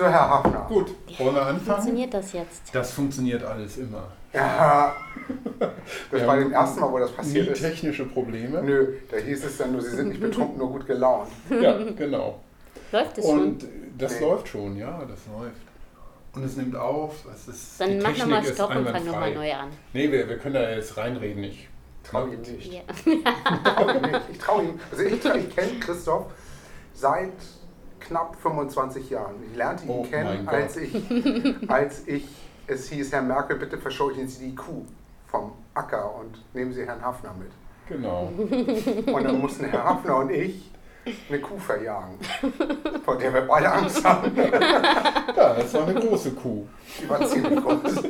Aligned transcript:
So, 0.00 0.06
Herr 0.06 0.30
Hafner. 0.30 0.64
Gut, 0.66 0.94
wollen 1.18 1.34
wir 1.34 1.42
Wie 1.42 1.44
anfangen? 1.44 1.60
funktioniert 1.60 2.14
das 2.14 2.32
jetzt? 2.32 2.74
Das 2.74 2.90
funktioniert 2.90 3.44
alles 3.44 3.76
immer. 3.76 4.04
Ja, 4.32 4.96
das 5.58 5.70
Wir 6.10 6.26
war 6.26 6.38
dem 6.38 6.52
ersten 6.52 6.80
Mal, 6.80 6.90
wo 6.90 6.98
das 6.98 7.10
Nie 7.10 7.16
passiert 7.16 7.48
ist. 7.48 7.60
technische 7.60 8.06
Probleme. 8.06 8.62
Nö, 8.62 8.94
da 9.10 9.18
hieß 9.18 9.44
es 9.44 9.58
dann 9.58 9.72
nur, 9.72 9.82
Sie 9.82 9.90
sind 9.90 10.08
nicht 10.08 10.22
betrunken, 10.22 10.56
nur 10.56 10.70
gut 10.70 10.86
gelaunt. 10.86 11.28
Ja, 11.50 11.76
genau. 11.98 12.40
Läuft 12.92 13.18
es 13.18 13.26
schon? 13.26 13.40
Und 13.40 13.66
das 13.98 14.14
Nee. 14.18 14.20
läuft 14.26 14.48
schon, 14.48 14.76
ja, 14.78 15.00
das 15.00 15.18
läuft. 15.38 15.60
Und 16.34 16.44
es 16.44 16.56
nimmt 16.56 16.76
auf. 16.76 17.16
Es 17.34 17.48
ist, 17.48 17.78
die 17.78 17.84
Dann 17.84 17.98
mach 17.98 18.04
Technik 18.04 18.18
nochmal 18.22 18.44
Stopp 18.44 18.74
und 18.76 18.88
fang 18.88 19.04
nochmal 19.04 19.34
neu 19.34 19.52
an. 19.52 19.68
Nee, 19.92 20.10
wir, 20.10 20.26
wir 20.30 20.38
können 20.38 20.54
da 20.54 20.70
jetzt 20.70 20.96
reinreden. 20.96 21.44
Ich 21.44 21.68
Trau 22.04 22.24
ihm 22.26 22.40
nicht. 22.40 22.72
Ja. 22.72 22.80
Trau 23.74 23.90
ihm 23.90 24.00
nicht. 24.00 24.20
Ich 24.32 24.38
traue 24.38 24.62
ihm. 24.62 24.80
Also 24.90 25.02
ich, 25.02 25.12
ich 25.12 25.54
kenne 25.54 25.78
Christoph 25.78 26.24
seit 26.94 27.32
knapp 28.00 28.36
25 28.40 29.10
Jahren. 29.10 29.34
Ich 29.50 29.56
lernte 29.56 29.84
ihn 29.84 29.90
Oh 29.90 30.02
kennen, 30.02 30.48
als 30.48 30.76
ich, 30.76 30.94
als 31.68 32.06
ich, 32.06 32.26
es 32.66 32.88
hieß, 32.88 33.12
Herr 33.12 33.22
Merkel, 33.22 33.56
bitte 33.56 33.78
verscheuchen 33.78 34.26
Sie 34.28 34.48
die 34.50 34.54
Kuh 34.54 34.84
vom 35.26 35.52
Acker 35.74 36.14
und 36.16 36.42
nehmen 36.54 36.72
Sie 36.72 36.84
Herrn 36.84 37.02
Hafner 37.02 37.34
mit. 37.38 37.50
Genau. 37.88 38.30
Und 39.12 39.24
dann 39.24 39.40
mussten 39.40 39.64
Herr 39.66 39.84
Hafner 39.84 40.16
und 40.18 40.30
ich 40.30 40.70
eine 41.28 41.40
Kuh 41.40 41.58
verjagen, 41.58 42.18
vor 43.04 43.16
der 43.16 43.32
wir 43.32 43.40
beide 43.42 43.72
Angst 43.72 44.04
haben. 44.04 44.36
Ja, 44.36 45.54
das 45.54 45.72
war 45.74 45.88
eine 45.88 45.98
große 45.98 46.32
Kuh. 46.32 46.66
Die 47.02 47.08
war 47.08 47.24
ziemlich 47.26 47.60
groß. 47.60 48.02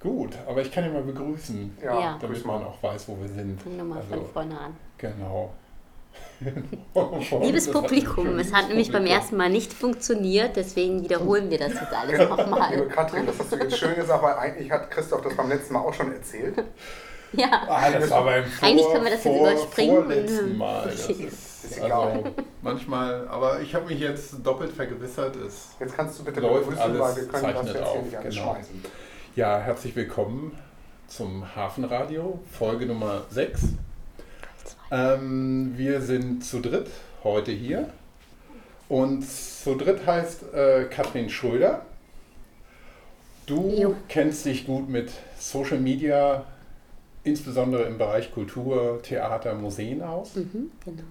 Gut, 0.00 0.36
aber 0.48 0.62
ich 0.62 0.72
kann 0.72 0.84
ihn 0.84 0.92
mal 0.92 1.02
begrüßen, 1.02 1.76
Ja, 1.80 2.18
damit 2.20 2.44
man 2.44 2.64
auch 2.64 2.82
weiß, 2.82 3.06
wo 3.08 3.16
wir 3.20 3.28
sind. 3.28 3.64
Nochmal 3.76 3.98
Also, 3.98 4.14
von 4.14 4.32
vorne 4.32 4.58
an. 4.58 4.76
Genau. 4.98 5.52
Liebes 7.42 7.70
Publikum, 7.70 8.38
es 8.38 8.52
hat 8.52 8.68
nämlich 8.68 8.90
beim 8.90 9.06
ersten 9.06 9.36
Mal 9.36 9.48
nicht 9.50 9.72
funktioniert, 9.72 10.56
deswegen 10.56 11.02
wiederholen 11.02 11.50
wir 11.50 11.58
das 11.58 11.74
jetzt 11.74 11.92
alles 11.92 12.18
Liebe 12.18 12.30
nochmal. 12.30 12.86
Katrin, 12.88 13.26
das 13.26 13.38
hast 13.38 13.52
du 13.52 13.56
jetzt 13.56 13.78
schön 13.78 13.94
gesagt, 13.94 14.22
weil 14.22 14.34
eigentlich 14.34 14.70
hat 14.70 14.90
Christoph 14.90 15.22
das 15.22 15.36
beim 15.36 15.48
letzten 15.48 15.74
Mal 15.74 15.80
auch 15.80 15.94
schon 15.94 16.12
erzählt. 16.12 16.62
Ja, 17.32 17.62
Ah, 17.66 17.90
das 17.90 18.10
war 18.10 18.24
beim 18.24 18.44
vor, 18.44 18.68
Eigentlich 18.68 18.86
können 18.88 19.04
wir 19.04 19.10
das 19.10 19.24
jetzt 19.24 19.36
vor, 19.36 19.50
überspringen 19.50 20.04
vorletzten 20.04 20.50
ähm, 20.50 20.58
Mal. 20.58 20.84
Das 20.90 21.08
ist, 21.08 21.64
Ist 21.64 21.78
egal. 21.78 21.90
also 21.92 22.24
manchmal, 22.60 23.28
aber 23.28 23.60
ich 23.60 23.74
habe 23.74 23.86
mich 23.86 24.00
jetzt 24.00 24.34
doppelt 24.44 24.72
vergewissert. 24.72 25.36
Es, 25.36 25.68
Jetzt 25.80 25.96
kannst 25.96 26.18
du 26.18 26.24
bitte 26.24 26.40
Läuft 26.40 26.68
begrüßen, 26.68 26.82
alles, 26.82 27.00
weil 27.00 27.16
wir 27.16 27.22
können 27.28 27.32
das 27.32 27.40
zeichnet 27.42 27.66
jetzt 27.66 27.76
hier 27.76 27.86
auf, 27.86 28.04
nicht 28.04 28.16
alles 28.16 28.34
genau. 28.34 28.56
ja, 29.36 29.58
herzlich 29.60 29.96
willkommen 29.96 30.58
zum 31.06 31.54
Hafenradio, 31.56 32.38
Folge 32.50 32.86
Nummer 32.86 33.22
6. 33.30 33.62
Ähm, 34.92 35.72
wir 35.76 36.02
sind 36.02 36.44
zu 36.44 36.60
dritt 36.60 36.90
heute 37.24 37.50
hier. 37.50 37.88
Und 38.90 39.22
zu 39.26 39.74
dritt 39.74 40.06
heißt 40.06 40.52
äh, 40.52 40.84
Katrin 40.84 41.30
Schröder. 41.30 41.86
Du 43.46 43.70
Jo. 43.70 43.96
kennst 44.08 44.44
dich 44.44 44.66
gut 44.66 44.90
mit 44.90 45.10
Social 45.38 45.78
Media, 45.78 46.44
insbesondere 47.24 47.84
im 47.84 47.96
Bereich 47.96 48.32
Kultur, 48.34 49.00
Theater, 49.02 49.54
Museen 49.54 50.02
aus. 50.02 50.36
mhm, 50.36 50.70
genau. 50.84 51.02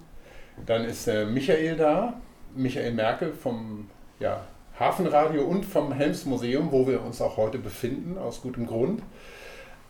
Dann 0.68 0.86
ist 0.86 1.08
äh, 1.08 1.26
Michael 1.26 1.76
da, 1.76 2.14
Michael 2.56 2.94
Merkel 2.94 3.34
vom 3.34 3.90
ja, 4.20 4.46
Hafenradio 4.80 5.44
und 5.44 5.66
vom 5.66 5.92
Helmsmuseum, 5.92 6.72
wo 6.72 6.88
wir 6.88 7.02
uns 7.02 7.20
auch 7.20 7.36
heute 7.38 7.58
befinden, 7.58 8.20
aus 8.20 8.42
gutem 8.42 8.68
Grund. 8.68 9.02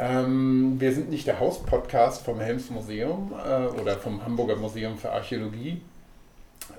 Ähm, 0.02 0.82
wir 0.82 0.94
sind 0.94 1.12
nicht 1.12 1.28
der 1.28 1.40
Hauspodcast 1.40 2.26
vom 2.26 2.40
Helmsmuseum 2.40 3.34
äh, 3.34 3.68
oder 3.80 3.98
vom 3.98 4.26
Hamburger 4.26 4.56
Museum 4.56 4.98
für 4.98 5.12
Archäologie, 5.12 5.80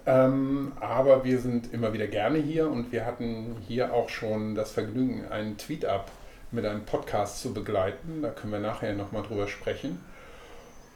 ähm, 0.06 0.72
aber 0.80 1.22
wir 1.22 1.38
sind 1.38 1.72
immer 1.72 1.92
wieder 1.92 2.08
gerne 2.08 2.40
hier 2.40 2.68
und 2.68 2.90
wir 2.90 3.06
hatten 3.06 3.54
hier 3.68 3.94
auch 3.94 4.08
schon 4.08 4.56
das 4.56 4.72
Vergnügen, 4.72 5.24
einen 5.30 5.56
Tweet-Up 5.56 6.10
mit 6.50 6.66
einem 6.66 6.84
Podcast 6.84 7.40
zu 7.40 7.54
begleiten. 7.54 8.22
Da 8.22 8.30
können 8.30 8.54
wir 8.54 8.58
nachher 8.58 8.92
nochmal 8.92 9.22
drüber 9.22 9.46
sprechen. 9.46 10.00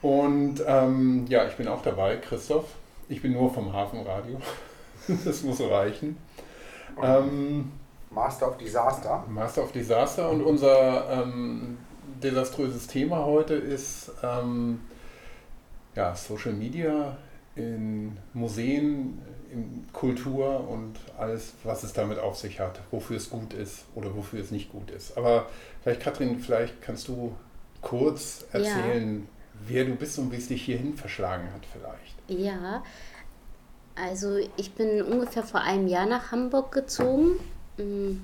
Und 0.03 0.57
ähm, 0.67 1.27
ja, 1.29 1.47
ich 1.47 1.55
bin 1.55 1.69
auch 1.69 1.83
dabei, 1.83 2.17
Christoph. 2.17 2.67
Ich 3.09 3.23
bin 3.23 3.35
nur 3.35 3.55
vom 3.55 3.73
Hafenradio. 3.73 4.41
Das 5.25 5.45
muss 5.45 5.61
reichen. 5.61 6.17
Ähm, 7.01 7.71
Master 8.11 8.49
of 8.49 8.57
Disaster. 8.57 9.23
Master 9.29 9.63
of 9.63 9.71
Disaster 9.71 10.29
und 10.29 10.43
unser 10.43 11.23
ähm, 11.23 11.79
desaströses 12.31 12.87
Thema 12.87 13.25
heute 13.25 13.55
ist 13.55 14.11
ähm, 14.23 14.81
ja, 15.95 16.15
Social 16.15 16.53
Media 16.53 17.17
in 17.55 18.17
Museen, 18.35 19.19
in 19.51 19.87
Kultur 19.93 20.69
und 20.69 20.95
alles, 21.19 21.55
was 21.65 21.83
es 21.85 21.93
damit 21.93 22.19
auf 22.19 22.37
sich 22.37 22.61
hat, 22.61 22.81
wofür 22.91 23.17
es 23.17 23.31
gut 23.31 23.55
ist 23.55 23.85
oder 23.95 24.15
wofür 24.15 24.41
es 24.41 24.51
nicht 24.51 24.71
gut 24.71 24.91
ist. 24.91 25.17
Aber 25.17 25.47
vielleicht, 25.83 26.01
Katrin, 26.03 26.39
vielleicht 26.41 26.83
kannst 26.83 27.09
du 27.09 27.35
kurz 27.81 28.45
Ja. 28.53 28.59
erzählen, 28.59 29.27
wer 29.67 29.85
du 29.85 29.95
bist 29.95 30.19
und 30.19 30.33
wie 30.33 30.37
es 30.37 30.49
dich 30.49 30.63
hierhin 30.63 30.97
verschlagen 30.97 31.49
hat 31.55 31.63
vielleicht. 31.73 32.15
Ja, 32.43 32.83
also 33.95 34.37
ich 34.57 34.73
bin 34.75 35.01
ungefähr 35.03 35.43
vor 35.45 35.61
einem 35.63 35.87
Jahr 35.89 36.07
nach 36.07 36.31
Hamburg 36.33 36.73
gezogen 36.73 37.37
mm, 37.79 38.17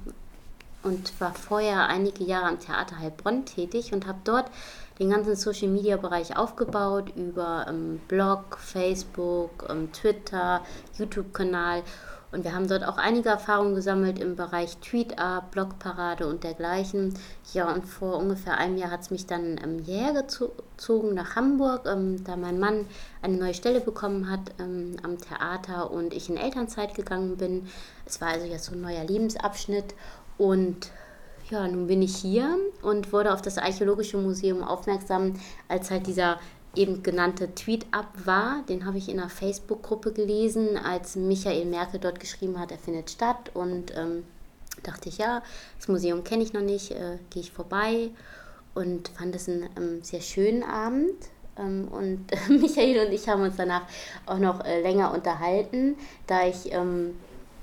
und 0.82 1.20
war 1.20 1.34
vorher 1.34 1.88
einige 1.88 2.24
Jahre 2.24 2.46
am 2.46 2.60
Theater 2.60 2.98
Heilbronn 2.98 3.44
tätig 3.44 3.92
und 3.92 4.06
habe 4.06 4.18
dort 4.24 4.50
den 4.98 5.10
ganzen 5.10 5.36
Social 5.36 5.68
Media 5.68 5.96
Bereich 5.96 6.36
aufgebaut 6.36 7.12
über 7.16 7.66
ähm, 7.68 8.00
Blog, 8.08 8.58
Facebook, 8.58 9.66
ähm, 9.68 9.90
Twitter, 9.92 10.60
YouTube-Kanal. 10.98 11.82
Und 12.30 12.44
wir 12.44 12.54
haben 12.54 12.66
dort 12.66 12.82
auch 12.88 12.96
einige 12.96 13.28
Erfahrungen 13.28 13.74
gesammelt 13.74 14.18
im 14.18 14.36
Bereich 14.36 14.78
Tweet-Up, 14.78 15.50
Blogparade 15.50 16.26
und 16.26 16.44
dergleichen. 16.44 17.12
Ja, 17.52 17.70
und 17.70 17.84
vor 17.84 18.16
ungefähr 18.16 18.56
einem 18.56 18.78
Jahr 18.78 18.90
hat 18.90 19.02
es 19.02 19.10
mich 19.10 19.26
dann 19.26 19.60
ähm, 19.62 19.80
hierher 19.84 20.14
gezo- 20.14 20.52
gezogen 20.74 21.12
nach 21.12 21.36
Hamburg, 21.36 21.82
ähm, 21.86 22.24
da 22.24 22.36
mein 22.36 22.58
Mann 22.58 22.86
eine 23.20 23.36
neue 23.36 23.52
Stelle 23.52 23.80
bekommen 23.80 24.30
hat 24.30 24.40
ähm, 24.58 24.96
am 25.02 25.18
Theater 25.18 25.90
und 25.90 26.14
ich 26.14 26.30
in 26.30 26.38
Elternzeit 26.38 26.94
gegangen 26.94 27.36
bin. 27.36 27.68
Es 28.06 28.22
war 28.22 28.28
also 28.28 28.46
jetzt 28.46 28.64
so 28.64 28.72
ein 28.72 28.80
neuer 28.80 29.04
Lebensabschnitt 29.04 29.94
und 30.38 30.90
ja, 31.50 31.68
nun 31.68 31.86
bin 31.86 32.02
ich 32.02 32.16
hier 32.16 32.58
und 32.80 33.12
wurde 33.12 33.32
auf 33.32 33.42
das 33.42 33.58
Archäologische 33.58 34.16
Museum 34.16 34.62
aufmerksam, 34.62 35.34
als 35.68 35.90
halt 35.90 36.06
dieser 36.06 36.38
eben 36.74 37.02
genannte 37.02 37.54
Tweet-Up 37.54 38.08
war. 38.24 38.62
Den 38.68 38.86
habe 38.86 38.98
ich 38.98 39.08
in 39.08 39.20
einer 39.20 39.28
Facebook-Gruppe 39.28 40.12
gelesen, 40.12 40.78
als 40.78 41.16
Michael 41.16 41.66
Merkel 41.66 42.00
dort 42.00 42.20
geschrieben 42.20 42.58
hat, 42.58 42.70
er 42.70 42.78
findet 42.78 43.10
statt. 43.10 43.50
Und 43.54 43.94
ähm, 43.96 44.24
dachte 44.82 45.08
ich, 45.08 45.18
ja, 45.18 45.42
das 45.78 45.88
Museum 45.88 46.24
kenne 46.24 46.42
ich 46.42 46.52
noch 46.52 46.62
nicht, 46.62 46.92
äh, 46.92 47.18
gehe 47.30 47.42
ich 47.42 47.52
vorbei 47.52 48.10
und 48.74 49.08
fand 49.08 49.34
es 49.34 49.48
einen 49.48 49.68
ähm, 49.76 50.02
sehr 50.02 50.20
schönen 50.20 50.62
Abend. 50.62 51.12
Ähm, 51.58 51.88
und 51.90 52.26
Michael 52.48 53.06
und 53.06 53.12
ich 53.12 53.28
haben 53.28 53.42
uns 53.42 53.56
danach 53.56 53.82
auch 54.26 54.38
noch 54.38 54.64
äh, 54.64 54.80
länger 54.80 55.12
unterhalten, 55.12 55.96
da 56.26 56.46
ich 56.46 56.72
ähm, 56.72 57.16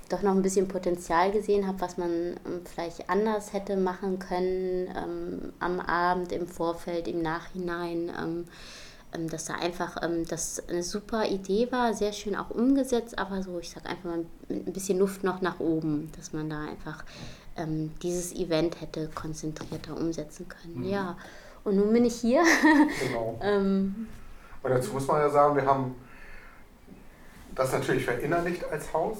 doch 0.09 0.21
noch 0.21 0.31
ein 0.31 0.41
bisschen 0.41 0.67
Potenzial 0.67 1.31
gesehen 1.31 1.67
habe, 1.67 1.79
was 1.81 1.97
man 1.97 2.09
ähm, 2.09 2.61
vielleicht 2.65 3.09
anders 3.09 3.53
hätte 3.53 3.77
machen 3.77 4.19
können 4.19 4.87
ähm, 4.95 5.53
am 5.59 5.79
Abend, 5.79 6.31
im 6.31 6.47
Vorfeld, 6.47 7.07
im 7.07 7.21
Nachhinein. 7.21 8.11
Ähm, 8.19 8.45
ähm, 9.11 9.27
dass 9.27 9.45
da 9.45 9.55
einfach 9.55 9.97
ähm, 10.03 10.25
das 10.27 10.61
eine 10.69 10.83
super 10.83 11.27
Idee 11.27 11.71
war, 11.71 11.95
sehr 11.95 12.13
schön 12.13 12.35
auch 12.35 12.51
umgesetzt, 12.51 13.17
aber 13.17 13.41
so, 13.41 13.57
ich 13.57 13.71
sag 13.71 13.89
einfach 13.89 14.03
mal 14.03 14.25
mit 14.47 14.67
ein 14.67 14.73
bisschen 14.73 14.99
Luft 14.99 15.23
noch 15.23 15.41
nach 15.41 15.59
oben, 15.59 16.11
dass 16.15 16.33
man 16.33 16.49
da 16.49 16.61
einfach 16.65 17.03
dieses 18.01 18.33
Event 18.33 18.79
hätte 18.79 19.09
konzentrierter 19.13 19.97
umsetzen 19.97 20.47
können. 20.47 20.87
Ja, 20.87 21.17
und 21.65 21.75
nun 21.75 21.91
bin 21.91 22.05
ich 22.05 22.15
hier. 22.15 22.41
Genau. 23.05 23.37
Und 24.61 24.71
dazu 24.71 24.93
muss 24.93 25.07
man 25.07 25.21
ja 25.21 25.29
sagen, 25.29 25.57
wir 25.57 25.65
haben 25.65 25.95
das 27.55 27.73
natürlich 27.73 28.05
verinnerlicht 28.05 28.63
als 28.65 28.93
Haus, 28.93 29.17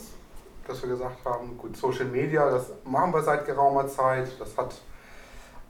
dass 0.70 0.82
wir 0.84 0.90
gesagt 0.90 1.26
haben, 1.26 1.58
gut, 1.58 1.76
Social 1.76 2.06
Media, 2.06 2.50
das 2.50 2.72
machen 2.86 3.12
wir 3.14 3.24
seit 3.24 3.46
geraumer 3.46 3.88
Zeit. 3.88 4.30
Das 4.40 4.56
hat, 4.56 4.76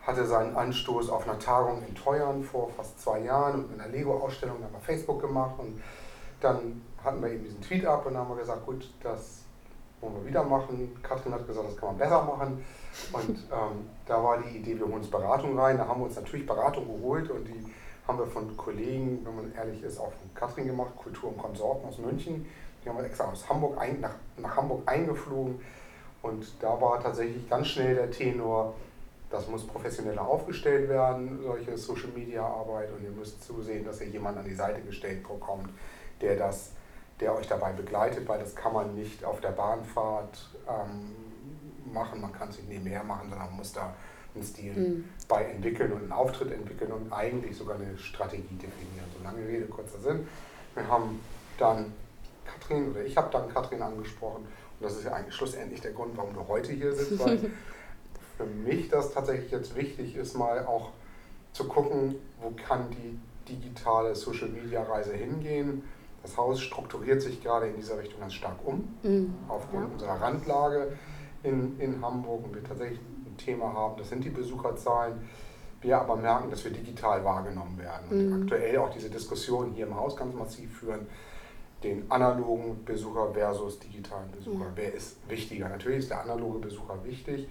hatte 0.02 0.26
seinen 0.26 0.56
Anstoß 0.56 1.10
auf 1.10 1.28
einer 1.28 1.40
Tagung 1.40 1.82
in 1.88 1.96
Teuern 1.96 2.44
vor 2.44 2.70
fast 2.76 3.02
zwei 3.02 3.20
Jahren 3.20 3.64
und 3.64 3.72
mit 3.72 3.80
einer 3.80 3.90
Lego-Ausstellung 3.90 4.58
haben 4.62 4.74
wir 4.74 4.82
Facebook 4.82 5.22
gemacht. 5.22 5.56
Und 5.58 5.82
dann 6.42 6.82
hatten 7.04 7.22
wir 7.22 7.30
eben 7.30 7.44
diesen 7.44 7.62
Tweet 7.62 7.86
ab 7.86 8.06
und 8.06 8.14
dann 8.14 8.24
haben 8.24 8.36
wir 8.36 8.42
gesagt, 8.42 8.66
gut, 8.66 8.90
das 9.02 9.40
wollen 10.02 10.16
wir 10.16 10.26
wieder 10.28 10.44
machen. 10.44 10.98
Katrin 11.02 11.34
hat 11.34 11.48
gesagt, 11.48 11.70
das 11.70 11.78
kann 11.78 11.90
man 11.90 11.98
besser 11.98 12.24
machen. 12.24 12.66
Und 13.14 13.30
ähm, 13.52 13.90
da 14.06 14.22
war 14.22 14.38
die 14.42 14.58
Idee, 14.58 14.78
wir 14.78 14.86
holen 14.86 14.96
uns 14.96 15.10
Beratung 15.10 15.58
rein. 15.58 15.78
Da 15.78 15.88
haben 15.88 16.02
wir 16.02 16.08
uns 16.08 16.16
natürlich 16.16 16.46
Beratung 16.46 16.88
geholt 16.88 17.30
und 17.32 17.46
die 17.46 17.66
haben 18.06 18.18
wir 18.18 18.26
von 18.26 18.58
Kollegen, 18.58 19.20
wenn 19.24 19.36
man 19.36 19.54
ehrlich 19.54 19.84
ist, 19.84 20.00
auch 20.00 20.12
von 20.12 20.34
Katrin 20.34 20.68
gemacht, 20.68 20.92
Kultur 20.98 21.30
und 21.30 21.38
Konsorten 21.38 21.88
aus 21.88 22.00
München. 22.00 22.46
Die 22.84 22.90
haben 22.90 22.98
wir 22.98 23.06
extra 23.06 23.26
aus 23.26 23.48
Hamburg 23.50 23.78
ein, 23.80 24.00
nach, 24.00 24.16
nach 24.38 24.56
Hamburg 24.56 24.84
eingeflogen. 24.86 25.60
Und 26.22 26.46
da 26.60 26.80
war 26.82 27.02
tatsächlich 27.02 27.50
ganz 27.50 27.68
schnell 27.68 27.96
der 27.96 28.12
Tenor, 28.12 28.74
das 29.30 29.48
muss 29.48 29.66
professioneller 29.66 30.26
aufgestellt 30.26 30.90
werden, 30.90 31.40
solche 31.44 31.78
Social 31.78 32.10
Media 32.16 32.44
Arbeit. 32.44 32.90
Und 32.92 33.04
ihr 33.04 33.12
müsst 33.12 33.44
zusehen, 33.44 33.86
dass 33.86 34.02
ihr 34.02 34.08
jemanden 34.08 34.40
an 34.40 34.46
die 34.46 34.56
Seite 34.56 34.82
gestellt 34.82 35.24
bekommt, 35.24 35.70
der 36.22 36.36
das 36.36 36.72
der 37.20 37.36
euch 37.36 37.48
dabei 37.48 37.74
begleitet, 37.74 38.28
weil 38.28 38.40
das 38.40 38.56
kann 38.56 38.74
man 38.74 38.96
nicht 38.96 39.24
auf 39.26 39.42
der 39.42 39.50
Bahnfahrt 39.50 40.50
ähm, 40.68 41.94
machen, 41.94 42.22
man 42.22 42.32
kann 42.32 42.50
es 42.50 42.58
nicht 42.58 42.70
nebenher 42.70 43.04
machen, 43.04 43.30
sondern 43.30 43.48
man 43.50 43.58
muss 43.58 43.74
da 43.74 43.94
einen 44.36 44.44
Stil 44.44 44.74
mhm. 44.74 45.10
bei 45.28 45.44
entwickeln 45.46 45.92
und 45.92 46.04
einen 46.04 46.12
Auftritt 46.12 46.52
entwickeln 46.52 46.92
und 46.92 47.12
eigentlich 47.12 47.58
sogar 47.58 47.76
eine 47.76 47.98
Strategie 47.98 48.56
definieren. 48.56 49.06
So 49.18 49.24
lange 49.24 49.46
Rede, 49.46 49.66
kurzer 49.66 50.00
Sinn. 50.00 50.28
Wir 50.76 50.88
haben 50.88 51.20
dann 51.58 51.94
Katrin, 52.52 52.92
oder 52.92 53.04
ich 53.04 53.18
habe 53.18 53.30
dann 53.32 53.50
Katrin 53.54 53.82
angesprochen 53.82 54.44
und 54.80 54.86
das 54.86 54.98
ist 54.98 55.06
ja 55.06 55.14
eigentlich 55.14 55.36
schlussendlich 55.36 55.82
der 55.82 55.92
Grund, 55.92 56.16
warum 56.16 56.34
du 56.34 56.48
heute 56.48 56.72
hier 56.72 56.94
sitzt, 56.94 57.20
weil 57.20 57.40
für 58.38 58.46
mich 58.46 58.90
das 58.90 59.14
tatsächlich 59.14 59.52
jetzt 59.52 59.76
wichtig 59.76 60.16
ist, 60.16 60.38
mal 60.38 60.66
auch 60.66 60.92
zu 61.52 61.68
gucken, 61.68 62.16
wo 62.42 62.52
kann 62.52 62.90
die 62.92 63.20
digitale 63.52 64.16
Social-Media-Reise 64.16 65.14
hingehen. 65.14 65.84
Das 66.22 66.38
Haus 66.38 66.62
strukturiert 66.62 67.22
sich 67.22 67.42
gerade 67.42 67.68
in 67.68 67.76
dieser 67.76 67.98
Richtung 67.98 68.22
ganz 68.22 68.34
stark 68.34 68.58
um, 68.66 68.88
mhm. 69.04 69.34
aufgrund 69.48 69.88
ja. 69.88 69.94
unserer 69.94 70.22
Randlage 70.22 70.94
in, 71.44 71.80
in 71.80 72.02
Hamburg 72.02 72.46
und 72.46 72.56
wir 72.56 72.64
tatsächlich 72.64 73.00
ein 73.00 73.38
Thema 73.38 73.74
haben, 73.74 73.98
das 73.98 74.10
sind 74.10 74.24
die 74.24 74.30
Besucherzahlen. 74.30 75.30
Wir 75.82 75.98
aber 75.98 76.18
merken, 76.18 76.50
dass 76.50 76.66
wir 76.66 76.72
digital 76.72 77.24
wahrgenommen 77.24 77.78
werden 77.78 78.10
und 78.10 78.28
mhm. 78.28 78.44
aktuell 78.44 78.78
auch 78.80 78.90
diese 78.90 79.10
Diskussion 79.10 79.72
hier 79.72 79.88
im 79.88 79.96
Haus 79.96 80.16
ganz 80.16 80.34
massiv 80.36 80.78
führen, 80.78 81.08
den 81.84 82.12
analogen 82.12 82.84
Besucher 82.84 83.34
versus 83.34 83.80
digitalen 83.80 84.30
Besucher. 84.32 84.66
Ja. 84.66 84.72
Wer 84.76 84.94
ist 84.94 85.18
wichtiger? 85.30 85.70
Natürlich 85.70 86.00
ist 86.00 86.10
der 86.10 86.22
analoge 86.22 86.60
Besucher 86.60 87.04
wichtig, 87.04 87.48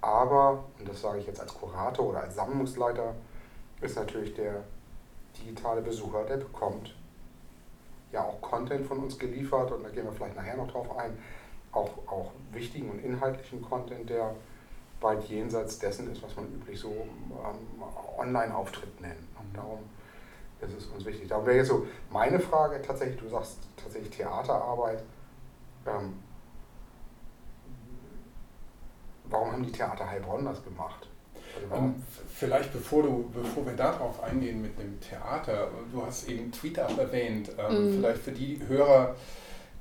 aber, 0.00 0.64
und 0.78 0.88
das 0.88 1.00
sage 1.00 1.18
ich 1.18 1.26
jetzt 1.26 1.40
als 1.40 1.52
Kurator 1.52 2.08
oder 2.08 2.20
als 2.20 2.34
Sammlungsleiter, 2.34 3.14
ist 3.80 3.96
natürlich 3.96 4.34
der 4.34 4.64
digitale 5.38 5.82
Besucher, 5.82 6.24
der 6.24 6.38
bekommt 6.38 6.94
ja 8.12 8.24
auch 8.24 8.40
Content 8.40 8.86
von 8.86 8.98
uns 8.98 9.18
geliefert 9.18 9.70
und 9.72 9.84
da 9.84 9.88
gehen 9.90 10.04
wir 10.04 10.12
vielleicht 10.12 10.36
nachher 10.36 10.56
noch 10.56 10.70
drauf 10.70 10.96
ein, 10.96 11.16
auch, 11.72 11.90
auch 12.06 12.30
wichtigen 12.52 12.90
und 12.90 12.98
inhaltlichen 13.04 13.62
Content, 13.62 14.08
der 14.08 14.34
weit 15.00 15.24
jenseits 15.24 15.78
dessen 15.78 16.10
ist, 16.12 16.22
was 16.22 16.34
man 16.36 16.46
üblich 16.46 16.78
so 16.78 16.90
ähm, 16.90 17.82
Online-Auftritt 18.18 19.00
nennt. 19.00 19.20
Und 19.38 19.56
darum 19.56 19.78
ist 20.62 20.76
es 20.76 20.86
uns 20.86 21.04
wichtig. 21.04 21.28
Darum 21.28 21.46
wäre 21.46 21.58
jetzt 21.58 21.68
so 21.68 21.86
meine 22.10 22.38
Frage 22.38 22.80
tatsächlich, 22.82 23.18
du 23.18 23.28
sagst 23.28 23.58
tatsächlich 23.76 24.10
Theaterarbeit. 24.10 25.02
Ähm, 25.86 26.14
warum 29.24 29.52
haben 29.52 29.62
die 29.62 29.72
Theater 29.72 30.08
Heilbronn 30.08 30.44
das 30.44 30.62
gemacht? 30.62 31.08
Also 31.70 31.74
um, 31.74 32.02
vielleicht 32.32 32.72
bevor, 32.72 33.02
du, 33.02 33.30
bevor 33.32 33.66
wir 33.66 33.74
darauf 33.74 34.22
eingehen 34.22 34.62
mit 34.62 34.78
dem 34.78 35.00
Theater, 35.00 35.68
du 35.92 36.04
hast 36.04 36.28
eben 36.28 36.52
Twitter 36.52 36.88
erwähnt, 36.96 37.50
ähm, 37.58 37.86
mhm. 37.86 37.94
vielleicht 37.94 38.22
für 38.22 38.32
die 38.32 38.60
Hörer, 38.66 39.16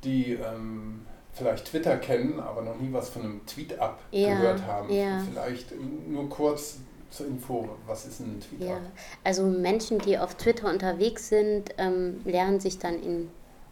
die 0.03 0.33
ähm, 0.33 1.05
vielleicht 1.33 1.65
Twitter 1.65 1.97
kennen, 1.97 2.39
aber 2.39 2.61
noch 2.61 2.77
nie 2.77 2.91
was 2.91 3.09
von 3.09 3.21
einem 3.23 3.45
Tweet-Up 3.45 3.99
ja, 4.11 4.35
gehört 4.35 4.65
haben. 4.65 4.91
Ja. 4.91 5.21
Vielleicht 5.29 5.73
nur 6.07 6.29
kurz 6.29 6.79
zur 7.09 7.27
Info, 7.27 7.69
was 7.88 8.06
ist 8.06 8.19
ein 8.19 8.39
Tweet-Up? 8.39 8.67
Ja. 8.67 8.79
Also 9.23 9.44
Menschen, 9.44 10.00
die 10.00 10.17
auf 10.17 10.35
Twitter 10.35 10.69
unterwegs 10.69 11.29
sind, 11.29 11.69
ähm, 11.77 12.21
lernen 12.25 12.59
sich 12.59 12.79
dann 12.79 13.01
in 13.01 13.29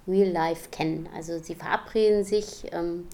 Real 0.07 0.29
Life 0.29 0.69
kennen. 0.71 1.07
Also 1.15 1.37
sie 1.39 1.55
verabreden 1.55 2.23
sich, 2.23 2.65
ähm, 2.71 3.07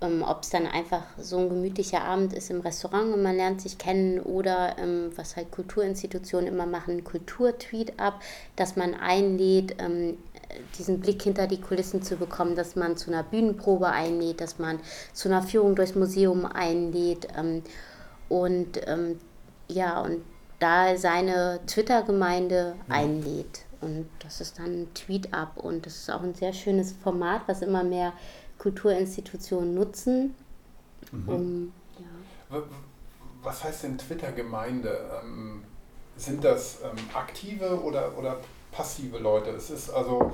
ähm, 0.00 0.24
ob 0.26 0.42
es 0.42 0.50
dann 0.50 0.66
einfach 0.66 1.04
so 1.18 1.38
ein 1.38 1.48
gemütlicher 1.48 2.02
Abend 2.02 2.32
ist 2.32 2.50
im 2.50 2.60
Restaurant 2.60 3.14
und 3.14 3.22
man 3.22 3.36
lernt 3.36 3.60
sich 3.60 3.78
kennen 3.78 4.20
oder 4.20 4.76
ähm, 4.78 5.10
was 5.16 5.36
halt 5.36 5.50
Kulturinstitutionen 5.50 6.48
immer 6.48 6.66
machen, 6.66 7.04
Kultur-Tweet-Up, 7.04 8.20
dass 8.56 8.76
man 8.76 8.94
einlädt, 8.94 9.76
ähm, 9.78 10.18
diesen 10.78 11.00
Blick 11.00 11.22
hinter 11.22 11.46
die 11.46 11.60
Kulissen 11.60 12.02
zu 12.02 12.16
bekommen, 12.16 12.56
dass 12.56 12.76
man 12.76 12.96
zu 12.96 13.10
einer 13.10 13.22
Bühnenprobe 13.22 13.88
einlädt, 13.88 14.40
dass 14.40 14.58
man 14.58 14.80
zu 15.14 15.28
einer 15.28 15.42
Führung 15.42 15.76
durchs 15.76 15.94
Museum 15.94 16.44
einlädt 16.44 17.28
ähm, 17.38 17.62
und 18.28 18.80
ja, 19.72 20.00
und 20.00 20.22
da 20.58 20.96
seine 20.96 21.60
Twitter-Gemeinde 21.66 22.74
mhm. 22.86 22.92
einlädt. 22.92 23.64
Und 23.80 24.08
das 24.20 24.40
ist 24.40 24.58
dann 24.58 24.82
ein 24.82 24.94
Tweet-Up 24.94 25.56
und 25.56 25.86
das 25.86 25.96
ist 25.96 26.10
auch 26.10 26.22
ein 26.22 26.34
sehr 26.34 26.52
schönes 26.52 26.92
Format, 26.92 27.42
was 27.46 27.62
immer 27.62 27.82
mehr 27.82 28.12
Kulturinstitutionen 28.58 29.74
nutzen. 29.74 30.34
Mhm. 31.10 31.28
Um, 31.28 31.72
ja. 31.98 32.62
Was 33.42 33.64
heißt 33.64 33.82
denn 33.82 33.98
Twitter-Gemeinde? 33.98 35.20
Ähm, 35.20 35.64
sind 36.16 36.44
das 36.44 36.78
ähm, 36.84 36.96
aktive 37.12 37.82
oder, 37.82 38.16
oder 38.16 38.38
passive 38.70 39.18
Leute. 39.18 39.50
Es 39.50 39.70
ist 39.70 39.90
also, 39.90 40.32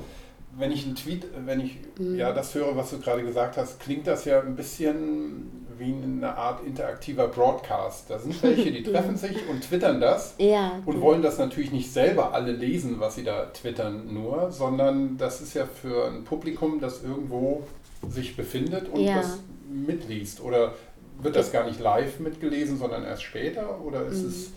wenn 0.56 0.70
ich 0.70 0.84
einen 0.84 0.94
Tweet, 0.94 1.26
wenn 1.46 1.60
ich 1.60 1.78
mhm. 1.98 2.16
ja 2.16 2.32
das 2.32 2.54
höre, 2.54 2.76
was 2.76 2.90
du 2.90 2.98
gerade 2.98 3.22
gesagt 3.22 3.56
hast, 3.56 3.80
klingt 3.80 4.06
das 4.06 4.26
ja 4.26 4.40
ein 4.40 4.56
bisschen 4.56 5.66
wie 5.78 5.94
eine 5.94 6.36
Art 6.36 6.64
interaktiver 6.64 7.28
Broadcast. 7.28 8.10
Da 8.10 8.18
sind 8.18 8.42
welche, 8.42 8.70
die 8.72 8.82
treffen 8.90 9.16
sich 9.16 9.48
und 9.48 9.62
twittern 9.62 10.00
das 10.00 10.34
ja, 10.38 10.80
und 10.84 11.00
wollen 11.00 11.22
das 11.22 11.38
natürlich 11.38 11.72
nicht 11.72 11.92
selber 11.92 12.32
alle 12.34 12.52
lesen, 12.52 13.00
was 13.00 13.14
sie 13.14 13.24
da 13.24 13.46
twittern 13.46 14.12
nur, 14.12 14.50
sondern 14.50 15.16
das 15.18 15.40
ist 15.40 15.54
ja 15.54 15.66
für 15.66 16.08
ein 16.08 16.24
Publikum, 16.24 16.80
das 16.80 17.02
irgendwo 17.02 17.62
sich 18.08 18.36
befindet 18.36 18.88
und 18.88 19.00
ja. 19.00 19.16
das 19.16 19.40
mitliest. 19.68 20.40
Oder 20.40 20.74
wird 21.20 21.36
das 21.36 21.52
gar 21.52 21.66
nicht 21.66 21.80
live 21.80 22.20
mitgelesen, 22.20 22.78
sondern 22.78 23.04
erst 23.04 23.22
später? 23.22 23.80
Oder 23.82 24.06
ist 24.06 24.22
mhm. 24.22 24.28
es 24.28 24.52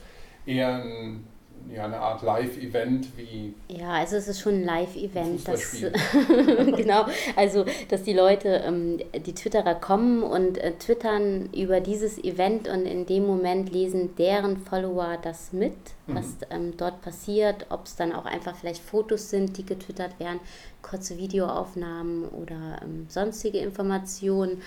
eher 0.45 0.83
ein 0.83 1.27
ja, 1.69 1.85
eine 1.85 1.99
Art 1.99 2.21
Live-Event 2.21 3.07
wie. 3.17 3.53
Ja, 3.67 3.91
also 3.91 4.15
es 4.15 4.27
ist 4.27 4.39
schon 4.39 4.55
ein 4.55 4.63
Live-Event. 4.63 5.45
genau, 6.77 7.05
also 7.35 7.65
dass 7.89 8.03
die 8.03 8.13
Leute, 8.13 8.63
ähm, 8.65 8.99
die 9.25 9.33
Twitterer 9.33 9.75
kommen 9.75 10.23
und 10.23 10.57
äh, 10.57 10.73
twittern 10.73 11.49
über 11.55 11.79
dieses 11.79 12.17
Event 12.23 12.67
und 12.67 12.85
in 12.85 13.05
dem 13.05 13.25
Moment 13.25 13.71
lesen 13.71 14.15
deren 14.17 14.57
Follower 14.57 15.17
das 15.21 15.53
mit, 15.53 15.73
mhm. 16.07 16.15
was 16.15 16.25
ähm, 16.49 16.75
dort 16.77 17.01
passiert, 17.01 17.67
ob 17.69 17.85
es 17.85 17.95
dann 17.95 18.13
auch 18.13 18.25
einfach 18.25 18.55
vielleicht 18.55 18.81
Fotos 18.81 19.29
sind, 19.29 19.57
die 19.57 19.65
getwittert 19.65 20.19
werden, 20.19 20.39
kurze 20.81 21.17
Videoaufnahmen 21.17 22.25
oder 22.29 22.79
ähm, 22.81 23.05
sonstige 23.09 23.59
Informationen. 23.59 24.61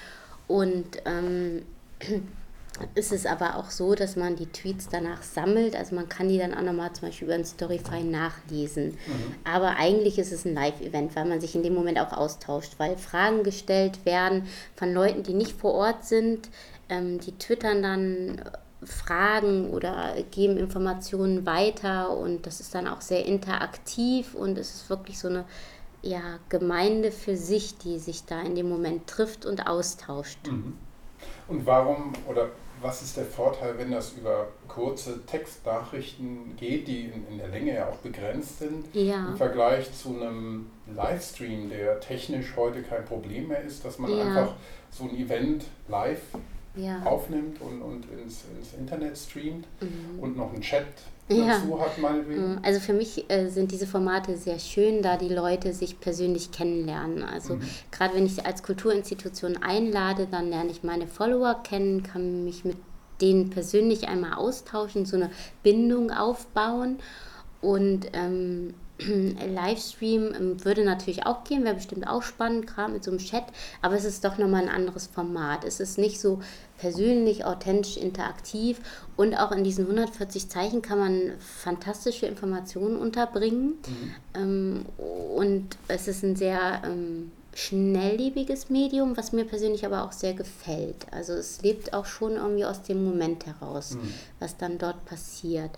Und 0.47 0.99
ähm, 1.07 1.63
ist 2.95 3.13
es 3.13 3.25
aber 3.25 3.57
auch 3.57 3.71
so, 3.71 3.95
dass 3.95 4.17
man 4.17 4.37
die 4.37 4.47
Tweets 4.47 4.89
danach 4.91 5.23
sammelt. 5.23 5.77
Also 5.77 5.95
man 5.95 6.09
kann 6.09 6.29
die 6.29 6.39
dann 6.39 6.55
auch 6.55 6.63
nochmal 6.63 6.93
zum 6.93 7.09
Beispiel 7.09 7.27
über 7.27 7.35
ein 7.35 7.45
Storyfy 7.45 8.03
nachlesen. 8.03 8.99
Mhm. 9.07 9.35
Aber 9.45 9.77
eigentlich 9.77 10.19
ist 10.19 10.33
es 10.33 10.45
ein 10.45 10.55
Live-Event, 10.55 11.15
weil 11.15 11.25
man 11.27 11.41
sich 11.41 11.55
in 11.55 11.63
dem 11.63 11.75
Moment 11.75 12.01
auch 12.01 12.13
austauscht, 12.13 12.75
weil 12.79 12.97
Fragen 12.97 13.45
gestellt 13.45 14.05
werden 14.05 14.49
von 14.75 14.93
Leuten, 14.93 15.23
die 15.23 15.35
nicht 15.35 15.53
vor 15.53 15.75
Ort 15.75 16.05
sind. 16.05 16.49
Ähm, 16.89 17.21
die 17.21 17.39
twittern 17.39 17.83
dann 17.83 18.43
Fragen 18.83 19.71
oder 19.71 20.15
geben 20.31 20.59
Informationen 20.59 21.47
weiter 21.47 22.11
und 22.11 22.47
das 22.47 22.61
ist 22.61 22.75
dann 22.75 22.87
auch 22.87 23.01
sehr 23.01 23.25
interaktiv 23.25 24.35
und 24.35 24.59
es 24.59 24.75
ist 24.75 24.91
wirklich 24.91 25.19
so 25.19 25.29
eine 25.29 25.45
ja, 26.03 26.39
Gemeinde 26.51 27.11
für 27.11 27.37
sich, 27.37 27.79
die 27.79 27.99
sich 27.99 28.27
da 28.27 28.43
in 28.43 28.55
dem 28.55 28.69
Moment 28.69 29.07
trifft 29.07 29.47
und 29.47 29.67
austauscht. 29.67 30.47
Mhm. 30.47 30.75
Und 31.49 31.67
warum 31.67 32.13
oder 32.29 32.51
was 32.85 33.01
ist 33.01 33.17
der 33.17 33.25
Vorteil, 33.25 33.79
wenn 33.79 33.91
das 33.91 34.13
über 34.13 34.49
kurze 34.69 35.25
Textnachrichten 35.25 36.55
geht, 36.59 36.87
die 36.87 37.07
in, 37.07 37.27
in 37.29 37.39
der 37.39 37.49
Länge 37.49 37.75
ja 37.75 37.89
auch 37.89 37.97
begrenzt 37.97 38.59
sind, 38.59 38.85
ja. 38.93 39.29
im 39.29 39.37
Vergleich 39.39 39.91
zu 39.95 40.11
einem 40.11 40.67
Livestream, 40.95 41.71
der 41.71 41.99
technisch 42.01 42.55
heute 42.57 42.83
kein 42.83 43.07
Problem 43.07 43.49
mehr 43.49 43.63
ist, 43.63 43.87
dass 43.87 43.99
man 43.99 44.11
ja. 44.11 44.27
einfach 44.27 44.55
so 44.91 45.05
ein 45.05 45.17
Event 45.17 45.65
live 45.89 46.21
ja. 46.77 47.03
aufnimmt 47.05 47.59
und, 47.63 47.81
und 47.81 48.05
ins, 48.11 48.45
ins 48.55 48.75
Internet 48.75 49.17
streamt 49.17 49.67
mhm. 49.81 50.19
und 50.21 50.37
noch 50.37 50.53
einen 50.53 50.61
Chat 50.61 50.85
dazu 51.29 51.43
ja. 51.71 51.79
hat, 51.79 51.99
meinetwegen? 51.99 52.53
Mhm. 52.53 52.59
Also 52.63 52.81
für 52.81 52.93
mich 52.93 53.31
äh, 53.31 53.49
sind 53.49 53.73
diese 53.73 53.87
Formate 53.87 54.37
sehr 54.37 54.59
schön, 54.59 55.03
da 55.03 55.17
die 55.17 55.29
Leute 55.29 55.73
sich 55.73 56.01
persönlich 56.01 56.51
kennenlernen. 56.51 57.23
Also 57.23 57.57
mhm. 57.57 57.63
gerade 57.91 58.15
wenn 58.15 58.27
ich 58.27 58.45
als 58.45 58.63
Kulturinstitution 58.63 59.57
einlade, 59.63 60.27
dann 60.31 60.51
lerne 60.51 60.71
ich 60.71 60.83
meine 60.83 61.07
Follower 61.07 61.63
kennen, 61.63 62.03
kann 62.03 62.45
mich 62.45 62.65
mit 62.65 62.77
denen 63.21 63.51
persönlich 63.51 64.09
einmal 64.09 64.35
austauschen, 64.35 65.07
so 65.07 65.17
eine 65.17 65.31
Bindung 65.63 66.11
aufbauen. 66.11 66.99
Und 67.61 68.09
ähm, 68.13 68.75
Livestream 69.55 70.35
ähm, 70.35 70.65
würde 70.65 70.85
natürlich 70.85 71.27
auch 71.27 71.45
gehen, 71.45 71.65
wäre 71.65 71.75
bestimmt 71.75 72.07
auch 72.07 72.23
spannend, 72.23 72.67
gerade 72.67 72.93
mit 72.93 73.05
so 73.05 73.11
einem 73.11 73.21
Chat, 73.21 73.45
aber 73.83 73.95
es 73.95 74.05
ist 74.05 74.25
doch 74.25 74.39
nochmal 74.39 74.63
ein 74.63 74.69
anderes 74.69 75.07
Format. 75.07 75.65
Es 75.65 75.81
ist 75.81 75.99
nicht 75.99 76.21
so 76.21 76.41
persönlich, 76.79 77.45
authentisch, 77.45 77.97
interaktiv 77.97 78.81
und 79.17 79.35
auch 79.35 79.53
in 79.53 79.65
diesen 79.65 79.85
140 79.85 80.49
Zeichen 80.49 80.83
kann 80.83 80.99
man 80.99 81.33
fantastische 81.39 82.27
Informationen 82.27 82.97
unterbringen 82.97 83.75
mhm. 83.87 84.15
ähm, 84.35 84.87
und 85.37 85.77
es 85.89 86.09
ist 86.09 86.23
ein 86.25 86.37
sehr 86.37 86.83
ähm, 86.85 87.31
schnelllebiges 87.55 88.71
Medium, 88.71 89.17
was 89.17 89.33
mir 89.33 89.45
persönlich 89.45 89.87
aber 89.87 90.05
auch 90.05 90.13
sehr 90.13 90.35
gefällt. 90.35 91.07
Also 91.13 91.35
es 91.35 91.63
lebt 91.63 91.95
auch 91.95 92.07
schon 92.07 92.33
irgendwie 92.33 92.65
aus 92.65 92.83
dem 92.83 93.05
Moment 93.05 93.47
heraus, 93.47 93.93
mhm. 93.93 94.13
was 94.41 94.57
dann 94.57 94.79
dort 94.79 95.05
passiert. 95.05 95.71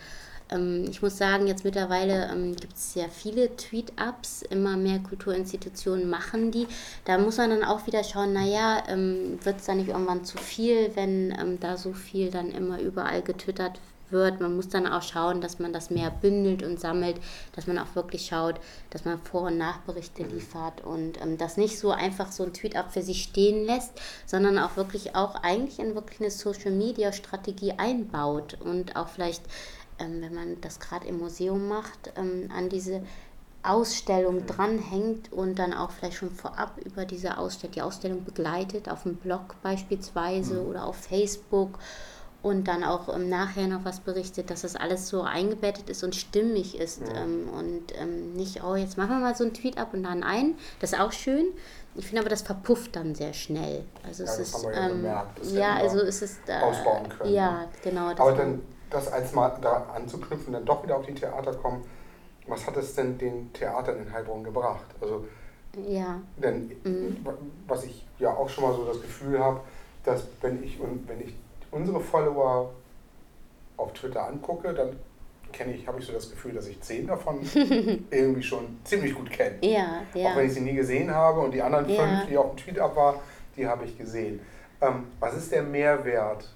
Ähm, 0.50 0.86
ich 0.88 1.02
muss 1.02 1.18
sagen, 1.18 1.46
jetzt 1.46 1.64
mittlerweile 1.64 2.30
ähm, 2.30 2.54
gibt 2.54 2.74
es 2.74 2.94
ja 2.94 3.06
viele 3.08 3.56
Tweet-Ups, 3.56 4.42
immer 4.42 4.76
mehr 4.76 4.98
Kulturinstitutionen 5.00 6.08
machen 6.08 6.50
die. 6.50 6.66
Da 7.04 7.18
muss 7.18 7.38
man 7.38 7.50
dann 7.50 7.64
auch 7.64 7.86
wieder 7.86 8.04
schauen, 8.04 8.32
naja, 8.32 8.82
ähm, 8.88 9.38
wird 9.42 9.60
es 9.60 9.66
da 9.66 9.74
nicht 9.74 9.88
irgendwann 9.88 10.24
zu 10.24 10.38
viel, 10.38 10.94
wenn 10.94 11.36
ähm, 11.38 11.58
da 11.60 11.76
so 11.76 11.92
viel 11.92 12.30
dann 12.30 12.50
immer 12.50 12.80
überall 12.80 13.22
getwittert 13.22 13.80
wird. 14.10 14.40
Man 14.40 14.56
muss 14.56 14.68
dann 14.68 14.86
auch 14.86 15.02
schauen, 15.02 15.40
dass 15.40 15.58
man 15.58 15.72
das 15.72 15.90
mehr 15.90 16.10
bündelt 16.10 16.62
und 16.62 16.80
sammelt, 16.80 17.16
dass 17.54 17.66
man 17.66 17.78
auch 17.78 17.94
wirklich 17.94 18.26
schaut, 18.26 18.60
dass 18.90 19.04
man 19.04 19.18
Vor- 19.18 19.42
und 19.42 19.58
Nachberichte 19.58 20.24
mhm. 20.24 20.30
liefert 20.30 20.84
und 20.84 21.20
ähm, 21.20 21.38
das 21.38 21.56
nicht 21.56 21.78
so 21.78 21.90
einfach 21.90 22.32
so 22.32 22.44
ein 22.44 22.52
Tweet-Up 22.52 22.92
für 22.92 23.02
sich 23.02 23.22
stehen 23.22 23.64
lässt, 23.64 23.92
sondern 24.26 24.58
auch 24.58 24.76
wirklich 24.76 25.14
auch 25.14 25.36
eigentlich 25.42 25.78
in 25.78 25.94
wirklich 25.94 26.20
eine 26.20 26.30
Social-Media-Strategie 26.30 27.74
einbaut 27.78 28.58
und 28.60 28.96
auch 28.96 29.08
vielleicht, 29.08 29.42
ähm, 29.98 30.20
wenn 30.20 30.34
man 30.34 30.60
das 30.60 30.80
gerade 30.80 31.06
im 31.06 31.18
Museum 31.18 31.68
macht, 31.68 32.12
ähm, 32.16 32.50
an 32.54 32.68
diese 32.68 33.02
Ausstellung 33.62 34.46
dranhängt 34.46 35.32
und 35.32 35.58
dann 35.58 35.72
auch 35.72 35.90
vielleicht 35.90 36.18
schon 36.18 36.30
vorab 36.30 36.78
über 36.84 37.04
diese 37.04 37.36
Ausstellung, 37.38 37.72
die 37.72 37.82
Ausstellung 37.82 38.24
begleitet, 38.24 38.88
auf 38.88 39.02
dem 39.02 39.16
Blog 39.16 39.56
beispielsweise 39.62 40.62
mhm. 40.62 40.68
oder 40.68 40.84
auf 40.86 40.96
Facebook 40.96 41.78
und 42.42 42.68
dann 42.68 42.84
auch 42.84 43.08
im 43.08 43.28
Nachher 43.28 43.66
noch 43.66 43.84
was 43.84 43.98
berichtet, 43.98 44.50
dass 44.50 44.62
das 44.62 44.76
alles 44.76 45.08
so 45.08 45.22
eingebettet 45.22 45.90
ist 45.90 46.04
und 46.04 46.14
stimmig 46.14 46.78
ist 46.78 47.00
ja. 47.00 47.22
ähm, 47.22 47.48
und 47.48 48.00
ähm, 48.00 48.34
nicht, 48.34 48.62
oh, 48.62 48.76
jetzt 48.76 48.96
machen 48.96 49.10
wir 49.10 49.18
mal 49.18 49.34
so 49.34 49.42
einen 49.42 49.52
Tweet 49.52 49.78
ab 49.78 49.94
und 49.94 50.04
dann 50.04 50.22
ein. 50.22 50.54
Das 50.78 50.92
ist 50.92 51.00
auch 51.00 51.10
schön. 51.10 51.46
Ich 51.96 52.06
finde 52.06 52.20
aber, 52.20 52.28
das 52.28 52.42
verpufft 52.42 52.94
dann 52.94 53.16
sehr 53.16 53.32
schnell. 53.32 53.84
Also 54.06 54.24
ja, 54.24 54.30
es 54.30 54.38
ist, 54.38 54.62
ja, 54.62 54.88
ähm, 54.88 55.04
ja 55.54 55.74
also 55.74 55.98
es 55.98 56.22
ist 56.22 56.38
äh, 56.46 56.52
ausbauen 56.62 57.08
können. 57.08 57.32
Ja, 57.32 57.64
genau. 57.82 58.10
aber 58.10 58.32
dann 58.32 58.62
das 58.90 59.12
als 59.12 59.32
mal 59.32 59.56
da 59.60 59.86
anzuknüpfen, 59.94 60.52
dann 60.52 60.64
doch 60.64 60.82
wieder 60.82 60.96
auf 60.96 61.06
die 61.06 61.14
Theater 61.14 61.54
kommen. 61.54 61.84
Was 62.46 62.66
hat 62.66 62.76
es 62.76 62.94
denn 62.94 63.18
den 63.18 63.52
Theatern 63.52 63.98
in 63.98 64.12
Heilbronn 64.12 64.44
gebracht? 64.44 64.86
Also 65.00 65.24
ja. 65.86 66.20
Denn 66.36 66.70
mhm. 66.84 67.26
was 67.66 67.84
ich 67.84 68.06
ja 68.18 68.34
auch 68.34 68.48
schon 68.48 68.64
mal 68.64 68.74
so 68.74 68.84
das 68.86 69.00
Gefühl 69.00 69.38
habe, 69.38 69.60
dass 70.04 70.26
wenn 70.40 70.62
ich 70.62 70.80
und 70.80 71.06
wenn 71.08 71.20
ich 71.20 71.34
unsere 71.70 72.00
Follower 72.00 72.72
auf 73.76 73.92
Twitter 73.92 74.26
angucke, 74.26 74.72
dann 74.72 74.96
kenne 75.52 75.74
ich, 75.74 75.86
habe 75.86 76.00
ich 76.00 76.06
so 76.06 76.12
das 76.12 76.30
Gefühl, 76.30 76.52
dass 76.52 76.66
ich 76.66 76.80
zehn 76.80 77.06
davon 77.06 77.40
irgendwie 78.10 78.42
schon 78.42 78.78
ziemlich 78.84 79.14
gut 79.14 79.30
kenne. 79.30 79.56
Ja, 79.62 80.02
ja. 80.14 80.30
Auch 80.30 80.36
wenn 80.36 80.46
ich 80.46 80.54
sie 80.54 80.60
nie 80.60 80.74
gesehen 80.74 81.12
habe 81.12 81.40
und 81.40 81.52
die 81.52 81.62
anderen 81.62 81.88
ja. 81.88 82.02
fünf, 82.02 82.26
die 82.28 82.36
auf 82.36 82.54
dem 82.54 82.56
Tweet 82.56 82.78
ab 82.78 82.96
war, 82.96 83.20
die 83.56 83.66
habe 83.66 83.84
ich 83.84 83.96
gesehen. 83.98 84.40
Ähm, 84.80 85.04
was 85.20 85.36
ist 85.36 85.52
der 85.52 85.62
Mehrwert 85.62 86.48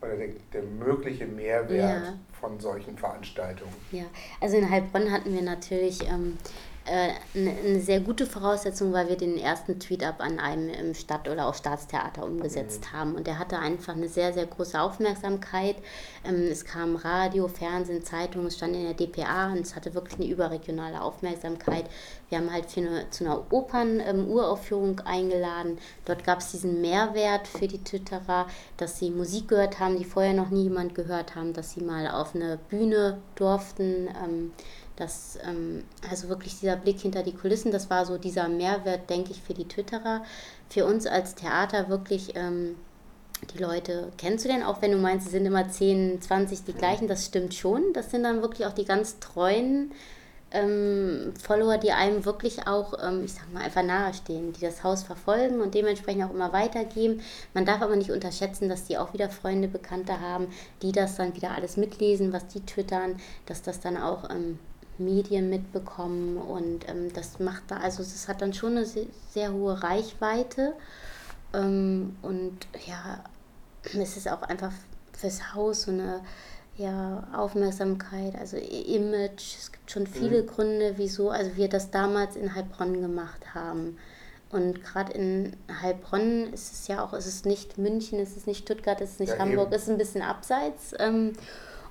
oder 0.00 0.16
der, 0.16 0.28
der 0.52 0.62
mögliche 0.62 1.26
Mehrwert 1.26 2.04
ja. 2.04 2.14
von 2.40 2.60
solchen 2.60 2.96
Veranstaltungen? 2.98 3.74
Ja, 3.92 4.04
also 4.40 4.56
in 4.56 4.70
Heilbronn 4.70 5.10
hatten 5.10 5.32
wir 5.32 5.42
natürlich 5.42 6.06
ähm, 6.08 6.38
äh, 6.44 6.75
eine 6.88 7.80
sehr 7.80 8.00
gute 8.00 8.26
Voraussetzung, 8.26 8.92
weil 8.92 9.08
wir 9.08 9.16
den 9.16 9.36
ersten 9.36 9.78
Tweet-Up 9.78 10.20
an 10.20 10.38
einem 10.38 10.94
Stadt- 10.94 11.28
oder 11.28 11.48
auch 11.48 11.54
Staatstheater 11.54 12.24
umgesetzt 12.24 12.82
mhm. 12.92 12.96
haben. 12.96 13.14
Und 13.14 13.26
der 13.26 13.38
hatte 13.38 13.58
einfach 13.58 13.94
eine 13.94 14.08
sehr, 14.08 14.32
sehr 14.32 14.46
große 14.46 14.80
Aufmerksamkeit. 14.80 15.76
Ähm, 16.24 16.48
es 16.50 16.64
kam 16.64 16.96
Radio, 16.96 17.48
Fernsehen, 17.48 18.04
Zeitung, 18.04 18.46
es 18.46 18.56
stand 18.56 18.76
in 18.76 18.84
der 18.84 18.94
DPA 18.94 19.52
und 19.52 19.60
es 19.60 19.74
hatte 19.74 19.94
wirklich 19.94 20.20
eine 20.20 20.28
überregionale 20.28 21.00
Aufmerksamkeit. 21.00 21.86
Wir 22.28 22.38
haben 22.38 22.52
halt 22.52 22.70
für 22.70 22.80
eine, 22.80 23.10
zu 23.10 23.24
einer 23.24 23.52
Opern-Uraufführung 23.52 25.00
ähm, 25.00 25.06
eingeladen. 25.06 25.78
Dort 26.04 26.24
gab 26.24 26.38
es 26.40 26.52
diesen 26.52 26.80
Mehrwert 26.80 27.48
für 27.48 27.68
die 27.68 27.82
Twitterer, 27.82 28.46
dass 28.76 28.98
sie 28.98 29.10
Musik 29.10 29.48
gehört 29.48 29.80
haben, 29.80 29.98
die 29.98 30.04
vorher 30.04 30.34
noch 30.34 30.50
nie 30.50 30.64
jemand 30.64 30.94
gehört 30.94 31.34
haben, 31.34 31.52
dass 31.52 31.72
sie 31.72 31.82
mal 31.82 32.08
auf 32.08 32.34
eine 32.34 32.58
Bühne 32.68 33.18
durften. 33.34 34.08
Das, 34.96 35.38
ähm, 35.46 35.84
also 36.10 36.28
wirklich 36.28 36.58
dieser 36.58 36.76
Blick 36.76 37.00
hinter 37.00 37.22
die 37.22 37.34
Kulissen, 37.34 37.70
das 37.70 37.90
war 37.90 38.06
so 38.06 38.16
dieser 38.16 38.48
Mehrwert, 38.48 39.10
denke 39.10 39.30
ich, 39.30 39.42
für 39.42 39.54
die 39.54 39.68
Twitterer. 39.68 40.24
Für 40.70 40.86
uns 40.86 41.06
als 41.06 41.34
Theater 41.34 41.88
wirklich 41.88 42.34
ähm, 42.34 42.76
die 43.54 43.62
Leute 43.62 44.10
kennenzulernen, 44.16 44.64
auch 44.64 44.80
wenn 44.80 44.92
du 44.92 44.98
meinst, 44.98 45.26
es 45.26 45.32
sind 45.32 45.46
immer 45.46 45.68
10, 45.68 46.22
20 46.22 46.64
die 46.64 46.72
gleichen, 46.72 47.08
das 47.08 47.26
stimmt 47.26 47.54
schon. 47.54 47.92
Das 47.92 48.10
sind 48.10 48.22
dann 48.22 48.40
wirklich 48.40 48.66
auch 48.66 48.72
die 48.72 48.86
ganz 48.86 49.18
treuen 49.18 49.92
ähm, 50.52 51.34
Follower, 51.42 51.76
die 51.78 51.92
einem 51.92 52.24
wirklich 52.24 52.66
auch, 52.66 52.94
ähm, 53.02 53.24
ich 53.24 53.34
sag 53.34 53.52
mal, 53.52 53.62
einfach 53.62 53.82
nahestehen, 53.82 54.52
die 54.52 54.60
das 54.60 54.84
Haus 54.84 55.02
verfolgen 55.02 55.60
und 55.60 55.74
dementsprechend 55.74 56.24
auch 56.24 56.30
immer 56.30 56.52
weitergeben. 56.52 57.20
Man 57.52 57.66
darf 57.66 57.82
aber 57.82 57.96
nicht 57.96 58.10
unterschätzen, 58.10 58.68
dass 58.68 58.84
die 58.84 58.96
auch 58.96 59.12
wieder 59.12 59.28
Freunde, 59.28 59.68
Bekannte 59.68 60.20
haben, 60.20 60.48
die 60.82 60.92
das 60.92 61.16
dann 61.16 61.34
wieder 61.34 61.50
alles 61.50 61.76
mitlesen, 61.76 62.32
was 62.32 62.46
die 62.46 62.64
twittern, 62.64 63.20
dass 63.46 63.62
das 63.62 63.80
dann 63.80 63.96
auch 63.96 64.30
ähm, 64.30 64.58
Medien 64.98 65.50
mitbekommen 65.50 66.36
und 66.36 66.88
ähm, 66.88 67.12
das 67.12 67.38
macht 67.38 67.64
da, 67.68 67.78
also 67.78 68.02
es 68.02 68.28
hat 68.28 68.42
dann 68.42 68.54
schon 68.54 68.72
eine 68.72 68.86
sehr, 68.86 69.06
sehr 69.30 69.52
hohe 69.52 69.82
Reichweite 69.82 70.74
ähm, 71.52 72.16
und 72.22 72.66
ja, 72.86 73.24
es 73.98 74.16
ist 74.16 74.28
auch 74.28 74.42
einfach 74.42 74.72
fürs 75.12 75.54
Haus 75.54 75.82
so 75.82 75.90
eine 75.90 76.20
ja, 76.76 77.26
Aufmerksamkeit, 77.34 78.36
also 78.36 78.56
Image. 78.56 79.56
Es 79.58 79.72
gibt 79.72 79.90
schon 79.90 80.06
viele 80.06 80.42
mhm. 80.42 80.46
Gründe, 80.46 80.94
wieso, 80.96 81.30
also 81.30 81.56
wir 81.56 81.68
das 81.68 81.90
damals 81.90 82.36
in 82.36 82.54
Heilbronn 82.54 83.00
gemacht 83.00 83.54
haben. 83.54 83.96
Und 84.50 84.84
gerade 84.84 85.12
in 85.12 85.56
Heilbronn 85.82 86.52
ist 86.52 86.72
es 86.72 86.86
ja 86.86 87.04
auch, 87.04 87.12
es 87.12 87.26
ist 87.26 87.46
nicht 87.46 87.78
München, 87.78 88.20
es 88.20 88.36
ist 88.36 88.46
nicht 88.46 88.60
Stuttgart, 88.64 89.00
es 89.00 89.12
ist 89.12 89.20
nicht 89.20 89.32
ja, 89.32 89.38
Hamburg, 89.38 89.66
eben. 89.66 89.74
es 89.74 89.82
ist 89.82 89.88
ein 89.88 89.98
bisschen 89.98 90.22
abseits. 90.22 90.94
Ähm, 90.98 91.32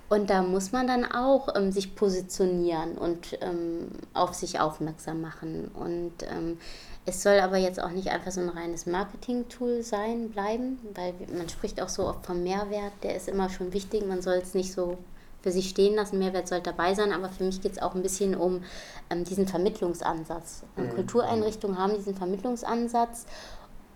und 0.07 0.29
da 0.29 0.43
muss 0.43 0.71
man 0.71 0.85
dann 0.85 1.03
auch 1.03 1.55
ähm, 1.55 1.71
sich 1.71 1.95
positionieren 1.95 2.97
und 2.97 3.39
ähm, 3.41 3.89
auf 4.13 4.35
sich 4.35 4.59
aufmerksam 4.59 5.21
machen. 5.21 5.71
Und 5.73 6.13
ähm, 6.29 6.59
es 7.05 7.23
soll 7.23 7.39
aber 7.39 7.57
jetzt 7.57 7.81
auch 7.81 7.89
nicht 7.89 8.09
einfach 8.09 8.31
so 8.31 8.41
ein 8.41 8.49
reines 8.49 8.85
Marketing-Tool 8.85 9.81
sein, 9.81 10.29
bleiben, 10.29 10.79
weil 10.93 11.13
man 11.35 11.49
spricht 11.49 11.81
auch 11.81 11.89
so 11.89 12.07
oft 12.07 12.25
vom 12.25 12.43
Mehrwert, 12.43 12.93
der 13.01 13.15
ist 13.15 13.27
immer 13.27 13.49
schon 13.49 13.73
wichtig. 13.73 14.05
Man 14.05 14.21
soll 14.21 14.35
es 14.35 14.53
nicht 14.53 14.73
so 14.73 14.97
für 15.41 15.51
sich 15.51 15.69
stehen 15.69 15.95
lassen, 15.95 16.19
Mehrwert 16.19 16.47
soll 16.47 16.61
dabei 16.61 16.93
sein, 16.93 17.11
aber 17.11 17.29
für 17.29 17.43
mich 17.43 17.61
geht 17.61 17.73
es 17.73 17.81
auch 17.81 17.95
ein 17.95 18.01
bisschen 18.01 18.35
um 18.35 18.63
ähm, 19.09 19.23
diesen 19.23 19.47
Vermittlungsansatz. 19.47 20.63
Mhm. 20.75 20.89
Kultureinrichtungen 20.89 21.79
haben 21.79 21.95
diesen 21.95 22.15
Vermittlungsansatz 22.15 23.25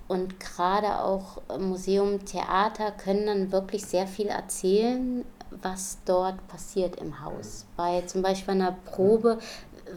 und 0.07 0.39
gerade 0.39 1.03
auch 1.03 1.41
Museum, 1.59 2.25
Theater 2.25 2.91
können 2.91 3.27
dann 3.27 3.51
wirklich 3.51 3.85
sehr 3.85 4.07
viel 4.07 4.27
erzählen 4.27 5.23
was 5.61 5.97
dort 6.05 6.47
passiert 6.47 6.95
im 6.97 7.23
Haus. 7.23 7.65
Bei 7.75 8.01
zum 8.01 8.21
Beispiel 8.21 8.53
einer 8.53 8.75
Probe, 8.85 9.39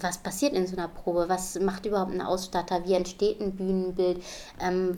was 0.00 0.18
passiert 0.18 0.54
in 0.54 0.66
so 0.66 0.76
einer 0.76 0.88
Probe? 0.88 1.28
Was 1.28 1.58
macht 1.60 1.86
überhaupt 1.86 2.12
ein 2.12 2.22
Ausstatter? 2.22 2.84
Wie 2.84 2.94
entsteht 2.94 3.40
ein 3.40 3.52
Bühnenbild? 3.52 4.22
Ähm, 4.60 4.96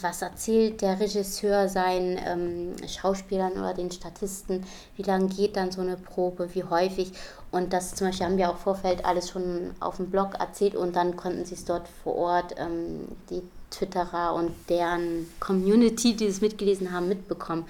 was 0.00 0.22
erzählt 0.22 0.82
der 0.82 0.98
Regisseur 0.98 1.68
seinen 1.68 2.18
ähm, 2.24 2.88
Schauspielern 2.88 3.52
oder 3.52 3.74
den 3.74 3.90
Statisten? 3.90 4.64
Wie 4.96 5.02
lange 5.02 5.28
geht 5.28 5.56
dann 5.56 5.70
so 5.70 5.80
eine 5.80 5.96
Probe? 5.96 6.54
Wie 6.54 6.64
häufig? 6.64 7.12
Und 7.50 7.72
das 7.72 7.94
zum 7.94 8.08
Beispiel 8.08 8.26
haben 8.26 8.38
wir 8.38 8.50
auch 8.50 8.56
Vorfeld 8.56 9.04
alles 9.04 9.30
schon 9.30 9.74
auf 9.80 9.96
dem 9.98 10.10
Blog 10.10 10.34
erzählt 10.40 10.74
und 10.74 10.96
dann 10.96 11.16
konnten 11.16 11.44
sie 11.44 11.54
es 11.54 11.64
dort 11.64 11.86
vor 12.02 12.16
Ort, 12.16 12.54
ähm, 12.58 13.08
die 13.30 13.42
Twitterer 13.72 14.34
und 14.34 14.52
deren 14.68 15.28
Community, 15.40 16.14
die 16.14 16.26
es 16.26 16.40
mitgelesen 16.40 16.92
haben, 16.92 17.08
mitbekommen. 17.08 17.64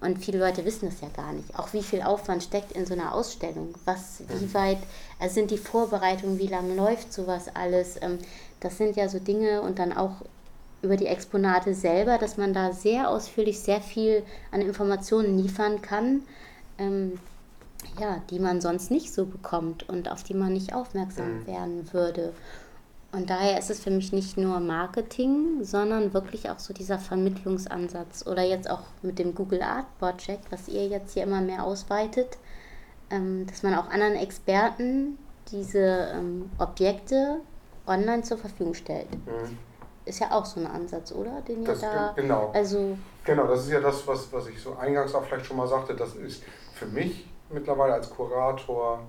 Und 0.00 0.24
viele 0.24 0.38
Leute 0.38 0.64
wissen 0.64 0.88
das 0.88 1.00
ja 1.00 1.08
gar 1.08 1.32
nicht. 1.32 1.58
Auch 1.58 1.72
wie 1.72 1.82
viel 1.82 2.02
Aufwand 2.02 2.42
steckt 2.42 2.72
in 2.72 2.86
so 2.86 2.94
einer 2.94 3.14
Ausstellung. 3.14 3.74
Was, 3.84 4.22
wie 4.28 4.46
mhm. 4.46 4.54
weit 4.54 4.78
also 5.18 5.34
sind 5.34 5.50
die 5.50 5.58
Vorbereitungen, 5.58 6.38
wie 6.38 6.46
lange 6.46 6.74
läuft 6.74 7.12
sowas 7.12 7.46
alles? 7.54 7.96
Ähm, 8.00 8.18
das 8.60 8.78
sind 8.78 8.96
ja 8.96 9.08
so 9.08 9.18
Dinge 9.18 9.62
und 9.62 9.78
dann 9.78 9.92
auch 9.92 10.22
über 10.82 10.96
die 10.96 11.06
Exponate 11.06 11.74
selber, 11.74 12.18
dass 12.18 12.36
man 12.36 12.52
da 12.52 12.72
sehr 12.72 13.10
ausführlich 13.10 13.58
sehr 13.60 13.80
viel 13.80 14.22
an 14.52 14.60
Informationen 14.60 15.36
liefern 15.38 15.82
kann, 15.82 16.22
ähm, 16.78 17.18
ja, 18.00 18.22
die 18.30 18.38
man 18.38 18.60
sonst 18.60 18.90
nicht 18.90 19.12
so 19.12 19.26
bekommt 19.26 19.88
und 19.88 20.10
auf 20.10 20.22
die 20.22 20.34
man 20.34 20.52
nicht 20.52 20.74
aufmerksam 20.74 21.40
mhm. 21.40 21.46
werden 21.46 21.92
würde. 21.92 22.32
Und 23.10 23.30
daher 23.30 23.58
ist 23.58 23.70
es 23.70 23.80
für 23.80 23.90
mich 23.90 24.12
nicht 24.12 24.36
nur 24.36 24.60
Marketing, 24.60 25.64
sondern 25.64 26.12
wirklich 26.12 26.50
auch 26.50 26.58
so 26.58 26.74
dieser 26.74 26.98
Vermittlungsansatz. 26.98 28.26
Oder 28.26 28.42
jetzt 28.42 28.68
auch 28.68 28.82
mit 29.00 29.18
dem 29.18 29.34
Google 29.34 29.62
Art 29.62 29.86
Project, 29.98 30.50
was 30.50 30.68
ihr 30.68 30.86
jetzt 30.88 31.14
hier 31.14 31.22
immer 31.22 31.40
mehr 31.40 31.64
ausweitet, 31.64 32.36
ähm, 33.10 33.46
dass 33.46 33.62
man 33.62 33.74
auch 33.74 33.88
anderen 33.88 34.14
Experten 34.14 35.18
diese 35.50 36.10
ähm, 36.14 36.50
Objekte 36.58 37.40
online 37.86 38.22
zur 38.22 38.36
Verfügung 38.36 38.74
stellt. 38.74 39.10
Mhm. 39.10 39.56
Ist 40.04 40.20
ja 40.20 40.30
auch 40.32 40.44
so 40.44 40.60
ein 40.60 40.66
Ansatz, 40.66 41.12
oder? 41.12 41.40
Den 41.40 41.64
das, 41.64 41.82
ihr 41.82 41.90
da, 41.90 42.12
genau. 42.14 42.50
Also 42.54 42.98
genau, 43.24 43.46
das 43.46 43.64
ist 43.64 43.72
ja 43.72 43.80
das, 43.80 44.06
was, 44.06 44.30
was 44.32 44.48
ich 44.48 44.60
so 44.60 44.76
eingangs 44.76 45.14
auch 45.14 45.24
vielleicht 45.24 45.46
schon 45.46 45.56
mal 45.56 45.66
sagte. 45.66 45.94
Das 45.94 46.14
ist 46.14 46.42
für 46.74 46.86
mich 46.86 47.26
mittlerweile 47.50 47.94
als 47.94 48.10
Kurator 48.10 49.00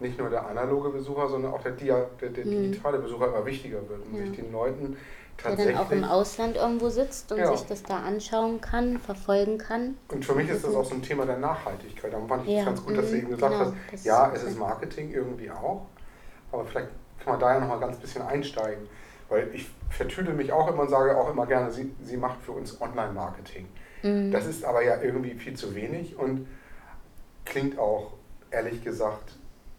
nicht 0.00 0.18
nur 0.18 0.28
der 0.28 0.46
analoge 0.46 0.90
Besucher, 0.90 1.28
sondern 1.28 1.52
auch 1.52 1.62
der, 1.62 1.72
der, 1.72 2.06
der 2.20 2.44
mhm. 2.44 2.70
digitale 2.70 2.98
Besucher 2.98 3.28
immer 3.28 3.44
wichtiger 3.46 3.88
wird 3.88 4.06
und 4.06 4.18
ja. 4.18 4.26
sich 4.26 4.36
den 4.36 4.52
Leuten 4.52 4.96
tatsächlich... 5.36 5.74
Der 5.74 5.84
dann 5.84 5.86
auch 5.86 5.90
im 5.90 6.04
Ausland 6.04 6.56
irgendwo 6.56 6.88
sitzt 6.88 7.32
und 7.32 7.38
ja. 7.38 7.56
sich 7.56 7.66
das 7.66 7.82
da 7.82 8.00
anschauen 8.00 8.60
kann, 8.60 8.98
verfolgen 8.98 9.58
kann. 9.58 9.96
Und 10.08 10.24
für 10.24 10.34
mich 10.34 10.48
ist 10.48 10.64
das 10.64 10.74
auch 10.74 10.84
so 10.84 10.94
ein 10.94 11.02
Thema 11.02 11.24
der 11.24 11.38
Nachhaltigkeit. 11.38 12.12
Da 12.12 12.20
fand 12.26 12.46
ich 12.46 12.56
ja. 12.56 12.64
ganz 12.64 12.84
gut, 12.84 12.96
dass 12.96 13.06
du 13.06 13.12
mhm, 13.12 13.22
eben 13.22 13.30
gesagt 13.30 13.52
genau. 13.52 13.72
hast, 13.92 14.04
ja, 14.04 14.32
es 14.34 14.42
ist 14.42 14.58
Marketing 14.58 15.12
irgendwie 15.12 15.50
auch, 15.50 15.86
aber 16.52 16.64
vielleicht 16.64 16.88
kann 17.22 17.32
man 17.32 17.40
da 17.40 17.54
ja 17.54 17.60
nochmal 17.60 17.80
ganz 17.80 17.96
bisschen 17.96 18.22
einsteigen. 18.22 18.86
Weil 19.28 19.50
ich 19.52 19.68
vertüdel 19.90 20.34
mich 20.34 20.52
auch 20.52 20.68
immer 20.68 20.82
und 20.82 20.88
sage 20.88 21.16
auch 21.16 21.28
immer 21.28 21.46
gerne, 21.46 21.72
sie, 21.72 21.92
sie 22.04 22.16
macht 22.16 22.40
für 22.42 22.52
uns 22.52 22.80
Online-Marketing. 22.80 23.66
Mhm. 24.02 24.30
Das 24.30 24.46
ist 24.46 24.64
aber 24.64 24.84
ja 24.84 25.02
irgendwie 25.02 25.34
viel 25.34 25.54
zu 25.54 25.74
wenig 25.74 26.16
und 26.16 26.46
klingt 27.44 27.78
auch, 27.78 28.12
ehrlich 28.50 28.84
gesagt, 28.84 29.32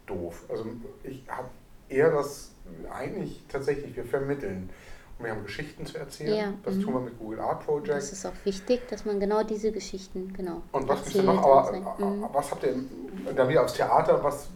doof. 0.08 0.46
Also 0.50 0.66
ich 1.04 1.24
habe 1.28 1.50
eher 1.90 2.12
das 2.12 2.52
eigentlich 2.92 3.44
tatsächlich, 3.48 3.96
wir 3.96 4.06
vermitteln. 4.06 4.70
Und 5.18 5.26
wir 5.26 5.32
haben 5.32 5.44
Geschichten 5.44 5.86
zu 5.86 5.98
erzählen. 5.98 6.36
Ja. 6.36 6.54
Das 6.64 6.76
mhm. 6.76 6.82
tun 6.84 6.94
wir 6.94 7.00
mit 7.02 7.18
Google 7.18 7.40
Art 7.40 7.66
Project. 7.66 7.90
Das 7.90 8.12
ist 8.12 8.26
auch 8.26 8.34
wichtig, 8.44 8.88
dass 8.88 9.04
man 9.04 9.20
genau 9.20 9.44
diese 9.44 9.72
Geschichten 9.72 10.32
genau. 10.34 10.62
Und 10.72 10.88
was 10.88 11.06
gibt 11.06 11.26
noch? 11.26 11.44
Aber 11.44 11.72
mhm. 11.72 12.26
was 12.32 12.52
habt 12.52 12.64
ihr 12.64 12.76
dann 13.36 13.50
wieder 13.50 13.64
aufs 13.64 13.74
Theater? 13.74 14.24
Was 14.24 14.50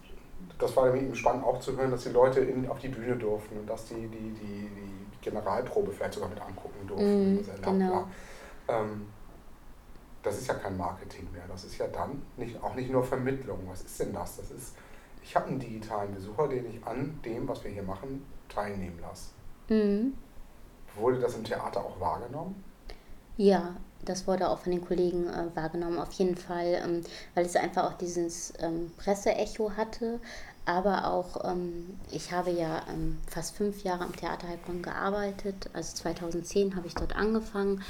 das 0.62 0.75
war 0.75 0.93
eben 0.93 1.15
spannend 1.15 1.43
auch 1.43 1.60
zu 1.60 1.75
hören, 1.75 1.91
dass 1.91 2.03
die 2.03 2.10
Leute 2.10 2.41
in, 2.41 2.70
auf 2.70 2.79
die 2.79 2.89
Bühne 2.89 3.15
durften 3.15 3.58
und 3.58 3.67
dass 3.67 3.86
die, 3.88 4.08
die, 4.08 4.08
die, 4.08 4.70
die 4.70 5.17
Generalprobe 5.22 5.91
vielleicht 5.91 6.13
sogar 6.13 6.29
mit 6.29 6.39
angucken 6.39 6.88
durften, 6.88 7.46
das 7.46 7.62
genau. 7.62 8.08
Ähm, 8.67 9.08
das 10.24 10.38
ist 10.38 10.48
ja 10.48 10.53
kein 10.53 10.77
Marketing 10.77 11.27
mehr, 11.31 11.43
das 11.50 11.63
ist 11.63 11.79
ja 11.79 11.88
dann 11.88 12.22
nicht, 12.38 12.62
auch 12.62 12.75
nicht 12.75 12.91
nur 12.91 13.03
Vermittlung. 13.03 13.60
Was 13.67 13.81
ist 13.81 14.00
denn 14.00 14.13
das? 14.13 14.38
Das 14.38 14.51
ist, 14.51 14.75
ich 15.23 15.35
habe 15.35 15.47
einen 15.47 15.59
digitalen 15.59 16.13
Besucher, 16.13 16.47
den 16.47 16.65
ich 16.65 16.85
an 16.85 17.19
dem, 17.23 17.47
was 17.47 17.63
wir 17.63 17.71
hier 17.71 17.83
machen, 17.83 18.25
teilnehmen 18.49 18.99
lasse. 18.99 19.31
Mm. 19.69 20.13
Wurde 20.95 21.19
das 21.19 21.35
im 21.35 21.43
Theater 21.43 21.85
auch 21.85 21.99
wahrgenommen? 21.99 22.63
Ja, 23.37 23.75
das 24.03 24.27
wurde 24.27 24.49
auch 24.49 24.59
von 24.59 24.71
den 24.71 24.85
Kollegen 24.85 25.27
äh, 25.27 25.55
wahrgenommen, 25.55 25.99
auf 25.99 26.11
jeden 26.13 26.35
Fall, 26.35 26.81
ähm, 26.83 27.01
weil 27.33 27.45
es 27.45 27.55
einfach 27.55 27.85
auch 27.85 27.97
dieses 27.97 28.53
ähm, 28.59 28.91
Presseecho 28.97 29.71
hatte, 29.77 30.19
aber 30.65 31.07
auch, 31.07 31.49
ähm, 31.49 31.97
ich 32.11 32.31
habe 32.31 32.51
ja 32.51 32.83
ähm, 32.89 33.19
fast 33.27 33.55
fünf 33.55 33.83
Jahre 33.83 34.03
am 34.03 34.15
Theater 34.15 34.47
Heilbronn 34.47 34.81
gearbeitet, 34.81 35.69
also 35.73 35.95
2010 35.95 36.75
habe 36.75 36.87
ich 36.87 36.95
dort 36.95 37.15
angefangen 37.15 37.83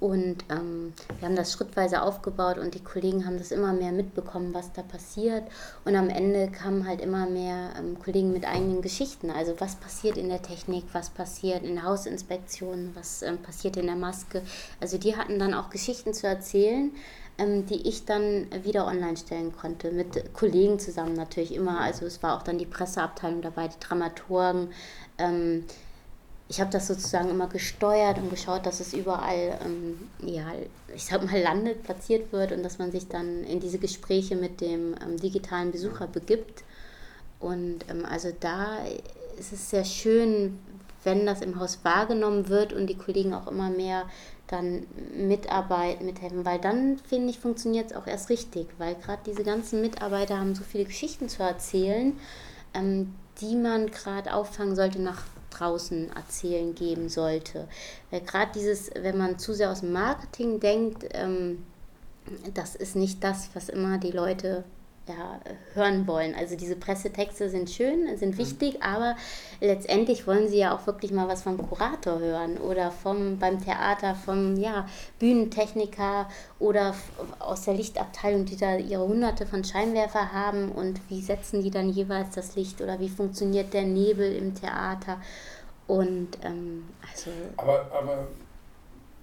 und 0.00 0.44
ähm, 0.48 0.92
wir 1.18 1.28
haben 1.28 1.34
das 1.34 1.52
schrittweise 1.52 2.02
aufgebaut 2.02 2.58
und 2.58 2.74
die 2.74 2.82
Kollegen 2.82 3.26
haben 3.26 3.36
das 3.36 3.50
immer 3.50 3.72
mehr 3.72 3.90
mitbekommen, 3.90 4.54
was 4.54 4.72
da 4.72 4.82
passiert. 4.82 5.42
Und 5.84 5.96
am 5.96 6.08
Ende 6.08 6.48
kamen 6.50 6.86
halt 6.86 7.00
immer 7.00 7.26
mehr 7.26 7.70
ähm, 7.76 7.98
Kollegen 7.98 8.32
mit 8.32 8.46
eigenen 8.46 8.80
Geschichten. 8.80 9.30
Also 9.30 9.54
was 9.58 9.74
passiert 9.74 10.16
in 10.16 10.28
der 10.28 10.42
Technik, 10.42 10.84
was 10.92 11.10
passiert 11.10 11.64
in 11.64 11.74
der 11.74 11.84
Hausinspektion, 11.84 12.92
was 12.94 13.22
ähm, 13.22 13.38
passiert 13.38 13.76
in 13.76 13.86
der 13.86 13.96
Maske. 13.96 14.42
Also 14.80 14.98
die 14.98 15.16
hatten 15.16 15.40
dann 15.40 15.52
auch 15.52 15.68
Geschichten 15.68 16.14
zu 16.14 16.28
erzählen, 16.28 16.92
ähm, 17.36 17.66
die 17.66 17.88
ich 17.88 18.04
dann 18.04 18.46
wieder 18.62 18.86
online 18.86 19.16
stellen 19.16 19.52
konnte. 19.52 19.90
Mit 19.90 20.32
Kollegen 20.32 20.78
zusammen 20.78 21.14
natürlich 21.14 21.52
immer. 21.52 21.80
Also 21.80 22.06
es 22.06 22.22
war 22.22 22.36
auch 22.36 22.42
dann 22.42 22.58
die 22.58 22.66
Presseabteilung 22.66 23.42
dabei, 23.42 23.66
die 23.66 23.80
Dramaturgen 23.80 24.68
ähm, 25.18 25.64
ich 26.48 26.60
habe 26.60 26.70
das 26.70 26.86
sozusagen 26.86 27.28
immer 27.28 27.46
gesteuert 27.46 28.18
und 28.18 28.30
geschaut, 28.30 28.64
dass 28.64 28.80
es 28.80 28.94
überall, 28.94 29.58
ähm, 29.64 30.08
ja, 30.22 30.46
ich 30.94 31.04
sag 31.04 31.24
mal, 31.24 31.40
landet, 31.40 31.82
platziert 31.82 32.32
wird 32.32 32.52
und 32.52 32.62
dass 32.62 32.78
man 32.78 32.90
sich 32.90 33.06
dann 33.08 33.44
in 33.44 33.60
diese 33.60 33.78
Gespräche 33.78 34.34
mit 34.34 34.62
dem 34.62 34.94
ähm, 35.02 35.18
digitalen 35.18 35.72
Besucher 35.72 36.06
begibt. 36.06 36.64
Und 37.38 37.80
ähm, 37.90 38.06
also 38.06 38.32
da 38.40 38.78
ist 39.38 39.52
es 39.52 39.68
sehr 39.68 39.84
schön, 39.84 40.58
wenn 41.04 41.26
das 41.26 41.42
im 41.42 41.60
Haus 41.60 41.80
wahrgenommen 41.82 42.48
wird 42.48 42.72
und 42.72 42.86
die 42.86 42.96
Kollegen 42.96 43.34
auch 43.34 43.46
immer 43.46 43.68
mehr 43.68 44.04
dann 44.46 44.86
mitarbeiten, 45.14 46.06
mithelfen, 46.06 46.46
weil 46.46 46.58
dann, 46.58 46.96
finde 46.98 47.28
ich, 47.28 47.38
funktioniert 47.38 47.90
es 47.90 47.96
auch 47.96 48.06
erst 48.06 48.30
richtig, 48.30 48.66
weil 48.78 48.94
gerade 48.94 49.20
diese 49.26 49.44
ganzen 49.44 49.82
Mitarbeiter 49.82 50.38
haben 50.38 50.54
so 50.54 50.64
viele 50.64 50.86
Geschichten 50.86 51.28
zu 51.28 51.42
erzählen, 51.42 52.18
ähm, 52.72 53.14
die 53.42 53.54
man 53.54 53.90
gerade 53.90 54.32
auffangen 54.32 54.74
sollte 54.74 55.00
nach 55.00 55.22
draußen 55.58 56.10
erzählen 56.14 56.74
geben 56.74 57.08
sollte. 57.08 57.68
Weil 58.10 58.20
gerade 58.20 58.52
dieses, 58.54 58.90
wenn 58.94 59.18
man 59.18 59.38
zu 59.38 59.54
sehr 59.54 59.70
aus 59.70 59.80
dem 59.80 59.92
Marketing 59.92 60.60
denkt, 60.60 61.04
ähm, 61.12 61.64
das 62.54 62.74
ist 62.74 62.96
nicht 62.96 63.24
das, 63.24 63.50
was 63.54 63.68
immer 63.68 63.98
die 63.98 64.10
Leute 64.10 64.64
ja, 65.08 65.40
hören 65.74 66.06
wollen. 66.06 66.34
Also 66.34 66.56
diese 66.56 66.76
Pressetexte 66.76 67.48
sind 67.50 67.70
schön, 67.70 68.16
sind 68.16 68.34
mhm. 68.34 68.38
wichtig, 68.38 68.82
aber 68.82 69.16
letztendlich 69.60 70.26
wollen 70.26 70.48
sie 70.48 70.58
ja 70.58 70.74
auch 70.74 70.86
wirklich 70.86 71.10
mal 71.10 71.28
was 71.28 71.42
vom 71.42 71.58
Kurator 71.58 72.18
hören 72.18 72.58
oder 72.58 72.90
vom 72.90 73.38
beim 73.38 73.62
Theater 73.62 74.14
vom 74.14 74.56
ja, 74.56 74.86
Bühnentechniker 75.18 76.28
oder 76.58 76.94
aus 77.38 77.62
der 77.62 77.74
Lichtabteilung, 77.74 78.44
die 78.44 78.56
da 78.56 78.76
ihre 78.76 79.06
hunderte 79.06 79.46
von 79.46 79.64
Scheinwerfer 79.64 80.32
haben 80.32 80.70
und 80.70 81.00
wie 81.08 81.22
setzen 81.22 81.62
die 81.62 81.70
dann 81.70 81.90
jeweils 81.90 82.34
das 82.34 82.54
Licht 82.54 82.80
oder 82.80 83.00
wie 83.00 83.08
funktioniert 83.08 83.74
der 83.74 83.84
Nebel 83.84 84.36
im 84.36 84.54
Theater. 84.54 85.20
Und 85.86 86.38
ähm, 86.44 86.84
also. 87.10 87.30
Aber, 87.56 87.90
aber 87.90 88.28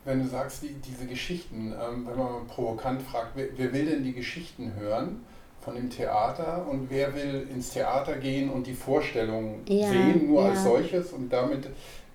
wenn 0.05 0.21
du 0.21 0.27
sagst, 0.27 0.63
die, 0.63 0.73
diese 0.73 1.05
Geschichten, 1.07 1.73
ähm, 1.73 2.07
wenn 2.07 2.17
man 2.17 2.47
provokant 2.47 3.01
fragt, 3.01 3.31
wer, 3.35 3.47
wer 3.57 3.73
will 3.73 3.85
denn 3.85 4.03
die 4.03 4.13
Geschichten 4.13 4.73
hören? 4.75 5.25
Von 5.65 5.75
dem 5.75 5.89
Theater 5.89 6.65
und 6.69 6.89
wer 6.91 7.13
will 7.15 7.47
ins 7.51 7.71
Theater 7.71 8.15
gehen 8.17 8.51
und 8.51 8.67
die 8.67 8.73
Vorstellung 8.73 9.61
ja, 9.67 9.89
sehen, 9.89 10.27
nur 10.27 10.43
ja. 10.43 10.49
als 10.49 10.63
solches 10.63 11.11
und 11.11 11.33
damit 11.33 11.67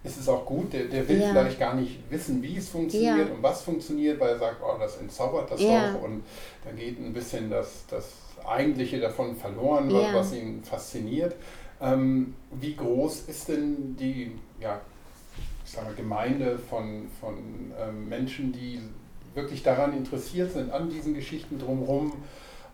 ist 0.04 0.18
es 0.18 0.28
auch 0.28 0.46
gut. 0.46 0.72
Der, 0.72 0.84
der 0.84 1.06
will 1.08 1.20
ja. 1.20 1.30
vielleicht 1.30 1.58
gar 1.58 1.74
nicht 1.74 1.98
wissen, 2.08 2.42
wie 2.42 2.56
es 2.56 2.68
funktioniert 2.68 3.30
und 3.30 3.42
was 3.42 3.62
funktioniert, 3.62 4.20
weil 4.20 4.30
er 4.30 4.38
sagt, 4.38 4.62
oh, 4.62 4.78
das 4.78 4.96
entzaubert 4.98 5.50
das 5.50 5.60
doch 5.60 6.02
und 6.02 6.22
da 6.64 6.70
geht 6.70 6.98
ein 6.98 7.12
bisschen 7.12 7.50
das, 7.50 7.84
das 7.90 8.12
Eigentliche 8.46 9.00
davon 9.00 9.34
verloren, 9.36 9.92
was, 9.92 10.14
was 10.14 10.34
ihn 10.34 10.62
fasziniert. 10.62 11.34
Ähm, 11.82 12.34
wie 12.52 12.76
groß 12.76 13.22
ist 13.28 13.48
denn 13.48 13.96
die 13.98 14.32
ja, 14.60 14.80
ich 15.64 15.72
sage, 15.72 15.94
Gemeinde 15.96 16.58
von, 16.58 17.08
von 17.20 17.34
ähm, 17.80 18.08
Menschen, 18.08 18.52
die 18.52 18.80
wirklich 19.34 19.62
daran 19.62 19.96
interessiert 19.96 20.52
sind, 20.52 20.70
an 20.70 20.88
diesen 20.88 21.14
Geschichten 21.14 21.58
drumherum? 21.58 22.12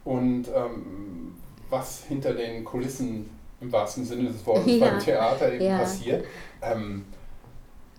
Und 0.06 0.46
ähm, 0.48 1.34
was 1.68 2.04
hinter 2.04 2.32
den 2.32 2.64
Kulissen 2.64 3.28
im 3.60 3.72
wahrsten 3.72 4.04
Sinne 4.04 4.28
des 4.28 4.46
Wortes 4.46 4.78
ja. 4.78 4.86
beim 4.86 4.98
Theater 4.98 5.52
eben 5.52 5.64
ja. 5.64 5.78
passiert. 5.78 6.24
Ähm, 6.62 7.04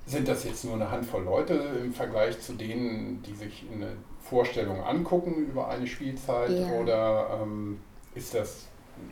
sind 0.06 0.28
das 0.28 0.46
jetzt 0.46 0.63
nur 0.63 0.76
eine 0.76 0.89
Handvoll 0.89 1.24
Leute 1.24 1.54
im 1.84 1.93
Vergleich 1.93 2.39
zu 2.39 2.54
denen, 2.54 3.22
die 3.24 3.34
sich 3.34 3.65
eine 3.74 3.89
Vorstellung 4.22 4.82
angucken 4.82 5.36
über 5.36 5.67
eine 5.67 5.86
Spielzeit 5.86 6.50
ja. 6.50 6.72
oder 6.80 7.41
ähm, 7.41 7.80
ist 8.15 8.34
das 8.34 8.67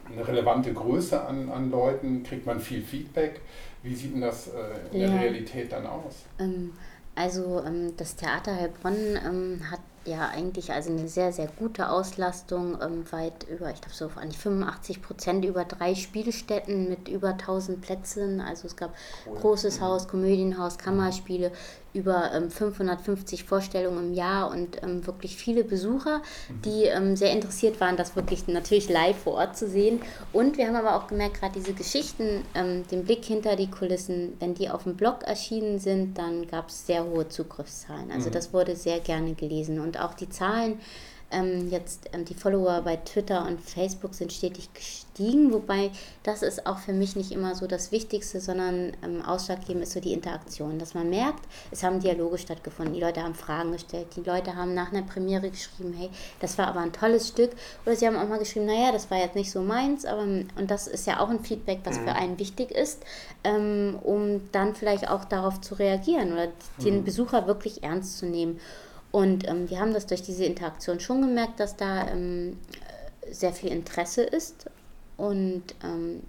eine 0.09 0.25
relevante 0.25 0.73
Größe 0.73 1.21
an, 1.21 1.49
an 1.49 1.69
Leuten? 1.69 2.23
Kriegt 2.23 2.45
man 2.45 2.61
viel 2.61 2.81
Feedback? 2.81 3.41
Wie 3.83 3.93
sieht 3.93 4.13
denn 4.13 4.21
das 4.21 4.47
äh, 4.47 4.93
in 4.93 5.01
der 5.01 5.19
Realität 5.19 5.73
dann 5.73 5.85
aus? 5.85 6.23
Ähm, 6.39 6.71
also 7.13 7.61
ähm, 7.65 7.93
das 7.97 8.15
Theater 8.15 8.55
Heilbronn 8.55 9.19
ähm, 9.25 9.61
hat 9.69 9.81
ja 10.05 10.29
eigentlich 10.29 10.71
also 10.71 10.91
eine 10.91 11.07
sehr, 11.07 11.31
sehr 11.31 11.47
gute 11.47 11.89
Auslastung, 11.89 12.77
ähm, 12.81 13.11
weit 13.11 13.47
über, 13.49 13.71
ich 13.71 13.81
glaube 13.81 13.95
so 13.95 14.09
an 14.15 14.29
die 14.29 14.37
85 14.37 15.01
Prozent 15.01 15.45
über 15.45 15.65
drei 15.65 15.95
Spielstätten 15.95 16.89
mit 16.89 17.07
über 17.07 17.29
1000 17.29 17.81
Plätzen. 17.81 18.41
Also 18.41 18.67
es 18.67 18.75
gab 18.75 18.93
cool. 19.25 19.37
großes 19.39 19.81
Haus, 19.81 20.07
Komödienhaus, 20.07 20.77
Kammerspiele, 20.77 21.51
über 21.95 22.31
ähm, 22.33 22.51
550 22.51 23.45
Vorstellungen 23.45 24.09
im 24.09 24.13
Jahr 24.13 24.51
und 24.51 24.81
ähm, 24.83 25.05
wirklich 25.07 25.35
viele 25.35 25.63
Besucher, 25.63 26.17
mhm. 26.17 26.61
die 26.63 26.83
ähm, 26.83 27.15
sehr 27.15 27.31
interessiert 27.31 27.79
waren, 27.79 27.97
das 27.97 28.15
wirklich 28.15 28.47
natürlich 28.47 28.89
live 28.89 29.17
vor 29.17 29.35
Ort 29.35 29.57
zu 29.57 29.67
sehen. 29.67 30.01
Und 30.33 30.57
wir 30.57 30.67
haben 30.67 30.75
aber 30.75 30.95
auch 30.95 31.07
gemerkt, 31.07 31.39
gerade 31.39 31.53
diese 31.53 31.73
Geschichten, 31.73 32.43
ähm, 32.53 32.85
den 32.91 33.05
Blick 33.05 33.25
hinter 33.25 33.55
die 33.55 33.69
Kulissen, 33.69 34.33
wenn 34.39 34.53
die 34.53 34.69
auf 34.69 34.83
dem 34.83 34.95
Blog 34.95 35.23
erschienen 35.23 35.79
sind, 35.79 36.17
dann 36.17 36.47
gab 36.47 36.69
es 36.69 36.85
sehr 36.85 37.05
hohe 37.05 37.27
Zugriffszahlen. 37.29 38.11
Also 38.11 38.29
mhm. 38.29 38.33
das 38.33 38.53
wurde 38.53 38.75
sehr 38.75 38.99
gerne 38.99 39.33
gelesen 39.33 39.79
und 39.79 39.99
auch 39.99 40.13
die 40.13 40.29
Zahlen 40.29 40.79
ähm, 41.31 41.69
jetzt 41.69 42.09
die 42.27 42.33
Follower 42.33 42.81
bei 42.81 42.97
Twitter 42.97 43.45
und 43.47 43.59
Facebook 43.61 44.13
sind 44.13 44.31
stetig 44.31 44.69
gestiegen, 44.73 45.04
wobei 45.19 45.91
das 46.23 46.41
ist 46.41 46.65
auch 46.67 46.77
für 46.77 46.93
mich 46.93 47.15
nicht 47.15 47.31
immer 47.31 47.55
so 47.55 47.67
das 47.67 47.91
Wichtigste, 47.91 48.39
sondern 48.39 48.91
ähm, 49.03 49.21
ausschlaggebend 49.21 49.83
ist 49.83 49.93
so 49.93 49.99
die 49.99 50.13
Interaktion, 50.13 50.77
dass 50.77 50.93
man 50.93 51.09
merkt, 51.09 51.43
es 51.71 51.83
haben 51.83 51.99
Dialoge 51.99 52.37
stattgefunden, 52.37 52.93
die 52.93 53.01
Leute 53.01 53.23
haben 53.23 53.35
Fragen 53.35 53.71
gestellt, 53.71 54.07
die 54.15 54.21
Leute 54.21 54.55
haben 54.55 54.73
nach 54.73 54.91
einer 54.91 55.03
Premiere 55.03 55.49
geschrieben, 55.49 55.93
hey, 55.97 56.09
das 56.39 56.57
war 56.57 56.67
aber 56.67 56.81
ein 56.81 56.93
tolles 56.93 57.29
Stück, 57.29 57.51
oder 57.85 57.95
sie 57.95 58.07
haben 58.07 58.17
auch 58.17 58.27
mal 58.27 58.39
geschrieben, 58.39 58.65
naja, 58.65 58.91
das 58.91 59.09
war 59.09 59.17
jetzt 59.17 59.35
nicht 59.35 59.51
so 59.51 59.61
meins, 59.61 60.05
aber 60.05 60.21
und 60.21 60.49
das 60.67 60.87
ist 60.87 61.07
ja 61.07 61.19
auch 61.19 61.29
ein 61.29 61.39
Feedback, 61.39 61.79
was 61.83 61.97
für 61.97 62.03
mhm. 62.03 62.09
einen 62.09 62.39
wichtig 62.39 62.71
ist, 62.71 63.03
ähm, 63.43 63.99
um 64.03 64.41
dann 64.51 64.75
vielleicht 64.75 65.09
auch 65.09 65.25
darauf 65.25 65.61
zu 65.61 65.75
reagieren 65.75 66.33
oder 66.33 66.47
den 66.83 66.99
mhm. 66.99 67.03
Besucher 67.03 67.47
wirklich 67.47 67.83
ernst 67.83 68.17
zu 68.17 68.25
nehmen. 68.25 68.59
Und 69.11 69.47
ähm, 69.47 69.69
wir 69.69 69.79
haben 69.79 69.93
das 69.93 70.07
durch 70.07 70.23
diese 70.23 70.43
Interaktion 70.43 70.99
schon 70.99 71.21
gemerkt, 71.21 71.61
dass 71.61 71.77
da 71.77 72.07
ähm, 72.09 72.57
sehr 73.31 73.53
viel 73.53 73.71
Interesse 73.71 74.23
ist 74.23 74.65
und 75.17 75.63
ähm, 75.83 76.21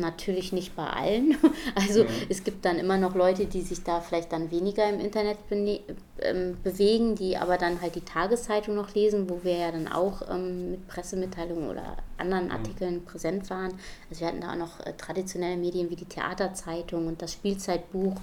natürlich 0.00 0.52
nicht 0.52 0.74
bei 0.76 0.86
allen. 0.86 1.36
Also 1.74 2.04
mhm. 2.04 2.08
es 2.28 2.44
gibt 2.44 2.64
dann 2.64 2.78
immer 2.78 2.98
noch 2.98 3.14
Leute, 3.14 3.46
die 3.46 3.62
sich 3.62 3.82
da 3.82 4.00
vielleicht 4.00 4.32
dann 4.32 4.50
weniger 4.50 4.88
im 4.88 5.00
Internet 5.00 5.38
ähm, 5.50 6.56
bewegen, 6.62 7.14
die 7.14 7.36
aber 7.36 7.58
dann 7.58 7.80
halt 7.80 7.94
die 7.96 8.00
Tageszeitung 8.00 8.74
noch 8.74 8.94
lesen, 8.94 9.28
wo 9.28 9.40
wir 9.42 9.56
ja 9.56 9.72
dann 9.72 9.88
auch 9.88 10.22
ähm, 10.30 10.72
mit 10.72 10.88
Pressemitteilungen 10.88 11.68
oder 11.68 11.96
anderen 12.16 12.46
mhm. 12.46 12.52
Artikeln 12.52 12.94
mhm. 12.96 13.04
präsent 13.04 13.50
waren. 13.50 13.72
Also 14.08 14.20
wir 14.20 14.28
hatten 14.28 14.40
da 14.40 14.52
auch 14.52 14.56
noch 14.56 14.80
äh, 14.80 14.92
traditionelle 14.96 15.56
Medien 15.56 15.90
wie 15.90 15.96
die 15.96 16.04
Theaterzeitung 16.04 17.06
und 17.06 17.20
das 17.20 17.32
Spielzeitbuch 17.32 18.14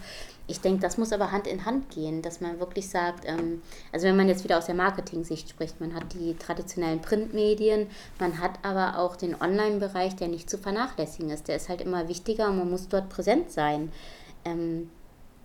ich 0.51 0.61
denke, 0.61 0.81
das 0.81 0.97
muss 0.97 1.13
aber 1.13 1.31
Hand 1.31 1.47
in 1.47 1.65
Hand 1.65 1.89
gehen, 1.89 2.21
dass 2.21 2.41
man 2.41 2.59
wirklich 2.59 2.89
sagt, 2.89 3.23
ähm, 3.25 3.61
also 3.91 4.05
wenn 4.05 4.17
man 4.17 4.27
jetzt 4.27 4.43
wieder 4.43 4.57
aus 4.57 4.65
der 4.65 4.75
Marketing-Sicht 4.75 5.49
spricht, 5.49 5.79
man 5.79 5.95
hat 5.95 6.13
die 6.13 6.35
traditionellen 6.35 7.01
Printmedien, 7.01 7.87
man 8.19 8.39
hat 8.39 8.59
aber 8.63 8.99
auch 8.99 9.15
den 9.15 9.39
Online-Bereich, 9.41 10.15
der 10.17 10.27
nicht 10.27 10.49
zu 10.49 10.57
vernachlässigen 10.57 11.29
ist. 11.29 11.47
Der 11.47 11.55
ist 11.55 11.69
halt 11.69 11.81
immer 11.81 12.07
wichtiger 12.07 12.49
und 12.49 12.57
man 12.57 12.69
muss 12.69 12.89
dort 12.89 13.09
präsent 13.09 13.49
sein. 13.51 13.91
Ähm, 14.45 14.89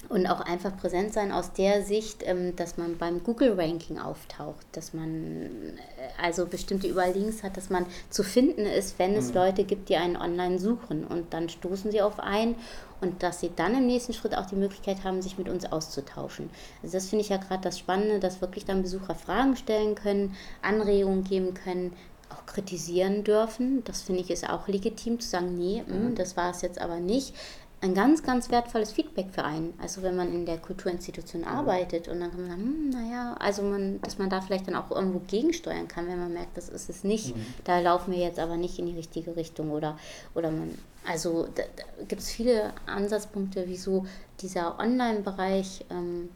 und 0.08 0.26
auch 0.26 0.40
einfach 0.40 0.76
präsent 0.76 1.12
sein 1.12 1.32
aus 1.32 1.52
der 1.52 1.82
Sicht, 1.82 2.22
ähm, 2.24 2.54
dass 2.56 2.76
man 2.76 2.96
beim 2.98 3.22
Google-Ranking 3.22 3.98
auftaucht, 3.98 4.66
dass 4.72 4.94
man 4.94 5.24
äh, 5.36 6.22
also 6.22 6.46
bestimmte 6.46 6.86
Überlinks 6.86 7.42
hat, 7.42 7.56
dass 7.56 7.70
man 7.70 7.86
zu 8.10 8.22
finden 8.22 8.66
ist, 8.66 8.98
wenn 8.98 9.14
es 9.14 9.28
mhm. 9.28 9.34
Leute 9.34 9.64
gibt, 9.64 9.88
die 9.88 9.96
einen 9.96 10.16
online 10.16 10.58
suchen 10.58 11.04
und 11.04 11.32
dann 11.32 11.48
stoßen 11.48 11.90
sie 11.90 12.02
auf 12.02 12.20
einen 12.20 12.56
und 13.00 13.22
dass 13.22 13.40
sie 13.40 13.50
dann 13.54 13.76
im 13.76 13.86
nächsten 13.86 14.12
Schritt 14.12 14.36
auch 14.36 14.46
die 14.46 14.56
Möglichkeit 14.56 15.04
haben, 15.04 15.22
sich 15.22 15.38
mit 15.38 15.48
uns 15.48 15.70
auszutauschen. 15.70 16.50
Also 16.82 16.96
das 16.96 17.08
finde 17.08 17.24
ich 17.24 17.28
ja 17.28 17.36
gerade 17.36 17.62
das 17.62 17.78
Spannende, 17.78 18.20
dass 18.20 18.40
wirklich 18.40 18.64
dann 18.64 18.82
Besucher 18.82 19.14
Fragen 19.14 19.56
stellen 19.56 19.94
können, 19.94 20.34
Anregungen 20.62 21.24
geben 21.24 21.54
können, 21.54 21.92
auch 22.30 22.46
kritisieren 22.46 23.24
dürfen. 23.24 23.84
Das 23.84 24.02
finde 24.02 24.22
ich 24.22 24.30
ist 24.30 24.48
auch 24.48 24.66
legitim 24.68 25.20
zu 25.20 25.28
sagen, 25.28 25.56
nee, 25.56 25.84
mh, 25.86 25.94
mhm. 25.94 26.14
das 26.14 26.36
war 26.36 26.50
es 26.50 26.62
jetzt 26.62 26.80
aber 26.80 27.00
nicht 27.00 27.34
ein 27.82 27.94
ganz, 27.94 28.22
ganz 28.22 28.50
wertvolles 28.50 28.92
Feedback 28.92 29.26
für 29.30 29.44
einen. 29.44 29.74
Also 29.80 30.02
wenn 30.02 30.16
man 30.16 30.32
in 30.32 30.46
der 30.46 30.56
Kulturinstitution 30.56 31.42
mhm. 31.42 31.48
arbeitet 31.48 32.08
und 32.08 32.20
dann 32.20 32.30
kann 32.30 32.40
man 32.40 32.50
sagen, 32.50 32.62
hm, 32.62 32.90
naja, 32.90 33.36
also 33.38 33.62
man, 33.62 34.00
dass 34.00 34.18
man 34.18 34.30
da 34.30 34.40
vielleicht 34.40 34.66
dann 34.66 34.74
auch 34.74 34.90
irgendwo 34.90 35.20
gegensteuern 35.20 35.86
kann, 35.86 36.06
wenn 36.06 36.18
man 36.18 36.32
merkt, 36.32 36.56
das 36.56 36.68
ist 36.68 36.88
es 36.88 37.04
nicht. 37.04 37.36
Mhm. 37.36 37.46
Da 37.64 37.80
laufen 37.80 38.12
wir 38.12 38.18
jetzt 38.18 38.38
aber 38.38 38.56
nicht 38.56 38.78
in 38.78 38.86
die 38.86 38.96
richtige 38.96 39.36
Richtung 39.36 39.70
oder, 39.70 39.98
oder 40.34 40.50
man, 40.50 40.76
also 41.06 41.46
da, 41.54 41.62
da 41.76 42.04
gibt 42.08 42.22
es 42.22 42.30
viele 42.30 42.72
Ansatzpunkte, 42.86 43.64
wieso 43.66 44.06
dieser 44.40 44.78
Online-Bereich 44.78 45.84
ähm, 45.90 46.30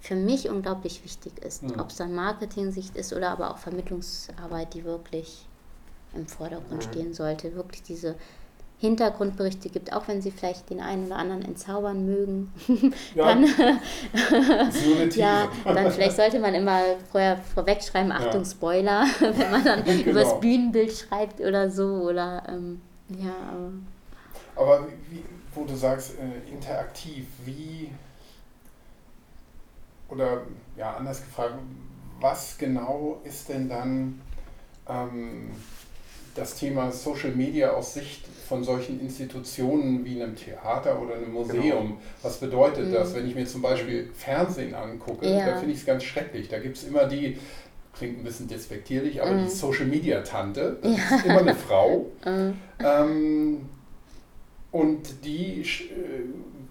für 0.00 0.14
mich 0.14 0.48
unglaublich 0.48 1.02
wichtig 1.02 1.38
ist. 1.44 1.64
Mhm. 1.64 1.80
Ob 1.80 1.90
es 1.90 1.96
dann 1.96 2.14
Marketing-Sicht 2.14 2.96
ist 2.96 3.12
oder 3.12 3.30
aber 3.30 3.50
auch 3.50 3.58
Vermittlungsarbeit, 3.58 4.72
die 4.74 4.84
wirklich 4.84 5.46
im 6.14 6.28
Vordergrund 6.28 6.86
mhm. 6.86 6.90
stehen 6.92 7.14
sollte. 7.14 7.54
Wirklich 7.56 7.82
diese 7.82 8.14
Hintergrundberichte 8.78 9.70
gibt, 9.70 9.92
auch 9.94 10.06
wenn 10.06 10.20
sie 10.20 10.30
vielleicht 10.30 10.68
den 10.68 10.80
einen 10.80 11.06
oder 11.06 11.16
anderen 11.16 11.42
entzaubern 11.42 12.04
mögen, 12.04 12.52
ja, 13.14 13.24
dann, 13.24 13.46
ja, 15.14 15.48
dann 15.64 15.90
vielleicht 15.90 16.16
sollte 16.16 16.38
man 16.38 16.54
immer 16.54 16.82
vorher 17.10 17.38
vorwegschreiben, 17.38 18.12
Achtung, 18.12 18.42
ja. 18.42 18.50
Spoiler, 18.50 19.04
wenn 19.20 19.50
man 19.50 19.64
dann 19.64 19.84
genau. 19.84 20.10
über 20.10 20.20
das 20.20 20.38
Bühnenbild 20.40 20.92
schreibt 20.92 21.40
oder 21.40 21.70
so. 21.70 21.86
Oder, 21.86 22.42
ähm, 22.48 22.82
ja, 23.08 23.34
aber, 24.54 24.72
aber 24.74 24.88
wie, 25.08 25.24
wo 25.54 25.64
du 25.64 25.74
sagst, 25.74 26.16
äh, 26.18 26.52
interaktiv, 26.52 27.26
wie, 27.46 27.90
oder 30.10 30.42
ja, 30.76 30.92
anders 30.96 31.24
gefragt, 31.24 31.54
was 32.20 32.58
genau 32.58 33.20
ist 33.24 33.48
denn 33.48 33.70
dann 33.70 34.20
ähm, 34.86 35.50
das 36.36 36.54
Thema 36.54 36.92
Social 36.92 37.32
Media 37.32 37.70
aus 37.70 37.94
Sicht 37.94 38.26
von 38.46 38.62
solchen 38.62 39.00
Institutionen 39.00 40.04
wie 40.04 40.22
einem 40.22 40.36
Theater 40.36 41.00
oder 41.00 41.14
einem 41.16 41.32
Museum. 41.32 41.86
Genau. 41.88 42.00
Was 42.22 42.38
bedeutet 42.38 42.88
mhm. 42.88 42.92
das, 42.92 43.14
wenn 43.14 43.28
ich 43.28 43.34
mir 43.34 43.46
zum 43.46 43.62
Beispiel 43.62 44.10
Fernsehen 44.14 44.74
angucke? 44.74 45.26
Ja. 45.26 45.46
Da 45.46 45.56
finde 45.56 45.72
ich 45.72 45.80
es 45.80 45.86
ganz 45.86 46.04
schrecklich. 46.04 46.48
Da 46.48 46.58
gibt 46.58 46.76
es 46.76 46.84
immer 46.84 47.06
die, 47.06 47.38
klingt 47.96 48.18
ein 48.18 48.24
bisschen 48.24 48.48
despektierlich, 48.48 49.20
aber 49.20 49.32
mhm. 49.32 49.44
die 49.44 49.50
Social 49.50 49.86
Media 49.86 50.20
Tante, 50.20 50.78
das 50.82 50.96
ja. 50.96 51.16
ist 51.16 51.24
immer 51.24 51.40
eine 51.40 51.54
Frau. 51.54 52.06
Mhm. 52.24 52.54
Ähm, 52.78 53.60
und 54.70 55.24
die, 55.24 55.62
äh, 55.62 55.64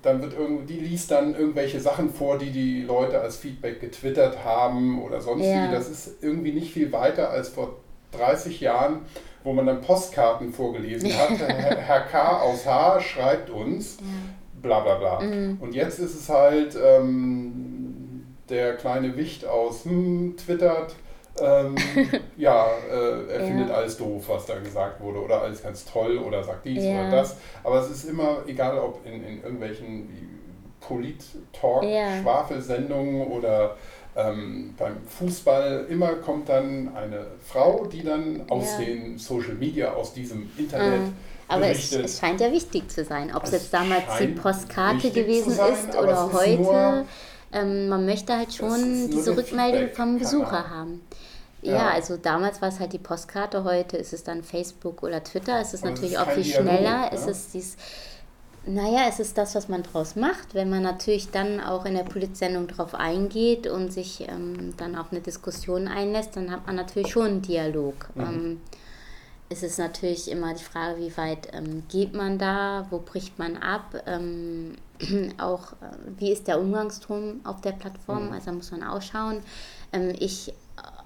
dann 0.01 0.21
wird 0.21 0.33
irgendwie, 0.37 0.73
die 0.73 0.79
liest 0.79 1.11
dann 1.11 1.35
irgendwelche 1.35 1.79
Sachen 1.79 2.09
vor, 2.09 2.37
die 2.37 2.51
die 2.51 2.83
Leute 2.83 3.19
als 3.19 3.37
Feedback 3.37 3.81
getwittert 3.81 4.43
haben 4.45 5.01
oder 5.01 5.19
sonst 5.19 5.45
ja. 5.45 5.67
wie. 5.67 5.71
Das 5.73 5.89
ist 5.89 6.21
irgendwie 6.21 6.51
nicht 6.51 6.71
viel 6.71 6.91
weiter 6.91 7.31
als 7.31 7.49
vor 7.49 7.77
30 8.11 8.61
Jahren, 8.61 9.01
wo 9.45 9.53
man 9.53 9.65
dann 9.67 9.79
Postkarten 9.79 10.51
vorgelesen 10.51 11.17
hat. 11.17 11.39
Herr 11.39 12.01
K. 12.01 12.41
aus 12.41 12.65
H. 12.65 12.99
schreibt 12.99 13.49
uns, 13.49 13.99
bla 14.61 14.81
bla 14.81 14.95
bla. 14.95 15.21
Mhm. 15.21 15.59
Und 15.61 15.73
jetzt 15.73 15.99
ist 15.99 16.15
es 16.15 16.27
halt 16.27 16.75
ähm, 16.75 18.25
der 18.49 18.75
kleine 18.75 19.15
Wicht 19.15 19.45
aus 19.45 19.85
hm, 19.85 20.35
twittert. 20.35 20.95
Ähm, 21.39 21.75
ja, 22.37 22.65
äh, 22.91 23.29
er 23.29 23.41
ja. 23.41 23.45
findet 23.45 23.69
alles 23.69 23.97
doof, 23.97 24.23
was 24.27 24.47
da 24.47 24.57
gesagt 24.59 24.99
wurde, 25.01 25.21
oder 25.21 25.41
alles 25.41 25.61
ganz 25.61 25.85
toll, 25.85 26.17
oder 26.17 26.43
sagt 26.43 26.65
dies 26.65 26.83
ja. 26.83 27.01
oder 27.01 27.11
das. 27.11 27.37
Aber 27.63 27.79
es 27.79 27.91
ist 27.91 28.05
immer, 28.05 28.39
egal 28.47 28.79
ob 28.79 29.05
in, 29.05 29.23
in 29.23 29.43
irgendwelchen 29.43 30.09
Polit-Talk-Schwafelsendungen 30.79 33.27
oder 33.27 33.75
ähm, 34.15 34.73
beim 34.77 34.97
Fußball 35.07 35.87
immer 35.89 36.13
kommt 36.15 36.49
dann 36.49 36.95
eine 36.95 37.25
Frau, 37.45 37.85
die 37.85 38.03
dann 38.03 38.43
aus 38.49 38.73
ja. 38.79 38.85
den 38.85 39.17
Social 39.17 39.55
Media, 39.55 39.93
aus 39.93 40.13
diesem 40.13 40.49
Internet. 40.57 41.01
Mhm. 41.01 41.13
Aber 41.47 41.67
es, 41.67 41.91
es, 41.91 42.19
scheint 42.19 42.41
ja 42.41 42.51
wichtig 42.51 42.89
zu 42.89 43.03
sein, 43.03 43.33
ob 43.35 43.43
es, 43.43 43.51
jetzt 43.51 43.73
damals 43.73 44.05
die 44.19 44.27
Postkarte 44.27 45.11
gewesen 45.11 45.51
sein, 45.51 45.73
ist 45.73 45.95
oder 45.95 46.31
heute. 46.33 46.61
Nur, 46.61 47.05
ähm, 47.53 47.87
man 47.87 48.05
möchte 48.05 48.35
halt 48.35 48.53
schon 48.53 49.11
diese 49.11 49.37
Rückmeldung 49.37 49.93
vom 49.93 50.17
Besucher 50.17 50.69
haben. 50.69 51.01
Ja, 51.61 51.73
ja, 51.73 51.89
also 51.89 52.17
damals 52.17 52.61
war 52.61 52.69
es 52.69 52.79
halt 52.79 52.93
die 52.93 52.99
Postkarte, 52.99 53.63
heute 53.63 53.97
ist 53.97 54.13
es 54.13 54.23
dann 54.23 54.43
Facebook 54.43 55.03
oder 55.03 55.23
Twitter. 55.23 55.59
Es 55.59 55.73
ist 55.73 55.83
Aber 55.83 55.91
natürlich 55.91 56.13
ist 56.13 56.19
auch 56.19 56.31
viel 56.31 56.43
schneller. 56.43 57.09
Dialog? 57.09 57.13
Es 57.13 57.27
ist 57.27 57.53
dieses 57.53 57.77
naja, 58.67 59.05
es 59.07 59.19
ist 59.19 59.37
das, 59.37 59.55
was 59.55 59.69
man 59.69 59.83
draus 59.83 60.15
macht. 60.15 60.53
Wenn 60.53 60.69
man 60.69 60.83
natürlich 60.83 61.29
dann 61.29 61.59
auch 61.59 61.85
in 61.85 61.93
der 61.93 62.03
Polizsendung 62.03 62.67
drauf 62.67 62.95
eingeht 62.95 63.67
und 63.67 63.91
sich 63.93 64.27
ähm, 64.27 64.73
dann 64.77 64.95
auf 64.95 65.11
eine 65.11 65.21
Diskussion 65.21 65.87
einlässt, 65.87 66.35
dann 66.35 66.51
hat 66.51 66.65
man 66.65 66.75
natürlich 66.75 67.11
schon 67.11 67.25
einen 67.25 67.41
Dialog. 67.41 68.09
Mhm. 68.15 68.23
Ähm, 68.23 68.61
es 69.49 69.61
ist 69.61 69.77
natürlich 69.77 70.31
immer 70.31 70.53
die 70.55 70.63
Frage, 70.63 70.99
wie 70.99 71.15
weit 71.17 71.49
ähm, 71.53 71.83
geht 71.89 72.13
man 72.13 72.39
da, 72.39 72.87
wo 72.89 72.99
bricht 72.99 73.37
man 73.37 73.57
ab, 73.57 73.95
ähm, 74.07 74.75
auch 75.37 75.73
äh, 75.73 75.97
wie 76.17 76.31
ist 76.31 76.47
der 76.47 76.59
Umgangston 76.59 77.41
auf 77.43 77.61
der 77.61 77.73
Plattform, 77.73 78.27
mhm. 78.27 78.33
also 78.33 78.47
da 78.47 78.51
muss 78.53 78.71
man 78.71 78.83
ausschauen. 78.83 79.41
Ähm, 79.93 80.13
ich 80.17 80.53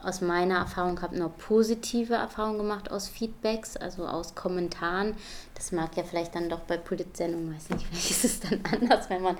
aus 0.01 0.21
meiner 0.21 0.59
Erfahrung 0.59 1.01
habe 1.01 1.17
nur 1.17 1.29
positive 1.29 2.13
Erfahrungen 2.13 2.57
gemacht 2.57 2.89
aus 2.89 3.07
Feedbacks, 3.07 3.75
also 3.75 4.05
aus 4.07 4.33
Kommentaren. 4.33 5.15
Das 5.55 5.71
mag 5.71 5.95
ja 5.97 6.03
vielleicht 6.03 6.35
dann 6.35 6.49
doch 6.49 6.61
bei 6.61 6.77
Politsendungen, 6.77 7.53
weiß 7.53 7.69
nicht, 7.71 7.85
vielleicht 7.91 8.11
ist 8.11 8.25
es 8.25 8.39
dann 8.39 8.61
anders, 8.71 9.09
wenn 9.09 9.21
man, 9.21 9.37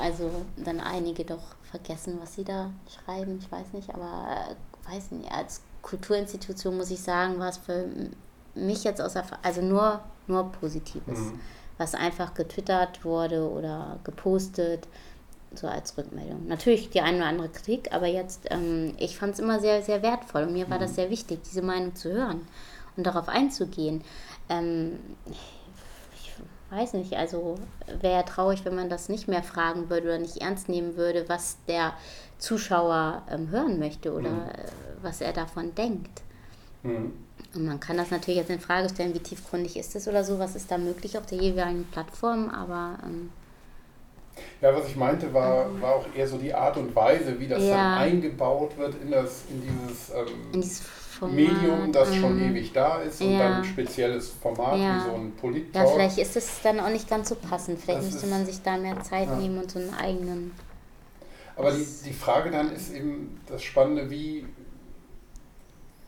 also 0.00 0.30
dann 0.56 0.80
einige 0.80 1.24
doch 1.24 1.42
vergessen, 1.70 2.18
was 2.20 2.34
sie 2.34 2.44
da 2.44 2.70
schreiben, 2.88 3.38
ich 3.38 3.52
weiß 3.52 3.72
nicht, 3.74 3.92
aber 3.94 4.26
äh, 4.30 4.92
weiß 4.92 5.10
nicht, 5.12 5.30
als 5.30 5.60
Kulturinstitution 5.82 6.76
muss 6.76 6.90
ich 6.90 7.00
sagen, 7.00 7.38
war 7.38 7.48
es 7.48 7.58
für 7.58 7.86
mich 8.54 8.84
jetzt 8.84 9.00
aus 9.00 9.14
Erfahrung, 9.14 9.44
also 9.44 9.60
nur, 9.60 10.00
nur 10.26 10.50
Positives, 10.52 11.18
mhm. 11.18 11.40
was 11.76 11.94
einfach 11.94 12.32
getwittert 12.34 13.04
wurde 13.04 13.48
oder 13.48 13.98
gepostet 14.04 14.88
so 15.54 15.66
als 15.66 15.96
Rückmeldung. 15.96 16.46
Natürlich 16.46 16.90
die 16.90 17.00
eine 17.00 17.18
oder 17.18 17.26
andere 17.26 17.48
Kritik, 17.48 17.92
aber 17.92 18.06
jetzt, 18.06 18.46
ähm, 18.50 18.94
ich 18.98 19.16
fand 19.16 19.34
es 19.34 19.40
immer 19.40 19.60
sehr, 19.60 19.82
sehr 19.82 20.02
wertvoll 20.02 20.44
und 20.44 20.52
mir 20.52 20.68
war 20.70 20.78
das 20.78 20.92
mhm. 20.92 20.94
sehr 20.96 21.10
wichtig, 21.10 21.40
diese 21.44 21.62
Meinung 21.62 21.94
zu 21.94 22.12
hören 22.12 22.46
und 22.96 23.06
darauf 23.06 23.28
einzugehen. 23.28 24.02
Ähm, 24.48 24.98
ich 26.14 26.32
weiß 26.70 26.94
nicht, 26.94 27.14
also 27.14 27.58
wäre 28.00 28.14
ja 28.14 28.22
traurig, 28.22 28.64
wenn 28.64 28.74
man 28.74 28.88
das 28.88 29.08
nicht 29.08 29.28
mehr 29.28 29.42
fragen 29.42 29.90
würde 29.90 30.08
oder 30.08 30.18
nicht 30.18 30.38
ernst 30.38 30.68
nehmen 30.68 30.96
würde, 30.96 31.28
was 31.28 31.56
der 31.68 31.92
Zuschauer 32.38 33.22
ähm, 33.30 33.50
hören 33.50 33.78
möchte 33.78 34.12
oder 34.12 34.30
mhm. 34.30 34.50
was 35.02 35.20
er 35.20 35.32
davon 35.32 35.74
denkt. 35.74 36.22
Mhm. 36.82 37.12
Und 37.54 37.66
man 37.66 37.80
kann 37.80 37.96
das 37.96 38.10
natürlich 38.10 38.38
jetzt 38.38 38.50
in 38.50 38.60
Frage 38.60 38.88
stellen, 38.88 39.14
wie 39.14 39.18
tiefgründig 39.18 39.76
ist 39.76 39.94
es 39.94 40.08
oder 40.08 40.24
so, 40.24 40.38
was 40.38 40.56
ist 40.56 40.70
da 40.70 40.78
möglich 40.78 41.18
auf 41.18 41.26
der 41.26 41.38
jeweiligen 41.38 41.84
Plattform, 41.84 42.48
aber 42.48 42.98
ähm, 43.04 43.30
ja, 44.60 44.74
was 44.74 44.86
ich 44.88 44.96
meinte, 44.96 45.32
war, 45.34 45.66
war 45.80 45.96
auch 45.96 46.06
eher 46.14 46.26
so 46.26 46.38
die 46.38 46.54
Art 46.54 46.76
und 46.76 46.94
Weise, 46.94 47.38
wie 47.38 47.48
das 47.48 47.62
ja. 47.62 47.70
dann 47.70 47.98
eingebaut 47.98 48.76
wird 48.78 48.94
in, 49.02 49.10
das, 49.10 49.42
in 49.50 49.62
dieses, 49.62 50.10
ähm, 50.10 50.52
in 50.52 50.60
dieses 50.60 50.82
Medium, 51.20 51.92
das 51.92 52.14
schon 52.14 52.36
mhm. 52.36 52.50
ewig 52.50 52.72
da 52.72 53.02
ist 53.02 53.20
und 53.20 53.32
ja. 53.32 53.38
dann 53.38 53.52
ein 53.54 53.64
spezielles 53.64 54.30
Format 54.30 54.78
ja. 54.78 54.96
wie 54.96 55.10
so 55.10 55.16
ein 55.16 55.32
polit 55.32 55.74
Ja, 55.74 55.86
vielleicht 55.86 56.18
ist 56.18 56.36
es 56.36 56.60
dann 56.62 56.80
auch 56.80 56.88
nicht 56.88 57.08
ganz 57.08 57.28
so 57.28 57.36
passend. 57.36 57.80
Vielleicht 57.80 58.00
das 58.00 58.12
müsste 58.12 58.26
man 58.28 58.46
sich 58.46 58.62
da 58.62 58.76
mehr 58.76 59.00
Zeit 59.02 59.36
nehmen 59.38 59.58
und 59.58 59.70
so 59.70 59.78
einen 59.78 59.94
eigenen. 59.94 60.52
Aber 61.56 61.72
die, 61.72 61.86
die 62.06 62.12
Frage 62.12 62.50
dann 62.50 62.72
ist 62.72 62.92
eben 62.92 63.40
das 63.46 63.62
Spannende, 63.62 64.10
wie, 64.10 64.46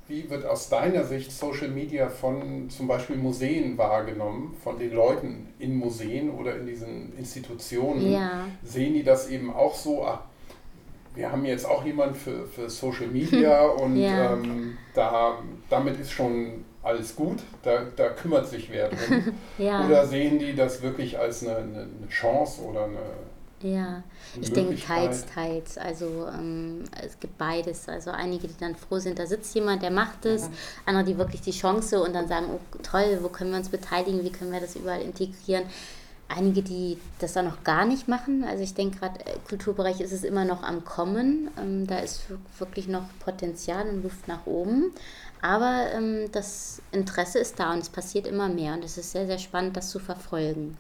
wie 0.08 0.28
wird 0.28 0.44
aus 0.44 0.68
deiner 0.68 1.04
Sicht 1.04 1.32
Social 1.32 1.68
Media 1.68 2.08
von 2.08 2.68
zum 2.68 2.86
Beispiel 2.86 3.16
Museen 3.16 3.78
wahrgenommen, 3.78 4.54
von 4.62 4.78
den 4.78 4.92
Leuten 4.92 5.48
in 5.58 5.76
Museen 5.76 6.30
oder 6.30 6.56
in 6.56 6.66
diesen 6.66 7.16
Institutionen? 7.16 8.12
Ja. 8.12 8.46
Sehen 8.62 8.94
die 8.94 9.02
das 9.02 9.28
eben 9.30 9.52
auch 9.52 9.74
so? 9.74 10.04
Ach, 10.04 10.20
wir 11.14 11.30
haben 11.30 11.44
jetzt 11.44 11.64
auch 11.64 11.84
jemanden 11.84 12.16
für, 12.16 12.46
für 12.46 12.68
Social 12.68 13.06
Media 13.06 13.62
und 13.82 13.96
Ja. 13.96 14.34
ähm, 14.34 14.76
da, 14.94 15.38
damit 15.70 15.98
ist 16.00 16.10
schon 16.12 16.64
alles 16.82 17.16
gut, 17.16 17.38
da, 17.62 17.84
da 17.96 18.10
kümmert 18.10 18.46
sich 18.46 18.70
wer 18.70 18.90
drum. 18.90 19.32
Ja. 19.58 19.86
Oder 19.86 20.06
sehen 20.06 20.38
die 20.38 20.54
das 20.54 20.82
wirklich 20.82 21.18
als 21.18 21.42
eine, 21.46 21.56
eine, 21.56 21.78
eine 21.98 22.08
Chance 22.10 22.60
oder 22.62 22.84
eine 22.84 22.98
Ja, 23.64 24.02
ich 24.38 24.52
denke 24.52 24.76
teils, 24.78 25.24
teils. 25.24 25.78
Also 25.78 26.26
ähm, 26.28 26.84
es 27.02 27.18
gibt 27.18 27.38
beides. 27.38 27.88
Also 27.88 28.10
einige, 28.10 28.46
die 28.46 28.58
dann 28.60 28.76
froh 28.76 28.98
sind, 28.98 29.18
da 29.18 29.24
sitzt 29.26 29.54
jemand, 29.54 29.82
der 29.82 29.90
macht 29.90 30.26
es. 30.26 30.50
Andere, 30.84 31.04
die 31.04 31.16
wirklich 31.16 31.40
die 31.40 31.50
Chance 31.52 32.02
und 32.02 32.12
dann 32.12 32.28
sagen, 32.28 32.46
oh 32.52 32.60
toll, 32.82 33.20
wo 33.22 33.28
können 33.30 33.52
wir 33.52 33.56
uns 33.58 33.70
beteiligen, 33.70 34.22
wie 34.22 34.30
können 34.30 34.52
wir 34.52 34.60
das 34.60 34.76
überall 34.76 35.00
integrieren. 35.00 35.64
Einige, 36.28 36.60
die 36.62 36.98
das 37.20 37.32
dann 37.32 37.46
noch 37.46 37.64
gar 37.64 37.86
nicht 37.86 38.06
machen. 38.06 38.44
Also 38.44 38.62
ich 38.62 38.74
denke 38.74 38.98
gerade, 38.98 39.20
äh, 39.20 39.36
Kulturbereich 39.48 40.00
ist 40.00 40.12
es 40.12 40.24
immer 40.24 40.44
noch 40.44 40.62
am 40.62 40.84
Kommen. 40.84 41.48
Ähm, 41.58 41.86
da 41.86 42.00
ist 42.00 42.28
wir- 42.28 42.38
wirklich 42.58 42.86
noch 42.86 43.04
Potenzial 43.20 43.88
und 43.88 44.02
Luft 44.02 44.28
nach 44.28 44.44
oben. 44.46 44.92
Aber 45.40 45.86
ähm, 45.94 46.30
das 46.32 46.82
Interesse 46.92 47.38
ist 47.38 47.58
da 47.58 47.72
und 47.72 47.78
es 47.78 47.88
passiert 47.88 48.26
immer 48.26 48.48
mehr. 48.48 48.74
Und 48.74 48.84
es 48.84 48.98
ist 48.98 49.12
sehr, 49.12 49.26
sehr 49.26 49.38
spannend, 49.38 49.74
das 49.76 49.88
zu 49.88 49.98
verfolgen. 49.98 50.76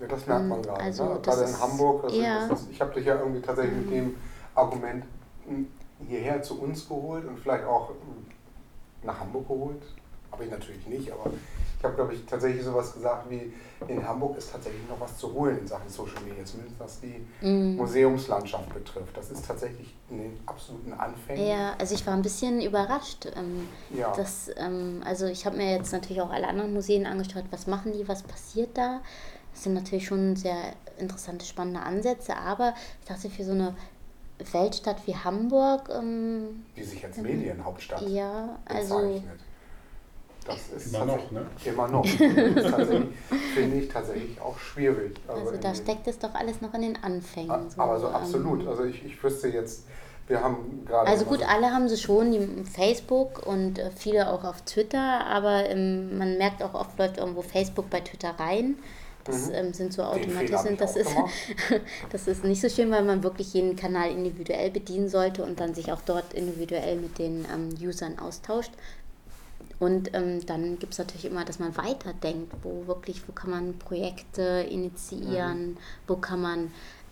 Ja, 0.00 0.06
das 0.08 0.26
merkt 0.26 0.46
man 0.48 0.62
gerade. 0.62 0.80
Also, 0.80 1.04
ne? 1.04 1.20
Gerade 1.22 1.42
in 1.44 1.60
Hamburg. 1.60 2.04
Also 2.04 2.20
ja. 2.20 2.48
das 2.48 2.66
ich 2.70 2.80
habe 2.80 2.94
dich 2.94 3.06
ja 3.06 3.18
irgendwie 3.18 3.40
tatsächlich 3.40 3.76
mit 3.76 3.90
dem 3.90 4.16
Argument 4.54 5.04
m, 5.48 5.68
hierher 6.08 6.42
zu 6.42 6.60
uns 6.60 6.88
geholt 6.88 7.24
und 7.26 7.38
vielleicht 7.38 7.64
auch 7.64 7.90
nach 9.02 9.20
Hamburg 9.20 9.46
geholt. 9.48 9.82
Habe 10.32 10.44
ich 10.46 10.50
natürlich 10.50 10.84
nicht, 10.88 11.12
aber 11.12 11.30
ich 11.78 11.84
habe, 11.84 11.94
glaube 11.94 12.14
ich, 12.14 12.24
tatsächlich 12.26 12.64
sowas 12.64 12.92
gesagt 12.92 13.30
wie, 13.30 13.52
in 13.86 14.04
Hamburg 14.04 14.36
ist 14.36 14.50
tatsächlich 14.50 14.82
noch 14.88 14.98
was 14.98 15.16
zu 15.16 15.32
holen 15.32 15.58
in 15.58 15.66
Sachen 15.68 15.88
Social 15.88 16.20
Media, 16.26 16.44
zumindest 16.44 16.80
was 16.80 17.00
die 17.00 17.24
Mhm. 17.40 17.76
Museumslandschaft 17.76 18.74
betrifft. 18.74 19.16
Das 19.16 19.30
ist 19.30 19.46
tatsächlich 19.46 19.94
in 20.10 20.18
den 20.18 20.40
absoluten 20.44 20.92
Anfängen. 20.92 21.46
Ja, 21.46 21.74
also 21.78 21.94
ich 21.94 22.04
war 22.04 22.14
ein 22.14 22.22
bisschen 22.22 22.60
überrascht. 22.60 23.26
Ähm, 23.36 23.68
Ja. 23.96 24.10
dass, 24.16 24.50
ähm, 24.56 25.02
also 25.04 25.26
ich 25.26 25.46
habe 25.46 25.56
mir 25.56 25.70
jetzt 25.76 25.92
natürlich 25.92 26.20
auch 26.20 26.30
alle 26.30 26.48
anderen 26.48 26.72
Museen 26.74 27.06
angeschaut, 27.06 27.44
was 27.52 27.68
machen 27.68 27.92
die, 27.92 28.08
was 28.08 28.24
passiert 28.24 28.76
da. 28.76 29.02
Das 29.54 29.62
sind 29.62 29.74
natürlich 29.74 30.06
schon 30.06 30.36
sehr 30.36 30.56
interessante, 30.98 31.46
spannende 31.46 31.80
Ansätze, 31.80 32.36
aber 32.36 32.74
ich 33.00 33.08
dachte, 33.08 33.30
für 33.30 33.44
so 33.44 33.52
eine 33.52 33.74
Weltstadt 34.52 34.98
wie 35.06 35.14
Hamburg, 35.16 35.88
ähm, 35.96 36.64
die 36.76 36.82
sich 36.82 37.04
als 37.04 37.16
Medienhauptstadt 37.18 38.02
ja, 38.02 38.58
also 38.66 38.96
bezeichnet. 38.98 39.40
Das 40.46 40.68
ist 40.76 40.94
Immer 40.94 41.06
noch, 41.06 41.14
tatsächlich- 41.14 41.32
ne? 41.32 41.46
Immer 41.72 41.88
noch. 41.88 42.06
Finde 43.54 43.76
ich 43.78 43.88
tatsächlich 43.88 44.38
auch 44.40 44.58
schwierig. 44.58 45.18
also 45.26 45.50
in 45.52 45.60
da 45.60 45.70
den- 45.72 45.74
steckt 45.76 46.06
es 46.06 46.18
doch 46.18 46.34
alles 46.34 46.60
noch 46.60 46.74
in 46.74 46.82
den 46.82 47.02
Anfängen. 47.02 47.50
A- 47.50 47.62
Aber 47.78 47.98
so 47.98 48.08
ähm, 48.08 48.14
absolut. 48.14 48.66
Also 48.68 48.84
ich, 48.84 49.02
ich 49.06 49.22
wüsste 49.24 49.48
jetzt, 49.48 49.84
wir 50.26 50.42
haben 50.42 50.84
gerade. 50.84 51.08
Also 51.08 51.24
gut, 51.24 51.38
so- 51.40 51.46
alle 51.46 51.70
haben 51.70 51.88
sie 51.88 51.96
schon, 51.96 52.32
die 52.32 52.64
Facebook 52.64 53.46
und 53.46 53.78
äh, 53.78 53.90
viele 53.96 54.30
auch 54.30 54.44
auf 54.44 54.60
Twitter, 54.62 55.24
aber 55.26 55.66
ähm, 55.70 56.18
man 56.18 56.36
merkt 56.36 56.62
auch 56.62 56.74
oft 56.74 56.98
läuft 56.98 57.16
irgendwo 57.16 57.40
Facebook 57.40 57.88
bei 57.88 58.00
Twitter 58.00 58.34
rein. 58.38 58.74
Das 59.24 59.48
Mhm. 59.48 59.54
ähm, 59.54 59.72
sind 59.72 59.92
so 59.92 60.02
Automatismen. 60.02 60.76
Das 60.76 60.96
ist, 60.96 61.10
das 62.10 62.26
ist 62.28 62.44
nicht 62.44 62.60
so 62.60 62.68
schön, 62.68 62.90
weil 62.90 63.02
man 63.04 63.22
wirklich 63.22 63.54
jeden 63.54 63.74
Kanal 63.74 64.10
individuell 64.10 64.70
bedienen 64.70 65.08
sollte 65.08 65.42
und 65.42 65.60
dann 65.60 65.74
sich 65.74 65.92
auch 65.92 66.02
dort 66.04 66.34
individuell 66.34 66.96
mit 66.96 67.18
den 67.18 67.46
ähm, 67.52 67.70
Usern 67.80 68.18
austauscht. 68.18 68.72
Und 69.80 70.14
ähm, 70.14 70.44
dann 70.46 70.78
gibt 70.78 70.92
es 70.92 70.98
natürlich 70.98 71.24
immer, 71.24 71.44
dass 71.44 71.58
man 71.58 71.76
weiterdenkt, 71.76 72.52
wo 72.62 72.86
wirklich, 72.86 73.26
wo 73.26 73.32
kann 73.32 73.50
man 73.50 73.78
Projekte 73.78 74.66
initiieren, 74.70 75.70
Mhm. 75.70 75.76
wo 76.06 76.16
kann 76.16 76.40
man 76.40 76.70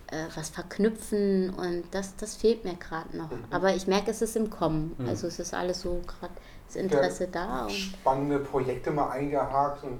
äh, 0.08 0.26
was 0.34 0.50
verknüpfen 0.50 1.50
und 1.50 1.84
das, 1.90 2.14
das 2.16 2.36
fehlt 2.36 2.64
mir 2.64 2.74
gerade 2.74 3.16
noch. 3.16 3.30
Mhm. 3.30 3.44
Aber 3.50 3.74
ich 3.74 3.86
merke, 3.86 4.10
es 4.10 4.20
ist 4.22 4.36
im 4.36 4.50
Kommen. 4.50 4.94
Also 5.06 5.26
es 5.26 5.38
ist 5.38 5.54
alles 5.54 5.80
so 5.80 6.02
gerade 6.06 6.34
das 6.66 6.76
Interesse 6.76 7.28
da. 7.32 7.64
Und, 7.64 7.72
spannende 7.72 8.38
Projekte 8.38 8.90
mal 8.90 9.08
eingehakt 9.10 9.82
und 9.84 9.98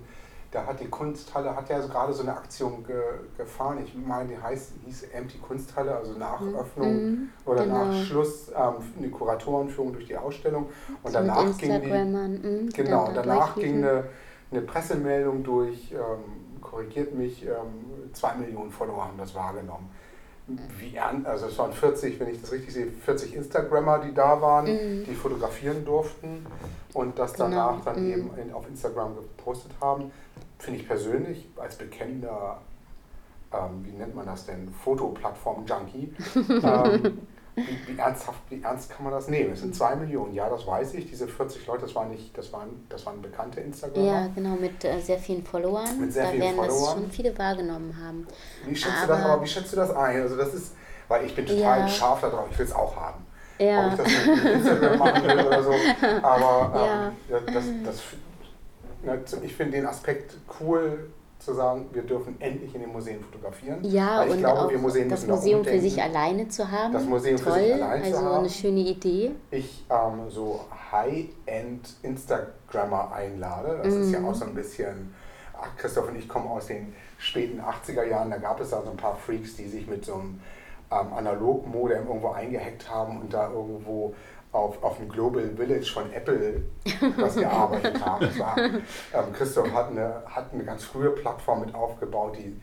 da 0.52 0.66
hat 0.66 0.80
die 0.80 0.88
Kunsthalle, 0.88 1.56
hat 1.56 1.70
ja 1.70 1.80
so 1.80 1.88
gerade 1.88 2.12
so 2.12 2.22
eine 2.22 2.36
Aktion 2.36 2.84
ge, 2.86 2.94
gefahren. 3.38 3.78
Ich 3.84 3.94
meine, 3.94 4.28
die 4.28 4.38
heißt, 4.38 4.72
hieß 4.84 5.04
Empty 5.14 5.38
Kunsthalle, 5.38 5.96
also 5.96 6.12
nach 6.18 6.40
Öffnung 6.42 6.94
Mhm, 6.94 7.28
oder 7.46 7.64
genau. 7.64 7.86
nach 7.86 8.04
Schluss 8.04 8.48
ähm, 8.50 8.74
eine 8.98 9.08
Kuratorenführung 9.08 9.94
durch 9.94 10.06
die 10.06 10.16
Ausstellung. 10.16 10.66
Und 11.02 11.10
so 11.12 11.18
danach 11.18 11.56
ging 11.56 11.80
die, 11.80 11.88
mhm, 11.88 12.68
Genau, 12.74 13.06
dann 13.06 13.14
da 13.14 13.22
danach 13.22 13.54
ging 13.54 13.78
eine, 13.78 14.04
eine 14.50 14.60
Pressemeldung 14.60 15.42
durch, 15.42 15.90
ähm, 15.92 16.60
korrigiert 16.60 17.14
mich, 17.14 17.44
ähm, 17.46 18.12
zwei 18.12 18.34
Millionen 18.34 18.70
Follower 18.70 19.04
haben 19.04 19.16
das 19.18 19.34
wahrgenommen. 19.34 19.90
Wie 20.78 20.98
also 20.98 21.46
es 21.46 21.56
waren 21.56 21.72
40, 21.72 22.18
wenn 22.20 22.28
ich 22.28 22.40
das 22.40 22.52
richtig 22.52 22.74
sehe, 22.74 22.88
40 22.88 23.36
Instagrammer, 23.36 24.00
die 24.00 24.12
da 24.12 24.40
waren, 24.42 24.66
Mhm. 24.66 25.04
die 25.04 25.14
fotografieren 25.14 25.84
durften 25.84 26.44
und 26.92 27.18
das 27.18 27.32
Genau, 27.34 27.44
danach 27.48 27.84
dann 27.84 28.04
mhm. 28.04 28.12
eben 28.12 28.52
auf 28.52 28.68
Instagram 28.68 29.14
gepostet 29.14 29.70
haben. 29.80 30.10
Finde 30.62 30.78
ich 30.78 30.86
persönlich 30.86 31.48
als 31.56 31.74
bekennender, 31.74 32.60
ähm, 33.52 33.84
wie 33.84 33.90
nennt 33.90 34.14
man 34.14 34.26
das 34.26 34.46
denn, 34.46 34.72
Fotoplattform-Junkie, 34.84 36.14
ähm, 36.36 37.18
wie, 37.56 37.78
wie, 37.94 37.98
ernsthaft, 37.98 38.38
wie 38.48 38.62
ernst 38.62 38.88
kann 38.88 39.02
man 39.04 39.12
das 39.12 39.26
nehmen? 39.26 39.52
Es 39.54 39.60
sind 39.60 39.74
zwei 39.74 39.96
Millionen, 39.96 40.32
ja, 40.34 40.48
das 40.48 40.64
weiß 40.64 40.94
ich. 40.94 41.10
Diese 41.10 41.26
40 41.26 41.66
Leute, 41.66 41.82
das 41.82 41.94
waren 41.96 42.10
nicht, 42.10 42.38
das 42.38 42.52
waren, 42.52 42.86
das 42.88 43.04
waren 43.04 43.20
bekannte 43.20 43.60
Instagramer. 43.60 44.06
Ja, 44.06 44.28
genau, 44.32 44.50
mit 44.54 44.84
äh, 44.84 45.00
sehr 45.00 45.18
vielen 45.18 45.42
Followern. 45.44 46.00
Mit 46.00 46.12
sehr 46.12 46.26
da 46.26 46.30
vielen 46.30 46.42
werden 46.42 46.56
das 46.58 46.66
Followern. 46.68 46.98
schon 47.02 47.10
viele 47.10 47.36
wahrgenommen 47.36 47.94
haben. 48.00 48.26
Wie 48.64 48.76
schätzt 48.76 49.02
du 49.02 49.06
das 49.08 49.20
Aber- 49.20 49.32
aber 49.32 49.42
wie 49.42 49.48
schätzt 49.48 49.72
du 49.72 49.76
das 49.76 49.90
ein? 49.90 50.22
Also 50.22 50.36
das 50.36 50.54
ist, 50.54 50.74
weil 51.08 51.26
ich 51.26 51.34
bin 51.34 51.44
total 51.44 51.80
Ja. 51.80 51.88
scharf 51.88 52.20
darauf, 52.20 52.46
ich 52.52 52.58
will 52.58 52.66
es 52.66 52.72
auch 52.72 52.94
haben. 52.96 53.26
Ja. 53.58 53.86
Ob 53.86 53.92
ich 53.92 53.98
das 53.98 54.26
mit 54.26 54.44
Instagram 54.54 54.98
machen 54.98 55.22
will 55.24 55.46
oder 55.46 55.62
so. 55.62 55.72
Aber 56.22 57.10
ähm, 57.10 57.12
Ja. 57.28 57.40
das, 57.52 57.64
das, 57.84 58.02
ich 59.42 59.54
finde 59.54 59.72
den 59.78 59.86
Aspekt 59.86 60.36
cool 60.60 61.10
zu 61.38 61.54
sagen, 61.54 61.86
wir 61.92 62.02
dürfen 62.02 62.36
endlich 62.40 62.72
in 62.74 62.82
den 62.82 62.92
Museen 62.92 63.20
fotografieren. 63.20 63.78
Ja, 63.82 64.20
Weil 64.20 64.28
ich 64.28 64.32
und 64.34 64.38
glaube, 64.40 64.60
auch 64.60 64.70
wir 64.70 64.78
Museen 64.78 65.08
das 65.08 65.26
Museum 65.26 65.64
für 65.64 65.80
sich 65.80 66.00
alleine 66.00 66.48
zu 66.48 66.70
haben. 66.70 66.92
Das 66.92 67.04
Museum 67.04 67.36
für 67.38 67.50
Toll, 67.50 67.58
sich 67.64 67.74
allein 67.74 68.04
zu 68.04 68.16
also 68.16 68.26
haben. 68.26 68.38
eine 68.38 68.50
schöne 68.50 68.80
Idee. 68.80 69.32
ich 69.50 69.84
ähm, 69.90 70.30
so 70.30 70.60
High-End 70.92 71.94
Instagrammer 72.02 73.12
einlade. 73.12 73.80
Das 73.82 73.92
ist 73.94 74.12
ja 74.12 74.20
Mhm. 74.20 74.26
auch 74.28 74.34
so 74.34 74.44
ein 74.44 74.54
bisschen, 74.54 75.12
ach, 75.60 75.68
Christoph 75.76 76.08
und 76.08 76.16
ich 76.16 76.28
kommen 76.28 76.46
aus 76.46 76.66
den 76.68 76.94
späten 77.18 77.60
80er 77.60 78.04
Jahren, 78.04 78.30
da 78.30 78.36
gab 78.36 78.60
es 78.60 78.70
da 78.70 78.80
so 78.82 78.90
ein 78.90 78.96
paar 78.96 79.16
Freaks, 79.16 79.56
die 79.56 79.66
sich 79.66 79.86
mit 79.88 80.04
so 80.04 80.14
einem 80.14 80.40
ähm, 80.92 81.12
Analogmodem 81.12 82.06
irgendwo 82.06 82.28
eingehackt 82.28 82.88
haben 82.88 83.20
und 83.20 83.32
da 83.34 83.50
irgendwo 83.50 84.14
auf, 84.52 84.82
auf 84.82 84.98
dem 84.98 85.08
Global 85.08 85.50
Village 85.56 85.90
von 85.92 86.12
Apple 86.12 86.62
was 87.16 87.34
gearbeitet 87.36 88.00
haben. 88.04 88.26
Das 88.26 88.38
war, 88.38 88.58
ähm, 88.58 89.32
Christoph 89.32 89.72
hat 89.72 89.90
eine, 89.90 90.22
hat 90.26 90.52
eine 90.52 90.64
ganz 90.64 90.84
frühe 90.84 91.10
Plattform 91.10 91.60
mit 91.60 91.74
aufgebaut, 91.74 92.36
die 92.38 92.60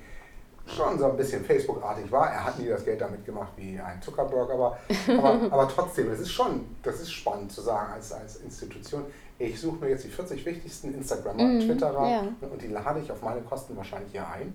schon 0.67 0.99
so 0.99 1.05
ein 1.09 1.17
bisschen 1.17 1.43
Facebook-artig 1.43 2.11
war. 2.11 2.29
Er 2.31 2.45
hat 2.45 2.59
nie 2.59 2.67
das 2.67 2.85
Geld 2.85 3.01
damit 3.01 3.25
gemacht 3.25 3.51
wie 3.55 3.79
ein 3.79 3.99
Zuckerberg, 4.03 4.51
aber, 4.51 4.77
aber, 5.07 5.39
aber 5.51 5.67
trotzdem, 5.67 6.11
es 6.11 6.19
ist 6.19 6.31
schon, 6.31 6.65
das 6.83 7.01
ist 7.01 7.11
spannend 7.11 7.51
zu 7.51 7.61
sagen 7.61 7.91
als, 7.93 8.13
als 8.13 8.35
Institution. 8.37 9.05
Ich 9.39 9.59
suche 9.59 9.77
mir 9.83 9.89
jetzt 9.89 10.03
die 10.03 10.09
40 10.09 10.45
wichtigsten 10.45 10.93
Instagrammer, 10.93 11.41
Mhm, 11.43 11.61
Twitterer 11.61 12.07
ja. 12.09 12.23
und 12.41 12.61
die 12.61 12.67
lade 12.67 12.99
ich 12.99 13.11
auf 13.11 13.21
meine 13.23 13.41
Kosten 13.41 13.75
wahrscheinlich 13.75 14.11
hier 14.11 14.27
ein. 14.27 14.53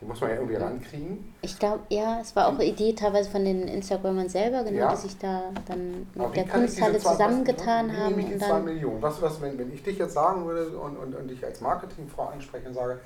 Die 0.00 0.06
muss 0.06 0.20
man 0.20 0.30
ja 0.30 0.36
irgendwie 0.36 0.56
rankriegen. 0.56 1.34
Ich 1.42 1.58
glaube, 1.58 1.80
ja, 1.90 2.20
es 2.20 2.34
war 2.34 2.46
auch 2.48 2.54
eine 2.54 2.64
Idee 2.64 2.94
teilweise 2.94 3.28
von 3.30 3.44
den 3.44 3.68
Instagrammern 3.68 4.30
selber, 4.30 4.64
genau, 4.64 4.78
Ja. 4.78 4.90
die 4.92 4.96
sich 4.96 5.18
da 5.18 5.42
dann 5.66 6.06
mit 6.14 6.36
der 6.36 6.48
Kunsthalle 6.48 6.98
zusammengetan 6.98 7.90
was, 7.90 7.96
haben 7.96 8.16
nehme 8.16 8.34
ich 8.34 8.42
die 8.42 8.50
und 8.50 8.64
Millionen. 8.64 9.02
Was, 9.02 9.20
was, 9.20 9.40
wenn, 9.42 9.58
wenn 9.58 9.72
ich 9.74 9.82
dich 9.82 9.98
jetzt 9.98 10.14
sagen 10.14 10.46
würde 10.46 10.78
und, 10.78 10.96
und, 10.96 11.14
und 11.14 11.28
dich 11.28 11.44
als 11.44 11.60
Marketingfrau 11.60 12.28
anspreche 12.28 12.68
und 12.68 12.74
sage, 12.74 13.00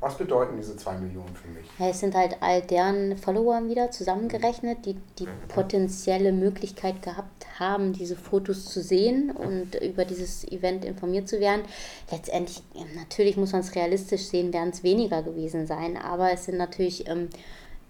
was 0.00 0.18
bedeuten 0.18 0.56
diese 0.56 0.76
zwei 0.76 0.98
Millionen 0.98 1.34
für 1.34 1.48
mich? 1.48 1.64
Ja, 1.78 1.88
es 1.88 2.00
sind 2.00 2.14
halt 2.14 2.36
all 2.40 2.60
deren 2.60 3.16
Follower 3.16 3.66
wieder 3.66 3.90
zusammengerechnet, 3.90 4.84
die 4.84 4.96
die 5.18 5.28
potenzielle 5.48 6.32
Möglichkeit 6.32 7.00
gehabt 7.02 7.46
haben, 7.58 7.94
diese 7.94 8.14
Fotos 8.14 8.66
zu 8.66 8.82
sehen 8.82 9.30
und 9.30 9.74
über 9.76 10.04
dieses 10.04 10.46
Event 10.48 10.84
informiert 10.84 11.28
zu 11.28 11.40
werden. 11.40 11.62
Letztendlich, 12.10 12.62
ja, 12.74 12.84
natürlich 12.94 13.38
muss 13.38 13.52
man 13.52 13.62
es 13.62 13.74
realistisch 13.74 14.24
sehen, 14.24 14.52
werden 14.52 14.70
es 14.70 14.82
weniger 14.82 15.22
gewesen 15.22 15.66
sein, 15.66 15.96
aber 15.96 16.30
es 16.30 16.44
sind 16.44 16.58
natürlich 16.58 17.08
ähm, 17.08 17.28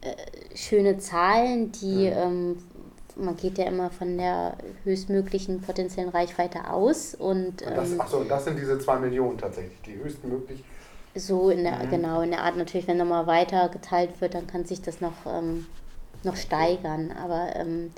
äh, 0.02 0.14
schöne 0.56 0.98
Zahlen, 0.98 1.72
die 1.72 2.06
ähm, 2.06 2.58
man 3.16 3.36
geht 3.36 3.58
ja 3.58 3.64
immer 3.64 3.90
von 3.90 4.16
der 4.18 4.56
höchstmöglichen 4.84 5.62
potenziellen 5.62 6.10
Reichweite 6.10 6.70
aus 6.70 7.14
und 7.14 7.62
Und 7.62 7.76
das, 7.76 7.92
ähm, 7.92 8.00
achso, 8.00 8.24
das 8.24 8.44
sind 8.44 8.58
diese 8.58 8.78
zwei 8.78 8.98
Millionen 8.98 9.38
tatsächlich, 9.38 9.80
die 9.82 9.96
höchstmöglich. 9.96 10.62
So 11.16 11.50
in 11.50 11.64
der, 11.64 11.84
Mhm. 11.84 11.90
genau, 11.90 12.20
in 12.20 12.30
der 12.30 12.42
Art 12.42 12.56
natürlich, 12.56 12.86
wenn 12.86 12.96
nochmal 12.98 13.26
weiter 13.26 13.68
geteilt 13.68 14.20
wird, 14.20 14.34
dann 14.34 14.46
kann 14.46 14.64
sich 14.64 14.82
das 14.82 15.00
noch, 15.00 15.14
ähm, 15.26 15.66
noch 16.24 16.36
steigern. 16.36 17.12
Aber 17.12 17.54
ähm, 17.56 17.92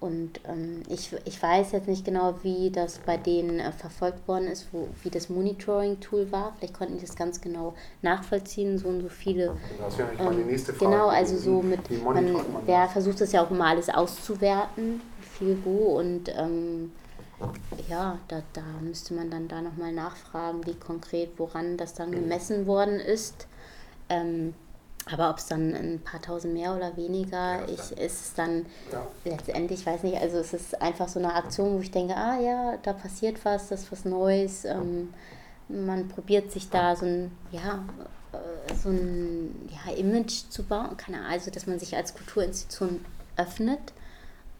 und 0.00 0.40
ähm, 0.46 0.82
ich, 0.90 1.14
ich 1.24 1.42
weiß 1.42 1.72
jetzt 1.72 1.88
nicht 1.88 2.04
genau, 2.04 2.34
wie 2.42 2.70
das 2.70 2.98
bei 2.98 3.16
denen 3.16 3.58
äh, 3.58 3.72
verfolgt 3.72 4.28
worden 4.28 4.48
ist, 4.48 4.66
wo, 4.72 4.88
wie 5.02 5.08
das 5.08 5.30
Monitoring-Tool 5.30 6.30
war. 6.30 6.52
Vielleicht 6.58 6.74
konnten 6.74 6.98
die 6.98 7.06
das 7.06 7.16
ganz 7.16 7.40
genau 7.40 7.72
nachvollziehen, 8.02 8.76
so 8.76 8.88
und 8.88 9.00
so 9.00 9.08
viele. 9.08 9.56
Das 9.80 9.96
wäre 9.96 10.10
ähm, 10.18 10.24
meine 10.26 10.44
nächste 10.44 10.74
Frage. 10.74 10.90
Genau, 10.90 11.08
also 11.08 11.38
so 11.38 11.62
mit, 11.62 11.90
man, 12.04 12.32
man 12.32 12.44
wer 12.66 12.86
versucht 12.88 13.20
das 13.22 13.32
ja 13.32 13.42
auch 13.44 13.50
immer 13.50 13.66
alles 13.66 13.88
auszuwerten, 13.88 15.00
viel 15.38 15.56
wo 15.64 15.98
und 15.98 16.28
ähm, 16.36 16.92
ja, 17.88 18.18
da, 18.28 18.42
da 18.52 18.62
müsste 18.80 19.14
man 19.14 19.30
dann 19.30 19.48
da 19.48 19.60
nochmal 19.60 19.92
nachfragen, 19.92 20.66
wie 20.66 20.74
konkret, 20.74 21.30
woran 21.38 21.76
das 21.76 21.94
dann 21.94 22.12
gemessen 22.12 22.66
worden 22.66 23.00
ist. 23.00 23.46
Ähm, 24.08 24.54
aber 25.10 25.28
ob 25.30 25.38
es 25.38 25.46
dann 25.46 25.74
ein 25.74 26.00
paar 26.00 26.22
tausend 26.22 26.54
mehr 26.54 26.74
oder 26.74 26.96
weniger 26.96 27.60
ja, 27.60 27.64
ich, 27.66 27.92
ist 27.92 28.26
es 28.26 28.34
dann 28.34 28.64
ja. 28.90 29.06
letztendlich, 29.24 29.84
weiß 29.84 30.02
nicht, 30.02 30.16
also 30.16 30.38
es 30.38 30.54
ist 30.54 30.80
einfach 30.80 31.08
so 31.08 31.18
eine 31.18 31.34
Aktion, 31.34 31.76
wo 31.76 31.80
ich 31.80 31.90
denke, 31.90 32.16
ah 32.16 32.38
ja, 32.40 32.78
da 32.82 32.94
passiert 32.94 33.44
was, 33.44 33.68
das 33.68 33.82
ist 33.82 33.92
was 33.92 34.04
Neues. 34.06 34.64
Ähm, 34.64 35.12
man 35.68 36.08
probiert 36.08 36.50
sich 36.50 36.70
da 36.70 36.96
so 36.96 37.04
ein, 37.04 37.32
ja, 37.52 37.84
äh, 38.32 38.74
so 38.74 38.88
ein 38.88 39.68
ja, 39.70 39.92
Image 39.92 40.48
zu 40.48 40.62
bauen, 40.62 40.96
keine 40.96 41.18
Ahnung, 41.18 41.32
also 41.32 41.50
dass 41.50 41.66
man 41.66 41.78
sich 41.78 41.94
als 41.96 42.14
Kulturinstitution 42.14 43.04
öffnet. 43.36 43.92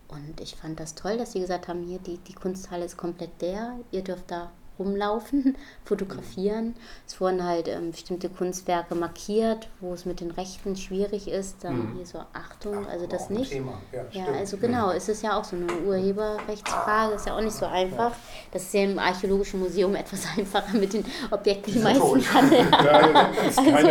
Und 0.09 0.41
ich 0.41 0.57
fand 0.57 0.79
das 0.81 0.95
toll, 0.95 1.17
dass 1.19 1.33
sie 1.33 1.41
gesagt 1.41 1.69
haben, 1.69 1.83
hier, 1.83 1.99
die, 1.99 2.19
die 2.19 2.35
Kunsthalle 2.35 2.85
ist 2.85 2.97
komplett 2.97 3.41
der, 3.41 3.79
ihr 3.91 4.03
dürft 4.03 4.31
da 4.31 4.53
rumlaufen, 4.79 5.57
fotografieren. 5.85 6.75
Es 7.07 7.21
wurden 7.21 7.45
halt 7.45 7.69
ähm, 7.69 7.93
bestimmte 7.93 8.29
Kunstwerke 8.29 8.95
markiert, 8.95 9.69
wo 9.81 9.93
es 9.93 10.05
mit 10.05 10.21
den 10.21 10.31
Rechten 10.31 10.77
schwierig 10.77 11.29
ist. 11.29 11.65
Dann 11.65 11.77
mhm. 11.77 11.97
hier 11.97 12.07
so 12.07 12.19
Achtung, 12.33 12.87
Ach, 12.87 12.93
also 12.93 13.07
das 13.07 13.31
nicht. 13.31 13.53
Thema. 13.53 13.81
Ja, 13.93 14.05
ja 14.13 14.27
also 14.33 14.57
genau, 14.57 14.89
mhm. 14.89 14.97
es 14.97 15.09
ist 15.09 15.23
ja 15.23 15.39
auch 15.39 15.45
so 15.45 15.57
eine 15.57 15.67
Urheberrechtsfrage, 15.87 17.15
ist 17.15 17.27
ja 17.27 17.37
auch 17.37 17.41
nicht 17.41 17.57
so 17.57 17.67
einfach. 17.67 18.11
Ja. 18.11 18.17
Das 18.53 18.63
ist 18.63 18.75
ja 18.75 18.83
im 18.83 18.99
Archäologischen 18.99 19.61
Museum 19.61 19.95
etwas 19.95 20.27
einfacher 20.37 20.77
mit 20.77 20.93
den 20.93 21.05
Objekten, 21.31 21.75
die 21.75 21.81
meisten 21.81 22.23
kann. 22.23 22.53
Ja, 22.53 23.31
also, 23.57 23.89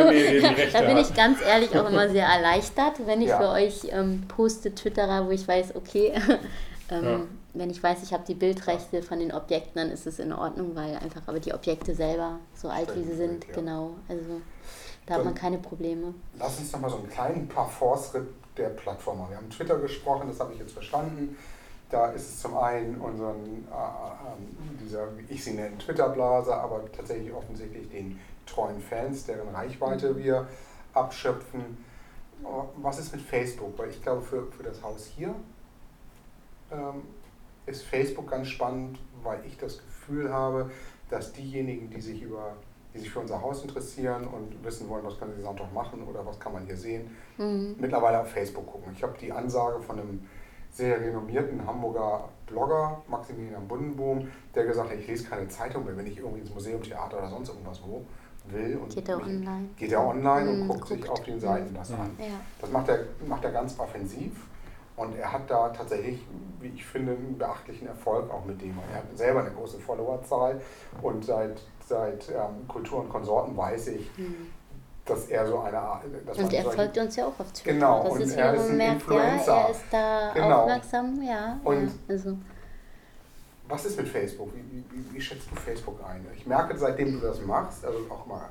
da 0.74 0.82
bin 0.82 0.98
ich 0.98 1.14
ganz 1.14 1.40
ehrlich 1.42 1.76
auch 1.78 1.90
immer 1.90 2.10
sehr 2.10 2.26
erleichtert, 2.26 3.06
wenn 3.06 3.22
ich 3.22 3.32
für 3.32 3.50
euch 3.50 3.88
ähm, 3.90 4.24
poste, 4.28 4.74
Twitterer, 4.74 5.26
wo 5.28 5.32
ich 5.32 5.48
weiß, 5.48 5.76
okay, 5.76 6.14
ähm, 6.90 7.28
wenn 7.54 7.70
ich 7.70 7.82
weiß, 7.82 8.02
ich 8.02 8.14
habe 8.14 8.24
die 8.28 8.34
Bildrechte 8.34 9.04
von 9.04 9.20
den 9.20 9.32
Objekten, 9.32 9.76
dann 9.76 9.92
ist 9.92 10.08
es 10.08 10.20
in 10.20 10.34
Ordnung, 10.34 10.76
weil 10.76 10.96
einfach 10.98 11.22
aber 11.28 11.40
die 11.40 11.54
Objekte 11.54 11.94
selber 11.94 12.40
so 12.56 12.70
alt 12.70 12.96
wie 12.96 13.04
sie 13.04 13.16
sind, 13.16 13.46
ja. 13.48 13.54
genau. 13.54 13.96
Also 14.08 14.42
da 15.06 15.16
hat 15.16 15.26
man 15.26 15.36
keine 15.36 15.58
Probleme. 15.58 16.14
Lass 16.40 16.60
uns 16.60 16.72
nochmal 16.72 16.90
so 16.90 16.98
einen 16.98 17.10
kleinen 17.10 17.48
Parforce-Ritt 17.48 18.28
der 18.58 18.70
Plattform 18.70 19.20
machen. 19.20 19.32
Wir 19.32 19.38
haben 19.38 19.50
Twitter 19.50 19.78
gesprochen, 19.78 20.28
das 20.28 20.40
habe 20.40 20.54
ich 20.54 20.60
jetzt 20.60 20.74
verstanden. 20.74 21.38
Da 21.90 22.08
ist 22.08 22.28
es 22.28 22.42
zum 22.42 22.58
einen 22.58 23.00
unseren, 23.00 23.68
äh, 23.70 23.76
äh, 23.76 24.84
dieser, 24.84 25.08
ich 25.30 25.44
sie 25.44 25.52
nenne 25.52 25.78
Twitter-Blase, 25.78 26.56
aber 26.56 26.92
tatsächlich 26.92 27.32
offensichtlich 27.34 27.88
den 27.90 28.20
treuen 28.48 28.82
Fans, 28.82 29.26
deren 29.26 29.50
Reichweite 29.50 30.14
mhm. 30.14 30.18
wir 30.18 30.48
abschöpfen. 30.94 31.86
Was 32.78 33.00
ist 33.00 33.12
mit 33.12 33.22
Facebook? 33.22 33.78
Weil 33.78 33.90
ich 33.90 34.02
glaube, 34.02 34.22
für, 34.22 34.48
für 34.52 34.64
das 34.64 34.82
Haus 34.82 35.06
hier 35.16 35.36
ähm, 36.72 37.04
ist 37.66 37.84
Facebook 37.84 38.30
ganz 38.30 38.48
spannend, 38.48 39.00
weil 39.24 39.40
ich 39.46 39.58
das 39.58 39.78
Gefühl 39.78 40.32
habe, 40.32 40.72
dass 41.10 41.34
diejenigen, 41.34 41.90
die 41.90 42.02
sich 42.02 42.22
über 42.22 42.56
die 42.94 43.00
sich 43.00 43.10
für 43.10 43.20
unser 43.20 43.42
Haus 43.42 43.64
interessieren 43.64 44.28
und 44.28 44.64
wissen 44.64 44.88
wollen, 44.88 45.04
was 45.04 45.18
können 45.18 45.34
sie 45.36 45.42
Sonntag 45.42 45.74
machen 45.74 46.04
oder 46.04 46.26
was 46.26 46.40
kann 46.40 46.54
man 46.54 46.66
hier 46.66 46.78
sehen, 46.78 47.10
mhm. 47.38 47.76
mittlerweile 47.80 48.22
auf 48.22 48.28
Facebook 48.28 48.68
gucken. 48.68 48.94
Ich 48.96 49.02
habe 49.02 49.18
die 49.20 49.32
Ansage 49.32 49.82
von 49.82 50.00
einem 50.00 50.28
sehr 50.70 51.00
renommierten 51.02 51.66
Hamburger 51.66 52.30
Blogger, 52.48 53.02
Maximilian 53.08 53.68
Bundenbohm, 53.68 54.28
der 54.54 54.66
gesagt 54.66 54.90
hat, 54.90 54.98
ich 54.98 55.08
lese 55.08 55.26
keine 55.26 55.48
Zeitung 55.48 55.86
mehr, 55.86 55.96
wenn 55.98 56.08
ich 56.08 56.18
irgendwie 56.18 56.42
ins 56.42 56.54
Museum, 56.54 56.82
Theater 56.82 57.18
oder 57.18 57.30
sonst 57.30 57.50
irgendwas 57.50 57.82
wo 57.84 58.06
will. 58.50 58.78
Und 58.78 58.94
geht 58.94 59.10
er 59.10 59.18
online? 59.18 59.70
Geht 59.78 59.92
er 59.92 60.06
online 60.06 60.52
mhm, 60.52 60.62
und 60.62 60.68
guckt, 60.68 60.82
guckt, 60.82 61.02
sich 61.02 61.10
auf 61.10 61.24
den 61.24 61.40
Seiten 61.40 61.74
das 61.74 61.90
mhm. 61.90 62.02
an. 62.02 62.12
Ja. 62.20 62.26
Das 62.60 62.72
macht 62.72 62.90
er, 62.90 63.06
macht 63.28 63.44
er 63.44 63.52
ganz 63.52 63.80
offensiv. 63.80 64.32
Und 64.96 65.16
er 65.18 65.32
hat 65.32 65.50
da 65.50 65.70
tatsächlich, 65.70 66.20
wie 66.60 66.68
ich 66.68 66.86
finde, 66.86 67.14
einen 67.14 67.38
beachtlichen 67.38 67.88
Erfolg 67.88 68.32
auch 68.32 68.46
mit 68.46 68.62
dem. 68.62 68.78
Er 68.92 69.00
hat 69.00 69.18
selber 69.18 69.40
eine 69.42 69.52
große 69.52 69.80
Followerzahl 69.80 70.62
und 71.02 71.26
seit, 71.26 71.62
seit 71.88 72.30
ähm, 72.30 72.68
Kultur 72.68 73.00
und 73.00 73.10
Konsorten 73.10 73.58
weiß 73.58 73.88
ich, 73.88 74.10
mhm. 74.18 74.52
dass 75.06 75.26
er 75.28 75.48
so 75.48 75.60
eine 75.60 75.80
Art. 75.80 76.04
Und 76.38 76.54
er 76.54 76.64
folgt 76.64 76.98
uns 76.98 77.16
ja 77.16 77.26
auch 77.26 77.40
auf 77.40 77.52
Twitter. 77.52 77.74
Genau, 77.74 78.04
das 78.04 78.14
und 78.14 78.22
ist, 78.22 78.36
er 78.36 78.54
ist 78.54 78.70
ein 78.70 78.78
merkt, 78.78 79.02
Influencer. 79.02 79.52
Ja, 79.52 79.62
er 79.64 79.72
ist 79.72 79.84
da 79.90 80.32
genau. 80.34 80.62
aufmerksam, 80.62 81.22
ja. 81.24 81.60
Und 81.64 81.86
ja, 81.86 81.92
also. 82.10 82.38
Was 83.68 83.86
ist 83.86 83.98
mit 83.98 84.08
Facebook? 84.10 84.50
Wie, 84.54 84.84
wie, 84.92 85.16
wie, 85.16 85.22
schätzt 85.22 85.50
du 85.50 85.56
Facebook 85.56 86.00
ein? 86.08 86.24
Ich 86.38 86.46
merke, 86.46 86.78
seitdem 86.78 87.20
du 87.20 87.26
das 87.26 87.42
machst, 87.42 87.84
also 87.84 87.98
auch 88.10 88.28
mal 88.28 88.50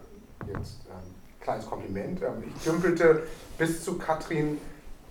jetzt 0.48 0.80
ein 0.90 0.96
ähm, 0.96 1.14
kleines 1.40 1.66
Kompliment, 1.66 2.20
ähm, 2.22 2.42
ich 2.46 2.64
dümpelte 2.64 3.22
bis 3.58 3.84
zu 3.84 3.96
Katrin 3.98 4.58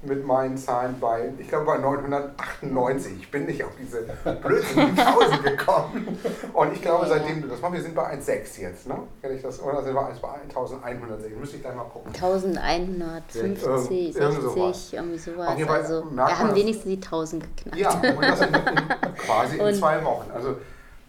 mit 0.04 0.26
meinen 0.26 0.58
Zahlen 0.58 1.00
bei, 1.00 1.32
ich 1.38 1.48
glaube 1.48 1.66
bei 1.66 1.78
998. 1.78 3.14
Ich 3.20 3.32
bin 3.32 3.46
nicht 3.46 3.64
auf 3.64 3.72
diese 3.80 4.02
blödsinnigen 4.42 4.98
1000 4.98 5.44
gekommen. 5.58 6.18
Und 6.54 6.74
ich 6.74 6.82
glaube, 6.82 7.06
seitdem 7.08 7.42
du 7.42 7.48
das 7.48 7.62
machst, 7.62 7.76
wir 7.76 7.82
sind 7.82 7.94
bei 7.96 8.14
1,6 8.16 8.62
jetzt, 8.62 8.88
ne? 8.88 8.98
Wenn 9.22 9.36
ich 9.36 9.44
das, 9.44 9.62
oder 9.62 9.84
sind 9.84 9.94
wir 9.94 10.02
bei 10.22 10.30
1106? 10.50 11.36
Müsste 11.38 11.56
ich 11.58 11.62
gleich 11.62 11.76
mal 11.76 11.84
gucken. 11.84 12.12
1150, 12.14 13.42
Irgend, 13.42 13.60
60, 13.60 14.16
sowas. 14.42 14.94
irgendwie 14.94 15.18
sowas. 15.18 15.70
Also, 15.70 16.04
wir 16.12 16.40
haben 16.40 16.56
wenigstens 16.56 16.86
die 16.86 16.96
1000 16.96 17.44
geknackt. 17.58 17.78
Ja, 17.78 17.92
und 17.92 18.22
das 18.24 18.42
in, 18.42 18.54
in, 18.54 18.56
quasi 19.18 19.58
in 19.58 19.76
zwei 19.76 20.04
Wochen. 20.04 20.32
Also, 20.34 20.56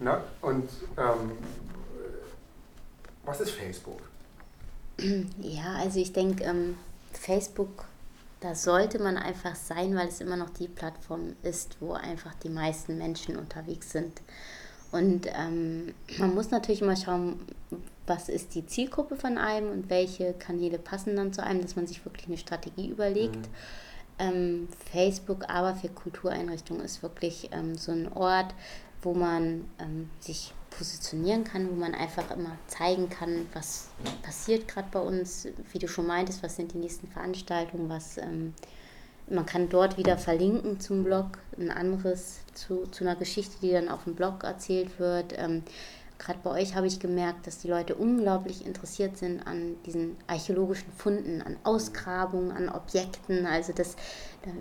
ne? 0.01 0.19
Und 0.43 0.69
ähm, 0.99 1.33
was 3.25 3.41
ist 3.41 3.53
Facebook? 3.53 4.01
Ja, 5.41 5.77
also 5.81 5.99
ich 5.99 6.13
denke, 6.13 6.45
ähm, 6.45 6.77
Facebook 7.13 7.85
da 8.43 8.57
sollte 8.57 8.99
man 8.99 9.17
einfach 9.17 9.55
sein, 9.55 9.95
weil 9.95 10.09
es 10.09 10.21
immer 10.21 10.37
noch 10.37 10.51
die 10.51 10.67
Plattform 10.67 11.37
ist, 11.43 11.77
wo 11.81 11.93
einfach 11.93 12.35
die 12.35 12.49
meisten 12.49 12.99
Menschen 12.99 13.37
unterwegs 13.37 13.93
sind. 13.93 14.21
Und 14.91 15.27
ähm, 15.27 15.95
man 16.19 16.35
muss 16.35 16.51
natürlich 16.51 16.83
immer 16.83 16.97
schauen, 16.97 17.41
was 18.07 18.29
ist 18.29 18.55
die 18.55 18.67
Zielgruppe 18.67 19.17
von 19.17 19.39
einem 19.39 19.71
und 19.71 19.91
welche 19.91 20.35
Kanäle 20.35 20.79
passen 20.79 21.17
dann 21.17 21.33
zu 21.33 21.43
einem, 21.43 21.63
dass 21.63 21.77
man 21.77 21.87
sich 21.87 22.05
wirklich 22.05 22.27
eine 22.27 22.37
Strategie 22.37 22.89
überlegt. 22.89 23.37
Mhm. 23.37 23.43
Ähm, 24.19 24.69
Facebook 24.91 25.49
aber 25.49 25.75
für 25.77 25.89
Kultureinrichtungen 25.89 26.85
ist 26.85 27.03
wirklich 27.03 27.49
ähm, 27.53 27.77
so 27.77 27.93
ein 27.93 28.13
Ort, 28.13 28.55
wo 29.03 29.15
man 29.15 29.65
ähm, 29.79 30.11
sich 30.21 30.53
positionieren 30.77 31.45
kann, 31.45 31.71
wo 31.71 31.75
man 31.75 31.95
einfach 31.95 32.31
immer 32.31 32.57
zeigen 32.67 33.09
kann, 33.09 33.47
was 33.53 33.89
passiert 34.23 34.69
gerade 34.69 34.89
bei 34.91 35.01
uns, 35.01 35.49
wie 35.73 35.79
du 35.79 35.89
schon 35.89 36.07
meintest, 36.07 36.43
was 36.43 36.57
sind 36.57 36.73
die 36.73 36.79
nächsten 36.79 37.09
Veranstaltungen, 37.09 37.89
was 37.89 38.19
ähm, 38.19 38.55
man 39.29 39.47
kann 39.47 39.69
dort 39.69 39.97
wieder 39.97 40.19
verlinken 40.19 40.81
zum 40.81 41.05
Blog, 41.05 41.39
ein 41.59 41.71
anderes 41.71 42.41
zu, 42.55 42.87
zu 42.91 43.05
einer 43.05 43.17
Geschichte, 43.17 43.57
die 43.63 43.71
dann 43.71 43.89
auf 43.89 44.05
dem 44.05 44.15
Blog 44.15 44.45
erzählt 44.45 44.99
wird. 44.99 45.35
Ähm, 45.37 45.63
gerade 46.19 46.39
bei 46.43 46.51
euch 46.51 46.75
habe 46.75 46.87
ich 46.87 47.01
gemerkt, 47.01 47.47
dass 47.47 47.59
die 47.59 47.69
Leute 47.69 47.95
unglaublich 47.95 48.67
interessiert 48.67 49.17
sind 49.17 49.47
an 49.47 49.77
diesen 49.87 50.17
archäologischen 50.27 50.93
Funden, 50.93 51.43
an 51.43 51.57
Ausgrabungen, 51.65 52.53
an 52.53 52.69
Objekten. 52.69 53.47
Also 53.47 53.73
das 53.73 53.97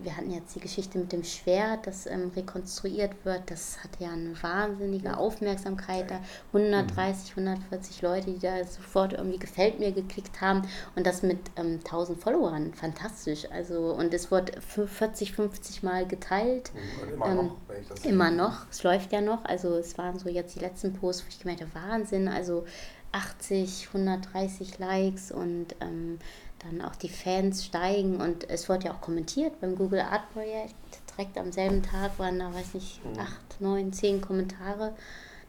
wir 0.04 0.15
hatten 0.15 0.32
jetzt 0.32 0.56
die 0.56 0.60
Geschichte 0.60 0.98
mit 0.98 1.12
dem 1.12 1.24
Schwert, 1.24 1.88
das 1.88 2.06
ähm, 2.06 2.32
rekonstruiert 2.36 3.26
wird. 3.26 3.50
Das 3.50 3.84
hat 3.84 3.91
ja 4.00 4.10
eine 4.12 4.34
wahnsinnige 4.41 5.17
Aufmerksamkeit. 5.17 6.10
Da 6.10 6.20
130, 6.54 7.32
140 7.32 8.02
Leute, 8.02 8.32
die 8.32 8.39
da 8.39 8.63
sofort 8.65 9.13
irgendwie 9.13 9.39
gefällt 9.39 9.80
mir 9.80 9.91
geklickt 9.91 10.41
haben 10.41 10.62
und 10.96 11.06
das 11.06 11.24
mit 11.24 11.39
ähm, 11.56 11.80
1000 11.84 12.22
Followern. 12.22 12.74
Fantastisch. 12.74 13.50
Also 13.52 13.94
und 13.94 14.13
es 14.13 14.32
wird 14.32 14.62
40, 14.63 15.34
50 15.34 15.84
Mal 15.84 16.08
geteilt. 16.08 16.72
Mhm, 16.74 17.04
und 17.04 17.13
immer 17.13 17.26
ähm, 17.28 17.36
noch, 17.36 17.56
wenn 17.67 17.82
ich 17.82 17.88
das 17.88 18.06
Immer 18.06 18.28
sehe. 18.28 18.38
noch. 18.38 18.65
Es 18.70 18.84
läuft 18.84 19.12
ja 19.12 19.22
noch. 19.22 19.46
Also 19.46 19.76
es 19.76 19.98
waren 19.98 20.17
so 20.20 20.30
jetzt 20.30 20.56
die 20.56 20.60
letzten 20.60 20.94
Posts, 20.94 21.24
wo 21.24 21.28
ich 21.30 21.39
gemeint 21.39 21.62
habe, 21.62 21.74
Wahnsinn. 21.74 22.28
Also 22.28 22.65
80, 23.12 23.88
130 23.94 24.80
Likes 24.80 25.32
und 25.32 25.76
ähm, 25.82 26.20
dann 26.63 26.82
auch 26.82 26.95
die 26.95 27.10
Fans 27.10 27.65
steigen 27.65 28.21
und 28.21 28.50
es 28.50 28.69
wurde 28.69 28.86
ja 28.86 28.93
auch 28.93 29.02
kommentiert 29.02 29.60
beim 29.60 29.76
Google 29.76 30.02
Art 30.02 30.32
Projekt. 30.34 30.76
Direkt 31.15 31.38
am 31.38 31.52
selben 31.52 31.84
Tag 31.84 32.17
waren 32.19 32.39
da, 32.39 32.54
weiß 32.54 32.74
nicht, 32.74 33.04
mhm. 33.04 33.19
acht, 33.19 33.60
neun, 33.62 33.91
zehn 33.93 34.21
Kommentare. 34.21 34.93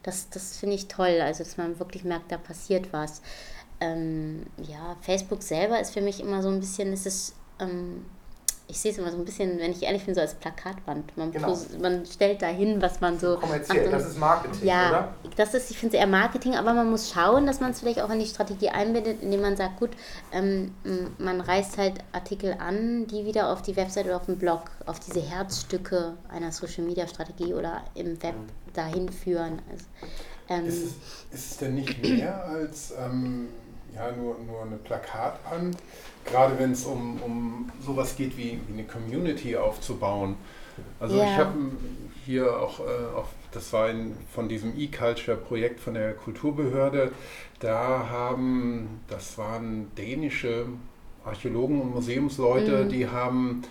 Das, 0.01 0.29
das 0.29 0.57
finde 0.57 0.75
ich 0.75 0.87
toll, 0.87 1.21
also 1.21 1.43
dass 1.43 1.57
man 1.57 1.79
wirklich 1.79 2.03
merkt, 2.03 2.31
da 2.31 2.37
passiert 2.37 2.91
was. 2.91 3.21
Ähm, 3.79 4.45
ja, 4.57 4.97
Facebook 5.01 5.43
selber 5.43 5.79
ist 5.79 5.93
für 5.93 6.01
mich 6.01 6.19
immer 6.19 6.41
so 6.41 6.49
ein 6.49 6.59
bisschen, 6.59 6.91
es 6.91 7.05
ist, 7.05 7.35
ähm, 7.59 8.05
ich 8.67 8.79
sehe 8.79 8.91
es 8.91 8.97
immer 8.97 9.11
so 9.11 9.17
ein 9.17 9.25
bisschen, 9.25 9.59
wenn 9.59 9.71
ich 9.71 9.83
ehrlich 9.83 10.05
bin, 10.05 10.15
so 10.15 10.21
als 10.21 10.35
Plakatwand. 10.35 11.15
Man, 11.17 11.31
genau. 11.31 11.57
man 11.81 12.05
stellt 12.05 12.41
da 12.41 12.47
hin, 12.47 12.81
was 12.81 13.01
man 13.01 13.19
so. 13.19 13.37
Kommerziell, 13.37 13.91
das 13.91 14.07
ist 14.07 14.17
Marketing, 14.17 14.65
ja, 14.67 14.89
oder? 14.89 15.13
Das 15.35 15.53
ist, 15.53 15.69
ich 15.69 15.77
finde 15.77 15.97
es 15.97 16.01
eher 16.01 16.07
Marketing, 16.07 16.55
aber 16.55 16.73
man 16.73 16.89
muss 16.89 17.11
schauen, 17.11 17.45
dass 17.45 17.59
man 17.59 17.71
es 17.71 17.81
vielleicht 17.81 18.01
auch 18.01 18.09
in 18.09 18.19
die 18.19 18.25
Strategie 18.25 18.69
einbindet, 18.69 19.21
indem 19.21 19.41
man 19.41 19.57
sagt, 19.57 19.79
gut, 19.79 19.91
ähm, 20.31 20.73
man 21.17 21.41
reißt 21.41 21.77
halt 21.77 21.99
Artikel 22.13 22.55
an, 22.57 23.05
die 23.07 23.25
wieder 23.25 23.49
auf 23.51 23.61
die 23.61 23.75
Website 23.75 24.05
oder 24.05 24.15
auf 24.15 24.25
den 24.25 24.37
Blog, 24.37 24.71
auf 24.85 24.99
diese 24.99 25.21
Herzstücke 25.21 26.13
einer 26.29 26.51
Social 26.51 26.83
Media 26.83 27.07
Strategie 27.07 27.53
oder 27.53 27.83
im 27.95 28.21
Web 28.23 28.35
mhm. 28.35 28.73
dahin 28.73 29.09
führen. 29.09 29.61
Also, 29.69 29.85
ähm, 30.49 30.65
ist, 30.67 30.83
es, 31.31 31.39
ist 31.39 31.51
es 31.51 31.57
denn 31.57 31.75
nicht 31.75 32.01
mehr 32.01 32.45
als 32.45 32.93
ähm, 32.97 33.49
ja, 33.95 34.11
nur, 34.11 34.37
nur 34.45 34.63
eine 34.63 34.77
Plakatwand? 34.77 35.77
gerade 36.25 36.57
wenn 36.59 36.71
es 36.71 36.85
um, 36.85 37.21
um 37.21 37.71
sowas 37.85 38.15
geht 38.15 38.37
wie, 38.37 38.59
wie 38.67 38.73
eine 38.73 38.83
Community 38.83 39.55
aufzubauen. 39.55 40.35
Also 40.99 41.17
yeah. 41.17 41.25
ich 41.25 41.37
habe 41.37 41.53
hier 42.25 42.59
auch, 42.59 42.79
äh, 42.79 42.83
auch, 43.15 43.27
das 43.51 43.71
war 43.73 43.89
in, 43.89 44.15
von 44.33 44.49
diesem 44.49 44.77
E-Culture-Projekt 44.77 45.79
von 45.79 45.93
der 45.93 46.13
Kulturbehörde, 46.13 47.11
da 47.59 48.07
haben, 48.09 49.01
das 49.07 49.37
waren 49.37 49.91
dänische 49.95 50.65
Archäologen 51.25 51.81
und 51.81 51.93
Museumsleute, 51.93 52.85
mm. 52.85 52.89
die 52.89 53.07
haben 53.07 53.61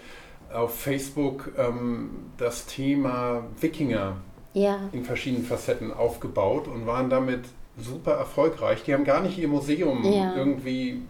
auf 0.53 0.79
Facebook 0.79 1.51
ähm, 1.59 2.11
das 2.39 2.67
Thema 2.67 3.45
Wikinger 3.61 4.17
yeah. 4.55 4.79
in 4.93 5.05
verschiedenen 5.05 5.45
Facetten 5.45 5.93
aufgebaut 5.93 6.69
und 6.69 6.87
waren 6.87 7.11
damit 7.11 7.45
super 7.79 8.13
erfolgreich. 8.13 8.83
Die 8.85 8.95
haben 8.95 9.05
gar 9.05 9.23
nicht 9.23 9.39
ihr 9.39 9.49
Museum 9.49 10.05
yeah. 10.05 10.37
irgendwie 10.37 11.03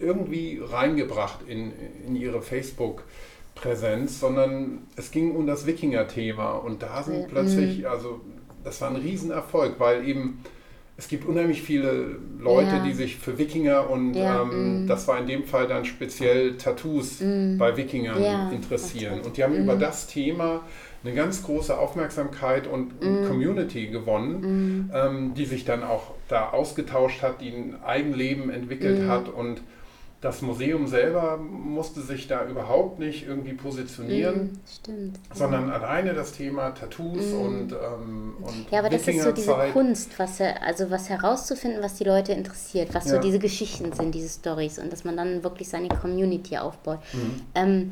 irgendwie 0.00 0.60
reingebracht 0.62 1.40
in, 1.46 1.72
in 2.06 2.16
ihre 2.16 2.42
Facebook-Präsenz, 2.42 4.18
sondern 4.18 4.86
es 4.96 5.10
ging 5.10 5.36
um 5.36 5.46
das 5.46 5.66
Wikinger-Thema 5.66 6.52
und 6.52 6.82
da 6.82 7.02
sind 7.02 7.28
plötzlich, 7.28 7.80
mhm. 7.80 7.86
also 7.86 8.20
das 8.64 8.80
war 8.80 8.90
ein 8.90 8.96
Riesenerfolg, 8.96 9.78
weil 9.78 10.08
eben 10.08 10.42
es 10.96 11.08
gibt 11.08 11.24
unheimlich 11.24 11.62
viele 11.62 12.18
Leute, 12.38 12.76
ja. 12.76 12.84
die 12.84 12.92
sich 12.92 13.16
für 13.16 13.38
Wikinger 13.38 13.88
und 13.88 14.12
ja, 14.12 14.42
ähm, 14.42 14.84
mm. 14.84 14.86
das 14.86 15.08
war 15.08 15.18
in 15.18 15.26
dem 15.26 15.44
Fall 15.44 15.66
dann 15.66 15.86
speziell 15.86 16.58
Tattoos 16.58 17.20
mm. 17.20 17.56
bei 17.56 17.74
Wikingern 17.74 18.22
ja, 18.22 18.50
interessieren. 18.50 19.22
Und 19.22 19.38
die 19.38 19.42
haben 19.42 19.54
über 19.54 19.76
das 19.76 20.08
Thema 20.08 20.60
eine 21.02 21.14
ganz 21.14 21.42
große 21.42 21.76
Aufmerksamkeit 21.78 22.66
und 22.66 23.00
mm. 23.00 23.26
Community 23.26 23.86
gewonnen, 23.86 24.88
mm. 24.88 24.90
ähm, 24.94 25.34
die 25.34 25.46
sich 25.46 25.64
dann 25.64 25.82
auch 25.82 26.12
da 26.28 26.50
ausgetauscht 26.50 27.22
hat, 27.22 27.40
die 27.40 27.50
ein 27.50 27.82
Eigenleben 27.82 28.50
entwickelt 28.50 29.06
mm. 29.06 29.08
hat 29.08 29.28
und 29.28 29.62
das 30.20 30.42
Museum 30.42 30.86
selber 30.86 31.38
musste 31.38 32.02
sich 32.02 32.28
da 32.28 32.46
überhaupt 32.46 32.98
nicht 32.98 33.26
irgendwie 33.26 33.54
positionieren, 33.54 34.52
mm, 34.52 34.60
stimmt, 34.68 35.18
sondern 35.32 35.68
ja. 35.68 35.76
alleine 35.76 36.12
das 36.12 36.32
Thema 36.32 36.72
Tattoos 36.72 37.32
mm. 37.32 37.40
und, 37.40 37.72
ähm, 37.72 38.34
und 38.42 38.70
Ja, 38.70 38.80
aber 38.80 38.90
das 38.90 39.08
ist 39.08 39.22
so 39.22 39.32
diese 39.32 39.54
Kunst, 39.72 40.18
was, 40.18 40.38
also 40.42 40.90
was 40.90 41.08
herauszufinden, 41.08 41.82
was 41.82 41.94
die 41.94 42.04
Leute 42.04 42.32
interessiert, 42.32 42.92
was 42.92 43.06
ja. 43.06 43.14
so 43.14 43.20
diese 43.20 43.38
Geschichten 43.38 43.94
sind, 43.94 44.14
diese 44.14 44.28
Stories 44.28 44.78
und 44.78 44.92
dass 44.92 45.04
man 45.04 45.16
dann 45.16 45.42
wirklich 45.42 45.70
seine 45.70 45.88
Community 45.88 46.58
aufbaut. 46.58 46.98
Mm. 47.14 47.40
Ähm, 47.54 47.90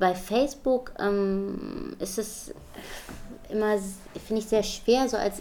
bei 0.00 0.14
Facebook 0.14 0.92
ähm, 0.98 1.94
ist 2.00 2.18
es 2.18 2.52
immer, 3.50 3.76
finde 4.26 4.42
ich, 4.42 4.46
sehr 4.46 4.62
schwer, 4.62 5.08
so 5.08 5.16
als 5.16 5.40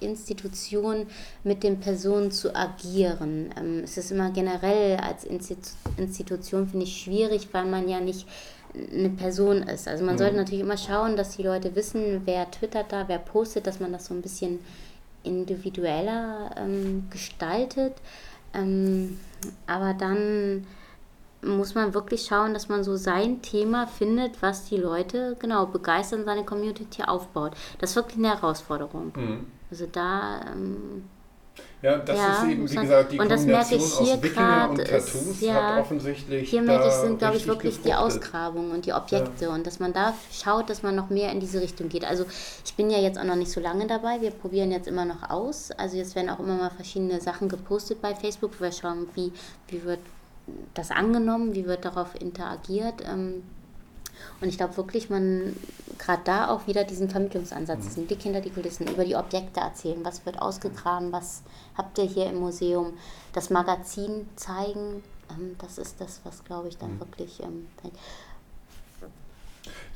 Institution 0.00 1.06
mit 1.44 1.62
den 1.62 1.80
Personen 1.80 2.30
zu 2.30 2.54
agieren. 2.54 3.50
Ähm, 3.58 3.80
es 3.84 3.96
ist 3.96 4.10
immer 4.10 4.30
generell 4.30 4.96
als 4.96 5.24
Institution, 5.24 6.68
finde 6.68 6.84
ich, 6.84 7.02
schwierig, 7.02 7.48
weil 7.52 7.66
man 7.66 7.88
ja 7.88 8.00
nicht 8.00 8.26
eine 8.74 9.10
Person 9.10 9.62
ist. 9.62 9.86
Also 9.86 10.04
man 10.04 10.14
mhm. 10.14 10.18
sollte 10.18 10.36
natürlich 10.36 10.64
immer 10.64 10.76
schauen, 10.78 11.16
dass 11.16 11.36
die 11.36 11.42
Leute 11.42 11.76
wissen, 11.76 12.22
wer 12.24 12.50
twittert 12.50 12.92
da, 12.92 13.06
wer 13.06 13.18
postet, 13.18 13.66
dass 13.66 13.78
man 13.78 13.92
das 13.92 14.06
so 14.06 14.14
ein 14.14 14.22
bisschen 14.22 14.58
individueller 15.22 16.50
ähm, 16.56 17.04
gestaltet. 17.10 17.94
Ähm, 18.52 19.18
aber 19.66 19.94
dann 19.94 20.66
muss 21.44 21.74
man 21.74 21.94
wirklich 21.94 22.26
schauen, 22.26 22.54
dass 22.54 22.68
man 22.68 22.84
so 22.84 22.96
sein 22.96 23.42
Thema 23.42 23.86
findet, 23.86 24.42
was 24.42 24.64
die 24.64 24.76
Leute 24.76 25.36
genau 25.38 25.66
begeistern, 25.66 26.24
seine 26.24 26.44
Community 26.44 27.02
aufbaut. 27.02 27.52
Das 27.78 27.90
ist 27.90 27.96
wirklich 27.96 28.18
eine 28.18 28.28
Herausforderung. 28.28 29.12
Mhm. 29.14 29.46
Also 29.70 29.86
da. 29.90 30.40
Ähm, 30.52 31.04
ja, 31.82 31.98
das 31.98 32.16
ja, 32.16 32.32
ist 32.32 32.50
eben, 32.50 32.70
wie 32.70 32.74
gesagt, 32.74 33.12
die 33.12 33.18
und 33.20 33.30
das 33.30 33.44
merke 33.44 33.74
ich 33.74 33.98
hier 33.98 34.16
gerade 34.16 34.70
und 34.70 34.88
Tattoos 34.88 35.40
ja, 35.40 35.54
hat 35.54 35.80
offensichtlich. 35.82 36.48
Hier 36.48 36.62
merke 36.62 36.88
ich, 36.88 36.94
sind, 36.94 37.18
glaube 37.18 37.36
ich, 37.36 37.46
wirklich 37.46 37.74
gefruchtet. 37.74 37.92
die 37.92 37.94
Ausgrabungen 37.94 38.72
und 38.72 38.86
die 38.86 38.94
Objekte 38.94 39.44
ja. 39.44 39.50
und 39.50 39.66
dass 39.66 39.80
man 39.80 39.92
da 39.92 40.14
schaut, 40.32 40.70
dass 40.70 40.82
man 40.82 40.96
noch 40.96 41.10
mehr 41.10 41.30
in 41.30 41.40
diese 41.40 41.60
Richtung 41.60 41.90
geht. 41.90 42.04
Also 42.04 42.24
ich 42.64 42.74
bin 42.74 42.88
ja 42.88 42.98
jetzt 42.98 43.18
auch 43.18 43.24
noch 43.24 43.36
nicht 43.36 43.50
so 43.50 43.60
lange 43.60 43.86
dabei, 43.86 44.22
wir 44.22 44.30
probieren 44.30 44.72
jetzt 44.72 44.88
immer 44.88 45.04
noch 45.04 45.28
aus. 45.28 45.72
Also 45.72 45.98
jetzt 45.98 46.16
werden 46.16 46.30
auch 46.30 46.40
immer 46.40 46.56
mal 46.56 46.70
verschiedene 46.70 47.20
Sachen 47.20 47.50
gepostet 47.50 48.00
bei 48.00 48.14
Facebook, 48.14 48.52
wo 48.58 48.64
wir 48.64 48.72
schauen, 48.72 49.06
wie, 49.14 49.30
wie 49.68 49.84
wird 49.84 50.00
das 50.74 50.90
angenommen, 50.90 51.54
wie 51.54 51.66
wird 51.66 51.84
darauf 51.84 52.20
interagiert. 52.20 53.02
Ähm, 53.06 53.42
und 54.40 54.48
ich 54.48 54.56
glaube 54.56 54.76
wirklich, 54.76 55.10
man 55.10 55.56
gerade 55.98 56.22
da 56.24 56.48
auch 56.48 56.66
wieder 56.66 56.84
diesen 56.84 57.08
Vermittlungsansatz, 57.08 57.78
mhm. 57.78 57.84
diesen 57.84 58.06
Blick 58.06 58.22
hinter 58.22 58.40
die 58.40 58.50
Kulissen, 58.50 58.86
über 58.86 59.04
die 59.04 59.16
Objekte 59.16 59.60
erzählen, 59.60 60.04
was 60.04 60.24
wird 60.26 60.40
ausgegraben, 60.40 61.12
was 61.12 61.42
habt 61.76 61.98
ihr 61.98 62.04
hier 62.04 62.26
im 62.26 62.36
Museum, 62.36 62.94
das 63.32 63.50
Magazin 63.50 64.28
zeigen, 64.36 65.02
ähm, 65.30 65.56
das 65.58 65.78
ist 65.78 66.00
das, 66.00 66.20
was 66.24 66.44
glaube 66.44 66.68
ich 66.68 66.78
dann 66.78 66.94
mhm. 66.94 67.00
wirklich. 67.00 67.40
Ähm, 67.42 67.66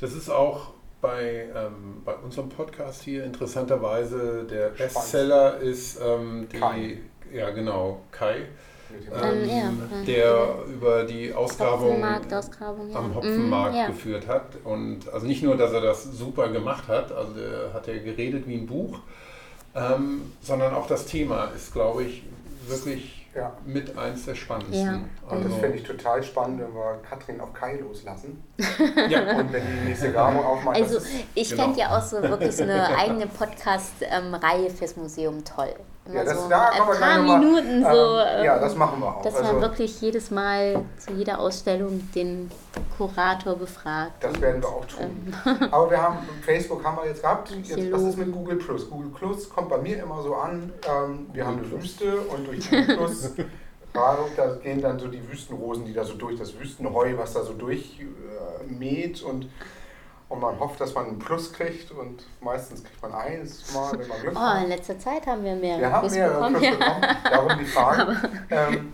das 0.01 0.13
ist 0.13 0.31
auch 0.31 0.73
bei, 1.01 1.49
ähm, 1.55 2.03
bei 2.05 2.15
unserem 2.15 2.49
Podcast 2.49 3.03
hier 3.03 3.25
interessanterweise 3.25 4.45
der 4.45 4.71
Bestseller 4.71 5.59
ist 5.59 6.01
ähm, 6.01 6.49
die, 6.53 6.59
Kai. 6.59 6.99
ja 7.33 7.51
genau, 7.51 8.01
Kai 8.11 8.47
ähm, 8.91 9.49
ja, 9.49 9.73
der 10.07 10.49
über 10.67 11.05
die 11.05 11.33
Ausgrabung 11.33 12.03
Hopfenmarkt, 12.03 12.33
am 12.95 13.15
Hopfenmarkt 13.15 13.75
mm, 13.75 13.93
geführt 13.93 14.27
hat. 14.27 14.47
Und 14.65 15.09
also 15.13 15.27
nicht 15.27 15.43
nur, 15.43 15.57
dass 15.57 15.73
er 15.73 15.81
das 15.81 16.05
super 16.05 16.49
gemacht 16.49 16.89
hat, 16.89 17.13
also 17.13 17.35
der 17.35 17.73
hat 17.73 17.89
er 17.89 17.99
geredet 17.99 18.47
wie 18.47 18.57
ein 18.57 18.67
Buch, 18.67 19.01
ähm, 19.75 20.33
sondern 20.41 20.75
auch 20.75 20.87
das 20.87 21.07
Thema 21.07 21.47
ist, 21.55 21.73
glaube 21.73 22.05
ich, 22.05 22.23
wirklich 22.67 23.19
ja. 23.35 23.53
mit 23.65 23.97
eins 23.97 24.25
der 24.25 24.35
spannendsten. 24.35 24.87
Ja. 24.87 25.01
Und 25.29 25.45
das 25.45 25.55
finde 25.55 25.77
ich 25.79 25.85
total 25.85 26.23
spannend, 26.23 26.61
wenn 26.61 26.75
wir 26.75 26.99
Katrin 27.09 27.41
auf 27.41 27.53
Kai 27.53 27.77
loslassen. 27.77 28.43
ja. 29.09 29.39
Und 29.39 29.53
wenn 29.53 29.63
die 29.65 29.89
nächste 29.89 30.13
Grabung 30.13 30.45
aufmacht. 30.45 30.77
Also 30.77 30.99
ich 31.35 31.51
genau. 31.51 31.65
fände 31.65 31.81
ja 31.81 31.97
auch 31.97 32.03
so 32.03 32.23
wirklich 32.23 32.57
so 32.57 32.65
eine 32.65 32.97
eigene 32.97 33.27
Podcast-Reihe 33.27 34.67
ähm, 34.67 34.75
fürs 34.75 34.97
Museum 34.97 35.45
toll. 35.45 35.75
Immer 36.09 36.17
ja, 36.17 36.25
das, 36.25 36.43
so 36.43 36.49
da 36.49 36.71
ein 36.71 36.99
paar 36.99 37.39
Minuten 37.39 37.83
mal, 37.83 37.95
so. 37.95 38.19
Ähm, 38.19 38.45
ja, 38.45 38.59
das 38.59 38.75
machen 38.75 38.99
wir 39.01 39.09
auch. 39.09 39.23
Dass 39.23 39.35
also, 39.35 39.53
man 39.53 39.61
wirklich 39.61 40.01
jedes 40.01 40.31
Mal 40.31 40.83
zu 40.97 41.13
jeder 41.13 41.39
Ausstellung 41.39 42.09
den 42.15 42.51
Kurator 42.97 43.57
befragt. 43.57 44.13
Das 44.21 44.41
werden 44.41 44.63
wir 44.63 44.69
auch 44.71 44.87
tun. 44.87 45.35
Ähm. 45.45 45.69
Aber 45.71 45.91
wir 45.91 46.03
haben, 46.03 46.17
Facebook 46.41 46.83
haben 46.83 46.97
wir 46.97 47.09
jetzt 47.09 47.21
gehabt. 47.21 47.51
Jetzt, 47.63 47.93
was 47.93 48.03
ist 48.03 48.17
mit 48.17 48.33
Google 48.33 48.57
Plus? 48.57 48.89
Google 48.89 49.11
Plus 49.11 49.51
kommt 49.51 49.69
bei 49.69 49.77
mir 49.77 50.03
immer 50.03 50.23
so 50.23 50.35
an, 50.35 50.73
ähm, 50.89 51.27
wir 51.35 51.47
haben 51.47 51.59
eine 51.59 51.71
Wüste 51.71 52.21
und 52.21 52.47
durch 52.47 52.71
Google 52.71 52.97
Plus 52.97 53.31
da 53.93 54.17
gehen 54.63 54.81
dann 54.81 54.99
so 54.99 55.09
die 55.09 55.27
Wüstenrosen, 55.29 55.85
die 55.85 55.93
da 55.93 56.05
so 56.05 56.15
durch 56.15 56.39
das 56.39 56.59
Wüstenheu, 56.59 57.19
was 57.19 57.35
da 57.35 57.43
so 57.43 57.53
durchmäht 57.53 59.23
äh, 59.23 59.25
und 59.25 59.49
und 60.29 60.41
man 60.41 60.59
hofft, 60.61 60.81
dass 60.81 60.95
man 60.95 61.07
einen 61.07 61.19
Plus 61.19 61.53
kriegt 61.53 61.91
und 61.91 62.25
meistens 62.41 62.85
kriegt 62.85 63.01
man 63.01 63.13
eins 63.15 63.73
mal, 63.73 63.93
wenn 63.99 64.09
man 64.09 64.21
Glück 64.21 64.33
oh, 64.37 64.41
hat. 64.41 64.63
in 64.63 64.69
letzter 64.69 64.99
Zeit 64.99 65.27
haben 65.27 65.43
wir 65.43 65.57
mehr 65.57 65.79
Wir 65.79 65.91
haben 65.91 66.11
mehr 66.11 66.29
bekommen, 66.29 66.55
Plus 66.57 66.65
ja. 66.65 66.71
bekommen. 66.73 67.17
Darum 67.25 67.59
die 67.59 67.65
Frage, 67.65 68.17
ähm, 68.51 68.93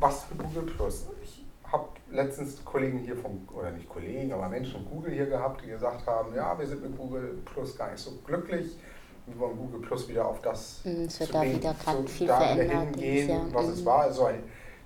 was 0.00 0.26
mit 0.30 0.42
Google 0.42 0.74
Plus? 0.74 1.06
Ich 1.22 1.44
habe 1.70 1.88
letztens 2.10 2.64
Kollegen 2.64 2.98
hier 2.98 3.16
vom, 3.16 3.46
oder 3.54 3.70
nicht 3.70 3.88
Kollegen, 3.88 4.32
aber 4.32 4.48
Menschen 4.48 4.72
von 4.72 4.90
Google 4.90 5.12
hier 5.12 5.26
gehabt, 5.26 5.62
die 5.62 5.68
gesagt 5.68 6.06
haben, 6.06 6.34
ja, 6.34 6.58
wir 6.58 6.66
sind 6.66 6.82
mit 6.82 6.96
Google 6.96 7.38
Plus 7.44 7.76
gar 7.76 7.90
nicht 7.90 8.00
so 8.00 8.12
glücklich. 8.24 8.78
Wir 9.26 9.38
wollen 9.40 9.56
Google 9.58 9.80
Plus 9.80 10.08
wieder 10.08 10.26
auf 10.26 10.40
das 10.40 10.82
mm, 10.84 11.04
es 11.06 11.20
wird 11.20 11.34
da 11.34 11.42
wieder 11.42 11.74
gerade 11.74 12.06
viel 12.06 12.28
verändert, 12.28 12.70
hingehen, 12.70 13.28
ja. 13.28 13.40
was 13.52 13.66
es 13.66 13.84
war. 13.84 14.08
Es 14.08 14.16
soll 14.16 14.38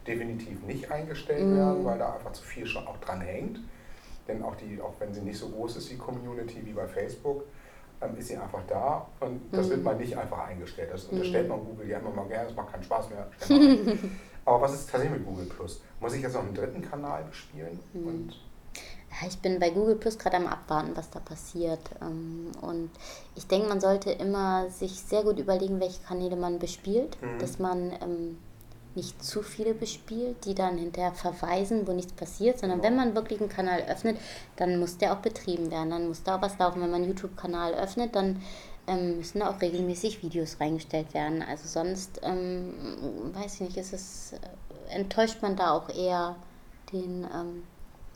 definitiv 0.06 0.62
nicht 0.62 0.90
eingestellt 0.90 1.46
mm. 1.46 1.56
werden, 1.56 1.84
weil 1.84 1.98
da 1.98 2.14
einfach 2.14 2.32
zu 2.32 2.42
viel 2.42 2.66
schon 2.66 2.86
auch 2.86 2.96
dran 2.98 3.20
hängt. 3.20 3.60
Denn 4.30 4.44
auch, 4.44 4.54
die, 4.54 4.80
auch 4.80 4.94
wenn 5.00 5.12
sie 5.12 5.22
nicht 5.22 5.38
so 5.38 5.48
groß 5.48 5.76
ist, 5.76 5.90
die 5.90 5.96
Community 5.96 6.64
wie 6.64 6.72
bei 6.72 6.86
Facebook, 6.86 7.44
ähm, 8.00 8.16
ist 8.16 8.28
sie 8.28 8.36
einfach 8.36 8.62
da 8.68 9.06
und 9.20 9.40
das 9.52 9.66
mhm. 9.66 9.70
wird 9.70 9.84
mal 9.84 9.96
nicht 9.96 10.16
einfach 10.16 10.46
eingestellt. 10.46 10.90
Das 10.92 11.04
unterstellt 11.06 11.48
mhm. 11.48 11.56
man 11.56 11.64
Google 11.64 11.88
ja 11.88 11.98
immer 11.98 12.10
mal 12.10 12.28
gerne, 12.28 12.46
das 12.46 12.56
macht 12.56 12.72
keinen 12.72 12.84
Spaß 12.84 13.08
mehr. 13.10 13.28
Aber 14.44 14.62
was 14.62 14.74
ist 14.74 14.88
tatsächlich 14.88 15.18
mit 15.18 15.26
Google 15.26 15.46
Plus? 15.46 15.82
Muss 15.98 16.14
ich 16.14 16.22
jetzt 16.22 16.34
noch 16.34 16.42
einen 16.42 16.54
dritten 16.54 16.80
Kanal 16.80 17.24
bespielen? 17.24 17.78
Mhm. 17.92 18.06
Und 18.06 18.36
ich 19.26 19.38
bin 19.40 19.58
bei 19.58 19.70
Google 19.70 19.96
Plus 19.96 20.16
gerade 20.16 20.36
am 20.36 20.46
Abwarten, 20.46 20.92
was 20.94 21.10
da 21.10 21.18
passiert. 21.18 21.90
Ähm, 22.00 22.52
und 22.62 22.90
ich 23.34 23.48
denke, 23.48 23.68
man 23.68 23.80
sollte 23.80 24.12
immer 24.12 24.70
sich 24.70 25.00
sehr 25.00 25.24
gut 25.24 25.38
überlegen, 25.40 25.80
welche 25.80 26.02
Kanäle 26.02 26.36
man 26.36 26.60
bespielt, 26.60 27.20
mhm. 27.20 27.38
dass 27.40 27.58
man 27.58 27.92
ähm, 28.00 28.38
nicht 28.96 29.22
zu 29.22 29.42
viele 29.42 29.74
bespielt, 29.74 30.44
die 30.44 30.54
dann 30.54 30.78
hinterher 30.78 31.12
verweisen, 31.12 31.86
wo 31.86 31.92
nichts 31.92 32.12
passiert, 32.12 32.58
sondern 32.58 32.82
wenn 32.82 32.96
man 32.96 33.14
wirklich 33.14 33.40
einen 33.40 33.48
Kanal 33.48 33.84
öffnet, 33.88 34.18
dann 34.56 34.78
muss 34.78 34.98
der 34.98 35.12
auch 35.12 35.18
betrieben 35.18 35.70
werden, 35.70 35.90
dann 35.90 36.08
muss 36.08 36.22
da 36.22 36.36
auch 36.36 36.42
was 36.42 36.58
laufen. 36.58 36.80
Wenn 36.82 36.90
man 36.90 37.02
einen 37.02 37.10
YouTube-Kanal 37.10 37.74
öffnet, 37.74 38.14
dann 38.14 38.42
ähm, 38.86 39.18
müssen 39.18 39.40
da 39.40 39.50
auch 39.50 39.60
regelmäßig 39.60 40.22
Videos 40.22 40.58
reingestellt 40.60 41.14
werden. 41.14 41.42
Also 41.42 41.68
sonst, 41.68 42.20
ähm, 42.22 42.74
weiß 43.32 43.54
ich 43.54 43.60
nicht, 43.60 43.76
ist 43.76 43.92
es, 43.92 44.32
äh, 44.32 44.94
enttäuscht 44.94 45.42
man 45.42 45.56
da 45.56 45.72
auch 45.72 45.88
eher 45.88 46.36
den 46.92 47.26
ähm, 47.32 47.62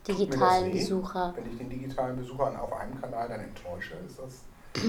digitalen 0.07 0.71
Besucher. 0.71 1.33
Wenn 1.35 1.51
ich 1.51 1.57
den 1.57 1.69
digitalen 1.69 2.17
Besucher 2.17 2.61
auf 2.61 2.73
einem 2.73 2.99
Kanal 2.99 3.27
dann 3.29 3.39
enttäusche, 3.39 3.93
ist 4.05 4.19
das, 4.19 4.83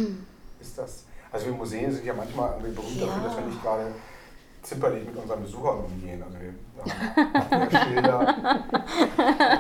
ist 0.61 0.79
das 0.79 1.05
also 1.33 1.47
wir 1.47 1.55
Museen 1.55 1.93
sind 1.93 2.05
ja 2.05 2.15
manchmal 2.15 2.53
irgendwie 2.53 2.73
berühmt 2.73 2.97
ja. 2.97 3.07
dafür, 3.07 3.23
dass 3.25 3.37
wir 3.37 3.47
nicht 3.47 3.63
gerade 3.63 3.93
zimperlich 4.67 5.05
mit 5.05 5.17
unseren 5.17 5.43
Besuchern 5.43 5.85
umgehen. 5.85 6.23
Also 6.23 6.39
wir 6.41 6.53
haben 7.51 7.71
Schilder. 7.71 8.37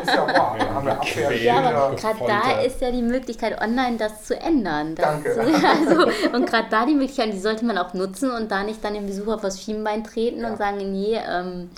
ist 0.02 0.14
ja 0.14 0.26
wahr, 0.26 0.56
wir 0.58 0.74
haben 0.74 0.86
wir 0.86 0.92
Abwehrschilder. 0.92 1.42
Ja, 1.42 1.58
aber 1.58 1.96
gerade 1.96 2.18
da 2.26 2.60
ist 2.60 2.80
ja 2.80 2.90
die 2.90 3.02
Möglichkeit, 3.02 3.60
online 3.60 3.96
das 3.96 4.24
zu 4.24 4.38
ändern. 4.38 4.94
Das, 4.94 5.22
Danke. 5.22 5.36
Also, 5.66 6.34
und 6.34 6.46
gerade 6.46 6.68
da 6.70 6.86
die 6.86 6.94
Möglichkeit, 6.94 7.32
die 7.32 7.38
sollte 7.38 7.64
man 7.64 7.78
auch 7.78 7.94
nutzen 7.94 8.30
und 8.30 8.50
da 8.50 8.64
nicht 8.64 8.84
dann 8.84 8.94
dem 8.94 9.06
Besucher 9.06 9.38
vors 9.38 9.62
Schienbein 9.62 10.04
treten 10.04 10.40
ja. 10.40 10.50
und 10.50 10.58
sagen, 10.58 10.78
nee, 10.92 11.16
ähm, 11.16 11.70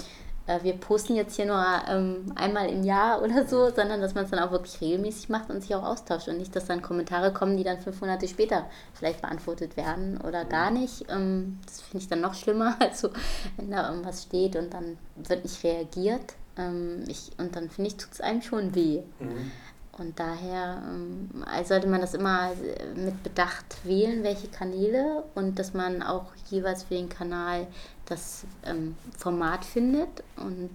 äh, 0.48 0.62
wir 0.62 0.72
posten 0.72 1.14
jetzt 1.14 1.36
hier 1.36 1.46
nur 1.46 1.64
ähm, 1.88 2.32
einmal 2.34 2.68
im 2.70 2.82
Jahr 2.82 3.22
oder 3.22 3.46
so, 3.46 3.70
sondern 3.70 4.00
dass 4.00 4.14
man 4.14 4.24
es 4.24 4.30
dann 4.30 4.40
auch 4.40 4.50
wirklich 4.50 4.80
regelmäßig 4.80 5.28
macht 5.28 5.50
und 5.50 5.60
sich 5.60 5.74
auch 5.74 5.82
austauscht 5.82 6.28
und 6.28 6.38
nicht, 6.38 6.56
dass 6.56 6.66
dann 6.66 6.82
Kommentare 6.82 7.32
kommen, 7.32 7.56
die 7.56 7.64
dann 7.64 7.78
fünf 7.78 8.00
Monate 8.00 8.26
später 8.26 8.64
vielleicht 8.94 9.20
beantwortet 9.20 9.76
werden 9.76 10.20
oder 10.26 10.44
gar 10.44 10.70
nicht. 10.70 11.04
Ähm, 11.10 11.58
das 11.66 11.82
finde 11.82 12.02
ich 12.02 12.08
dann 12.08 12.22
noch 12.22 12.34
schlimmer, 12.34 12.76
also 12.80 13.10
wenn 13.56 13.70
da 13.70 13.90
irgendwas 13.90 14.22
steht 14.22 14.56
und 14.56 14.72
dann 14.72 14.96
wird 15.16 15.44
nicht 15.44 15.62
reagiert. 15.62 16.34
Ähm, 16.56 17.04
ich, 17.06 17.30
und 17.36 17.54
dann 17.54 17.68
finde 17.68 17.88
ich, 17.88 17.96
tut 17.96 18.12
es 18.12 18.20
einem 18.20 18.42
schon 18.42 18.74
weh. 18.74 19.02
Mhm. 19.20 19.52
Und 19.98 20.18
daher 20.18 20.82
ähm, 20.88 21.44
also 21.44 21.70
sollte 21.70 21.88
man 21.88 22.00
das 22.00 22.14
immer 22.14 22.52
mit 22.94 23.22
Bedacht 23.22 23.84
wählen, 23.84 24.22
welche 24.22 24.48
Kanäle 24.48 25.24
und 25.34 25.58
dass 25.58 25.74
man 25.74 26.02
auch 26.02 26.26
jeweils 26.50 26.84
für 26.84 26.94
den 26.94 27.08
Kanal 27.08 27.66
das 28.08 28.44
ähm, 28.64 28.96
Format 29.16 29.64
findet. 29.64 30.22
Und 30.36 30.70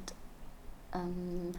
ähm, 0.93 1.51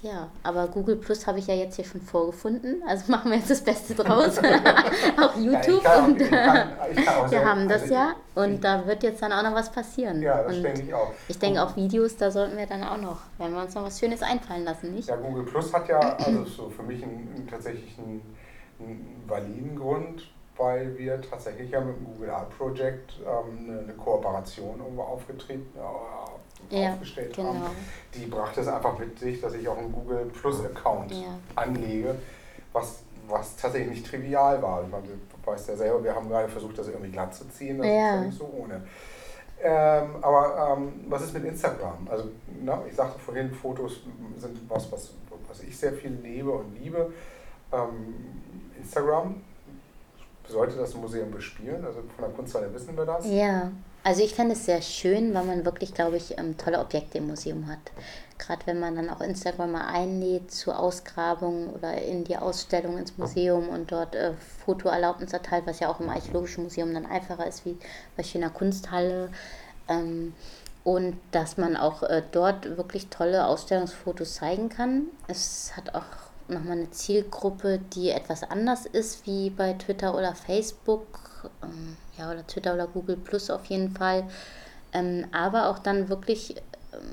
ja, 0.00 0.28
aber 0.44 0.68
Google 0.68 0.94
Plus 0.94 1.26
habe 1.26 1.40
ich 1.40 1.48
ja 1.48 1.54
jetzt 1.54 1.76
hier 1.76 1.84
schon 1.84 2.00
vorgefunden. 2.00 2.82
Also 2.86 3.04
machen 3.10 3.30
wir 3.30 3.38
jetzt 3.38 3.50
das 3.50 3.62
Beste 3.62 3.94
draus. 3.94 4.38
auf 5.18 5.36
YouTube. 5.36 5.82
Ja, 5.82 6.04
und 6.04 6.20
ich 6.20 6.30
kann, 6.30 6.68
ich 6.90 7.04
kann 7.04 7.30
wir 7.30 7.44
haben 7.44 7.68
das 7.68 7.82
also 7.82 7.94
ja. 7.94 8.14
Und 8.34 8.62
da 8.62 8.86
wird 8.86 9.02
jetzt 9.02 9.22
dann 9.22 9.32
auch 9.32 9.42
noch 9.42 9.54
was 9.54 9.70
passieren. 9.70 10.22
Ja, 10.22 10.42
das 10.42 10.56
und 10.56 10.62
denke 10.62 10.82
ich 10.82 10.94
auch. 10.94 11.12
Ich 11.26 11.38
denke 11.38 11.62
auch 11.62 11.74
Videos, 11.76 12.16
da 12.16 12.30
sollten 12.30 12.56
wir 12.56 12.66
dann 12.66 12.84
auch 12.84 12.98
noch, 12.98 13.18
wenn 13.38 13.52
wir 13.52 13.62
uns 13.62 13.74
noch 13.74 13.84
was 13.84 13.98
Schönes 13.98 14.22
einfallen 14.22 14.64
lassen, 14.64 14.94
nicht? 14.94 15.08
Ja, 15.08 15.16
Google 15.16 15.44
Plus 15.44 15.72
hat 15.72 15.88
ja 15.88 15.98
also 15.98 16.44
so 16.44 16.70
für 16.70 16.82
mich 16.84 17.02
einen, 17.02 17.46
tatsächlich 17.50 17.98
einen, 17.98 18.22
einen 18.78 19.24
validen 19.26 19.76
Grund, 19.76 20.22
weil 20.58 20.98
wir 20.98 21.20
tatsächlich 21.22 21.70
ja 21.70 21.80
mit 21.80 21.96
dem 21.96 22.04
Google 22.04 22.30
Art 22.30 22.56
Project 22.58 23.14
ähm, 23.20 23.70
eine, 23.70 23.80
eine, 23.80 23.92
Kooperation 23.94 24.80
irgendwo 24.80 25.02
aufgetreten, 25.02 25.66
äh, 25.76 26.80
ja, 26.82 26.92
aufgestellt 26.92 27.34
genau. 27.34 27.54
haben. 27.54 27.76
Die 28.14 28.26
brachte 28.26 28.60
es 28.60 28.68
einfach 28.68 28.98
mit 28.98 29.18
sich, 29.18 29.40
dass 29.40 29.54
ich 29.54 29.66
auch 29.68 29.78
einen 29.78 29.92
Google 29.92 30.26
Plus 30.26 30.64
Account 30.64 31.12
ja. 31.12 31.38
anlege, 31.54 32.16
was, 32.72 33.00
was 33.28 33.56
tatsächlich 33.56 33.90
nicht 33.90 34.10
trivial 34.10 34.60
war. 34.60 34.82
Ich 34.82 34.90
meine, 34.90 35.04
du 35.06 35.50
weißt 35.50 35.68
ja 35.68 35.76
selber, 35.76 36.02
wir 36.02 36.14
haben 36.14 36.28
gerade 36.28 36.48
versucht, 36.48 36.76
das 36.76 36.88
irgendwie 36.88 37.12
glatt 37.12 37.34
zu 37.34 37.48
ziehen, 37.48 37.78
das 37.78 37.86
ja. 37.86 37.92
ist 37.92 37.96
ja 37.96 38.20
nicht 38.22 38.38
so 38.38 38.52
ohne. 38.60 38.82
Ähm, 39.60 40.16
aber 40.22 40.76
ähm, 40.76 41.04
was 41.08 41.22
ist 41.22 41.34
mit 41.34 41.44
Instagram? 41.44 42.06
Also, 42.08 42.28
na, 42.62 42.82
ich 42.88 42.94
sagte 42.94 43.18
vorhin, 43.18 43.52
Fotos 43.52 44.00
sind 44.36 44.58
was, 44.68 44.90
was, 44.92 45.14
was 45.48 45.62
ich 45.62 45.76
sehr 45.76 45.92
viel 45.92 46.12
lebe 46.12 46.50
und 46.50 46.76
liebe. 46.80 47.12
Ähm, 47.72 48.14
Instagram 48.78 49.42
sollte 50.48 50.76
das 50.76 50.94
Museum 50.94 51.30
bespielen? 51.30 51.84
Also 51.84 52.00
von 52.00 52.24
der 52.24 52.30
Kunsthalle 52.30 52.72
wissen 52.72 52.96
wir 52.96 53.04
das? 53.04 53.26
Ja, 53.26 53.70
also 54.04 54.22
ich 54.22 54.34
fände 54.34 54.54
es 54.54 54.64
sehr 54.64 54.80
schön, 54.80 55.34
weil 55.34 55.44
man 55.44 55.64
wirklich, 55.64 55.94
glaube 55.94 56.16
ich, 56.16 56.38
ähm, 56.38 56.56
tolle 56.56 56.78
Objekte 56.80 57.18
im 57.18 57.26
Museum 57.26 57.66
hat. 57.66 57.78
Gerade 58.38 58.66
wenn 58.66 58.80
man 58.80 58.96
dann 58.96 59.10
auch 59.10 59.20
Instagram 59.20 59.72
mal 59.72 59.86
einlädt 59.86 60.50
zur 60.50 60.78
Ausgrabung 60.78 61.74
oder 61.74 62.00
in 62.00 62.24
die 62.24 62.36
Ausstellung 62.36 62.96
ins 62.96 63.18
Museum 63.18 63.68
und 63.68 63.90
dort 63.90 64.14
äh, 64.14 64.32
Fotoerlaubnis 64.64 65.32
erteilt, 65.32 65.66
was 65.66 65.80
ja 65.80 65.88
auch 65.88 66.00
im 66.00 66.08
Archäologischen 66.08 66.64
Museum 66.64 66.94
dann 66.94 67.06
einfacher 67.06 67.46
ist 67.46 67.66
wie 67.66 67.76
bei 68.16 68.22
Schöner 68.22 68.50
Kunsthalle. 68.50 69.30
Ähm, 69.88 70.34
und 70.84 71.18
dass 71.32 71.58
man 71.58 71.76
auch 71.76 72.02
äh, 72.02 72.22
dort 72.32 72.78
wirklich 72.78 73.08
tolle 73.08 73.46
Ausstellungsfotos 73.46 74.36
zeigen 74.36 74.70
kann. 74.70 75.08
Es 75.26 75.72
hat 75.76 75.94
auch 75.94 76.27
nochmal 76.48 76.78
eine 76.78 76.90
Zielgruppe, 76.90 77.80
die 77.94 78.10
etwas 78.10 78.42
anders 78.42 78.86
ist 78.86 79.26
wie 79.26 79.50
bei 79.50 79.74
Twitter 79.74 80.16
oder 80.16 80.34
Facebook, 80.34 81.50
ähm, 81.62 81.96
ja, 82.16 82.30
oder 82.30 82.46
Twitter 82.46 82.74
oder 82.74 82.86
Google 82.86 83.16
Plus 83.16 83.50
auf 83.50 83.66
jeden 83.66 83.94
Fall. 83.94 84.28
Ähm, 84.92 85.26
aber 85.32 85.68
auch 85.68 85.78
dann 85.78 86.08
wirklich 86.08 86.56
äh, 86.56 86.60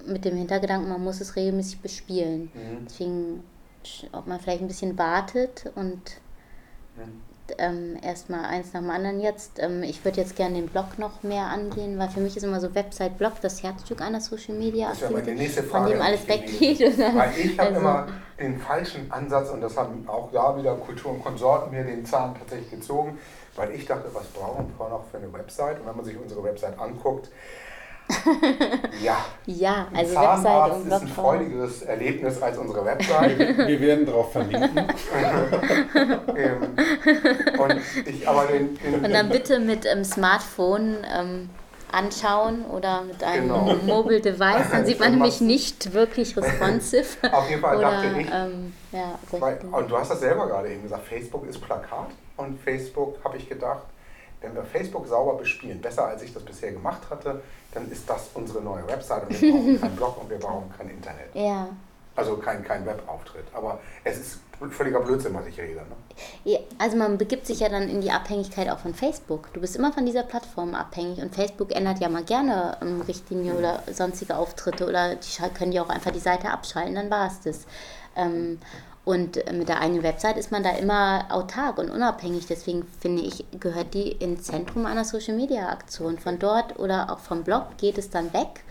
mit 0.07 0.25
dem 0.25 0.35
Hintergedanken, 0.37 0.89
man 0.89 1.03
muss 1.03 1.21
es 1.21 1.35
regelmäßig 1.35 1.81
bespielen. 1.81 2.51
Mhm. 2.53 2.85
Deswegen, 2.85 3.43
ob 4.11 4.27
man 4.27 4.39
vielleicht 4.39 4.61
ein 4.61 4.67
bisschen 4.67 4.97
wartet 4.97 5.71
und 5.75 6.01
mhm 6.95 7.24
ähm, 7.57 7.97
erstmal 8.01 8.45
eins 8.45 8.73
nach 8.73 8.81
dem 8.81 8.89
anderen 8.89 9.19
jetzt. 9.19 9.59
Ähm, 9.59 9.83
ich 9.83 10.03
würde 10.03 10.21
jetzt 10.21 10.35
gerne 10.35 10.55
den 10.55 10.67
Blog 10.67 10.97
noch 10.97 11.23
mehr 11.23 11.45
angehen, 11.45 11.97
weil 11.99 12.09
für 12.09 12.19
mich 12.19 12.35
ist 12.35 12.43
immer 12.43 12.59
so 12.59 12.73
Website-Blog 12.73 13.33
das 13.41 13.61
Herzstück 13.63 14.01
einer 14.01 14.21
Social 14.21 14.55
Media 14.55 14.89
das 14.89 15.01
ja 15.01 15.09
nächste 15.09 15.63
Frage, 15.63 15.85
von 15.85 15.91
dem 15.93 16.01
alles 16.01 16.27
weggeht. 16.27 16.79
Weil 16.79 17.31
ich 17.37 17.57
habe 17.57 17.69
also, 17.69 17.79
immer 17.79 18.07
den 18.39 18.59
falschen 18.59 19.11
Ansatz 19.11 19.49
und 19.49 19.61
das 19.61 19.77
haben 19.77 20.07
auch 20.07 20.31
da 20.31 20.57
wieder 20.57 20.75
Kultur 20.75 21.11
und 21.11 21.23
Konsorten 21.23 21.71
mir 21.71 21.83
den 21.83 22.05
Zahn 22.05 22.35
tatsächlich 22.37 22.71
gezogen, 22.71 23.17
weil 23.55 23.71
ich 23.71 23.85
dachte, 23.85 24.09
was 24.13 24.25
brauchen 24.27 24.73
wir 24.77 24.89
noch 24.89 25.05
für 25.09 25.17
eine 25.17 25.31
Website? 25.31 25.79
Und 25.79 25.87
wenn 25.87 25.95
man 25.95 26.05
sich 26.05 26.17
unsere 26.17 26.43
Website 26.43 26.77
anguckt, 26.79 27.29
ja. 29.01 29.17
Ja, 29.47 29.87
also 29.93 30.13
Zahnarzt 30.13 30.43
Website 30.45 30.73
und 30.73 30.87
ist 30.87 31.01
ein 31.01 31.07
freudigeres 31.07 31.81
Erlebnis 31.83 32.41
als 32.41 32.57
unsere 32.57 32.83
Website. 32.83 33.37
Wir 33.39 33.79
werden 33.79 34.05
darauf 34.05 34.31
verlinken. 34.31 34.85
Ähm, 36.35 36.75
und, 37.57 38.07
ich, 38.07 38.27
aber 38.27 38.45
den, 38.47 38.77
den, 38.77 39.05
und 39.05 39.13
dann 39.13 39.29
bitte 39.29 39.59
mit 39.59 39.85
ähm, 39.85 40.03
Smartphone 40.03 40.97
ähm, 41.17 41.49
anschauen 41.91 42.65
oder 42.65 43.03
mit 43.03 43.23
einem 43.23 43.47
genau. 43.47 43.75
Mobile 43.83 44.19
Device, 44.19 44.69
dann 44.71 44.85
sieht 44.85 44.99
man 44.99 45.11
nämlich 45.11 45.41
nicht 45.41 45.93
wirklich 45.93 46.35
responsive. 46.35 47.05
Auf 47.31 47.49
jeden 47.49 47.61
Fall 47.61 47.77
oder, 47.77 47.91
dachte 47.91 48.19
ich. 48.19 48.27
Ähm, 48.31 48.73
ja, 48.91 49.17
weil, 49.31 49.59
und 49.71 49.89
du 49.89 49.97
hast 49.97 50.11
das 50.11 50.19
selber 50.19 50.47
gerade 50.47 50.69
eben 50.71 50.83
gesagt, 50.83 51.05
Facebook 51.05 51.47
ist 51.47 51.61
Plakat 51.61 52.09
und 52.37 52.59
Facebook 52.59 53.23
habe 53.23 53.37
ich 53.37 53.47
gedacht, 53.47 53.83
wenn 54.41 54.53
wir 54.53 54.63
Facebook 54.63 55.07
sauber 55.07 55.37
bespielen, 55.37 55.81
besser 55.81 56.05
als 56.05 56.21
ich 56.21 56.33
das 56.33 56.43
bisher 56.43 56.71
gemacht 56.71 57.01
hatte, 57.09 57.41
dann 57.75 57.91
ist 57.91 58.09
das 58.09 58.29
unsere 58.33 58.61
neue 58.61 58.87
Website 58.87 59.23
und 59.23 59.41
wir 59.41 59.51
brauchen 59.51 59.81
keinen 59.81 59.95
Blog 59.97 60.21
und 60.21 60.29
wir 60.29 60.39
brauchen 60.39 60.73
kein 60.75 60.89
Internet. 60.89 61.35
Ja. 61.35 61.67
Also 62.15 62.37
kein, 62.37 62.63
kein 62.63 62.85
Webauftritt. 62.85 63.45
Aber 63.53 63.79
es 64.05 64.17
ist 64.17 64.39
völliger 64.71 65.01
Blödsinn, 65.01 65.33
was 65.33 65.45
ich 65.47 65.59
rede. 65.59 65.81
Ne? 65.81 65.95
Ja, 66.45 66.59
also 66.77 66.95
man 66.95 67.17
begibt 67.17 67.45
sich 67.45 67.59
ja 67.59 67.67
dann 67.67 67.89
in 67.89 67.99
die 67.99 68.11
Abhängigkeit 68.11 68.69
auch 68.69 68.79
von 68.79 68.93
Facebook. 68.93 69.51
Du 69.53 69.59
bist 69.59 69.75
immer 69.75 69.91
von 69.91 70.05
dieser 70.05 70.23
Plattform 70.23 70.75
abhängig 70.75 71.21
und 71.21 71.35
Facebook 71.35 71.75
ändert 71.75 71.99
ja 71.99 72.07
mal 72.07 72.23
gerne 72.23 72.77
ähm, 72.81 73.01
Richtlinien 73.01 73.53
mhm. 73.53 73.59
oder 73.59 73.83
sonstige 73.91 74.37
Auftritte 74.37 74.87
oder 74.87 75.15
die 75.15 75.49
können 75.53 75.73
ja 75.73 75.83
auch 75.83 75.89
einfach 75.89 76.11
die 76.11 76.19
Seite 76.19 76.49
abschalten, 76.49 76.95
dann 76.95 77.09
war 77.09 77.27
es 77.27 77.41
das. 77.41 77.65
Ähm, 78.15 78.59
und 79.05 79.35
mit 79.53 79.69
der 79.69 79.81
eigenen 79.81 80.01
Website 80.01 80.35
ist 80.35 80.51
man 80.51 80.63
da 80.63 80.71
immer 80.71 81.27
autark 81.29 81.77
und 81.77 81.91
unabhängig. 81.91 82.47
Deswegen 82.47 82.87
finde 82.99 83.21
ich, 83.21 83.45
gehört 83.59 83.93
die 83.93 84.11
ins 84.11 84.45
Zentrum 84.45 84.87
einer 84.87 85.05
Social-Media-Aktion. 85.05 86.17
Von 86.17 86.39
dort 86.39 86.79
oder 86.79 87.11
auch 87.11 87.19
vom 87.19 87.43
Blog 87.43 87.77
geht 87.77 87.99
es 87.99 88.09
dann 88.09 88.33
weg, 88.33 88.63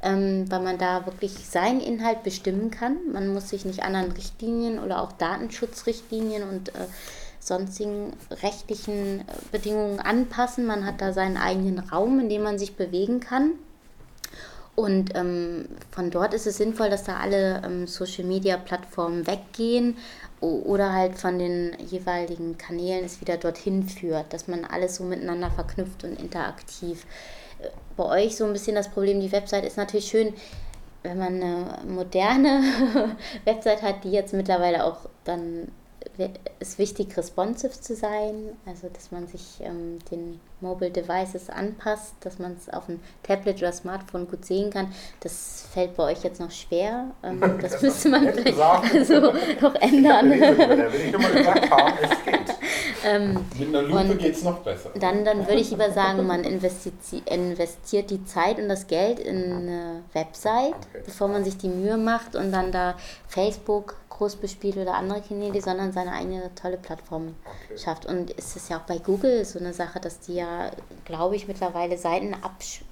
ähm, 0.00 0.50
weil 0.50 0.60
man 0.60 0.78
da 0.78 1.04
wirklich 1.04 1.32
seinen 1.46 1.80
Inhalt 1.80 2.22
bestimmen 2.22 2.70
kann. 2.70 2.96
Man 3.12 3.34
muss 3.34 3.50
sich 3.50 3.66
nicht 3.66 3.82
anderen 3.82 4.12
Richtlinien 4.12 4.78
oder 4.78 5.02
auch 5.02 5.12
Datenschutzrichtlinien 5.12 6.48
und 6.48 6.70
äh, 6.70 6.86
sonstigen 7.38 8.14
rechtlichen 8.42 9.20
äh, 9.20 9.24
Bedingungen 9.50 10.00
anpassen. 10.00 10.64
Man 10.64 10.86
hat 10.86 11.02
da 11.02 11.12
seinen 11.12 11.36
eigenen 11.36 11.78
Raum, 11.78 12.18
in 12.18 12.30
dem 12.30 12.42
man 12.42 12.58
sich 12.58 12.76
bewegen 12.76 13.20
kann. 13.20 13.52
Und 14.74 15.14
ähm, 15.14 15.66
von 15.90 16.10
dort 16.10 16.32
ist 16.32 16.46
es 16.46 16.56
sinnvoll, 16.56 16.88
dass 16.88 17.04
da 17.04 17.18
alle 17.18 17.62
ähm, 17.64 17.86
Social-Media-Plattformen 17.86 19.26
weggehen 19.26 19.98
oder 20.40 20.92
halt 20.92 21.18
von 21.18 21.38
den 21.38 21.76
jeweiligen 21.90 22.58
Kanälen 22.58 23.04
es 23.04 23.20
wieder 23.20 23.36
dorthin 23.36 23.84
führt, 23.86 24.32
dass 24.32 24.48
man 24.48 24.64
alles 24.64 24.96
so 24.96 25.04
miteinander 25.04 25.50
verknüpft 25.50 26.04
und 26.04 26.18
interaktiv. 26.18 27.06
Äh, 27.60 27.68
bei 27.96 28.24
euch 28.24 28.36
so 28.36 28.44
ein 28.44 28.52
bisschen 28.52 28.74
das 28.74 28.90
Problem, 28.90 29.20
die 29.20 29.32
Website 29.32 29.64
ist 29.64 29.76
natürlich 29.76 30.06
schön, 30.06 30.32
wenn 31.02 31.18
man 31.18 31.42
eine 31.42 31.78
moderne 31.86 32.62
Website 33.44 33.82
hat, 33.82 34.04
die 34.04 34.10
jetzt 34.10 34.32
mittlerweile 34.32 34.84
auch 34.84 35.08
dann 35.24 35.68
ist 36.58 36.78
wichtig, 36.78 37.16
responsive 37.16 37.72
zu 37.72 37.94
sein, 37.94 38.56
also 38.66 38.88
dass 38.88 39.10
man 39.10 39.26
sich 39.26 39.60
ähm, 39.60 39.98
den 40.10 40.40
Mobile 40.60 40.90
Devices 40.90 41.50
anpasst, 41.50 42.14
dass 42.20 42.38
man 42.38 42.56
es 42.58 42.72
auf 42.72 42.86
dem 42.86 43.00
Tablet 43.22 43.58
oder 43.58 43.72
Smartphone 43.72 44.28
gut 44.28 44.44
sehen 44.44 44.70
kann. 44.70 44.92
Das 45.20 45.66
fällt 45.72 45.96
bei 45.96 46.04
euch 46.04 46.22
jetzt 46.22 46.40
noch 46.40 46.50
schwer. 46.50 47.10
Ähm, 47.22 47.40
das, 47.60 47.72
das 47.72 47.82
müsste 47.82 48.08
man 48.08 48.32
vielleicht 48.32 48.58
also 48.58 49.20
noch 49.60 49.74
ändern. 49.76 50.30
Da 50.30 50.92
will 50.92 51.00
ich 51.00 51.14
immer 51.14 51.30
gesagt 51.30 51.70
haben, 51.70 51.92
es 52.02 52.24
geht. 52.24 52.56
Ähm, 53.04 53.44
Mit 53.58 53.68
einer 53.68 53.82
Lupe 53.82 54.16
geht 54.16 54.34
es 54.34 54.44
noch 54.44 54.60
besser. 54.60 54.90
Dann, 54.98 55.24
dann 55.24 55.40
würde 55.48 55.60
ich 55.60 55.70
lieber 55.70 55.90
sagen, 55.90 56.24
man 56.26 56.44
investiert, 56.44 56.94
investiert 57.26 58.10
die 58.10 58.24
Zeit 58.24 58.58
und 58.58 58.68
das 58.68 58.86
Geld 58.86 59.18
in 59.18 59.52
eine 59.52 60.02
Website, 60.12 60.74
okay. 60.74 61.02
bevor 61.04 61.28
man 61.28 61.44
sich 61.44 61.56
die 61.56 61.68
Mühe 61.68 61.96
macht 61.96 62.36
und 62.36 62.52
dann 62.52 62.70
da 62.70 62.94
Facebook 63.26 63.96
groß 64.22 64.36
bespielt 64.36 64.76
oder 64.76 64.94
andere 64.94 65.20
Kanäle, 65.20 65.60
sondern 65.60 65.92
seine 65.92 66.12
eigene 66.12 66.54
tolle 66.54 66.76
Plattform 66.76 67.34
okay. 67.44 67.78
schafft. 67.78 68.06
Und 68.06 68.32
es 68.38 68.54
ist 68.54 68.70
ja 68.70 68.76
auch 68.78 68.82
bei 68.82 68.98
Google 68.98 69.44
so 69.44 69.58
eine 69.58 69.72
Sache, 69.72 69.98
dass 69.98 70.20
die 70.20 70.34
ja, 70.34 70.70
glaube 71.04 71.34
ich, 71.34 71.48
mittlerweile 71.48 71.98
Seiten 71.98 72.36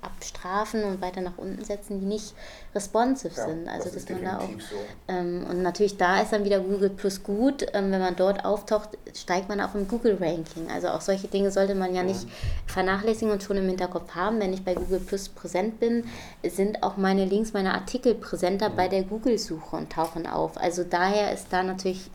abstrafen 0.03 0.83
und 0.83 1.01
weiter 1.01 1.21
nach 1.21 1.39
unten 1.39 1.63
setzen, 1.65 2.01
die 2.01 2.07
nicht 2.07 2.35
responsive 2.75 3.33
ja, 3.37 3.47
sind. 3.47 3.69
Also 3.69 3.91
das 3.91 4.07
dass 4.07 4.11
man 4.11 4.25
da 4.25 4.39
auch. 4.39 4.49
So. 4.49 4.77
Ähm, 5.07 5.47
und 5.49 5.63
natürlich 5.63 5.97
da 5.97 6.21
ist 6.21 6.33
dann 6.33 6.45
wieder 6.45 6.59
Google 6.59 6.91
Plus 6.91 7.23
gut. 7.23 7.65
Ähm, 7.75 7.93
wenn 7.93 8.01
man 8.01 8.17
dort 8.17 8.45
auftaucht, 8.45 8.99
steigt 9.15 9.49
man 9.49 9.61
auch 9.61 9.77
im 9.77 9.87
Google-Ranking. 9.87 10.69
Also 10.73 10.89
auch 10.89 11.01
solche 11.01 11.29
Dinge 11.29 11.53
sollte 11.53 11.77
man 11.77 11.95
ja 11.95 12.03
nicht 12.03 12.27
vernachlässigen 12.67 13.33
und 13.33 13.45
schon 13.45 13.57
im 13.57 13.69
Hinterkopf 13.69 14.17
haben. 14.17 14.41
Wenn 14.41 14.53
ich 14.53 14.65
bei 14.65 14.75
Google 14.75 14.99
Plus 14.99 15.29
präsent 15.29 15.79
bin, 15.79 16.05
sind 16.43 16.83
auch 16.83 16.97
meine 16.97 17.25
Links, 17.25 17.53
meine 17.53 17.73
Artikel 17.73 18.17
präsenter 18.17 18.71
mhm. 18.71 18.77
bei 18.77 18.89
der 18.89 19.05
Google-Suche 19.05 19.77
und 19.77 19.93
tauchen 19.93 20.27
auf. 20.27 20.57
Also 20.57 20.83
daher 20.83 21.20
ist 21.29 21.49
da 21.51 21.63
natürlich 21.63 22.11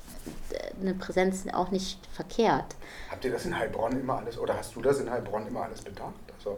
äh, 0.51 0.81
eine 0.81 0.93
Präsenz 0.93 1.45
auch 1.53 1.71
nicht 1.71 1.99
verkehrt. 2.13 2.75
Habt 3.09 3.23
ihr 3.25 3.31
das 3.31 3.45
in 3.45 3.57
Heilbronn 3.57 3.99
immer 3.99 4.17
alles, 4.17 4.37
oder 4.37 4.57
hast 4.57 4.75
du 4.75 4.81
das 4.81 4.99
in 4.99 5.09
Heilbronn 5.09 5.47
immer 5.47 5.63
alles 5.63 5.81
bedacht? 5.81 6.13
Also 6.37 6.57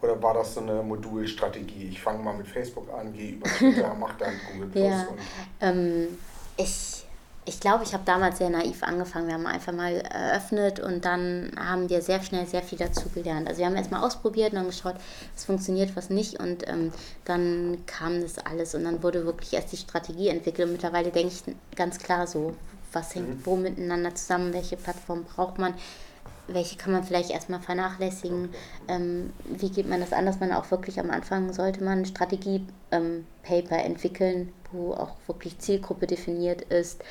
oder 0.00 0.22
war 0.22 0.34
das 0.34 0.54
so 0.54 0.60
eine 0.60 0.82
Modulstrategie? 0.82 1.88
Ich 1.88 2.00
fange 2.00 2.22
mal 2.22 2.34
mit 2.34 2.46
Facebook 2.46 2.88
an, 2.92 3.12
gehe 3.12 3.32
über 3.32 3.48
Twitter, 3.48 3.94
mache 3.94 4.16
dann 4.18 4.32
Google 4.52 4.68
Plus. 4.68 4.84
Ja, 4.84 5.06
ähm, 5.60 6.18
ich 6.56 6.97
ich 7.48 7.60
glaube, 7.60 7.82
ich 7.82 7.94
habe 7.94 8.04
damals 8.04 8.38
sehr 8.38 8.50
naiv 8.50 8.82
angefangen. 8.82 9.26
Wir 9.26 9.34
haben 9.34 9.46
einfach 9.46 9.72
mal 9.72 9.94
eröffnet 9.94 10.80
und 10.80 11.04
dann 11.04 11.50
haben 11.58 11.88
wir 11.88 12.02
sehr 12.02 12.22
schnell 12.22 12.46
sehr 12.46 12.62
viel 12.62 12.78
dazu 12.78 13.08
gelernt. 13.08 13.48
Also 13.48 13.60
wir 13.60 13.66
haben 13.66 13.76
erstmal 13.76 14.04
ausprobiert 14.04 14.52
und 14.52 14.56
dann 14.56 14.66
geschaut, 14.66 14.96
was 15.34 15.44
funktioniert, 15.44 15.96
was 15.96 16.10
nicht 16.10 16.38
und 16.38 16.68
ähm, 16.68 16.92
dann 17.24 17.78
kam 17.86 18.20
das 18.20 18.38
alles 18.38 18.74
und 18.74 18.84
dann 18.84 19.02
wurde 19.02 19.24
wirklich 19.24 19.54
erst 19.54 19.72
die 19.72 19.78
Strategie 19.78 20.28
entwickelt. 20.28 20.68
Und 20.68 20.72
mittlerweile 20.74 21.10
denke 21.10 21.32
ich 21.32 21.54
ganz 21.74 21.98
klar 21.98 22.26
so, 22.26 22.54
was 22.92 23.14
hängt 23.14 23.28
mhm. 23.28 23.46
wo 23.46 23.56
miteinander 23.56 24.14
zusammen, 24.14 24.52
welche 24.52 24.76
Plattform 24.76 25.24
braucht 25.24 25.58
man 25.58 25.74
welche 26.48 26.76
kann 26.76 26.92
man 26.92 27.04
vielleicht 27.04 27.30
erstmal 27.30 27.60
vernachlässigen, 27.60 28.48
ähm, 28.88 29.32
wie 29.44 29.70
geht 29.70 29.88
man 29.88 30.00
das 30.00 30.12
an, 30.12 30.26
dass 30.26 30.40
man 30.40 30.52
auch 30.52 30.70
wirklich 30.70 30.98
am 30.98 31.10
Anfang 31.10 31.52
sollte 31.52 31.84
man 31.84 32.06
Strategie-Paper 32.06 33.78
ähm, 33.78 33.84
entwickeln, 33.84 34.52
wo 34.72 34.94
auch 34.94 35.14
wirklich 35.26 35.58
Zielgruppe 35.58 36.06
definiert 36.06 36.62
ist, 36.62 37.02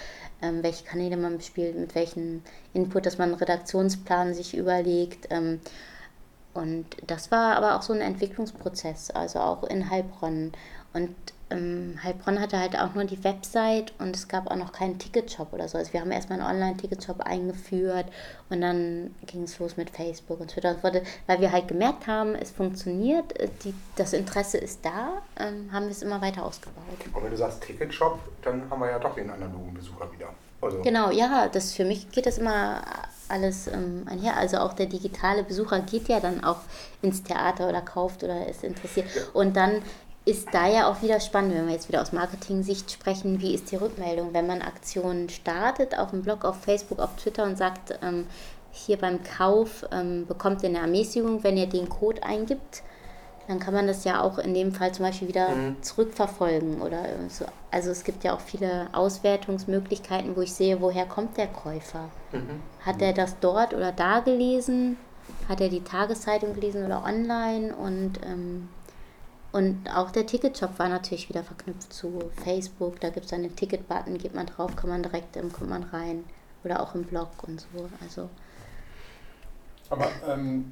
ähm, 0.41 0.63
welche 0.63 0.85
Kanäle 0.85 1.17
man 1.17 1.37
bespielt, 1.37 1.77
mit 1.77 1.95
welchem 1.95 2.41
Input, 2.73 3.05
dass 3.05 3.17
man 3.17 3.29
einen 3.29 3.39
Redaktionsplan 3.39 4.33
sich 4.33 4.55
überlegt. 4.55 5.27
Ähm, 5.29 5.59
und 6.53 6.85
das 7.05 7.31
war 7.31 7.55
aber 7.55 7.75
auch 7.75 7.81
so 7.81 7.93
ein 7.93 8.01
Entwicklungsprozess, 8.01 9.11
also 9.11 9.39
auch 9.39 9.63
in 9.63 9.89
Heilbronn. 9.89 10.51
Und 10.93 11.15
ähm, 11.49 11.99
Heilbronn 12.03 12.39
hatte 12.39 12.59
halt 12.59 12.77
auch 12.77 12.93
nur 12.93 13.05
die 13.05 13.23
Website 13.23 13.93
und 13.99 14.15
es 14.15 14.27
gab 14.27 14.51
auch 14.51 14.55
noch 14.55 14.73
keinen 14.73 14.99
Ticketshop 14.99 15.53
oder 15.53 15.67
so. 15.67 15.77
Also 15.77 15.93
wir 15.93 16.01
haben 16.01 16.11
erstmal 16.11 16.39
einen 16.39 16.49
Online-Ticketshop 16.49 17.21
eingeführt 17.21 18.07
und 18.49 18.61
dann 18.61 19.15
ging 19.25 19.43
es 19.43 19.57
los 19.59 19.77
mit 19.77 19.89
Facebook 19.89 20.39
und 20.39 20.51
Twitter. 20.51 20.81
wurde, 20.83 21.03
weil 21.25 21.39
wir 21.39 21.51
halt 21.51 21.67
gemerkt 21.67 22.07
haben, 22.07 22.35
es 22.35 22.51
funktioniert, 22.51 23.33
die, 23.63 23.73
das 23.95 24.13
Interesse 24.13 24.57
ist 24.57 24.83
da, 24.83 25.21
ähm, 25.39 25.71
haben 25.71 25.85
wir 25.85 25.91
es 25.91 26.01
immer 26.01 26.21
weiter 26.21 26.45
ausgebaut. 26.45 26.83
Und 27.13 27.23
wenn 27.23 27.31
du 27.31 27.37
sagst 27.37 27.61
Ticketshop, 27.61 28.19
dann 28.41 28.69
haben 28.69 28.81
wir 28.81 28.89
ja 28.89 28.99
doch 28.99 29.15
den 29.15 29.29
analogen 29.29 29.73
Besucher 29.73 30.11
wieder. 30.11 30.29
Also 30.61 30.81
genau, 30.81 31.11
ja, 31.11 31.47
das 31.47 31.73
für 31.73 31.85
mich 31.85 32.09
geht 32.11 32.25
das 32.25 32.39
immer 32.39 32.81
alles 33.29 33.67
ähm, 33.67 34.05
einher. 34.09 34.37
Also 34.37 34.57
auch 34.57 34.73
der 34.73 34.87
digitale 34.87 35.43
Besucher 35.43 35.79
geht 35.81 36.07
ja 36.07 36.19
dann 36.19 36.43
auch 36.43 36.59
ins 37.01 37.23
Theater 37.23 37.69
oder 37.69 37.81
kauft 37.81 38.23
oder 38.23 38.47
ist 38.47 38.63
interessiert. 38.63 39.07
Ja. 39.15 39.21
Und 39.33 39.55
dann 39.55 39.81
ist 40.27 40.53
da 40.53 40.67
ja 40.67 40.91
auch 40.91 41.01
wieder 41.01 41.21
spannend, 41.21 41.55
wenn 41.55 41.67
wir 41.67 41.73
jetzt 41.73 41.87
wieder 41.87 42.01
aus 42.01 42.11
Marketing-Sicht 42.11 42.91
sprechen, 42.91 43.39
wie 43.39 43.53
ist 43.53 43.71
die 43.71 43.77
Rückmeldung, 43.77 44.33
wenn 44.33 44.45
man 44.45 44.61
Aktionen 44.61 45.29
startet 45.29 45.97
auf 45.97 46.09
dem 46.09 46.21
Blog, 46.21 46.43
auf 46.43 46.57
Facebook, 46.61 46.99
auf 46.99 47.15
Twitter 47.15 47.45
und 47.45 47.57
sagt, 47.57 47.97
ähm, 48.03 48.27
hier 48.73 48.97
beim 48.97 49.23
Kauf 49.23 49.85
ähm, 49.89 50.27
bekommt 50.27 50.63
ihr 50.63 50.69
eine 50.69 50.79
Ermäßigung, 50.79 51.45
wenn 51.45 51.55
ihr 51.55 51.67
den 51.67 51.87
Code 51.87 52.23
eingibt, 52.23 52.83
dann 53.47 53.59
kann 53.59 53.73
man 53.73 53.87
das 53.87 54.03
ja 54.03 54.21
auch 54.21 54.37
in 54.37 54.53
dem 54.53 54.73
Fall 54.73 54.91
zum 54.91 55.05
Beispiel 55.05 55.29
wieder 55.29 55.47
mhm. 55.49 55.81
zurückverfolgen 55.81 56.81
oder 56.81 57.03
so. 57.29 57.45
Also 57.71 57.91
es 57.91 58.03
gibt 58.03 58.25
ja 58.25 58.35
auch 58.35 58.41
viele 58.41 58.89
Auswertungsmöglichkeiten, 58.91 60.35
wo 60.35 60.41
ich 60.41 60.53
sehe, 60.53 60.81
woher 60.81 61.05
kommt 61.05 61.37
der 61.37 61.47
Käufer? 61.47 62.09
Mhm. 62.33 62.59
Hat 62.85 63.01
er 63.01 63.13
das 63.13 63.39
dort 63.39 63.73
oder 63.73 63.93
da 63.93 64.19
gelesen? 64.19 64.97
Hat 65.47 65.61
er 65.61 65.69
die 65.69 65.85
Tageszeitung 65.85 66.53
gelesen 66.53 66.85
oder 66.85 67.05
online? 67.05 67.73
Und 67.73 68.19
ähm, 68.25 68.67
und 69.51 69.87
auch 69.95 70.11
der 70.11 70.25
Ticketshop 70.25 70.77
war 70.77 70.89
natürlich 70.89 71.29
wieder 71.29 71.43
verknüpft 71.43 71.93
zu 71.93 72.31
Facebook. 72.43 72.99
Da 72.99 73.09
gibt 73.09 73.25
es 73.25 73.33
einen 73.33 73.55
Ticket-Button, 73.55 74.17
geht 74.17 74.35
man 74.35 74.45
drauf, 74.45 74.75
kann 74.75 74.89
man 74.89 75.03
direkt, 75.03 75.33
kommt 75.33 75.69
man 75.69 75.83
rein. 75.83 76.23
Oder 76.63 76.81
auch 76.81 76.95
im 76.95 77.03
Blog 77.03 77.29
und 77.43 77.61
so. 77.61 77.89
Also. 78.01 78.29
Aber 79.89 80.09
ähm, 80.27 80.71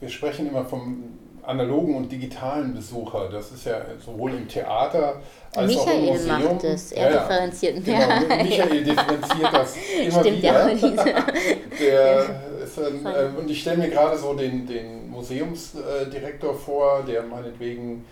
wir 0.00 0.08
sprechen 0.08 0.48
immer 0.48 0.64
vom 0.64 1.18
analogen 1.46 1.96
und 1.96 2.10
digitalen 2.10 2.74
Besucher. 2.74 3.28
Das 3.30 3.50
ist 3.52 3.66
ja 3.66 3.80
sowohl 4.04 4.32
im 4.32 4.48
Theater 4.48 5.20
als 5.54 5.68
Michael 5.68 5.88
auch 5.88 5.98
im 5.98 6.06
Museum. 6.06 6.38
Michael 6.38 6.54
macht 6.54 6.64
es, 6.64 6.92
er 6.92 7.10
ja, 7.10 7.20
differenziert 7.20 7.84
genau, 7.84 8.42
Michael 8.42 8.84
differenziert 8.84 9.52
das 9.52 9.76
immer 10.00 10.20
Stimmt, 10.20 10.38
wieder. 10.38 10.68
Ja, 10.68 11.24
Der 11.80 12.26
ist 12.62 12.78
ein, 12.78 13.06
äh, 13.06 13.38
und 13.38 13.50
ich 13.50 13.60
stelle 13.60 13.78
mir 13.78 13.90
gerade 13.90 14.16
so 14.16 14.34
den, 14.34 14.66
den 14.66 15.10
Museumsdirektor 15.10 16.54
vor, 16.54 17.02
der 17.06 17.22
meinetwegen 17.22 18.04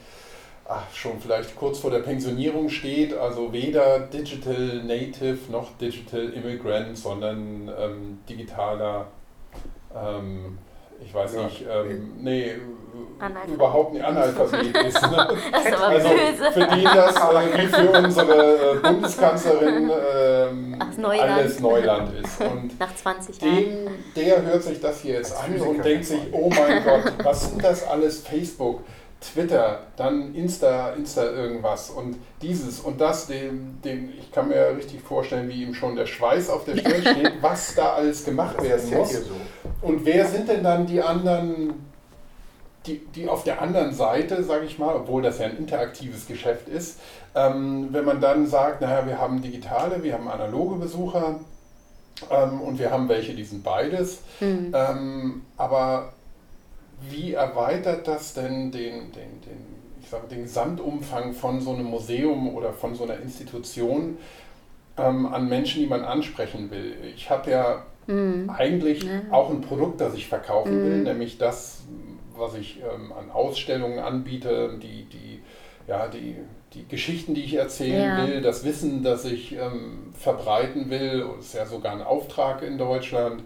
ach, 0.69 0.93
schon 0.95 1.21
vielleicht 1.21 1.57
kurz 1.57 1.79
vor 1.79 1.91
der 1.91 2.01
Pensionierung 2.01 2.69
steht, 2.69 3.15
also 3.15 3.53
weder 3.53 4.01
Digital 4.01 4.83
Native 4.85 5.39
noch 5.51 5.77
Digital 5.79 6.31
Immigrant, 6.31 6.97
sondern 6.97 7.71
ähm, 7.79 8.19
digitaler 8.29 9.07
ähm, 9.95 10.59
ich 11.05 11.15
weiß 11.15 11.35
ja, 11.35 11.45
nicht, 11.45 11.65
ähm, 11.69 12.13
nee, 12.21 12.53
überhaupt 13.53 13.93
nicht 13.95 14.05
Analphabet 14.05 14.77
ist. 14.77 15.03
Ne? 15.03 15.29
also 15.53 16.09
für 16.53 16.77
die 16.77 16.85
das 16.85 17.17
äh, 17.17 17.59
wie 17.59 17.67
für 17.67 17.91
unsere 17.91 18.77
äh, 18.77 18.79
Bundeskanzlerin 18.81 19.91
ähm, 20.15 20.79
Neuland. 20.97 21.31
alles 21.31 21.61
Neuland 21.61 22.13
ist. 22.21 22.41
Und 22.53 22.79
Nach 22.79 22.95
20 22.95 23.41
Jahren. 23.41 23.57
Dem, 23.57 23.89
der 24.17 24.43
hört 24.43 24.63
sich 24.63 24.81
das 24.81 25.01
hier 25.01 25.15
jetzt 25.15 25.37
an 25.37 25.61
und 25.61 25.85
denkt 25.85 26.05
sich, 26.05 26.21
oh 26.33 26.51
mein 26.51 26.85
Gott, 26.85 27.13
was 27.23 27.51
sind 27.51 27.63
das 27.63 27.87
alles? 27.87 28.21
Facebook, 28.21 28.81
Twitter, 29.23 29.87
dann 29.97 30.35
Insta, 30.35 30.91
Insta 30.91 31.25
irgendwas 31.25 31.91
und 31.91 32.17
dieses 32.43 32.81
und 32.81 33.01
das, 33.01 33.29
dem, 33.29 33.81
dem, 33.83 34.13
ich 34.19 34.33
kann 34.33 34.49
mir 34.49 34.77
richtig 34.77 35.01
vorstellen, 35.01 35.49
wie 35.49 35.63
ihm 35.63 35.75
schon 35.75 35.95
der 35.95 36.07
Schweiß 36.07 36.51
auf 36.51 36.65
der 36.65 36.77
Stirn 36.77 37.01
steht, 37.03 37.33
was 37.41 37.75
da 37.75 37.93
alles 37.93 38.25
gemacht 38.25 38.61
werden 38.63 38.91
muss. 38.91 39.23
Und 39.83 40.05
wer 40.05 40.27
sind 40.27 40.49
denn 40.49 40.63
dann 40.63 40.87
die 40.87 41.03
anderen, 41.03 41.75
die, 42.87 42.99
die 43.15 43.29
auf 43.29 43.45
der 43.45 43.61
anderen 43.61 43.93
Seite, 43.93 44.43
sage 44.45 44.65
ich 44.65 44.79
mal, 44.79 44.95
obwohl 44.95 45.23
das 45.23 45.39
ja 45.39 45.47
ein 45.47 45.59
interaktives 45.59 46.27
Geschäft 46.27 46.69
ist, 46.69 47.01
ähm, 47.35 47.89
wenn 47.91 48.05
man 48.05 48.21
dann 48.21 48.47
sagt, 48.47 48.81
naja, 48.81 49.07
wir 49.07 49.19
haben 49.19 49.43
digitale, 49.43 50.03
wir 50.03 50.15
haben 50.15 50.29
analoge 50.29 50.77
Besucher 50.77 51.41
ähm, 52.31 52.61
und 52.61 52.79
wir 52.79 52.91
haben 52.91 53.09
welche, 53.09 53.35
die 53.35 53.45
sind 53.45 53.65
beides. 53.65 54.21
Mhm. 54.41 54.73
Ähm, 54.75 55.43
aber 55.57 56.13
wie 57.09 57.33
erweitert 57.35 58.07
das 58.07 58.35
denn 58.35 58.71
den, 58.71 59.13
den, 59.13 59.41
den, 59.41 59.67
ich 60.01 60.09
sage, 60.09 60.29
den 60.29 60.45
Gesamtumfang 60.45 61.33
von 61.33 61.61
so 61.61 61.73
einem 61.73 61.87
Museum 61.87 62.55
oder 62.55 62.73
von 62.73 62.95
so 62.95 63.05
einer 63.05 63.19
Institution 63.19 64.19
ähm, 64.97 65.27
an 65.27 65.49
Menschen, 65.49 65.81
die 65.81 65.89
man 65.89 66.05
ansprechen 66.05 66.71
will? 66.71 66.95
Ich 67.17 67.29
habe 67.31 67.51
ja 67.51 67.83
mhm. 68.07 68.51
eigentlich 68.51 69.03
ja. 69.03 69.23
auch 69.31 69.51
ein 69.51 69.61
Produkt, 69.61 70.01
das 70.01 70.15
ich 70.15 70.29
verkaufen 70.29 70.81
mhm. 70.81 70.85
will, 70.85 71.03
nämlich 71.03 71.39
das, 71.39 71.83
was 72.37 72.55
ich 72.55 72.81
ähm, 72.81 73.13
an 73.13 73.31
Ausstellungen 73.31 73.99
anbiete, 73.99 74.79
die, 74.83 75.05
die, 75.05 75.41
ja, 75.87 76.09
die, 76.09 76.37
die 76.75 76.87
Geschichten, 76.89 77.35
die 77.35 77.45
ich 77.45 77.55
erzählen 77.55 78.19
ja. 78.19 78.27
will, 78.27 78.41
das 78.41 78.65
Wissen, 78.65 79.03
das 79.03 79.25
ich 79.25 79.53
ähm, 79.53 80.13
verbreiten 80.19 80.91
will, 80.91 81.27
das 81.37 81.47
ist 81.47 81.55
ja 81.55 81.67
sogar 81.67 81.93
ein 81.93 82.03
Auftrag 82.03 82.63
in 82.63 82.79
Deutschland. 82.79 83.43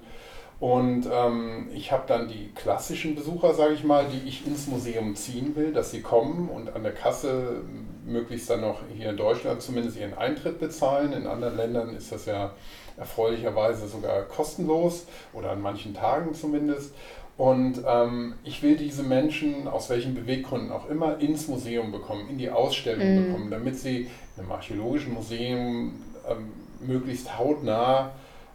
Und 0.59 1.07
ähm, 1.13 1.69
ich 1.75 1.93
habe 1.93 2.05
dann 2.07 2.29
die 2.29 2.51
klassischen 2.55 3.15
Besucher, 3.15 3.53
sage 3.53 3.75
ich 3.75 3.85
mal, 3.85 4.07
die 4.07 4.27
ich 4.27 4.47
ins 4.47 4.67
Museum 4.69 5.15
ziehen 5.15 5.55
will, 5.55 5.73
dass 5.73 5.91
sie 5.91 6.01
kommen 6.01 6.49
und 6.49 6.75
an 6.75 6.83
der 6.83 6.93
Kasse 6.93 7.61
möglichst 8.07 8.49
dann 8.49 8.63
noch 8.63 8.81
hier 8.97 9.11
in 9.11 9.19
Deutschland 9.19 9.61
zumindest 9.61 9.99
ihren 9.99 10.15
Eintritt 10.15 10.59
bezahlen. 10.59 11.13
In 11.13 11.27
anderen 11.27 11.57
Ländern 11.57 11.95
ist 11.95 12.11
das 12.11 12.25
ja 12.25 12.53
erfreulicherweise 12.97 13.87
sogar 13.87 14.23
kostenlos 14.23 15.07
oder 15.35 15.51
an 15.51 15.61
manchen 15.61 15.93
Tagen 15.93 16.35
zumindest. 16.35 16.95
Und 17.37 17.83
ähm, 17.87 18.35
ich 18.43 18.63
will 18.63 18.77
diese 18.77 19.03
Menschen, 19.03 19.69
aus 19.69 19.91
welchen 19.91 20.15
Beweggründen 20.15 20.73
auch 20.73 20.89
immer, 20.89 21.19
ins 21.19 21.49
Museum 21.49 21.93
bekommen, 21.93 22.31
in 22.31 22.39
die 22.39 22.49
Ausstellung 22.49 23.15
mm. 23.15 23.27
bekommen, 23.27 23.51
damit 23.51 23.79
sie 23.79 24.09
in 24.37 24.43
einem 24.43 24.53
archäologischen 24.53 25.13
Museum 25.13 25.97
ähm, 26.27 26.53
möglichst 26.81 27.39
hautnah 27.39 28.13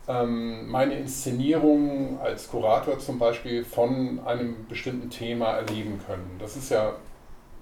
meine 0.07 0.95
Inszenierung 0.95 2.19
als 2.21 2.49
Kurator 2.49 2.99
zum 2.99 3.19
Beispiel 3.19 3.63
von 3.63 4.19
einem 4.25 4.65
bestimmten 4.67 5.09
Thema 5.09 5.53
erleben 5.53 5.99
können. 6.05 6.37
Das 6.39 6.57
ist 6.57 6.71
ja 6.71 6.93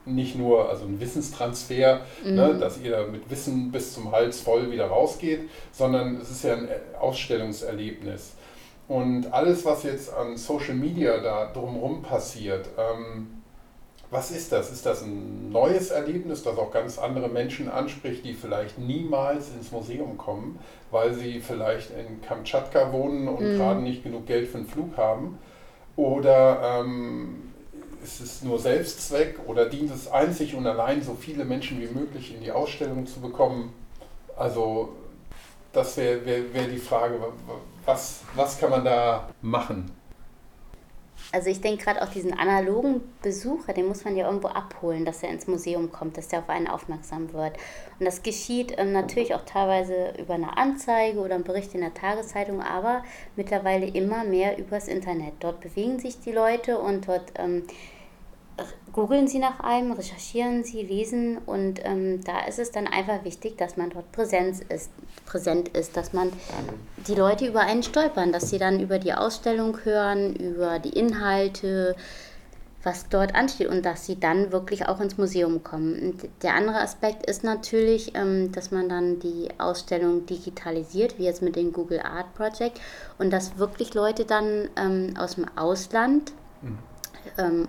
nicht 0.05 0.35
nur 0.35 0.69
also 0.69 0.85
ein 0.85 0.99
Wissenstransfer, 0.99 2.01
mhm. 2.23 2.35
ne, 2.35 2.57
dass 2.57 2.81
ihr 2.81 3.07
mit 3.11 3.29
Wissen 3.29 3.71
bis 3.71 3.93
zum 3.93 4.11
Hals 4.11 4.41
voll 4.41 4.71
wieder 4.71 4.87
rausgeht, 4.87 5.49
sondern 5.71 6.17
es 6.17 6.31
ist 6.31 6.43
ja 6.43 6.55
ein 6.55 6.67
Ausstellungserlebnis. 6.99 8.33
Und 8.87 9.31
alles, 9.31 9.65
was 9.65 9.83
jetzt 9.83 10.11
an 10.11 10.35
Social 10.35 10.73
Media 10.73 11.19
da 11.19 11.51
drumherum 11.51 12.01
passiert, 12.01 12.69
ähm, 12.77 13.27
was 14.12 14.32
ist 14.32 14.51
das? 14.51 14.72
Ist 14.72 14.86
das 14.86 15.03
ein 15.03 15.51
neues 15.51 15.91
Erlebnis, 15.91 16.43
das 16.43 16.57
auch 16.57 16.72
ganz 16.72 16.97
andere 16.97 17.30
Menschen 17.30 17.70
anspricht, 17.70 18.26
die 18.26 18.34
vielleicht 18.34 18.80
niemals 18.80 19.49
ins 19.49 19.72
Museum 19.72 20.18
kommen, 20.18 20.60
weil 20.89 21.14
sie 21.14 21.39
vielleicht 21.39 21.91
in 21.91 22.22
Kamtschatka 22.22 22.91
wohnen 22.91 23.28
und 23.28 23.41
mhm. 23.41 23.57
gerade 23.57 23.82
nicht 23.82 24.03
genug 24.03 24.26
Geld 24.26 24.47
für 24.47 24.57
einen 24.57 24.68
Flug 24.68 24.97
haben? 24.97 25.38
Oder 25.95 26.82
ähm, 26.82 27.51
ist 28.03 28.22
es 28.22 28.41
nur 28.41 28.57
Selbstzweck 28.57 29.39
oder 29.45 29.68
dient 29.68 29.93
es 29.93 30.07
einzig 30.12 30.55
und 30.55 30.66
allein, 30.66 31.03
so 31.03 31.14
viele 31.14 31.45
Menschen 31.45 31.80
wie 31.80 31.93
möglich 31.93 32.34
in 32.34 32.41
die 32.41 32.51
Ausstellung 32.51 33.05
zu 33.05 33.20
bekommen? 33.20 33.74
Also 34.36 34.89
das 35.72 35.97
wäre 35.97 36.26
wär, 36.26 36.53
wär 36.53 36.68
die 36.68 36.78
Frage, 36.78 37.20
was, 37.86 38.22
was 38.36 38.57
kann 38.60 38.72
man 38.72 38.86
da 38.86 39.30
machen? 39.41 39.91
Also 41.32 41.51
ich 41.51 41.61
denke 41.61 41.84
gerade 41.84 42.01
auch 42.01 42.09
diesen 42.09 42.34
analogen 42.34 43.01
Besucher, 43.21 43.73
den 43.73 43.88
muss 43.88 44.03
man 44.03 44.15
ja 44.15 44.25
irgendwo 44.25 44.47
abholen, 44.47 45.05
dass 45.05 45.21
er 45.21 45.30
ins 45.30 45.45
Museum 45.45 45.91
kommt, 45.91 46.17
dass 46.17 46.30
der 46.30 46.39
auf 46.39 46.49
einen 46.49 46.67
aufmerksam 46.67 47.32
wird. 47.34 47.55
Und 47.99 48.05
das 48.05 48.23
geschieht 48.23 48.73
ähm, 48.77 48.93
natürlich 48.93 49.36
auch 49.36 49.45
teilweise 49.45 50.13
über 50.17 50.34
eine 50.34 50.57
Anzeige 50.57 51.19
oder 51.19 51.36
einen 51.36 51.43
Bericht 51.43 51.75
in 51.75 51.82
der 51.82 51.93
Tageszeitung, 51.93 52.61
aber 52.61 53.03
mittlerweile 53.36 53.86
immer 53.86 54.23
mehr 54.23 54.57
übers 54.57 54.88
Internet. 54.88 55.34
Dort 55.39 55.59
bewegen 55.59 55.99
sich 55.99 56.19
die 56.19 56.32
Leute 56.32 56.80
und 56.80 57.07
dort 57.07 57.34
ähm, 57.36 57.63
googeln 58.99 59.29
sie 59.29 59.39
nach 59.39 59.61
einem, 59.61 59.93
recherchieren 59.93 60.65
sie, 60.65 60.81
lesen 60.81 61.37
und 61.45 61.79
ähm, 61.85 62.21
da 62.25 62.45
ist 62.45 62.59
es 62.59 62.71
dann 62.71 62.85
einfach 62.85 63.23
wichtig, 63.23 63.57
dass 63.57 63.77
man 63.77 63.91
dort 63.91 64.11
Präsenz 64.11 64.59
ist, 64.59 64.91
präsent 65.25 65.69
ist, 65.69 65.95
dass 65.95 66.11
man 66.11 66.33
die 67.07 67.15
Leute 67.15 67.47
über 67.47 67.61
einen 67.61 67.81
stolpern, 67.81 68.33
dass 68.33 68.49
sie 68.49 68.57
dann 68.57 68.81
über 68.81 68.99
die 68.99 69.13
Ausstellung 69.13 69.77
hören, 69.85 70.35
über 70.35 70.79
die 70.79 70.89
Inhalte, 70.89 71.95
was 72.83 73.07
dort 73.07 73.35
ansteht 73.35 73.67
und 73.67 73.85
dass 73.85 74.05
sie 74.05 74.19
dann 74.19 74.51
wirklich 74.51 74.89
auch 74.89 74.99
ins 74.99 75.17
Museum 75.17 75.63
kommen. 75.63 75.97
Und 76.01 76.29
der 76.43 76.55
andere 76.55 76.81
Aspekt 76.81 77.25
ist 77.25 77.45
natürlich, 77.45 78.15
ähm, 78.15 78.51
dass 78.51 78.71
man 78.71 78.89
dann 78.89 79.19
die 79.19 79.47
Ausstellung 79.59 80.25
digitalisiert, 80.25 81.17
wie 81.17 81.23
jetzt 81.23 81.41
mit 81.41 81.55
dem 81.55 81.71
Google 81.71 82.01
Art 82.01 82.33
Project 82.33 82.81
und 83.17 83.31
dass 83.31 83.57
wirklich 83.57 83.93
Leute 83.93 84.25
dann 84.25 84.67
ähm, 84.75 85.13
aus 85.17 85.35
dem 85.35 85.45
Ausland 85.57 86.33
mhm 86.61 86.88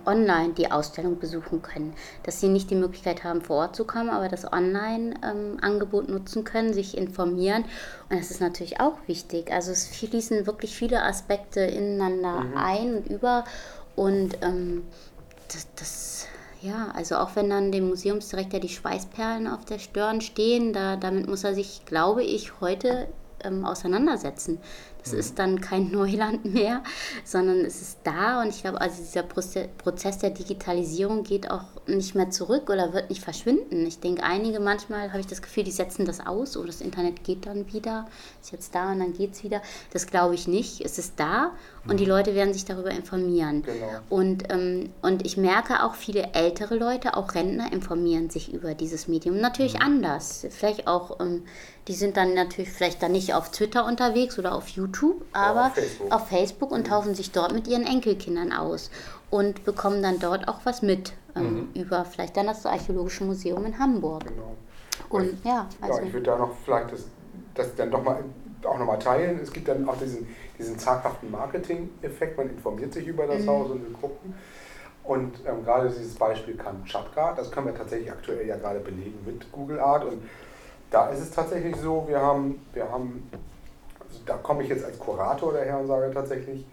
online 0.06 0.54
die 0.54 0.70
Ausstellung 0.70 1.18
besuchen 1.18 1.62
können. 1.62 1.94
Dass 2.22 2.40
sie 2.40 2.48
nicht 2.48 2.70
die 2.70 2.74
Möglichkeit 2.74 3.24
haben, 3.24 3.42
vor 3.42 3.56
Ort 3.56 3.76
zu 3.76 3.84
kommen, 3.84 4.10
aber 4.10 4.28
das 4.28 4.50
Online-Angebot 4.50 6.08
ähm, 6.08 6.14
nutzen 6.14 6.44
können, 6.44 6.72
sich 6.72 6.96
informieren. 6.96 7.64
Und 8.08 8.18
das 8.18 8.30
ist 8.30 8.40
natürlich 8.40 8.80
auch 8.80 8.96
wichtig. 9.06 9.52
Also 9.52 9.72
es 9.72 9.86
fließen 9.86 10.46
wirklich 10.46 10.74
viele 10.74 11.02
Aspekte 11.02 11.60
ineinander 11.60 12.40
mhm. 12.40 12.56
ein 12.56 12.94
und 12.96 13.06
über. 13.06 13.44
Und 13.96 14.38
ähm, 14.42 14.84
das, 15.48 15.66
das 15.76 16.26
ja, 16.62 16.90
also 16.94 17.16
auch 17.16 17.36
wenn 17.36 17.48
dann 17.48 17.72
dem 17.72 17.88
Museumsdirektor 17.88 18.60
die 18.60 18.68
Schweißperlen 18.68 19.46
auf 19.46 19.64
der 19.64 19.78
Stirn 19.78 20.20
stehen, 20.20 20.72
da, 20.72 20.96
damit 20.96 21.26
muss 21.26 21.42
er 21.42 21.54
sich, 21.54 21.86
glaube 21.86 22.22
ich, 22.22 22.60
heute 22.60 23.08
ähm, 23.44 23.64
auseinandersetzen. 23.64 24.58
Das 25.02 25.12
mhm. 25.12 25.18
ist 25.18 25.38
dann 25.38 25.60
kein 25.60 25.90
Neuland 25.92 26.44
mehr, 26.44 26.82
sondern 27.24 27.64
es 27.64 27.80
ist 27.80 27.98
da 28.04 28.42
und 28.42 28.48
ich 28.48 28.62
glaube, 28.62 28.80
also 28.80 29.02
dieser 29.02 29.22
Prozess 29.22 30.18
der 30.18 30.30
Digitalisierung 30.30 31.24
geht 31.24 31.50
auch 31.50 31.64
nicht 31.86 32.14
mehr 32.14 32.30
zurück 32.30 32.70
oder 32.70 32.92
wird 32.92 33.10
nicht 33.10 33.22
verschwinden. 33.22 33.86
Ich 33.86 34.00
denke, 34.00 34.22
einige 34.22 34.60
manchmal 34.60 35.10
habe 35.10 35.20
ich 35.20 35.26
das 35.26 35.42
Gefühl, 35.42 35.64
die 35.64 35.70
setzen 35.70 36.04
das 36.04 36.24
aus 36.26 36.56
oder 36.56 36.68
das 36.68 36.80
Internet 36.80 37.24
geht 37.24 37.46
dann 37.46 37.72
wieder, 37.72 38.06
ist 38.40 38.52
jetzt 38.52 38.74
da 38.74 38.92
und 38.92 39.00
dann 39.00 39.12
geht 39.12 39.32
es 39.32 39.44
wieder. 39.44 39.62
Das 39.92 40.06
glaube 40.06 40.34
ich 40.34 40.46
nicht. 40.46 40.80
Es 40.80 40.98
ist 40.98 41.14
da 41.18 41.52
und 41.88 41.98
die 41.98 42.04
mhm. 42.04 42.10
Leute 42.10 42.34
werden 42.34 42.52
sich 42.52 42.64
darüber 42.64 42.90
informieren. 42.90 43.62
Genau. 43.62 44.00
Und, 44.08 44.44
ähm, 44.52 44.90
und 45.02 45.24
ich 45.24 45.36
merke 45.36 45.82
auch, 45.82 45.94
viele 45.94 46.34
ältere 46.34 46.76
Leute, 46.76 47.16
auch 47.16 47.34
Rentner, 47.34 47.72
informieren 47.72 48.30
sich 48.30 48.52
über 48.52 48.74
dieses 48.74 49.08
Medium. 49.08 49.38
Natürlich 49.40 49.74
mhm. 49.74 49.82
anders. 49.82 50.46
Vielleicht 50.50 50.86
auch, 50.86 51.20
ähm, 51.20 51.44
die 51.88 51.94
sind 51.94 52.16
dann 52.16 52.34
natürlich 52.34 52.70
vielleicht 52.70 53.02
dann 53.02 53.12
nicht 53.12 53.34
auf 53.34 53.50
Twitter 53.50 53.86
unterwegs 53.86 54.38
oder 54.38 54.54
auf 54.54 54.68
YouTube, 54.68 55.24
aber 55.32 55.66
auf 55.66 55.74
Facebook. 55.74 56.12
auf 56.12 56.28
Facebook, 56.28 56.70
und 56.72 56.80
mhm. 56.80 56.90
tauschen 56.90 57.14
sich 57.14 57.32
dort 57.32 57.52
mit 57.52 57.66
ihren 57.66 57.86
Enkelkindern 57.86 58.52
aus 58.52 58.90
und 59.30 59.64
bekommen 59.64 60.02
dann 60.02 60.18
dort 60.18 60.48
auch 60.48 60.60
was 60.64 60.82
mit 60.82 61.14
ähm, 61.36 61.68
mhm. 61.74 61.80
über 61.80 62.04
vielleicht 62.04 62.36
dann 62.36 62.46
das 62.46 62.66
Archäologische 62.66 63.24
Museum 63.24 63.64
in 63.64 63.78
Hamburg. 63.78 64.26
Genau. 64.26 64.56
Und 65.08 65.32
ich, 65.32 65.44
ja, 65.44 65.66
also 65.80 65.98
ja, 65.98 66.06
ich 66.06 66.12
würde 66.12 66.26
da 66.26 66.38
noch 66.38 66.54
vielleicht 66.64 66.92
das, 66.92 67.06
das 67.54 67.74
dann 67.74 67.90
doch 67.90 68.02
mal, 68.02 68.22
auch 68.64 68.78
nochmal 68.78 68.98
teilen. 68.98 69.40
Es 69.42 69.52
gibt 69.52 69.68
dann 69.68 69.88
auch 69.88 69.96
diesen, 69.96 70.28
diesen 70.58 70.78
zaghaften 70.78 71.30
Marketing-Effekt. 71.30 72.36
Man 72.36 72.50
informiert 72.50 72.92
sich 72.92 73.06
über 73.06 73.26
das 73.26 73.42
mhm. 73.42 73.48
Haus 73.48 73.70
und 73.70 73.82
will 73.82 73.92
gucken. 73.92 74.34
Und 75.02 75.40
ähm, 75.46 75.64
gerade 75.64 75.88
dieses 75.88 76.14
Beispiel 76.14 76.56
Kamtschatka, 76.56 77.32
das 77.32 77.50
können 77.50 77.66
wir 77.66 77.74
tatsächlich 77.74 78.12
aktuell 78.12 78.46
ja 78.46 78.56
gerade 78.56 78.80
belegen 78.80 79.18
mit 79.24 79.50
Google 79.50 79.80
Art. 79.80 80.04
Und 80.04 80.22
da 80.90 81.08
ist 81.08 81.20
es 81.20 81.30
tatsächlich 81.30 81.76
so, 81.76 82.04
wir 82.08 82.20
haben, 82.20 82.60
wir 82.72 82.90
haben 82.90 83.28
also 84.10 84.20
da 84.26 84.36
komme 84.36 84.64
ich 84.64 84.68
jetzt 84.68 84.84
als 84.84 84.98
Kurator 84.98 85.52
daher 85.52 85.78
und 85.78 85.86
sage 85.86 86.10
tatsächlich, 86.12 86.66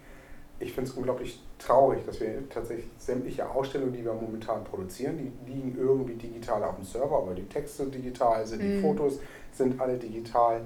ich 0.60 0.74
finde 0.74 0.90
es 0.90 0.98
unglaublich 0.98 1.40
traurig, 1.60 2.04
dass 2.06 2.20
wir 2.20 2.50
tatsächlich 2.50 2.88
sämtliche 2.98 3.48
Ausstellungen, 3.48 3.94
die 3.94 4.04
wir 4.04 4.14
momentan 4.14 4.64
produzieren, 4.64 5.18
die 5.18 5.52
liegen 5.52 5.78
irgendwie 5.78 6.16
digital 6.16 6.64
auf 6.64 6.76
dem 6.76 6.84
Server, 6.84 7.18
aber 7.18 7.36
die 7.36 7.48
Texte 7.48 7.86
digital 7.86 8.46
sind, 8.46 8.64
mhm. 8.64 8.72
die 8.72 8.82
Fotos 8.82 9.20
sind 9.52 9.80
alle 9.80 9.98
digital. 9.98 10.62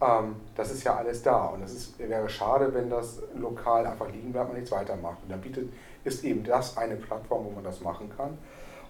Ähm, 0.00 0.36
das 0.56 0.72
ist 0.72 0.82
ja 0.82 0.96
alles 0.96 1.22
da 1.22 1.46
und 1.46 1.62
es 1.62 1.72
ist, 1.74 1.98
wäre 1.98 2.28
schade, 2.28 2.74
wenn 2.74 2.90
das 2.90 3.22
lokal 3.36 3.86
einfach 3.86 4.10
liegen 4.10 4.32
bleibt 4.32 4.50
und 4.50 4.56
nichts 4.56 4.72
weitermacht. 4.72 5.18
Und 5.22 5.30
da 5.30 5.36
bietet, 5.36 5.68
ist 6.02 6.24
eben 6.24 6.42
das 6.42 6.76
eine 6.76 6.96
Plattform, 6.96 7.44
wo 7.44 7.50
man 7.50 7.62
das 7.62 7.80
machen 7.82 8.10
kann. 8.16 8.36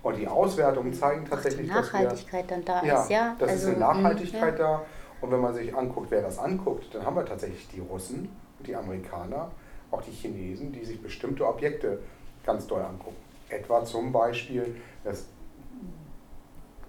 Und 0.03 0.17
die 0.17 0.27
Auswertungen 0.27 0.95
zeigen 0.95 1.27
tatsächlich, 1.27 1.69
dass 1.69 1.93
Nachhaltigkeit 1.93 2.51
dann 2.51 2.65
da 2.65 2.83
ja, 2.83 3.03
ist, 3.03 3.11
ja. 3.11 3.37
Das 3.39 3.51
also, 3.51 3.69
ist 3.71 3.77
eine 3.77 3.85
mhm, 3.85 4.03
Nachhaltigkeit 4.03 4.59
ja. 4.59 4.65
da. 4.65 4.83
Und 5.21 5.31
wenn 5.31 5.41
man 5.41 5.53
sich 5.53 5.75
anguckt, 5.75 6.11
wer 6.11 6.23
das 6.23 6.39
anguckt, 6.39 6.95
dann 6.95 7.05
haben 7.05 7.17
wir 7.17 7.27
tatsächlich 7.27 7.69
die 7.69 7.81
Russen 7.81 8.35
die 8.67 8.77
Amerikaner 8.77 9.51
auch 9.91 10.03
die 10.03 10.13
Chinesen, 10.13 10.73
die 10.73 10.85
sich 10.85 11.03
bestimmte 11.03 11.47
Objekte 11.47 11.99
ganz 12.45 12.67
doll 12.67 12.83
angucken. 12.83 13.17
Etwa 13.49 13.85
zum 13.85 14.13
Beispiel 14.13 14.77
das 15.05 15.27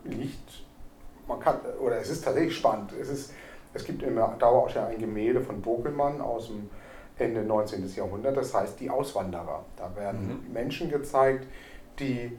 Licht, 0.04 0.64
man 1.28 1.40
kann, 1.40 1.58
oder 1.80 1.98
es 1.98 2.10
ist 2.10 2.24
tatsächlich 2.24 2.56
spannend. 2.56 2.92
Es, 3.00 3.10
ist, 3.10 3.34
es 3.74 3.84
gibt 3.84 4.04
in 4.04 4.16
der 4.16 4.28
Dauerausstellung 4.40 4.90
ein 4.90 5.00
Gemälde 5.00 5.42
von 5.42 5.62
Bokelmann 5.62 6.22
aus 6.22 6.48
dem 6.48 6.70
Ende 7.18 7.44
19. 7.44 7.88
Jahrhundert, 7.96 8.38
das 8.38 8.54
heißt 8.54 8.80
die 8.80 8.90
Auswanderer. 8.90 9.66
Da 9.78 9.96
werden 9.96 10.44
mhm. 10.46 10.54
Menschen 10.54 10.90
gezeigt, 10.90 11.48
die 12.00 12.38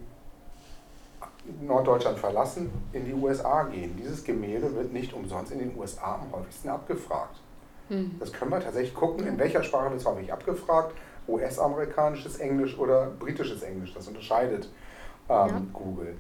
Norddeutschland 1.60 2.18
verlassen, 2.18 2.70
in 2.92 3.04
die 3.04 3.14
USA 3.14 3.64
gehen. 3.64 3.96
Dieses 3.96 4.22
Gemälde 4.22 4.74
wird 4.74 4.92
nicht 4.92 5.12
umsonst 5.12 5.52
in 5.52 5.58
den 5.58 5.76
USA 5.76 6.20
am 6.22 6.32
häufigsten 6.32 6.68
abgefragt. 6.68 7.40
Mhm. 7.88 8.16
Das 8.20 8.32
können 8.32 8.50
wir 8.50 8.60
tatsächlich 8.60 8.94
gucken, 8.94 9.26
in 9.26 9.38
welcher 9.38 9.62
Sprache 9.62 9.92
das 9.92 10.06
habe 10.06 10.20
ich 10.20 10.32
abgefragt. 10.32 10.94
US-amerikanisches 11.28 12.38
Englisch 12.38 12.76
oder 12.78 13.06
britisches 13.06 13.62
Englisch, 13.62 13.94
das 13.94 14.08
unterscheidet 14.08 14.68
ähm, 15.28 15.48
ja. 15.48 15.62
Google. 15.72 16.16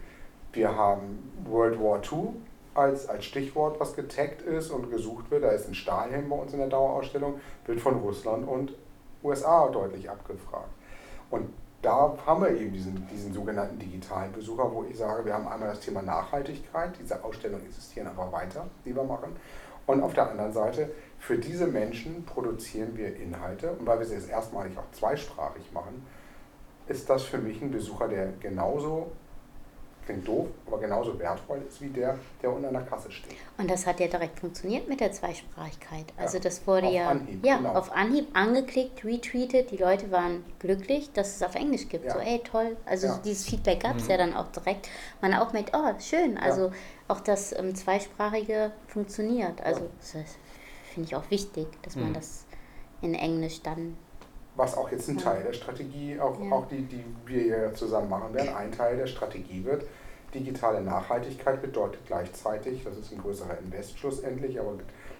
Wir 0.52 0.76
haben 0.76 1.32
World 1.44 1.80
War 1.80 2.00
II 2.00 2.34
als, 2.74 3.08
als 3.08 3.24
Stichwort, 3.24 3.80
was 3.80 3.94
getaggt 3.94 4.42
ist 4.42 4.70
und 4.70 4.90
gesucht 4.90 5.30
wird. 5.30 5.44
Da 5.44 5.50
ist 5.50 5.68
ein 5.68 5.74
Stahlhelm 5.74 6.28
bei 6.28 6.36
uns 6.36 6.52
in 6.52 6.58
der 6.58 6.68
Dauerausstellung, 6.68 7.40
wird 7.66 7.80
von 7.80 7.96
Russland 7.96 8.46
und 8.46 8.74
USA 9.22 9.68
deutlich 9.68 10.08
abgefragt. 10.08 10.70
Und 11.30 11.48
da 11.82 12.16
haben 12.24 12.42
wir 12.42 12.50
eben 12.50 12.72
diesen, 12.72 13.06
diesen 13.08 13.32
sogenannten 13.34 13.78
digitalen 13.78 14.32
Besucher, 14.32 14.72
wo 14.72 14.84
ich 14.84 14.96
sage, 14.96 15.24
wir 15.24 15.34
haben 15.34 15.48
einmal 15.48 15.70
das 15.70 15.80
Thema 15.80 16.00
Nachhaltigkeit, 16.00 16.92
diese 17.00 17.22
Ausstellungen 17.24 17.66
existieren 17.66 18.06
aber 18.06 18.30
weiter, 18.30 18.66
die 18.84 18.94
wir 18.94 19.02
machen. 19.02 19.36
Und 19.86 20.00
auf 20.00 20.14
der 20.14 20.30
anderen 20.30 20.52
Seite, 20.52 20.90
für 21.18 21.36
diese 21.38 21.66
Menschen 21.66 22.24
produzieren 22.24 22.96
wir 22.96 23.16
Inhalte. 23.16 23.72
Und 23.72 23.86
weil 23.86 23.98
wir 23.98 24.06
sie 24.06 24.14
jetzt 24.14 24.30
erstmalig 24.30 24.78
auch 24.78 24.90
zweisprachig 24.92 25.72
machen, 25.72 26.06
ist 26.86 27.10
das 27.10 27.24
für 27.24 27.38
mich 27.38 27.60
ein 27.60 27.72
Besucher, 27.72 28.06
der 28.06 28.32
genauso 28.40 29.10
klingt 30.04 30.26
doof, 30.26 30.48
aber 30.66 30.78
genauso 30.80 31.18
wertvoll 31.18 31.62
ist 31.68 31.80
wie 31.80 31.88
der, 31.88 32.18
der 32.42 32.50
unten 32.50 32.64
an 32.66 32.72
der 32.74 32.82
Kasse 32.82 33.10
steht. 33.10 33.36
Und 33.58 33.70
das 33.70 33.86
hat 33.86 34.00
ja 34.00 34.08
direkt 34.08 34.38
funktioniert 34.40 34.88
mit 34.88 35.00
der 35.00 35.12
Zweisprachigkeit. 35.12 36.06
Also 36.16 36.38
ja, 36.38 36.42
das 36.42 36.66
wurde 36.66 36.88
auf 36.88 36.92
ja 36.92 37.08
Anhieb, 37.10 37.44
ja, 37.46 37.56
genau. 37.58 37.72
auf 37.74 37.92
Anhieb 37.92 38.26
angeklickt, 38.34 39.04
retweetet. 39.04 39.70
Die 39.70 39.76
Leute 39.76 40.10
waren 40.10 40.44
glücklich, 40.58 41.12
dass 41.12 41.36
es 41.36 41.42
auf 41.42 41.54
Englisch 41.54 41.88
gibt. 41.88 42.04
Ja. 42.06 42.14
So, 42.14 42.18
ey, 42.18 42.40
toll. 42.40 42.76
Also 42.86 43.06
Ja. 43.08 43.20
dieses 43.24 43.44
Feedback 43.48 43.80
gab 43.80 43.96
es 43.96 44.04
Mhm. 44.04 44.10
ja 44.10 44.16
dann 44.16 44.34
auch 44.34 44.48
direkt. 44.52 44.88
Man 45.20 45.34
auch 45.34 45.52
mit, 45.52 45.72
oh, 45.74 45.92
schön. 46.00 46.36
Also 46.38 46.72
auch 47.08 47.20
das 47.20 47.52
ähm, 47.56 47.74
Zweisprachige 47.74 48.72
funktioniert. 48.88 49.60
Also 49.62 49.88
das 50.00 50.10
finde 50.92 51.06
ich 51.08 51.14
auch 51.16 51.30
wichtig, 51.30 51.66
dass 51.82 51.96
man 51.96 52.10
Mhm. 52.10 52.14
das 52.14 52.44
in 53.02 53.14
Englisch 53.14 53.62
dann 53.62 53.96
Was 54.54 54.76
auch 54.76 54.90
jetzt 54.90 55.08
ein 55.08 55.16
Ja. 55.18 55.22
Teil 55.24 55.42
der 55.44 55.52
Strategie, 55.54 56.18
auch, 56.20 56.38
Ja. 56.38 56.52
auch 56.52 56.66
die, 56.68 56.82
die 56.82 57.04
wir 57.26 57.46
ja 57.46 57.72
zusammen 57.74 58.08
machen 58.10 58.34
werden, 58.34 58.54
ein 58.54 58.70
Teil 58.72 58.96
der 58.98 59.06
Strategie 59.06 59.64
wird. 59.64 59.84
Digitale 60.34 60.80
Nachhaltigkeit 60.82 61.60
bedeutet 61.62 62.00
gleichzeitig, 62.06 62.84
das 62.84 62.96
ist 62.96 63.12
ein 63.12 63.18
größerer 63.18 63.58
Invest 63.58 63.98
schlussendlich, 63.98 64.58
aber 64.60 64.72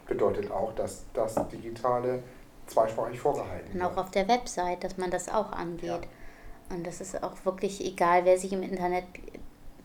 bedeutet 0.06 0.50
auch, 0.50 0.74
dass 0.74 1.04
das 1.14 1.34
Digitale 1.48 2.22
zweisprachig 2.66 3.20
vorgehalten 3.20 3.74
Und 3.74 3.82
auch 3.82 3.90
wird. 3.96 3.98
auf 4.06 4.10
der 4.10 4.28
Website, 4.28 4.84
dass 4.84 4.96
man 4.98 5.10
das 5.10 5.28
auch 5.28 5.52
angeht. 5.52 6.00
Und 6.70 6.86
das 6.86 7.00
ist 7.00 7.22
auch 7.22 7.32
wirklich 7.44 7.84
egal, 7.84 8.24
wer 8.24 8.38
sich 8.38 8.52
im 8.52 8.62
Internet 8.62 9.04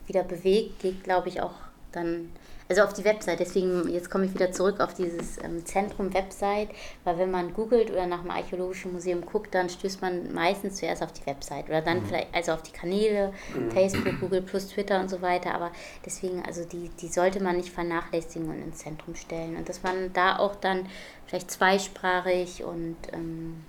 wieder 0.05 0.23
bewegt, 0.23 0.79
geht, 0.79 1.03
glaube 1.03 1.27
ich, 1.27 1.41
auch 1.41 1.53
dann, 1.91 2.31
also 2.69 2.83
auf 2.83 2.93
die 2.93 3.03
Website. 3.03 3.39
Deswegen, 3.39 3.89
jetzt 3.89 4.09
komme 4.09 4.25
ich 4.25 4.33
wieder 4.33 4.51
zurück 4.51 4.79
auf 4.79 4.93
dieses 4.93 5.37
ähm, 5.43 5.65
Zentrum-Website, 5.65 6.69
weil 7.03 7.17
wenn 7.17 7.31
man 7.31 7.53
googelt 7.53 7.89
oder 7.89 8.05
nach 8.05 8.21
dem 8.21 8.31
Archäologischen 8.31 8.93
Museum 8.93 9.25
guckt, 9.25 9.53
dann 9.55 9.69
stößt 9.69 10.01
man 10.01 10.33
meistens 10.33 10.75
zuerst 10.75 11.01
auf 11.03 11.11
die 11.13 11.25
Website 11.25 11.69
oder 11.69 11.81
dann 11.81 12.05
vielleicht, 12.05 12.33
also 12.33 12.51
auf 12.53 12.63
die 12.63 12.71
Kanäle, 12.71 13.33
Facebook, 13.69 14.19
Google 14.19 14.41
plus 14.41 14.67
Twitter 14.67 14.99
und 14.99 15.09
so 15.09 15.21
weiter. 15.21 15.53
Aber 15.53 15.71
deswegen, 16.05 16.43
also 16.45 16.65
die, 16.65 16.89
die 17.01 17.07
sollte 17.07 17.41
man 17.41 17.57
nicht 17.57 17.69
vernachlässigen 17.69 18.49
und 18.49 18.61
ins 18.61 18.79
Zentrum 18.79 19.15
stellen. 19.15 19.55
Und 19.55 19.69
dass 19.69 19.83
man 19.83 20.11
da 20.13 20.37
auch 20.37 20.55
dann 20.55 20.87
vielleicht 21.25 21.51
zweisprachig 21.51 22.63
und 22.63 22.97
ähm, 23.13 23.63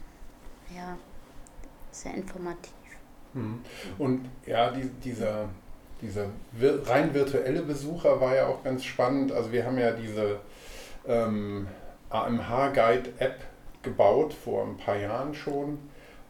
ja, 0.74 0.96
sehr 1.90 2.14
informativ. 2.14 2.72
Mhm. 3.34 3.60
Und 3.98 4.28
ja, 4.46 4.70
die, 4.70 4.88
dieser, 5.04 5.48
dieser 6.02 6.26
rein 6.86 7.14
virtuelle 7.14 7.62
Besucher 7.62 8.20
war 8.20 8.34
ja 8.34 8.46
auch 8.46 8.62
ganz 8.62 8.84
spannend. 8.84 9.32
Also 9.32 9.52
wir 9.52 9.64
haben 9.64 9.78
ja 9.78 9.92
diese 9.92 10.36
ähm, 11.06 11.66
AMH-Guide-App 12.10 13.40
gebaut 13.82 14.32
vor 14.32 14.66
ein 14.66 14.76
paar 14.76 14.96
Jahren 14.96 15.34
schon. 15.34 15.78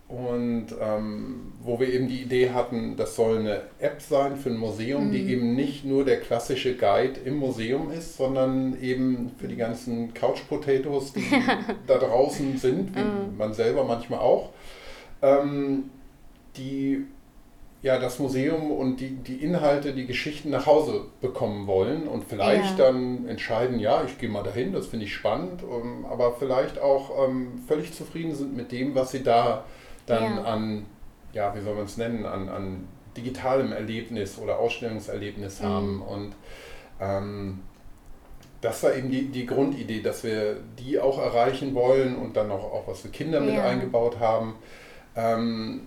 Und 0.08 0.68
ähm, 0.80 1.52
wo 1.60 1.78
wir 1.78 1.92
eben 1.92 2.08
die 2.08 2.22
Idee 2.22 2.50
hatten, 2.50 2.96
das 2.96 3.14
soll 3.14 3.40
eine 3.40 3.60
App 3.78 4.00
sein 4.00 4.36
für 4.38 4.48
ein 4.48 4.56
Museum, 4.56 5.12
die 5.12 5.30
eben 5.30 5.54
nicht 5.54 5.84
nur 5.84 6.06
der 6.06 6.20
klassische 6.20 6.76
Guide 6.76 7.20
im 7.26 7.36
Museum 7.36 7.90
ist, 7.90 8.16
sondern 8.16 8.80
eben 8.80 9.32
für 9.38 9.48
die 9.48 9.56
ganzen 9.56 10.14
Couch 10.14 10.40
Potatoes, 10.48 11.12
die 11.12 11.26
da 11.86 11.98
draußen 11.98 12.56
sind, 12.56 12.96
wie 12.96 13.36
man 13.36 13.52
selber 13.52 13.84
manchmal 13.84 14.20
auch, 14.20 14.48
ähm, 15.20 15.90
die 16.56 17.04
ja 17.82 17.98
das 17.98 18.18
Museum 18.18 18.72
und 18.72 18.96
die, 19.00 19.10
die 19.10 19.36
Inhalte, 19.36 19.92
die 19.92 20.06
Geschichten 20.06 20.50
nach 20.50 20.66
Hause 20.66 21.02
bekommen 21.20 21.66
wollen 21.66 22.08
und 22.08 22.24
vielleicht 22.24 22.78
Ja. 22.78 22.86
dann 22.86 23.28
entscheiden, 23.28 23.78
ja, 23.78 24.02
ich 24.04 24.18
gehe 24.18 24.28
mal 24.28 24.42
dahin, 24.42 24.72
das 24.72 24.86
finde 24.88 25.04
ich 25.06 25.14
spannend, 25.14 25.62
ähm, 25.62 26.04
aber 26.06 26.32
vielleicht 26.32 26.80
auch 26.80 27.28
ähm, 27.28 27.62
völlig 27.68 27.92
zufrieden 27.94 28.34
sind 28.34 28.56
mit 28.56 28.72
dem, 28.72 28.94
was 28.94 29.12
sie 29.12 29.22
da 29.22 29.64
dann 30.06 30.36
Ja. 30.36 30.42
an, 30.44 30.86
ja, 31.32 31.54
wie 31.54 31.60
soll 31.60 31.74
man 31.76 31.84
es 31.84 31.96
nennen, 31.96 32.26
an, 32.26 32.48
an 32.48 32.88
digitalem 33.16 33.72
Erlebnis 33.72 34.38
oder 34.38 34.58
Ausstellungserlebnis 34.58 35.60
Mhm. 35.60 35.64
haben 35.64 36.02
und 36.02 36.32
ähm, 37.00 37.60
das 38.60 38.82
war 38.82 38.92
eben 38.94 39.08
die, 39.10 39.26
die 39.28 39.46
Grundidee, 39.46 40.02
dass 40.02 40.24
wir 40.24 40.56
die 40.80 40.98
auch 40.98 41.18
erreichen 41.18 41.74
wollen 41.76 42.16
und 42.16 42.36
dann 42.36 42.50
auch, 42.50 42.64
auch 42.72 42.88
was 42.88 43.00
für 43.02 43.08
Kinder 43.08 43.40
mit 43.40 43.54
Ja. 43.54 43.62
eingebaut 43.62 44.18
haben. 44.18 44.56
Ähm, 45.14 45.82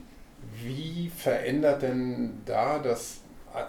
wie 0.61 1.09
verändert 1.15 1.81
denn 1.81 2.41
da 2.45 2.79
das 2.79 3.21
äh, 3.55 3.63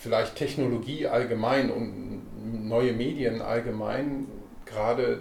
vielleicht 0.00 0.36
Technologie 0.36 1.06
allgemein 1.06 1.70
und 1.70 2.68
neue 2.68 2.92
Medien 2.92 3.42
allgemein 3.42 4.26
gerade 4.66 5.20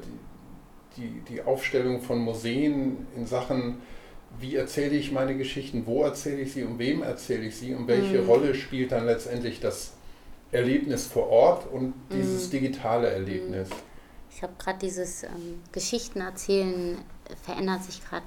die, 0.97 1.21
die, 1.29 1.41
Aufstellung 1.41 2.01
von 2.01 2.19
Museen 2.19 3.07
in 3.15 3.25
Sachen, 3.25 3.81
wie 4.39 4.55
erzähle 4.55 4.95
ich 4.95 5.11
meine 5.11 5.35
Geschichten, 5.37 5.85
wo 5.85 6.03
erzähle 6.03 6.41
ich 6.41 6.53
sie, 6.53 6.63
um 6.63 6.77
wem 6.79 7.01
erzähle 7.03 7.45
ich 7.45 7.55
sie 7.57 7.73
und 7.73 7.87
welche 7.87 8.21
Mhm. 8.21 8.27
Rolle 8.27 8.55
spielt 8.55 8.91
dann 8.91 9.05
letztendlich 9.05 9.59
das 9.59 9.93
Erlebnis 10.51 11.07
vor 11.07 11.29
Ort 11.29 11.67
und 11.71 11.93
dieses 12.13 12.47
Mhm. 12.47 12.51
digitale 12.51 13.09
Erlebnis. 13.09 13.69
Ich 14.31 14.43
habe 14.43 14.53
gerade 14.59 14.79
dieses 14.79 15.23
ähm, 15.23 15.61
Geschichten 15.71 16.21
erzählen 16.21 16.99
verändert 17.43 17.83
sich 17.83 18.01
gerade 18.07 18.25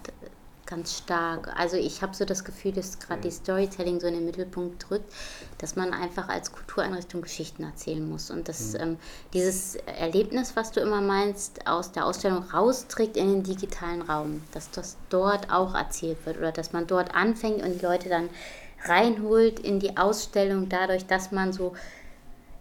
ganz 0.72 0.96
stark. 0.96 1.52
Also 1.54 1.76
ich 1.76 2.00
habe 2.00 2.14
so 2.14 2.24
das 2.24 2.44
Gefühl, 2.44 2.72
dass 2.72 2.98
gerade 2.98 3.20
die 3.20 3.30
Storytelling 3.30 4.00
so 4.00 4.06
in 4.06 4.14
den 4.14 4.24
Mittelpunkt 4.24 4.88
drückt, 4.88 5.12
dass 5.58 5.76
man 5.76 5.92
einfach 5.92 6.30
als 6.30 6.50
Kultureinrichtung 6.50 7.20
Geschichten 7.20 7.62
erzählen 7.62 8.08
muss 8.08 8.30
und 8.30 8.48
dass 8.48 8.74
ähm, 8.74 8.96
dieses 9.34 9.76
Erlebnis, 9.76 10.56
was 10.56 10.72
du 10.72 10.80
immer 10.80 11.02
meinst, 11.02 11.66
aus 11.66 11.92
der 11.92 12.06
Ausstellung 12.06 12.44
rausträgt 12.44 13.18
in 13.18 13.30
den 13.30 13.42
digitalen 13.42 14.00
Raum, 14.00 14.42
dass 14.52 14.70
das 14.70 14.96
dort 15.10 15.52
auch 15.52 15.74
erzählt 15.74 16.24
wird 16.24 16.38
oder 16.38 16.52
dass 16.52 16.72
man 16.72 16.86
dort 16.86 17.14
anfängt 17.14 17.62
und 17.62 17.78
die 17.78 17.84
Leute 17.84 18.08
dann 18.08 18.30
reinholt 18.84 19.60
in 19.60 19.78
die 19.78 19.98
Ausstellung 19.98 20.70
dadurch, 20.70 21.04
dass 21.04 21.32
man 21.32 21.52
so 21.52 21.74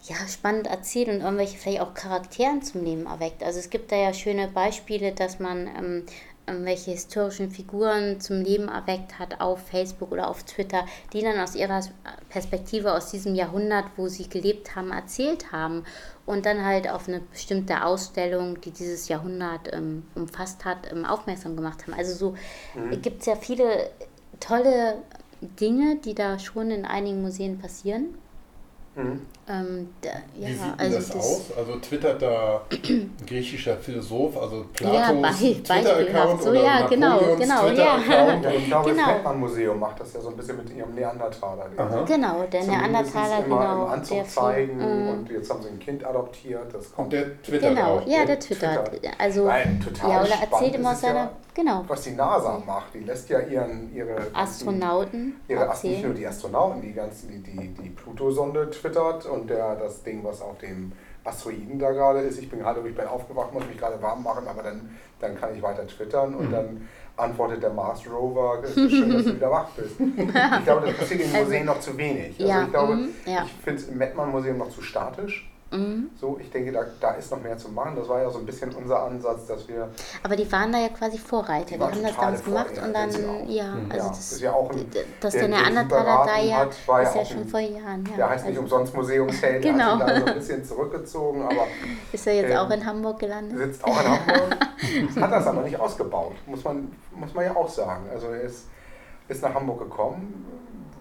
ja, 0.03 0.15
spannend 0.27 0.67
erzählt 0.67 1.07
und 1.07 1.21
irgendwelche 1.21 1.57
vielleicht 1.57 1.81
auch 1.81 1.93
Charakteren 1.93 2.61
zum 2.61 2.83
Leben 2.83 3.05
erweckt. 3.05 3.43
Also 3.43 3.59
es 3.59 3.69
gibt 3.69 3.91
da 3.91 3.95
ja 3.95 4.13
schöne 4.13 4.47
Beispiele, 4.47 5.13
dass 5.13 5.39
man 5.39 5.67
ähm, 5.67 6.05
irgendwelche 6.51 6.91
historischen 6.91 7.49
Figuren 7.49 8.19
zum 8.19 8.41
Leben 8.41 8.67
erweckt 8.67 9.19
hat 9.19 9.41
auf 9.41 9.67
Facebook 9.67 10.11
oder 10.11 10.29
auf 10.29 10.43
Twitter, 10.43 10.85
die 11.13 11.21
dann 11.21 11.39
aus 11.39 11.55
ihrer 11.55 11.81
Perspektive 12.29 12.93
aus 12.93 13.11
diesem 13.11 13.35
Jahrhundert, 13.35 13.85
wo 13.97 14.07
sie 14.07 14.29
gelebt 14.29 14.75
haben, 14.75 14.91
erzählt 14.91 15.51
haben 15.51 15.83
und 16.25 16.45
dann 16.45 16.63
halt 16.63 16.89
auf 16.89 17.07
eine 17.07 17.19
bestimmte 17.19 17.83
Ausstellung, 17.83 18.61
die 18.61 18.71
dieses 18.71 19.07
Jahrhundert 19.07 19.73
ähm, 19.73 20.03
umfasst 20.15 20.65
hat, 20.65 20.91
ähm, 20.91 21.05
aufmerksam 21.05 21.55
gemacht 21.55 21.83
haben. 21.83 21.93
Also 21.93 22.13
so 22.13 22.35
gibt 23.01 23.21
es 23.21 23.25
ja 23.25 23.35
viele 23.35 23.89
tolle 24.39 24.95
Dinge, 25.41 25.97
die 25.97 26.13
da 26.13 26.37
schon 26.39 26.71
in 26.71 26.85
einigen 26.85 27.21
Museen 27.21 27.59
passieren. 27.59 28.15
Mhm. 28.93 29.21
Ähm, 29.47 29.89
da, 30.01 30.09
ja, 30.37 30.47
Wie 30.49 30.53
sieht 30.53 30.61
also 30.77 30.95
das, 30.97 31.15
aus? 31.15 31.41
Also 31.57 31.75
twittert 31.79 32.21
da 32.21 32.61
ein 32.69 33.17
griechischer 33.25 33.77
Philosoph, 33.77 34.35
also 34.37 34.65
Ja, 34.81 34.89
Platos 35.11 35.21
bei- 35.21 35.29
Twitter-Account 35.31 35.65
beispielhaft. 35.97 36.43
So, 36.43 36.49
oder 36.49 36.63
ja, 36.63 36.87
genau, 36.87 37.09
Napoleons 37.09 37.39
genau, 37.41 37.55
ja. 37.55 37.69
Twitter-Account? 37.69 38.43
Ja, 38.43 38.49
ich 38.51 38.57
und- 38.57 38.65
glaube, 38.67 38.89
Genau. 38.91 39.03
das 39.05 39.11
Feldmann-Museum 39.13 39.79
macht 39.79 39.99
das 40.01 40.13
ja 40.13 40.21
so 40.21 40.29
ein 40.29 40.35
bisschen 40.37 40.57
mit 40.57 40.75
ihrem 40.75 40.93
Neandertaler. 40.93 41.65
Aha. 41.77 42.05
sie 42.05 42.13
Genau, 42.13 42.39
der 42.43 42.61
zumindest 42.61 42.69
Neandertaler, 42.91 43.45
immer 43.45 43.59
genau. 43.61 43.85
im 43.85 43.91
Anzug 43.91 44.15
der 44.17 44.25
viel- 44.25 44.33
zeigen 44.33 44.77
mm. 44.77 45.09
und 45.09 45.29
jetzt 45.31 45.49
haben 45.49 45.63
sie 45.63 45.69
ein 45.69 45.79
Kind 45.79 46.05
adoptiert. 46.05 46.73
Das 46.73 46.91
kommt 46.93 47.05
Und 47.05 47.13
der 47.13 47.41
twittert 47.41 47.69
Genau, 47.75 47.95
auch. 47.97 48.01
ja, 48.07 48.17
der 48.17 48.25
der 48.25 48.39
twittert. 48.39 48.89
twittert. 48.91 49.13
Also, 49.17 49.45
Nein, 49.45 49.79
total 49.83 50.09
ja, 50.11 50.21
oder 50.21 50.29
erzählt 50.51 50.75
immer 50.75 50.91
aus 50.91 51.01
seiner, 51.01 51.15
ja, 51.19 51.31
genau, 51.53 51.83
was 51.87 52.01
die 52.03 52.11
NASA 52.11 52.61
macht. 52.65 52.93
Die 52.93 52.99
lässt 52.99 53.29
ja 53.29 53.39
ihren, 53.39 53.93
ihre 53.93 54.17
Astronauten 54.33 55.35
Ihre 55.47 55.69
Ast 55.69 55.83
nicht 55.83 56.03
nur 56.03 56.13
die 56.13 56.25
Astronauten, 56.27 56.81
die 56.81 56.93
ganzen, 56.93 57.29
die, 57.29 57.39
die, 57.51 57.67
die 57.69 57.89
Pluto-Sonde 57.89 58.69
twittert 58.69 59.25
und 59.25 59.49
der, 59.49 59.75
das 59.75 60.03
Ding, 60.03 60.23
was 60.23 60.41
auf 60.41 60.57
dem 60.59 60.91
Asteroiden 61.23 61.77
da 61.79 61.91
gerade 61.91 62.19
ist. 62.21 62.39
Ich 62.39 62.49
bin 62.49 62.59
gerade, 62.59 62.81
ich 62.87 62.95
bin 62.95 63.05
aufgewacht, 63.05 63.53
muss 63.53 63.65
mich 63.67 63.77
gerade 63.77 64.01
warm 64.01 64.23
machen, 64.23 64.47
aber 64.47 64.63
dann, 64.63 64.89
dann 65.19 65.39
kann 65.39 65.55
ich 65.55 65.61
weiter 65.61 65.85
twittern 65.87 66.33
und 66.35 66.47
Mhm. 66.47 66.51
dann 66.51 66.87
antwortet 67.17 67.61
der 67.61 67.69
Mars 67.69 68.01
Rover, 68.09 68.61
es 68.63 68.75
ist 68.75 68.91
schön, 68.91 69.11
dass 69.11 69.25
du 69.25 69.35
wieder 69.35 69.51
wach 69.51 69.69
bist. 69.71 69.95
Ich 69.99 70.63
glaube, 70.65 70.87
das 70.87 70.97
passiert 70.97 71.21
in 71.21 71.31
den 71.31 71.41
Museen 71.43 71.65
noch 71.65 71.79
zu 71.79 71.95
wenig. 71.97 72.39
Also 72.39 72.51
Ja, 72.51 72.63
ich 72.63 72.69
glaube, 72.71 72.95
mhm, 72.95 73.09
ja. 73.25 73.43
ich 73.45 73.51
finde 73.63 73.81
es 73.81 73.87
im 73.89 73.97
Mettmann-Museum 73.97 74.57
noch 74.57 74.69
zu 74.69 74.81
statisch. 74.81 75.50
Mhm. 75.71 76.09
So, 76.19 76.37
ich 76.41 76.51
denke, 76.51 76.71
da, 76.73 76.81
da 76.99 77.11
ist 77.11 77.31
noch 77.31 77.41
mehr 77.41 77.57
zu 77.57 77.69
machen. 77.69 77.95
Das 77.95 78.09
war 78.09 78.21
ja 78.21 78.29
so 78.29 78.39
ein 78.39 78.45
bisschen 78.45 78.73
unser 78.75 79.03
Ansatz, 79.03 79.47
dass 79.47 79.67
wir 79.69 79.87
Aber 80.21 80.35
die 80.35 80.51
waren 80.51 80.71
da 80.71 80.79
ja 80.79 80.89
quasi 80.89 81.17
Vorreiter. 81.17 81.65
Die 81.65 81.77
Die, 81.77 81.81
haben 81.81 82.03
das 82.03 82.15
damals 82.15 82.43
gemacht 82.43 82.71
und 82.85 82.93
dann, 82.93 83.09
auch. 83.09 83.47
ja, 83.49 83.71
Mhm. 83.75 83.91
also 83.91 84.03
Ja, 84.03 84.09
das, 84.09 84.17
das 84.17 84.31
ist 84.33 84.41
ja 84.41 84.51
auch 84.53 84.69
ein- 84.71 84.85
dass 85.21 85.31
der- 85.33 85.47
der 85.47 85.49
Neandertaler 85.49 86.25
da 86.25 86.37
ja, 86.41 86.55
hat, 86.57 86.87
war 86.87 87.01
ja 87.03 87.09
ist 87.09 87.15
ja 87.15 87.25
schon 87.25 87.37
ein- 87.43 87.47
vor 87.47 87.59
Jahren. 87.61 88.05
Ja. 88.11 88.15
Der 88.17 88.29
heißt 88.29 88.45
nicht 88.45 88.57
also 88.59 88.61
umsonst 88.75 88.93
Museumsheld, 88.95 89.61
Genau. 89.63 89.97
hat 89.97 89.99
sich 89.99 90.07
da 90.07 90.19
so 90.19 90.25
ein 90.25 90.35
bisschen 90.35 90.65
zurückgezogen, 90.65 91.41
aber 91.43 91.67
Ist 92.11 92.27
er 92.27 92.33
jetzt 92.35 92.51
ähm, 92.51 92.57
auch 92.57 92.69
in 92.69 92.85
Hamburg 92.85 93.19
gelandet? 93.19 93.57
sitzt 93.57 93.83
auch 93.85 94.01
in 94.01 94.07
Hamburg. 94.09 94.57
hat 95.21 95.31
das 95.31 95.47
aber 95.47 95.61
nicht 95.61 95.79
ausgebaut, 95.79 96.33
muss 96.47 96.63
man, 96.65 96.91
muss 97.15 97.33
man 97.33 97.45
ja 97.45 97.55
auch 97.55 97.69
sagen. 97.69 98.03
Also 98.11 98.27
er 98.27 98.41
ist, 98.41 98.65
ist 99.29 99.41
nach 99.41 99.53
Hamburg 99.53 99.79
gekommen, 99.79 100.45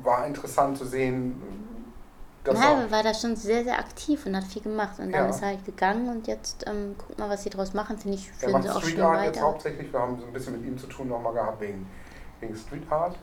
war 0.04 0.24
interessant 0.26 0.78
zu 0.78 0.84
sehen, 0.84 1.42
das 2.44 2.58
Na, 2.58 2.72
auch. 2.72 2.78
er 2.78 2.90
war 2.90 3.02
da 3.02 3.12
schon 3.14 3.36
sehr, 3.36 3.64
sehr 3.64 3.78
aktiv 3.78 4.24
und 4.26 4.36
hat 4.36 4.44
viel 4.44 4.62
gemacht. 4.62 4.98
Und 4.98 5.12
dann 5.12 5.24
Ja. 5.24 5.30
ist 5.30 5.42
er 5.42 5.48
halt 5.48 5.64
gegangen 5.64 6.08
und 6.08 6.26
jetzt 6.26 6.64
ähm, 6.66 6.94
guck 6.98 7.18
mal, 7.18 7.28
was 7.28 7.42
sie 7.42 7.50
draus 7.50 7.74
machen. 7.74 7.98
Finde 7.98 8.16
ich, 8.16 8.30
führen 8.30 8.52
macht 8.52 8.62
sie 8.64 8.70
auch 8.70 8.80
Street 8.80 8.94
schön 8.94 9.02
Art 9.02 9.24
jetzt 9.24 9.36
weiter. 9.36 9.46
hauptsächlich. 9.46 9.92
Wir 9.92 10.00
haben 10.00 10.18
so 10.18 10.26
ein 10.26 10.32
bisschen 10.32 10.52
mit 10.60 10.64
ihm 10.66 10.78
zu 10.78 10.86
tun 10.86 11.08
nochmal 11.08 11.32
gehabt 11.34 11.60
wegen, 11.60 11.86
wegen 12.40 12.56
Street 12.56 12.90
Art. 12.90 13.16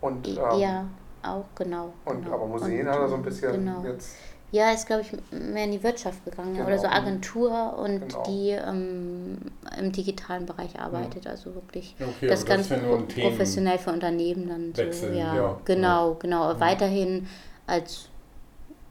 Und, 0.00 0.26
I- 0.26 0.38
ähm, 0.38 0.58
ja, 0.60 0.84
auch, 1.22 1.44
genau. 1.54 1.92
und 2.04 2.22
genau. 2.24 2.34
aber 2.36 2.46
Museen 2.46 2.86
Und, 2.86 2.92
hat 2.94 3.00
er 3.00 3.08
so 3.08 3.14
ein 3.16 3.22
bisschen 3.22 3.52
Genau. 3.52 3.82
jetzt. 3.84 4.14
Ja, 4.50 4.70
ist, 4.70 4.86
glaube 4.86 5.02
ich, 5.02 5.12
mehr 5.30 5.64
in 5.64 5.72
die 5.72 5.82
Wirtschaft 5.82 6.24
gegangen. 6.24 6.54
ja, 6.54 6.62
Oder 6.64 6.76
Genau. 6.76 6.88
so 6.88 6.88
Agentur 6.88 7.78
und 7.78 8.08
Genau. 8.08 8.22
die 8.22 8.50
ähm, 8.52 9.38
im 9.78 9.92
digitalen 9.92 10.46
Bereich 10.46 10.78
arbeitet. 10.80 11.26
Also 11.26 11.54
wirklich 11.54 11.94
Okay, 12.00 12.28
das 12.28 12.46
ganz 12.46 12.68
das 12.68 12.78
ja 12.80 12.86
nur 12.86 13.06
pro 13.06 13.20
professionell 13.28 13.76
für 13.76 13.90
Unternehmen 13.92 14.48
dann 14.48 14.72
so. 14.74 14.82
Wechsel, 14.82 15.14
Ja, 15.14 15.34
ja. 15.34 15.60
genau, 15.66 16.14
genau. 16.14 16.58
Weiterhin 16.58 17.28
als 17.68 18.08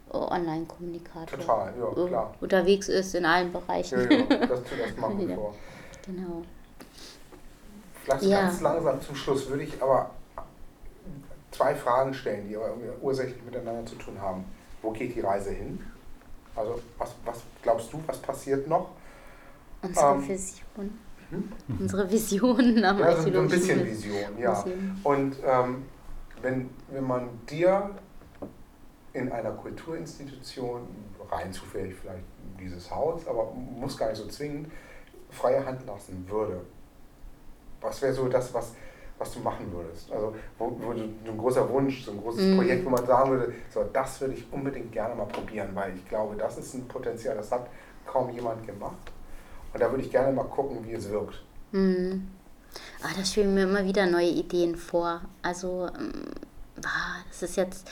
Online-Kommunikator 0.10 1.40
Total, 1.40 1.74
ja, 1.78 1.92
äh, 2.06 2.08
klar. 2.08 2.34
unterwegs 2.40 2.88
ist 2.88 3.14
in 3.16 3.26
allen 3.26 3.52
Bereichen. 3.52 4.00
Ja, 4.00 4.18
ja, 4.18 4.46
das, 4.48 4.62
das 4.64 4.98
machen 4.98 5.28
wir 5.28 5.36
vor. 5.36 5.54
Genau. 6.06 6.44
Vielleicht 8.04 8.24
Ja. 8.24 8.42
ganz 8.42 8.62
langsam 8.62 9.02
zum 9.02 9.16
Schluss 9.16 9.50
würde 9.50 9.64
ich 9.64 9.82
aber 9.82 10.12
zwei 11.52 11.76
Fragen 11.76 12.14
stellen, 12.14 12.48
die 12.48 12.56
aber 12.56 12.70
irgendwie 12.70 12.90
ursächlich 13.02 13.44
miteinander 13.44 13.86
zu 13.86 13.96
tun 13.96 14.20
haben. 14.22 14.46
Wo 14.82 14.92
geht 14.92 15.14
die 15.16 15.22
Reise 15.22 15.52
hin? 15.52 15.80
Also 16.56 16.80
was, 16.98 17.14
was 17.26 17.40
glaubst 17.62 17.92
du, 17.92 18.02
was 18.08 18.18
passiert 18.20 18.68
noch? 18.68 18.90
Unsere 19.82 20.16
Ähm, 20.16 20.28
Vision. 20.28 21.00
hm? 21.30 21.52
Unsere 21.80 22.10
Vision 22.12 22.84
am 22.84 23.00
Ja, 23.00 23.16
so, 23.22 23.30
ein 23.30 23.48
bisschen. 23.50 23.86
Vision, 23.86 24.38
ja. 24.40 24.54
Museum. 24.54 25.00
Und 25.04 25.36
ähm, 25.46 25.86
wenn, 26.42 26.70
wenn 26.92 27.04
man 27.06 27.30
dir 27.50 27.90
in 29.18 29.32
einer 29.32 29.52
Kulturinstitution, 29.52 30.88
rein 31.30 31.52
zufällig 31.52 31.96
vielleicht 31.96 32.24
dieses 32.60 32.90
Haus, 32.90 33.28
aber 33.28 33.52
muss 33.52 33.98
gar 33.98 34.10
nicht 34.10 34.18
so 34.18 34.28
zwingend, 34.28 34.72
freie 35.30 35.66
Hand 35.66 35.86
lassen 35.86 36.26
würde, 36.30 36.62
was 37.82 38.02
wäre 38.02 38.14
so 38.14 38.28
das, 38.28 38.54
was, 38.54 38.74
was 39.18 39.34
du 39.34 39.40
machen 39.40 39.72
würdest? 39.72 40.12
Also 40.12 40.34
wo, 40.58 40.78
wo 40.82 40.92
ein 40.92 41.38
großer 41.38 41.68
Wunsch, 41.70 42.04
so 42.06 42.12
ein 42.12 42.22
großes 42.22 42.46
Mhm. 42.46 42.56
Projekt, 42.58 42.86
wo 42.86 42.90
man 42.90 43.06
sagen 43.06 43.32
würde, 43.32 43.54
so, 43.74 43.84
das 43.92 44.22
würde 44.22 44.34
ich 44.36 44.46
unbedingt 44.52 44.92
gerne 44.92 45.16
mal 45.16 45.26
probieren, 45.26 45.70
weil 45.74 45.96
ich 45.96 46.08
glaube, 46.08 46.36
das 46.36 46.58
ist 46.58 46.74
ein 46.74 46.88
Potenzial, 46.88 47.36
das 47.36 47.52
hat 47.52 47.68
kaum 48.06 48.30
jemand 48.32 48.66
gemacht. 48.66 49.12
Und 49.74 49.80
da 49.82 49.92
würde 49.92 50.04
ich 50.04 50.10
gerne 50.12 50.32
mal 50.32 50.46
gucken, 50.46 50.86
wie 50.86 50.94
es 50.94 51.10
wirkt. 51.10 51.44
Mhm. 51.72 52.30
Ah, 53.04 53.10
da 53.16 53.24
schweben 53.26 53.54
mir 53.54 53.64
immer 53.64 53.84
wieder 53.86 54.06
neue 54.06 54.30
Ideen 54.30 54.76
vor. 54.76 55.22
Also, 55.42 55.88
ähm, 56.00 56.12
ah, 56.84 57.18
das 57.28 57.44
ist 57.44 57.58
jetzt 57.58 57.90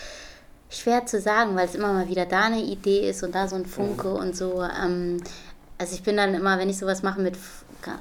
schwer 0.76 1.05
zu 1.05 1.19
sagen, 1.19 1.55
weil 1.55 1.67
es 1.67 1.76
immer 1.76 1.93
mal 1.93 2.09
wieder 2.09 2.26
da 2.26 2.43
eine 2.45 2.61
Idee 2.61 3.09
ist 3.09 3.23
und 3.23 3.34
da 3.34 3.47
so 3.47 3.55
ein 3.55 3.65
Funke 3.65 4.13
und 4.13 4.36
so. 4.36 4.63
Ähm, 4.63 5.21
also 5.78 5.95
ich 5.95 6.03
bin 6.03 6.17
dann 6.17 6.34
immer, 6.34 6.57
wenn 6.57 6.69
ich 6.69 6.78
sowas 6.78 7.03
mache, 7.03 7.21
mit 7.21 7.38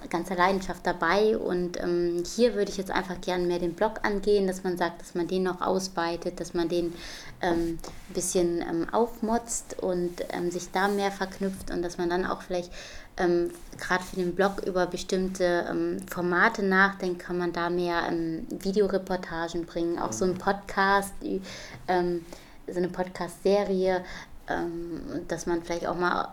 ganzer 0.09 0.37
Leidenschaft 0.37 0.87
dabei 0.87 1.37
und 1.37 1.81
ähm, 1.81 2.23
hier 2.25 2.55
würde 2.55 2.71
ich 2.71 2.79
jetzt 2.79 2.91
einfach 2.91 3.21
gerne 3.21 3.45
mehr 3.45 3.59
den 3.59 3.75
Blog 3.75 4.01
angehen, 4.03 4.47
dass 4.47 4.65
man 4.65 4.77
sagt, 4.77 5.03
dass 5.03 5.15
man 5.15 5.29
den 5.29 5.43
noch 5.43 5.61
ausweitet, 5.61 6.41
dass 6.41 6.55
man 6.55 6.69
den 6.69 6.95
ähm, 7.43 7.79
ein 8.09 8.15
bisschen 8.15 8.63
ähm, 8.63 8.87
aufmotzt 8.93 9.77
und 9.83 10.25
ähm, 10.31 10.51
sich 10.51 10.71
da 10.71 10.89
mehr 10.89 11.11
verknüpft 11.11 11.71
und 11.71 11.83
dass 11.83 11.99
man 11.99 12.09
dann 12.09 12.25
auch 12.25 12.43
vielleicht 12.43 12.73
ähm, 13.17 13.51
gerade 13.79 14.03
für 14.03 14.17
den 14.17 14.35
Blog 14.35 14.63
über 14.67 14.87
bestimmte 14.87 15.67
ähm, 15.71 15.99
Formate 16.11 16.63
nachdenkt, 16.63 17.21
kann 17.21 17.39
man 17.39 17.53
da 17.53 17.71
mehr 17.71 18.11
Videoreportagen 18.49 19.67
bringen, 19.67 19.99
auch 19.99 20.13
so 20.13 20.25
ein 20.25 20.35
Podcast, 20.35 21.13
die, 21.23 21.41
ähm, 21.89 22.25
so 22.67 22.79
eine 22.79 22.89
Podcast-Serie, 22.89 24.05
ähm, 24.49 25.25
dass 25.29 25.47
man 25.47 25.63
vielleicht 25.63 25.87
auch 25.87 25.97
mal 25.97 26.29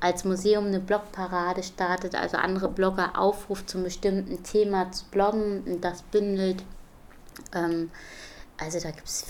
als 0.00 0.24
Museum 0.24 0.66
eine 0.66 0.80
Blogparade 0.80 1.62
startet, 1.62 2.14
also 2.14 2.36
andere 2.36 2.68
Blogger 2.68 3.18
aufruft, 3.18 3.70
zum 3.70 3.82
bestimmten 3.82 4.42
Thema 4.42 4.92
zu 4.92 5.04
bloggen 5.06 5.62
und 5.64 5.82
das 5.82 6.02
bündelt. 6.02 6.62
Ähm, 7.54 7.90
also 8.58 8.78
da 8.78 8.90
gibt 8.90 9.06
es 9.06 9.24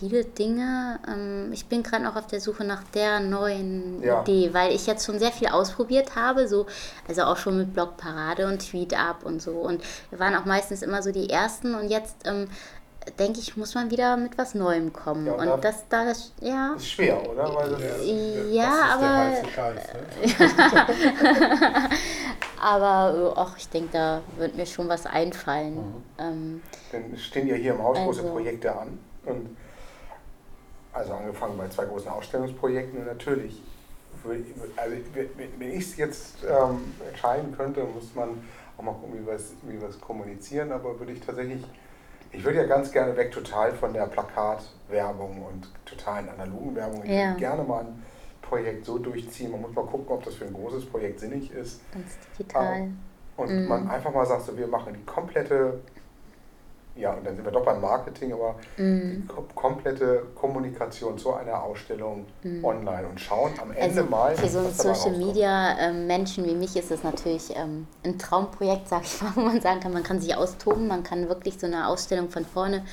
viele 0.00 0.24
Dinge. 0.24 0.98
Ähm, 1.06 1.50
ich 1.52 1.66
bin 1.66 1.82
gerade 1.82 2.04
noch 2.04 2.16
auf 2.16 2.26
der 2.26 2.40
Suche 2.40 2.64
nach 2.64 2.82
der 2.84 3.20
neuen 3.20 4.02
Ja. 4.02 4.22
Idee, 4.22 4.54
weil 4.54 4.74
ich 4.74 4.86
jetzt 4.86 5.04
schon 5.04 5.18
sehr 5.18 5.32
viel 5.32 5.48
ausprobiert 5.48 6.16
habe, 6.16 6.48
so, 6.48 6.66
also 7.06 7.22
auch 7.24 7.36
schon 7.36 7.58
mit 7.58 7.74
Blogparade 7.74 8.46
und 8.46 8.66
Tweet-Up 8.66 9.24
und 9.24 9.42
so. 9.42 9.52
Und 9.52 9.82
wir 10.08 10.18
waren 10.18 10.34
auch 10.34 10.46
meistens 10.46 10.80
immer 10.82 11.02
so 11.02 11.12
die 11.12 11.28
Ersten 11.28 11.74
und 11.74 11.88
jetzt 11.88 12.16
ähm, 12.24 12.48
denke 13.18 13.40
ich, 13.40 13.56
muss 13.56 13.74
man 13.74 13.90
wieder 13.90 14.16
mit 14.16 14.36
was 14.38 14.54
Neuem 14.54 14.92
kommen. 14.92 15.26
Ja, 15.26 15.32
und 15.34 15.48
und 15.48 15.64
das, 15.64 15.88
da, 15.88 16.04
das, 16.04 16.32
ja. 16.40 16.74
Ist 16.76 16.86
schwer, 16.88 17.28
oder? 17.28 17.54
Weil 17.54 17.70
das, 17.70 17.80
Ja, 18.50 18.98
das 18.98 19.42
ist 19.42 19.48
aber- 19.48 19.48
Scheiß, 19.54 19.88
ne? 20.38 21.90
Aber 22.62 23.32
ach, 23.36 23.56
ich 23.56 23.68
denke, 23.70 23.88
da 23.92 24.20
wird 24.36 24.54
mir 24.54 24.66
schon 24.66 24.86
was 24.88 25.06
einfallen. 25.06 25.78
Ähm, 26.18 26.60
Dann 26.92 27.16
stehen 27.16 27.46
ja 27.46 27.54
hier 27.54 27.72
im 27.72 27.82
Haus 27.82 27.96
große 27.96 28.20
Also- 28.20 28.32
Projekte 28.32 28.76
an. 28.78 28.98
Und 29.24 29.56
also 30.92 31.12
angefangen 31.14 31.56
bei 31.56 31.68
zwei 31.68 31.84
großen 31.86 32.08
Ausstellungsprojekten 32.10 32.98
und 32.98 33.06
natürlich, 33.06 33.62
also 34.76 34.96
wenn 35.58 35.70
ich 35.72 35.84
es 35.84 35.96
jetzt 35.96 36.34
ähm, 36.44 36.92
entscheiden 37.08 37.56
könnte, 37.56 37.84
muss 37.84 38.14
man 38.14 38.30
auch 38.76 38.82
mal 38.82 38.92
gucken, 38.92 39.20
wie 39.66 39.80
wir 39.80 39.88
es 39.88 40.00
kommunizieren, 40.00 40.72
aber 40.72 40.98
würde 40.98 41.12
ich 41.12 41.20
tatsächlich, 41.20 41.62
ich 42.32 42.44
würde 42.44 42.58
ja 42.58 42.64
ganz 42.66 42.90
gerne 42.92 43.16
weg 43.16 43.30
total 43.32 43.72
von 43.72 43.92
der 43.92 44.06
Plakatwerbung 44.06 45.42
und 45.42 45.68
totalen 45.84 46.28
analogen 46.28 46.74
Werbung. 46.76 47.02
Ich 47.04 47.10
Ja. 47.10 47.28
würde 47.30 47.38
gerne 47.40 47.62
mal 47.64 47.80
ein 47.84 48.02
Projekt 48.42 48.84
so 48.84 48.98
durchziehen. 48.98 49.50
Man 49.50 49.62
muss 49.62 49.74
mal 49.74 49.84
gucken, 49.86 50.06
ob 50.08 50.24
das 50.24 50.34
für 50.34 50.44
ein 50.44 50.52
großes 50.52 50.86
Projekt 50.86 51.20
sinnig 51.20 51.52
ist. 51.52 51.80
ganz 51.92 52.18
digital. 52.38 52.88
Und 53.36 53.48
Mhm. 53.50 53.68
man 53.68 53.88
einfach 53.90 54.12
mal 54.12 54.26
sagt, 54.26 54.42
so, 54.42 54.56
wir 54.56 54.66
machen 54.66 54.92
die 54.94 55.04
komplette, 55.04 55.80
ja, 56.96 57.12
und 57.14 57.24
dann 57.26 57.34
sind 57.36 57.44
wir 57.44 57.52
doch 57.52 57.64
beim 57.64 57.80
Marketing, 57.80 58.32
aber 58.32 58.56
Mhm. 58.76 59.22
die 59.22 59.26
kom 59.26 59.44
komplette 59.54 60.24
Kommunikation 60.34 61.16
zu 61.16 61.32
einer 61.34 61.62
Ausstellung 61.62 62.26
online 62.62 63.06
und 63.08 63.20
schauen 63.20 63.52
am 63.62 63.70
Ende 63.70 63.82
Also 63.82 64.04
mal, 64.04 64.34
für 64.36 64.48
so 64.48 64.58
einen 64.58 64.72
Social. 64.74 65.16
Media 65.16 65.78
ähm, 65.78 66.06
Menschen 66.06 66.44
wie 66.44 66.54
mich 66.54 66.76
ist 66.76 66.90
es 66.90 67.02
natürlich 67.02 67.54
ähm, 67.56 67.86
ein 68.04 68.18
Traumprojekt, 68.18 68.88
sag 68.88 69.02
ich 69.04 69.22
mal, 69.22 69.32
wo 69.34 69.40
man 69.40 69.60
sagen 69.60 69.80
kann, 69.80 69.92
man 69.92 70.02
kann 70.02 70.20
sich 70.20 70.34
austoben, 70.34 70.88
man 70.88 71.02
kann 71.02 71.28
wirklich 71.28 71.58
so 71.58 71.66
eine 71.66 71.88
Ausstellung 71.88 72.28
von 72.30 72.44
vorne 72.44 72.84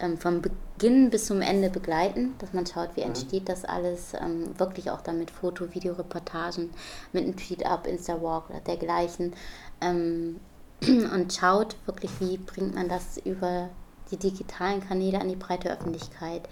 ähm, 0.00 0.18
vom 0.18 0.42
Beginn 0.42 1.10
bis 1.10 1.26
zum 1.26 1.42
Ende 1.42 1.70
begleiten, 1.70 2.34
dass 2.38 2.52
man 2.52 2.66
schaut, 2.66 2.96
wie 2.96 3.02
entsteht 3.02 3.48
das 3.48 3.64
alles, 3.64 4.14
ähm, 4.14 4.58
wirklich 4.58 4.90
auch 4.90 5.00
dann 5.02 5.18
mit 5.18 5.30
Foto, 5.30 5.72
Videoreportagen, 5.72 6.70
mit 7.12 7.22
einem 7.24 7.36
Tweet-Up, 7.36 7.86
Insta-Walk 7.86 8.50
oder 8.50 8.60
dergleichen 8.60 9.34
ähm, 9.80 10.40
und 11.14 11.32
schaut 11.32 11.76
wirklich, 11.86 12.10
wie 12.20 12.38
bringt 12.38 12.74
man 12.74 12.88
das 12.88 13.18
über 13.24 13.70
die 14.10 14.16
digitalen 14.16 14.86
Kanäle 14.86 15.20
an 15.20 15.28
die 15.28 15.36
breite 15.36 15.70
Öffentlichkeit. 15.72 16.42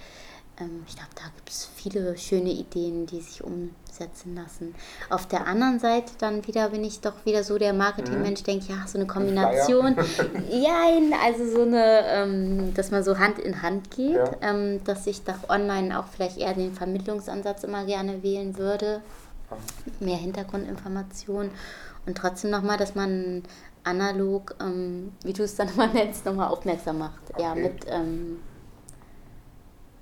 Ähm, 0.58 0.82
ich 0.88 0.94
glaube, 0.94 1.10
da 1.14 1.22
gibt 1.36 1.50
es 1.50 1.68
viele 1.74 2.16
schöne 2.16 2.50
Ideen, 2.50 3.06
die 3.06 3.20
sich 3.20 3.42
umsetzen 3.44 4.34
lassen. 4.34 4.74
Auf 5.10 5.26
der 5.26 5.46
anderen 5.46 5.78
Seite 5.78 6.12
dann 6.18 6.46
wieder 6.46 6.70
bin 6.70 6.84
ich 6.84 7.00
doch 7.00 7.24
wieder 7.24 7.44
so 7.44 7.58
der 7.58 7.72
Marketingmensch, 7.72 8.42
denke 8.42 8.72
ja, 8.72 8.86
so 8.86 8.98
eine 8.98 9.06
Kombination. 9.06 9.96
ja, 10.50 10.86
also 11.24 11.50
so 11.50 11.62
eine, 11.62 12.00
ähm, 12.08 12.74
dass 12.74 12.90
man 12.90 13.04
so 13.04 13.18
Hand 13.18 13.38
in 13.38 13.62
Hand 13.62 13.90
geht, 13.90 14.16
Ja. 14.16 14.30
ähm, 14.42 14.82
dass 14.84 15.06
ich 15.06 15.22
doch 15.22 15.48
online 15.48 15.98
auch 15.98 16.06
vielleicht 16.06 16.38
eher 16.38 16.54
den 16.54 16.74
Vermittlungsansatz 16.74 17.64
immer 17.64 17.84
gerne 17.84 18.22
wählen 18.22 18.56
würde. 18.56 19.02
Mehr 19.98 20.16
Hintergrundinformationen 20.16 21.50
und 22.06 22.16
trotzdem 22.16 22.50
nochmal, 22.50 22.78
dass 22.78 22.94
man 22.94 23.42
analog, 23.84 24.54
ähm, 24.60 25.12
wie 25.24 25.32
du 25.32 25.42
es 25.42 25.56
dann 25.56 25.68
immer 25.74 25.86
nennst, 25.88 26.24
nochmal 26.24 26.48
aufmerksam 26.48 26.98
macht. 26.98 27.20
Ja, 27.38 27.50
Okay. 27.52 27.62
mit 27.64 27.86
ähm, 27.88 28.40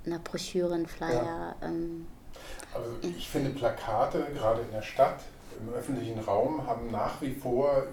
einer 0.07 0.19
Broschüre, 0.19 0.75
ein 0.75 0.87
Flyer. 0.87 1.55
Ähm, 1.63 2.07
Also 2.75 2.91
ich 3.03 3.29
finde 3.29 3.51
Plakate, 3.51 4.27
gerade 4.35 4.63
in 4.63 4.71
der 4.73 4.83
Stadt, 4.83 5.21
im 5.61 5.73
öffentlichen 5.75 6.19
Raum, 6.21 6.67
haben 6.67 6.91
nach 6.91 7.21
wie 7.21 7.35
vor 7.35 7.85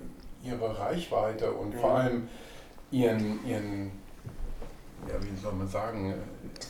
ihre 0.44 0.78
Reichweite 0.78 1.52
und 1.52 1.74
vor 1.76 1.90
Mhm. 1.92 1.96
allem 1.96 2.30
ihren, 2.92 3.46
ihren, 3.46 3.92
ja 5.08 5.16
wie 5.22 5.42
soll 5.42 5.54
man 5.54 5.68
sagen, 5.68 6.14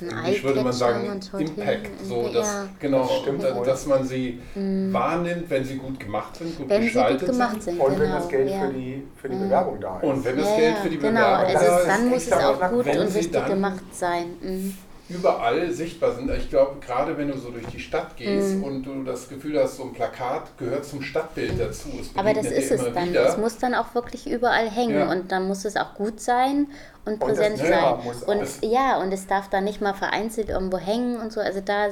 Englisch 0.02 0.44
würde 0.44 0.62
man 0.62 0.74
sagen, 0.74 1.22
Impact, 1.38 1.92
so 2.04 2.24
ja. 2.24 2.30
dass, 2.34 2.66
genau, 2.80 3.02
Das 3.04 3.18
stimmt 3.20 3.44
da, 3.44 3.56
wohl. 3.56 3.66
dass 3.66 3.86
man 3.86 4.04
sie 4.04 4.42
wahrnimmt, 4.56 5.50
wenn 5.50 5.64
sie 5.64 5.78
gut 5.78 6.00
gemacht 6.00 6.36
sind, 6.36 6.58
gut 6.58 6.68
wenn 6.70 6.82
sie 6.82 6.88
gut 6.90 6.94
gestaltet 6.96 7.30
gemacht 7.30 7.62
sind. 7.62 7.78
sind. 7.78 7.80
Und 7.80 7.90
genau, 7.90 8.00
wenn 8.02 8.12
das 8.12 8.28
Geld 8.28 8.50
ja. 8.50 8.60
für 8.68 8.74
die, 8.74 9.04
für 9.16 9.30
die 9.30 9.36
Mhm. 9.36 9.40
Bewerbung 9.44 9.80
da 9.80 9.98
ist. 10.00 10.04
Und 10.04 10.26
wenn 10.26 10.38
das 10.38 10.50
ja, 10.50 10.56
Geld 10.58 10.76
ja, 10.76 10.82
für 10.82 10.90
die 10.90 10.98
genau, 10.98 11.12
Bewerbung 11.12 11.46
also 11.56 11.66
da 11.66 11.78
ist, 11.78 11.88
dann 11.88 12.10
muss 12.10 12.28
es 12.28 12.34
auch 12.34 12.70
gut 12.72 12.88
und 12.88 13.16
richtig 13.16 13.46
gemacht 13.46 13.84
sein. 13.96 14.26
Mhm. 14.42 14.78
Überall 15.08 15.70
sichtbar 15.72 16.14
sind. 16.16 16.30
Ich 16.32 16.50
glaube, 16.50 16.80
gerade 16.80 17.16
wenn 17.18 17.28
du 17.28 17.38
so 17.38 17.52
durch 17.52 17.68
die 17.68 17.80
Stadt 17.80 18.18
gehst 18.18 18.56
Mhm. 18.56 18.64
und 18.64 18.84
du 18.84 19.04
das 19.04 19.30
Gefühl 19.30 19.62
hast, 19.62 19.78
so 19.78 19.84
ein 19.84 19.94
Plakat 19.94 20.58
gehört 20.58 20.84
zum 20.86 21.02
Stadtbild 21.04 21.60
dazu. 21.60 21.90
Es 22.02 22.10
Aber 22.18 22.34
das 22.34 22.48
ist 22.48 22.72
es 22.72 22.82
dann. 22.94 23.10
wieder. 23.10 23.28
Es 23.28 23.38
muss 23.38 23.58
dann 23.58 23.76
auch 23.76 23.94
wirklich 23.94 24.26
überall 24.28 24.70
hängen 24.70 24.98
Ja. 25.00 25.12
und 25.12 25.32
dann 25.32 25.48
muss 25.48 25.64
es 25.66 25.76
auch 25.78 25.94
gut 25.94 26.20
sein 26.20 26.68
und 27.06 27.22
das 27.22 27.30
präsent 27.30 27.58
Thema 27.58 27.98
sein. 27.98 28.04
muss 28.04 28.24
Und 28.24 28.42
auch- 28.42 28.64
ja, 28.70 28.98
und 29.00 29.12
es 29.14 29.28
darf 29.28 29.48
dann 29.50 29.64
nicht 29.66 29.80
mal 29.80 29.94
vereinzelt 29.94 30.50
irgendwo 30.50 30.80
hängen 30.80 31.18
und 31.22 31.32
so. 31.32 31.40
Also 31.40 31.62
da 31.62 31.90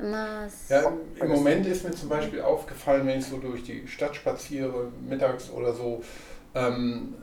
immer. 0.00 0.26
Ja, 0.68 0.92
Im 1.20 1.28
Moment 1.28 1.66
ist 1.66 1.84
mir 1.84 1.92
zum 1.92 2.10
Beispiel 2.10 2.42
aufgefallen, 2.42 3.06
wenn 3.06 3.18
ich 3.20 3.26
so 3.26 3.38
durch 3.38 3.62
die 3.62 3.88
Stadt 3.88 4.14
spaziere, 4.14 4.88
mittags 5.08 5.50
oder 5.50 5.72
so, 5.72 6.02
ähm, 6.54 7.14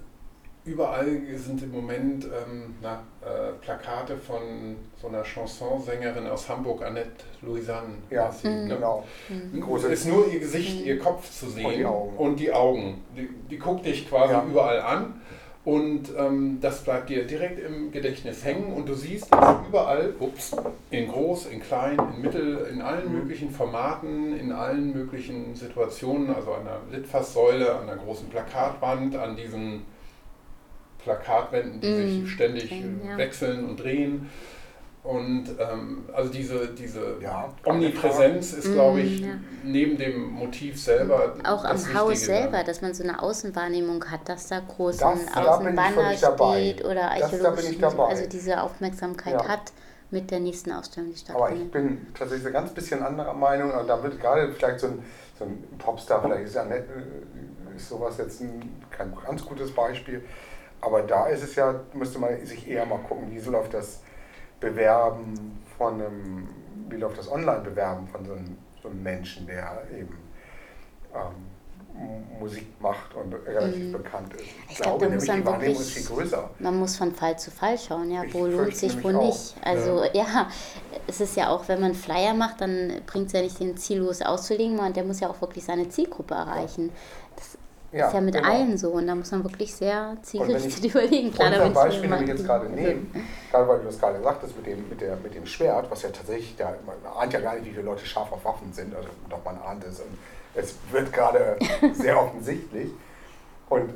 überall 0.69 1.07
sind 1.35 1.63
im 1.63 1.71
Moment 1.71 2.25
ähm, 2.25 2.75
na, 2.81 3.01
äh, 3.21 3.51
Plakate 3.61 4.17
von 4.17 4.75
so 5.01 5.07
einer 5.07 5.23
Chansonsängerin 5.23 6.27
aus 6.27 6.47
Hamburg, 6.47 6.83
Annette 6.85 7.09
Louisanne. 7.41 7.95
Ja, 8.09 8.31
sie, 8.31 8.47
ne? 8.47 8.67
genau. 8.75 9.03
Große- 9.59 9.87
ist 9.89 10.05
nur 10.07 10.27
ihr 10.31 10.39
Gesicht, 10.39 10.85
ihr 10.85 10.99
Kopf 10.99 11.29
zu 11.29 11.49
sehen 11.49 11.65
Und 11.65 11.75
die 11.77 11.85
Augen. 11.85 12.17
und 12.17 12.39
die 12.39 12.53
Augen. 12.53 13.03
Die, 13.17 13.29
die 13.49 13.57
guckt 13.57 13.85
dich 13.85 14.07
quasi 14.07 14.33
Ja. 14.33 14.45
überall 14.49 14.79
an 14.81 15.21
und 15.65 16.09
ähm, 16.17 16.59
das 16.61 16.83
bleibt 16.83 17.09
dir 17.09 17.25
direkt 17.27 17.59
im 17.59 17.91
Gedächtnis 17.91 18.45
hängen 18.45 18.71
und 18.73 18.87
du 18.87 18.93
siehst 18.93 19.25
es 19.31 19.67
überall, 19.67 20.13
ups, 20.19 20.55
in 20.91 21.07
groß, 21.09 21.47
in 21.47 21.61
klein, 21.61 21.97
in 22.15 22.21
mittel, 22.21 22.67
in 22.71 22.81
allen 22.81 23.07
Mhm. 23.11 23.19
möglichen 23.19 23.51
Formaten, 23.51 24.37
in 24.39 24.51
allen 24.51 24.93
möglichen 24.93 25.55
Situationen, 25.55 26.33
also 26.33 26.53
an 26.53 26.63
der 26.65 26.99
Litfaßsäule, 26.99 27.75
an 27.79 27.87
der 27.87 27.97
großen 27.97 28.29
Plakatwand, 28.29 29.15
an 29.15 29.35
diesen 29.35 29.81
Plakatwänden, 31.03 31.81
die 31.81 31.87
Mhm. 31.87 32.23
sich 32.23 32.31
ständig 32.33 32.69
Drehen, 32.69 33.01
äh, 33.03 33.07
ja. 33.09 33.17
wechseln 33.17 33.65
und 33.65 33.77
drehen. 33.77 34.29
Und 35.01 35.45
ähm, 35.59 36.03
also 36.13 36.29
diese, 36.29 36.67
diese 36.67 37.15
Ja, 37.21 37.53
Omnipräsenz 37.63 38.51
ist, 38.53 38.73
glaube 38.73 38.99
ich, 38.99 39.21
Mm, 39.21 39.25
ja. 39.25 39.31
neben 39.63 39.97
dem 39.97 40.23
Motiv 40.29 40.79
selber. 40.79 41.35
Auch 41.45 41.63
am 41.63 41.71
das 41.71 41.93
Haus 41.93 42.09
Wichtige 42.11 42.33
selber, 42.33 42.57
dann. 42.57 42.65
dass 42.65 42.81
man 42.81 42.93
so 42.93 43.03
eine 43.03 43.21
Außenwahrnehmung 43.23 44.03
hat, 44.11 44.27
dass 44.27 44.49
da 44.49 44.59
groß 44.59 44.97
Das- 44.97 45.07
ein 45.07 45.19
ich 45.31 45.35
Außenbanner 45.37 46.17
steht 46.17 46.83
oder 46.83 47.09
Das- 47.17 47.31
da 47.31 47.53
ich 47.55 47.81
also 47.99 48.25
diese 48.29 48.61
Aufmerksamkeit 48.61 49.41
Ja. 49.41 49.47
hat 49.47 49.71
mit 50.11 50.29
der 50.31 50.41
nächsten 50.41 50.71
Ausstellung, 50.73 51.11
die 51.13 51.31
Aber 51.31 51.49
ich 51.49 51.55
stattfindet. 51.59 51.71
bin 51.71 52.07
tatsächlich 52.13 52.47
ein 52.47 52.53
ganz 52.53 52.71
bisschen 52.73 53.01
anderer 53.01 53.33
Meinung. 53.33 53.71
Und 53.71 53.87
da 53.87 54.03
wird 54.03 54.19
gerade 54.19 54.51
vielleicht 54.51 54.81
so 54.81 54.87
ein, 54.87 54.99
so 55.37 55.45
ein 55.45 55.63
Popstar, 55.77 56.21
vielleicht 56.23 56.43
ist 56.47 56.55
ja 56.55 56.65
nett, 56.65 56.83
äh, 56.89 57.75
ist 57.77 57.87
sowas 57.87 58.17
jetzt 58.17 58.41
ein, 58.41 58.81
kein 58.91 59.13
ganz 59.25 59.45
gutes 59.45 59.71
Beispiel. 59.71 60.23
Aber 60.81 61.01
da 61.01 61.27
ist 61.27 61.43
es 61.43 61.55
ja, 61.55 61.75
müsste 61.93 62.19
man 62.19 62.45
sich 62.45 62.67
eher 62.69 62.85
mal 62.85 62.99
gucken, 62.99 63.31
wie 63.31 63.39
so 63.39 63.51
läuft 63.51 63.73
das 63.73 64.01
Bewerben 64.59 65.61
von 65.77 65.93
einem, 65.95 66.49
wie 66.89 66.95
läuft 66.97 67.17
das 67.17 67.31
Online-Bewerben 67.31 68.07
von 68.07 68.25
so 68.25 68.33
einem, 68.33 68.57
so 68.81 68.89
einem 68.89 69.03
Menschen, 69.03 69.45
der 69.47 69.83
eben 69.91 70.17
ähm, 71.13 72.39
Musik 72.39 72.65
macht 72.79 73.13
und 73.15 73.33
relativ 73.45 73.85
Mhm. 73.87 73.91
bekannt 73.91 74.33
ist. 74.35 74.43
Ich 74.69 74.77
glaub, 74.77 74.99
da 74.99 75.09
muss 75.09 75.25
nämlich, 75.25 75.27
man 75.27 75.37
die 75.41 75.45
Wahrnehmung 75.45 75.75
wirklich- 75.79 75.97
ist 75.97 76.07
viel 76.07 76.15
größer. 76.15 76.49
Man 76.59 76.79
muss 76.79 76.95
von 76.95 77.13
Fall 77.13 77.37
zu 77.37 77.51
Fall 77.51 77.77
schauen, 77.77 78.09
ja, 78.11 78.23
Ich 78.23 78.33
wo 78.33 78.45
lohnt 78.45 78.73
sich, 78.75 79.03
wo 79.03 79.09
nicht. 79.11 79.55
Also 79.65 80.03
ja. 80.13 80.47
es 81.07 81.19
ist 81.19 81.35
ja 81.35 81.49
auch, 81.49 81.67
wenn 81.67 81.81
man 81.81 81.93
Flyer 81.93 82.33
macht, 82.33 82.61
dann 82.61 83.01
bringt 83.05 83.27
es 83.27 83.33
ja 83.33 83.41
nicht 83.41 83.59
den 83.59 83.75
ziellos 83.75 84.21
auszulegen, 84.21 84.77
sondern 84.77 84.93
der 84.93 85.03
muss 85.03 85.19
ja 85.19 85.29
auch 85.29 85.41
wirklich 85.41 85.65
seine 85.65 85.89
Zielgruppe 85.89 86.35
erreichen. 86.35 86.91
Das 87.91 88.07
ist 88.07 88.13
ja 88.13 88.21
mit 88.21 88.35
genau. 88.35 88.47
allen 88.47 88.77
so 88.77 88.89
und 88.91 89.07
da 89.07 89.15
muss 89.15 89.31
man 89.31 89.43
wirklich 89.43 89.73
sehr 89.73 90.15
zielgerichtet 90.21 90.85
ich 90.85 90.91
überlegen. 90.91 91.33
Klar, 91.33 91.51
Unser 91.51 91.69
Beispiel 91.71 92.05
immer- 92.05 92.17
nämlich 92.17 92.37
jetzt 92.37 92.45
gerade 92.45 92.69
nehmen, 92.69 93.11
gerade 93.49 93.67
weil 93.67 93.79
du 93.79 93.85
das 93.85 93.99
gerade 93.99 94.21
sagtest 94.21 94.55
mit 94.55 94.67
dem, 94.67 94.87
mit, 94.89 95.01
der, 95.01 95.15
mit 95.15 95.33
dem 95.33 95.45
Schwert, 95.45 95.89
was 95.89 96.03
ja 96.03 96.09
tatsächlich, 96.09 96.55
da, 96.55 96.75
man 96.85 96.95
ahnt 97.17 97.33
ja 97.33 97.39
gar 97.39 97.55
nicht, 97.55 97.65
wie 97.65 97.71
viele 97.71 97.83
Leute 97.83 98.05
scharf 98.05 98.31
auf 98.31 98.45
Waffen 98.45 98.71
sind, 98.73 98.95
also 98.95 99.09
doch 99.29 99.43
man 99.43 99.57
ahnt 99.61 99.83
es 99.85 99.99
und 99.99 100.17
es 100.53 100.75
wird 100.91 101.11
gerade 101.11 101.57
sehr 101.93 102.21
offensichtlich 102.21 102.91
und, 103.69 103.93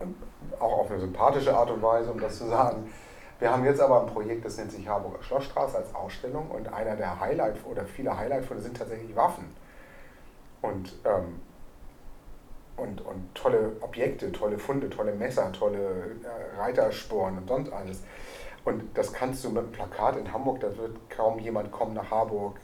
und 0.00 0.14
auch 0.58 0.78
auf 0.80 0.90
eine 0.90 1.00
sympathische 1.00 1.54
Art 1.54 1.70
und 1.70 1.82
Weise, 1.82 2.10
um 2.10 2.20
das 2.20 2.38
zu 2.38 2.46
sagen. 2.46 2.90
Wir 3.40 3.50
haben 3.50 3.64
jetzt 3.64 3.80
aber 3.80 4.00
ein 4.00 4.06
Projekt, 4.06 4.44
das 4.46 4.56
nennt 4.56 4.72
sich 4.72 4.88
Harburger 4.88 5.22
Schlossstraße 5.22 5.76
als 5.76 5.94
Ausstellung 5.94 6.50
und 6.50 6.72
einer 6.72 6.96
der 6.96 7.20
Highlight 7.20 7.56
oder 7.70 7.84
viele 7.84 8.16
Highlight-Funde 8.16 8.62
sind 8.62 8.76
tatsächlich 8.76 9.14
Waffen. 9.16 9.44
Und 10.62 10.94
ähm, 11.04 11.40
und, 12.76 13.00
und 13.02 13.34
tolle 13.34 13.72
Objekte, 13.80 14.32
tolle 14.32 14.58
Funde, 14.58 14.90
tolle 14.90 15.12
Messer, 15.12 15.52
tolle 15.52 15.78
äh, 15.78 16.60
Reitersporen 16.60 17.38
und 17.38 17.48
sonst 17.48 17.72
alles. 17.72 18.02
Und 18.64 18.82
das 18.94 19.12
kannst 19.12 19.44
du 19.44 19.50
mit 19.50 19.58
einem 19.58 19.72
Plakat 19.72 20.16
in 20.16 20.32
Hamburg, 20.32 20.60
da 20.60 20.76
wird 20.76 20.96
kaum 21.10 21.38
jemand 21.38 21.70
kommen 21.70 21.94
nach 21.94 22.10
Harburg 22.10 22.56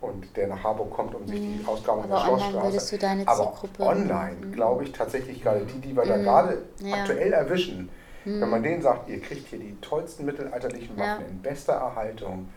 und 0.00 0.36
der 0.36 0.48
nach 0.48 0.62
Harburg 0.62 0.90
kommt, 0.90 1.14
um 1.14 1.26
sich 1.26 1.40
die 1.40 1.64
Ausgaben 1.66 2.00
Mhm. 2.00 2.12
Aber 2.12 2.14
der 2.14 2.18
online 2.32 2.40
Schlossstraße. 2.40 2.66
würdest 2.72 2.92
du 2.92 2.98
deine 2.98 3.28
Aber 3.28 3.44
Zielgruppe- 3.44 3.82
online, 3.82 4.36
Mhm. 4.46 4.52
glaube 4.52 4.84
ich 4.84 4.92
tatsächlich 4.92 5.42
gerade 5.42 5.60
die, 5.64 5.80
die 5.80 5.96
wir 5.96 6.04
da 6.04 6.16
Mhm. 6.16 6.22
gerade 6.24 6.62
Ja. 6.80 6.94
aktuell 6.96 7.32
erwischen, 7.32 7.88
wenn 8.24 8.40
Mhm. 8.40 8.50
man 8.50 8.62
denen 8.62 8.82
sagt, 8.82 9.08
ihr 9.08 9.20
kriegt 9.20 9.48
hier 9.48 9.58
die 9.60 9.76
tollsten 9.80 10.24
mittelalterlichen 10.26 10.96
Waffen 10.98 11.22
Ja. 11.22 11.28
in 11.30 11.40
bester 11.40 11.74
Erhaltung, 11.74 12.48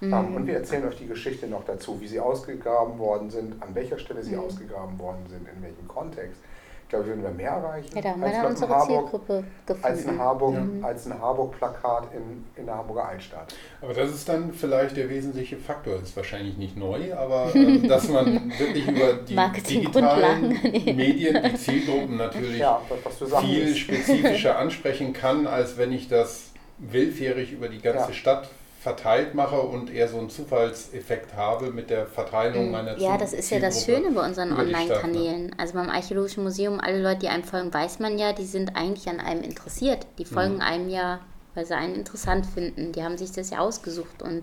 Mhm. 0.00 0.12
ähm, 0.12 0.34
und 0.36 0.46
wir 0.46 0.54
erzählen 0.54 0.86
euch 0.88 0.96
die 0.96 1.06
Geschichte 1.06 1.46
noch 1.46 1.64
dazu, 1.64 2.00
wie 2.00 2.06
sie 2.08 2.20
ausgegraben 2.20 2.98
worden 2.98 3.30
sind, 3.30 3.62
an 3.62 3.74
welcher 3.74 3.98
Stelle 3.98 4.22
sie 4.22 4.34
Mhm. 4.36 4.40
ausgegraben 4.44 4.98
worden 4.98 5.24
sind, 5.28 5.46
in 5.48 5.62
welchem 5.62 5.86
Kontext. 5.88 6.40
Ich 6.86 6.90
glaube, 6.90 7.06
würden 7.06 7.22
wir 7.22 7.30
mehr 7.30 7.50
erreichen 7.50 7.96
Ja, 7.96 8.02
da 8.02 8.08
haben 8.10 8.20
wir 8.20 8.26
als, 8.28 8.36
dann 8.36 8.46
unsere 8.46 8.70
Harburg, 8.74 9.00
Zielgruppe 9.10 9.44
als 9.82 9.84
ein 9.84 9.96
gefunden. 9.96 10.18
Harburg, 10.20 10.54
Mhm. 10.54 10.84
als 10.84 11.06
ein 11.06 11.18
Harburg-Plakat 11.20 12.08
in, 12.14 12.44
in 12.60 12.66
der 12.66 12.74
Hamburger 12.76 13.08
Altstadt. 13.08 13.54
Aber 13.80 13.94
das 13.94 14.10
ist 14.10 14.28
dann 14.28 14.52
vielleicht 14.52 14.96
der 14.96 15.08
wesentliche 15.08 15.56
Faktor. 15.56 15.96
Ist 16.02 16.14
wahrscheinlich 16.16 16.56
nicht 16.58 16.76
neu, 16.76 17.14
aber 17.14 17.50
ähm, 17.54 17.88
dass 17.88 18.08
man 18.10 18.52
wirklich 18.58 18.86
über 18.86 19.14
die 19.14 19.34
digitalen. 19.66 20.48
Medien 20.94 21.42
die 21.42 21.54
Zielgruppen 21.56 22.16
natürlich 22.18 22.58
Ja, 22.58 22.80
das, 23.02 23.40
viel 23.40 23.74
spezifischer 23.74 24.58
ansprechen 24.58 25.14
kann, 25.14 25.46
als 25.46 25.78
wenn 25.78 25.90
ich 25.90 26.08
das 26.08 26.52
willfährig 26.78 27.52
über 27.52 27.68
die 27.68 27.80
ganze 27.80 28.08
Ja. 28.08 28.12
Stadt 28.12 28.48
verteilt 28.84 29.34
mache 29.34 29.58
und 29.58 29.90
eher 29.90 30.08
so 30.08 30.18
einen 30.18 30.28
Zufallseffekt 30.28 31.34
habe 31.34 31.70
mit 31.72 31.88
der 31.88 32.06
Verteilung 32.06 32.70
meiner 32.70 32.94
Mhm. 32.94 33.00
Ja, 33.00 33.16
das 33.16 33.32
ist 33.32 33.50
ja 33.50 33.58
das 33.58 33.82
Schöne 33.82 34.10
bei 34.10 34.24
unseren 34.24 34.50
ne? 34.50 34.58
Online-Kanälen. 34.58 35.56
Also 35.58 35.72
beim 35.72 35.88
Archäologischen 35.88 36.44
Museum, 36.44 36.80
alle 36.80 37.02
Leute, 37.02 37.20
die 37.20 37.28
einem 37.28 37.44
folgen, 37.44 37.72
weiß 37.72 37.98
man 38.00 38.18
ja, 38.18 38.34
die 38.34 38.44
sind 38.44 38.76
eigentlich 38.76 39.08
an 39.08 39.20
einem 39.20 39.42
interessiert. 39.42 40.06
Die 40.18 40.26
folgen 40.26 40.56
Mhm. 40.56 40.60
einem 40.60 40.88
ja, 40.90 41.20
weil 41.54 41.64
sie 41.64 41.74
einen 41.74 41.94
interessant 41.94 42.44
finden. 42.44 42.92
Die 42.92 43.02
haben 43.02 43.16
sich 43.16 43.32
das 43.32 43.48
ja 43.48 43.60
ausgesucht 43.60 44.22
und 44.22 44.42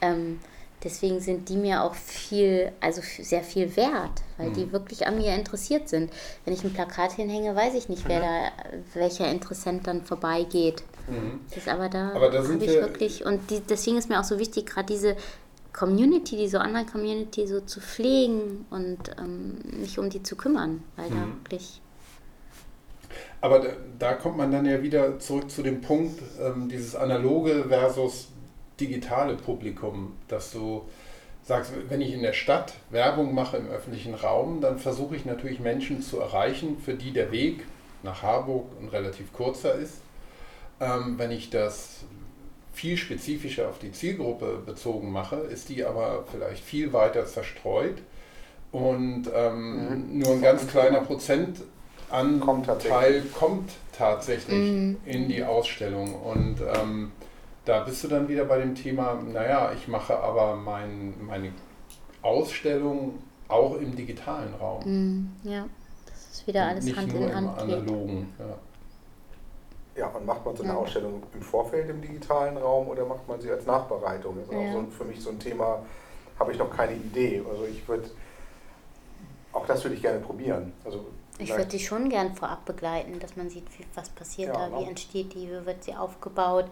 ähm, 0.00 0.40
deswegen 0.82 1.20
sind 1.20 1.48
die 1.48 1.56
mir 1.56 1.84
auch 1.84 1.94
viel, 1.94 2.72
also 2.80 3.00
sehr 3.02 3.44
viel 3.44 3.76
wert, 3.76 4.22
weil 4.38 4.50
Mhm. 4.50 4.54
die 4.54 4.72
wirklich 4.72 5.06
an 5.06 5.16
mir 5.18 5.34
interessiert 5.36 5.88
sind. 5.88 6.10
Wenn 6.44 6.54
ich 6.54 6.64
ein 6.64 6.72
Plakat 6.72 7.12
hinhänge, 7.12 7.54
weiß 7.54 7.74
ich 7.74 7.88
nicht, 7.88 8.08
wer 8.08 8.20
da, 8.20 8.52
welcher 8.94 9.30
Interessent 9.30 9.86
dann 9.86 10.02
vorbeigeht. 10.02 10.82
Mhm. 11.10 11.40
Das 11.48 11.58
ist 11.58 11.68
aber 11.68 11.88
da 11.88 12.12
Aber 12.14 12.30
da 12.30 12.38
habe 12.38 12.46
sind 12.46 12.62
ich 12.62 12.68
wir- 12.70 12.80
wirklich, 12.82 13.24
und 13.24 13.50
die, 13.50 13.60
deswegen 13.60 13.96
ist 13.98 14.08
mir 14.08 14.18
auch 14.20 14.24
so 14.24 14.38
wichtig, 14.38 14.66
gerade 14.66 14.86
diese 14.92 15.16
Community, 15.72 16.36
diese 16.36 16.58
Online-Community 16.58 17.46
so 17.46 17.60
zu 17.60 17.80
pflegen 17.80 18.66
und 18.70 18.98
ähm, 19.18 19.58
mich 19.80 19.98
um 19.98 20.10
die 20.10 20.22
zu 20.22 20.34
kümmern, 20.36 20.82
weil 20.96 21.08
da 21.08 21.14
Mhm. 21.16 21.34
wirklich. 21.44 21.80
Aber 23.40 23.60
da, 23.60 23.68
da 23.98 24.12
kommt 24.14 24.36
man 24.36 24.50
dann 24.50 24.66
ja 24.66 24.82
wieder 24.82 25.18
zurück 25.20 25.50
zu 25.50 25.62
dem 25.62 25.80
Punkt, 25.80 26.20
ähm, 26.40 26.68
dieses 26.68 26.96
analoge 26.96 27.66
versus 27.68 28.28
digitale 28.80 29.34
Publikum, 29.36 30.14
dass 30.28 30.52
du 30.52 30.82
sagst, 31.44 31.72
wenn 31.88 32.00
ich 32.00 32.12
in 32.12 32.22
der 32.22 32.32
Stadt 32.32 32.74
Werbung 32.90 33.34
mache 33.34 33.56
im 33.56 33.68
öffentlichen 33.68 34.14
Raum, 34.14 34.60
dann 34.60 34.78
versuche 34.78 35.16
ich 35.16 35.24
natürlich 35.24 35.60
Menschen 35.60 36.02
zu 36.02 36.18
erreichen, 36.18 36.76
für 36.84 36.94
die 36.94 37.12
der 37.12 37.30
Weg 37.32 37.64
nach 38.02 38.22
Harburg 38.22 38.66
ein 38.80 38.88
relativ 38.88 39.32
kurzer 39.32 39.74
ist. 39.74 39.94
Ähm, 40.80 41.18
wenn 41.18 41.30
ich 41.30 41.50
das 41.50 42.04
viel 42.72 42.96
spezifischer 42.96 43.68
auf 43.68 43.78
die 43.78 43.92
Zielgruppe 43.92 44.62
bezogen 44.64 45.10
mache, 45.10 45.36
ist 45.36 45.68
die 45.68 45.84
aber 45.84 46.24
vielleicht 46.30 46.62
viel 46.64 46.92
weiter 46.92 47.26
zerstreut 47.26 47.98
und 48.72 49.24
ähm, 49.34 50.10
Mhm. 50.12 50.18
nur 50.18 50.32
ein 50.34 50.42
ganz 50.42 50.66
kleiner 50.68 51.00
Prozentanteil 51.00 52.40
Kommt 52.40 52.66
tatsächlich. 52.66 53.32
kommt 53.32 53.70
tatsächlich 53.92 54.70
Mhm. 54.72 54.96
in 55.04 55.28
die 55.28 55.42
Ausstellung. 55.44 56.14
Und 56.14 56.56
ähm, 56.60 57.12
da 57.64 57.80
bist 57.80 58.04
du 58.04 58.08
dann 58.08 58.28
wieder 58.28 58.44
bei 58.44 58.58
dem 58.58 58.74
Thema, 58.74 59.14
naja, 59.14 59.72
ich 59.74 59.88
mache 59.88 60.16
aber 60.18 60.54
mein, 60.56 61.14
meine 61.26 61.52
Ausstellung 62.22 63.14
auch 63.48 63.76
im 63.76 63.96
digitalen 63.96 64.54
Raum. 64.54 64.82
Mm, 64.84 65.48
ja, 65.48 65.66
das 66.06 66.38
ist 66.40 66.46
wieder 66.46 66.66
alles 66.66 66.84
nicht 66.84 66.96
Hand 66.96 67.14
nur 67.14 67.28
in 67.28 67.34
Hand 67.34 67.48
im 67.62 67.64
analogen. 67.64 68.28
Ja. 68.38 68.58
Ja, 69.98 70.06
und 70.08 70.24
macht 70.26 70.44
man 70.46 70.56
so 70.56 70.62
eine 70.62 70.72
Ja. 70.72 70.78
Ausstellung 70.78 71.22
im 71.34 71.42
Vorfeld 71.42 71.90
im 71.90 72.00
digitalen 72.00 72.56
Raum 72.56 72.88
oder 72.88 73.04
macht 73.04 73.26
man 73.26 73.40
sie 73.40 73.50
als 73.50 73.66
Nachbereitung? 73.66 74.36
Das 74.36 74.46
ist 74.46 74.52
Ja. 74.52 74.60
auch 74.60 74.72
so 74.72 74.86
für 74.96 75.04
mich 75.04 75.20
so 75.20 75.30
ein 75.30 75.40
Thema, 75.40 75.84
habe 76.38 76.52
ich 76.52 76.58
noch 76.58 76.70
keine 76.70 76.94
Idee. 76.94 77.42
Also 77.50 77.64
ich 77.64 77.86
würde, 77.88 78.08
auch 79.52 79.66
das 79.66 79.82
würde 79.84 79.96
ich 79.96 80.02
gerne 80.02 80.20
probieren. 80.20 80.72
Also 80.84 81.04
Ich 81.40 81.50
würde 81.50 81.66
die 81.66 81.80
schon 81.80 82.08
gern 82.08 82.34
vorab 82.34 82.64
begleiten, 82.64 83.18
dass 83.18 83.36
man 83.36 83.48
sieht, 83.50 83.66
wie, 83.78 83.84
was 83.94 84.08
passiert 84.10 84.54
ja, 84.54 84.68
da, 84.68 84.78
wie 84.78 84.84
entsteht 84.84 85.34
die, 85.34 85.48
wie 85.48 85.66
wird 85.66 85.82
sie 85.84 85.94
aufgebaut 85.94 86.66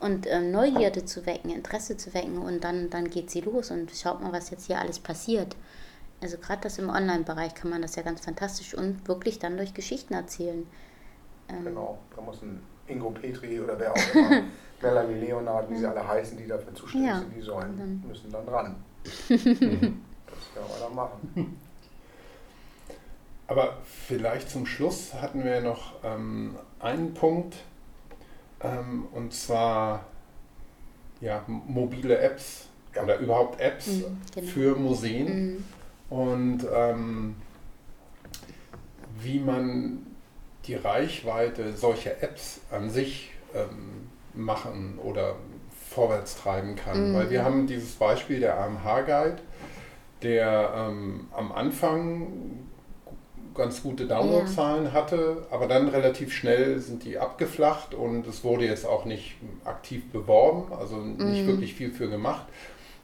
und 0.00 0.26
ähm, 0.26 0.50
Neugierde 0.50 1.04
zu 1.04 1.24
wecken, 1.26 1.50
Interesse 1.50 1.96
zu 1.98 2.12
wecken 2.14 2.38
und 2.38 2.62
dann, 2.64 2.88
dann 2.90 3.08
geht 3.10 3.30
sie 3.30 3.40
los 3.42 3.70
und 3.70 3.90
schaut 3.90 4.20
mal, 4.22 4.32
was 4.32 4.50
jetzt 4.50 4.66
hier 4.66 4.78
alles 4.78 4.98
passiert. 4.98 5.54
Also 6.22 6.36
gerade 6.36 6.60
das 6.62 6.78
im 6.78 6.90
Online-Bereich 6.90 7.54
kann 7.54 7.70
man 7.70 7.80
das 7.82 7.96
ja 7.96 8.02
ganz 8.02 8.20
fantastisch 8.22 8.74
und 8.74 9.06
wirklich 9.08 9.38
dann 9.38 9.56
durch 9.56 9.72
Geschichten 9.72 10.12
erzählen. 10.12 10.66
Ähm 11.48 11.64
genau, 11.64 11.98
da 12.14 12.20
muss 12.20 12.42
ein 12.42 12.62
Ingo 12.90 13.10
Petri 13.10 13.60
oder 13.60 13.78
wer 13.78 13.92
auch 13.92 14.14
immer, 14.14 14.42
Melanie 14.82 15.26
Leonard, 15.26 15.70
wie 15.70 15.76
sie 15.76 15.86
alle 15.86 16.06
heißen, 16.06 16.36
die 16.38 16.46
dafür 16.46 16.74
zuständig 16.74 17.10
ja, 17.10 17.18
sind, 17.18 17.36
die 17.36 17.42
sollen, 17.42 17.78
dann. 17.78 18.02
müssen 18.06 18.30
dann 18.30 18.48
ran. 18.48 18.76
das 19.28 19.42
können 19.44 19.96
wir 20.54 20.80
dann 20.80 20.94
machen. 20.94 21.56
Aber 23.46 23.78
vielleicht 23.84 24.48
zum 24.48 24.64
Schluss 24.64 25.12
hatten 25.14 25.42
wir 25.44 25.60
noch 25.60 25.94
ähm, 26.04 26.56
einen 26.78 27.14
Punkt, 27.14 27.56
ähm, 28.62 29.06
und 29.12 29.32
zwar 29.34 30.04
ja, 31.20 31.44
mobile 31.46 32.16
Apps 32.18 32.68
ja. 32.94 33.02
oder 33.02 33.18
überhaupt 33.18 33.60
Apps 33.60 33.88
mhm, 33.88 34.18
genau. 34.34 34.46
für 34.46 34.76
Museen 34.76 35.54
mhm. 35.54 35.64
und 36.10 36.66
ähm, 36.72 37.36
wie 39.20 39.40
man 39.40 40.06
die 40.66 40.74
Reichweite 40.74 41.76
solcher 41.76 42.22
Apps 42.22 42.60
an 42.70 42.90
sich 42.90 43.32
ähm, 43.54 44.08
machen 44.34 44.98
oder 45.02 45.36
vorwärts 45.88 46.36
treiben 46.36 46.76
kann. 46.76 47.10
Mhm. 47.10 47.14
Weil 47.14 47.30
wir 47.30 47.44
haben 47.44 47.66
dieses 47.66 47.94
Beispiel 47.96 48.40
der 48.40 48.58
AMH-Guide, 48.58 49.38
der 50.22 50.72
ähm, 50.76 51.28
am 51.32 51.52
Anfang 51.52 52.66
ganz 53.54 53.82
gute 53.82 54.06
Downloadzahlen 54.06 54.86
ja. 54.86 54.92
hatte, 54.92 55.46
aber 55.50 55.66
dann 55.66 55.88
relativ 55.88 56.32
schnell 56.32 56.78
sind 56.78 57.04
die 57.04 57.18
abgeflacht 57.18 57.94
und 57.94 58.26
es 58.26 58.44
wurde 58.44 58.64
jetzt 58.64 58.86
auch 58.86 59.04
nicht 59.04 59.36
aktiv 59.64 60.10
beworben, 60.12 60.72
also 60.72 60.96
nicht 60.96 61.42
mhm. 61.42 61.46
wirklich 61.46 61.74
viel 61.74 61.90
für 61.90 62.08
gemacht. 62.08 62.46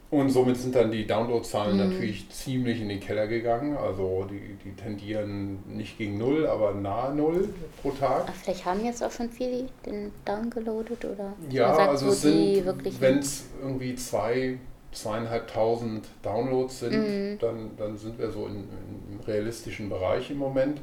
Und 0.08 0.30
somit 0.30 0.56
sind 0.56 0.74
dann 0.76 0.92
die 0.92 1.04
Downloadzahlen 1.04 1.76
mhm. 1.76 1.90
natürlich 1.90 2.28
ziemlich 2.30 2.80
in 2.80 2.88
den 2.88 3.00
Keller 3.00 3.26
gegangen. 3.26 3.76
Also 3.76 4.26
die, 4.30 4.56
die 4.64 4.72
tendieren 4.76 5.58
nicht 5.66 5.98
gegen 5.98 6.16
null, 6.16 6.46
aber 6.46 6.74
nahe 6.74 7.14
null 7.14 7.48
pro 7.82 7.90
Tag. 7.90 8.24
Ach, 8.28 8.34
vielleicht 8.34 8.64
haben 8.64 8.84
jetzt 8.84 9.02
auch 9.02 9.10
schon 9.10 9.28
viele 9.30 9.66
den 9.84 10.12
downgeloadet 10.24 11.04
oder? 11.04 11.32
Ja, 11.50 11.74
sagt, 11.74 11.88
also 11.88 12.08
es 12.08 12.22
sind, 12.22 13.00
wenn 13.00 13.18
es 13.18 13.46
irgendwie 13.60 13.96
zwei 13.96 14.58
zweieinhalbtausend 14.96 16.08
Downloads 16.22 16.80
sind, 16.80 16.92
mhm. 16.92 17.38
dann, 17.38 17.70
dann 17.76 17.96
sind 17.96 18.18
wir 18.18 18.30
so 18.30 18.46
in, 18.46 18.54
in, 18.54 19.12
im 19.12 19.20
realistischen 19.26 19.88
Bereich 19.88 20.30
im 20.30 20.38
Moment. 20.38 20.80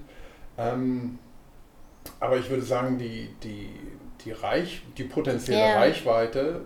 Ähm, 0.58 1.18
aber 2.20 2.38
ich 2.38 2.50
würde 2.50 2.64
sagen, 2.64 2.98
die, 2.98 3.30
die, 3.44 3.70
die, 4.24 4.32
Reich, 4.32 4.84
die 4.98 5.06
potenzielle 5.06 5.60
ja. 5.60 5.80
Reichweite, 5.80 6.62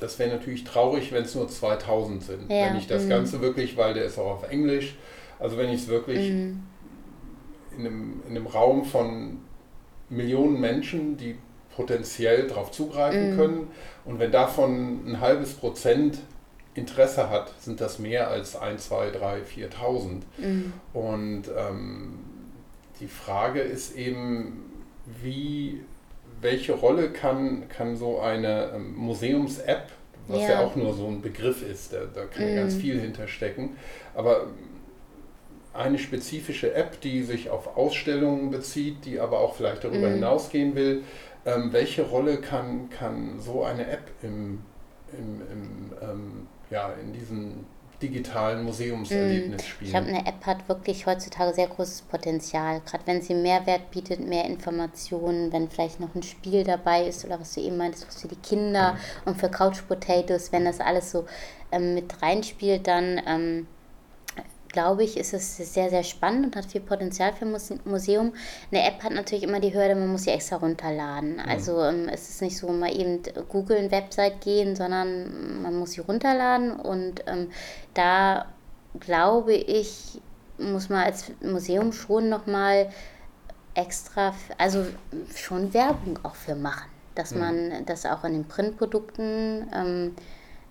das 0.00 0.18
wäre 0.18 0.30
natürlich 0.30 0.64
traurig, 0.64 1.12
wenn 1.12 1.24
es 1.24 1.34
nur 1.34 1.48
2000 1.48 2.22
sind. 2.22 2.50
Ja. 2.50 2.66
Wenn 2.66 2.76
ich 2.76 2.86
das 2.86 3.04
mhm. 3.04 3.10
Ganze 3.10 3.40
wirklich, 3.40 3.76
weil 3.76 3.94
der 3.94 4.04
ist 4.04 4.18
auch 4.18 4.32
auf 4.32 4.50
Englisch, 4.50 4.96
also 5.38 5.56
wenn 5.56 5.70
ich 5.70 5.82
es 5.82 5.88
wirklich 5.88 6.30
mhm. 6.30 6.62
in, 7.76 7.86
einem, 7.86 8.22
in 8.28 8.36
einem 8.36 8.46
Raum 8.46 8.84
von 8.84 9.38
Millionen 10.08 10.60
Menschen, 10.60 11.16
die 11.16 11.36
potenziell 11.74 12.46
darauf 12.46 12.72
zugreifen 12.72 13.32
mhm. 13.32 13.36
können. 13.36 13.68
Und 14.04 14.18
wenn 14.18 14.32
davon 14.32 15.06
ein 15.06 15.20
halbes 15.20 15.54
Prozent 15.54 16.18
Interesse 16.74 17.30
hat, 17.30 17.52
sind 17.60 17.80
das 17.80 17.98
mehr 17.98 18.28
als 18.28 18.56
1, 18.56 18.88
2, 18.88 19.10
3, 19.10 19.40
4.000. 19.40 20.22
Mhm. 20.38 20.72
Und 20.92 21.44
ähm, 21.56 22.18
die 23.00 23.08
Frage 23.08 23.60
ist 23.60 23.96
eben, 23.96 24.70
wie, 25.22 25.80
welche 26.40 26.72
Rolle 26.72 27.10
kann, 27.10 27.68
kann 27.68 27.96
so 27.96 28.20
eine 28.20 28.72
ähm, 28.74 28.94
Museums-App, 28.96 29.90
was 30.28 30.42
ja. 30.42 30.50
ja. 30.50 30.60
auch 30.60 30.76
nur 30.76 30.94
so 30.94 31.06
ein 31.06 31.20
Begriff 31.20 31.62
ist, 31.68 31.92
da, 31.92 31.98
da 32.14 32.24
kann 32.24 32.48
ja 32.48 32.54
ganz 32.56 32.74
mhm. 32.74 32.80
viel 32.80 33.00
hinterstecken, 33.00 33.76
aber 34.14 34.46
eine 35.72 35.98
spezifische 35.98 36.74
App, 36.74 37.00
die 37.00 37.22
sich 37.22 37.50
auf 37.50 37.76
Ausstellungen 37.76 38.50
bezieht, 38.50 39.04
die 39.04 39.20
aber 39.20 39.38
auch 39.38 39.54
vielleicht 39.54 39.84
darüber 39.84 40.08
mhm. 40.08 40.14
hinausgehen 40.14 40.74
will, 40.74 41.04
ähm, 41.46 41.72
welche 41.72 42.02
Rolle 42.02 42.38
kann, 42.38 42.90
kann 42.90 43.40
so 43.40 43.62
eine 43.64 43.88
App 43.88 44.10
im, 44.22 44.60
im, 45.12 45.40
im 45.50 45.92
ähm, 46.02 46.46
ja, 46.70 46.92
in 47.02 47.12
diesem 47.12 47.66
digitalen 48.02 48.64
Museumserlebnis 48.64 49.62
mm. 49.62 49.64
spielen. 49.64 49.86
Ich 49.86 49.90
glaube, 49.90 50.08
eine 50.08 50.26
App 50.26 50.46
hat 50.46 50.68
wirklich 50.68 51.06
heutzutage 51.06 51.54
sehr 51.54 51.68
großes 51.68 52.02
Potenzial. 52.02 52.80
Gerade 52.84 53.06
wenn 53.06 53.22
sie 53.22 53.34
Mehrwert 53.34 53.90
bietet, 53.90 54.20
mehr 54.20 54.44
Informationen, 54.44 55.52
wenn 55.52 55.68
vielleicht 55.68 56.00
noch 56.00 56.14
ein 56.14 56.22
Spiel 56.22 56.64
dabei 56.64 57.06
ist 57.06 57.24
oder 57.24 57.40
was 57.40 57.54
du 57.54 57.60
eben 57.60 57.76
meintest, 57.76 58.06
was 58.06 58.20
für 58.20 58.28
die 58.28 58.36
Kinder 58.36 58.96
und 59.24 59.38
für 59.38 59.48
Couch 59.48 59.80
Potatoes, 59.86 60.52
wenn 60.52 60.64
das 60.64 60.80
alles 60.80 61.10
so 61.10 61.26
ähm, 61.72 61.94
mit 61.94 62.22
reinspielt, 62.22 62.86
dann 62.86 63.20
ähm, 63.26 63.66
glaube 64.72 65.04
ich, 65.04 65.16
ist 65.16 65.32
es 65.32 65.56
sehr, 65.56 65.90
sehr 65.90 66.02
spannend 66.02 66.46
und 66.46 66.56
hat 66.56 66.66
viel 66.66 66.80
Potenzial 66.80 67.32
für 67.32 67.44
ein 67.44 67.80
Museum. 67.84 68.32
Eine 68.70 68.86
App 68.86 69.02
hat 69.02 69.12
natürlich 69.12 69.44
immer 69.44 69.60
die 69.60 69.74
Hürde, 69.74 69.94
man 69.94 70.08
muss 70.08 70.24
sie 70.24 70.30
extra 70.30 70.56
runterladen. 70.56 71.34
Mhm. 71.34 71.48
Also 71.48 71.82
ähm, 71.82 72.08
es 72.08 72.28
ist 72.28 72.42
nicht 72.42 72.56
so, 72.56 72.68
mal 72.68 72.94
eben 72.94 73.20
googeln, 73.48 73.90
Website 73.90 74.40
gehen, 74.40 74.76
sondern 74.76 75.62
man 75.62 75.74
muss 75.74 75.92
sie 75.92 76.00
runterladen 76.00 76.72
und 76.72 77.24
ähm, 77.26 77.50
da 77.94 78.46
glaube 78.98 79.54
ich, 79.54 80.20
muss 80.58 80.88
man 80.88 81.04
als 81.04 81.32
Museum 81.40 81.92
schon 81.92 82.28
nochmal 82.28 82.90
extra, 83.74 84.34
also 84.58 84.84
schon 85.34 85.72
Werbung 85.72 86.18
auch 86.22 86.34
für 86.34 86.54
machen, 86.54 86.88
dass 87.14 87.32
mhm. 87.32 87.40
man 87.40 87.86
das 87.86 88.04
auch 88.04 88.24
in 88.24 88.32
den 88.32 88.48
Printprodukten 88.48 89.70
ähm, 89.74 90.16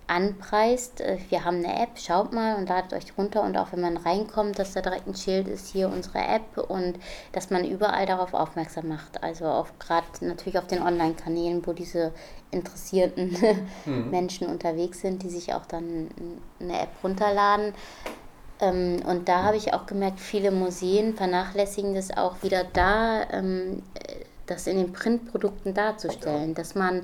anpreist. 0.10 1.02
Äh, 1.02 1.18
wir 1.30 1.46
haben 1.46 1.58
eine 1.58 1.82
App, 1.82 1.98
schaut 1.98 2.34
mal 2.34 2.56
und 2.56 2.68
ladet 2.68 2.94
euch 2.94 3.18
runter 3.18 3.44
und 3.44 3.58
auch 3.58 3.72
wenn 3.72 3.82
man 3.82 3.98
reinkommt, 3.98 4.60
dass 4.60 4.74
da 4.74 4.82
direkt 4.82 5.08
ein 5.08 5.16
Schild 5.16 5.48
ist, 5.48 5.68
hier 5.68 5.90
unsere 5.90 6.20
App 6.20 6.58
und 6.70 7.00
dass 7.32 7.50
man 7.50 7.64
überall 7.64 8.06
darauf 8.06 8.34
aufmerksam 8.34 8.88
macht. 8.88 9.24
Also 9.24 9.46
auf 9.46 9.78
gerade 9.80 10.08
natürlich 10.22 10.58
auf 10.58 10.68
den 10.68 10.82
Online-Kanälen, 10.82 11.66
wo 11.66 11.74
diese 11.74 12.12
interessierten 12.52 13.38
mhm. 13.86 14.10
Menschen 14.10 14.48
unterwegs 14.48 15.02
sind, 15.02 15.24
die 15.24 15.30
sich 15.30 15.54
auch 15.54 15.66
dann 15.66 16.10
eine 16.60 16.82
App 16.82 16.92
runterladen. 17.04 17.74
Ähm, 18.60 19.02
und 19.06 19.30
da 19.30 19.44
habe 19.44 19.58
ich 19.58 19.74
auch 19.74 19.86
gemerkt, 19.86 20.20
viele 20.20 20.52
Museen 20.52 21.16
vernachlässigen 21.16 21.94
das 21.94 22.16
auch 22.16 22.42
wieder 22.44 22.64
da, 22.64 23.30
ähm, 23.32 23.84
das 24.48 24.68
in 24.68 24.78
den 24.78 24.92
Printprodukten 24.92 25.74
darzustellen, 25.74 26.56
dass 26.56 26.74
man 26.74 27.04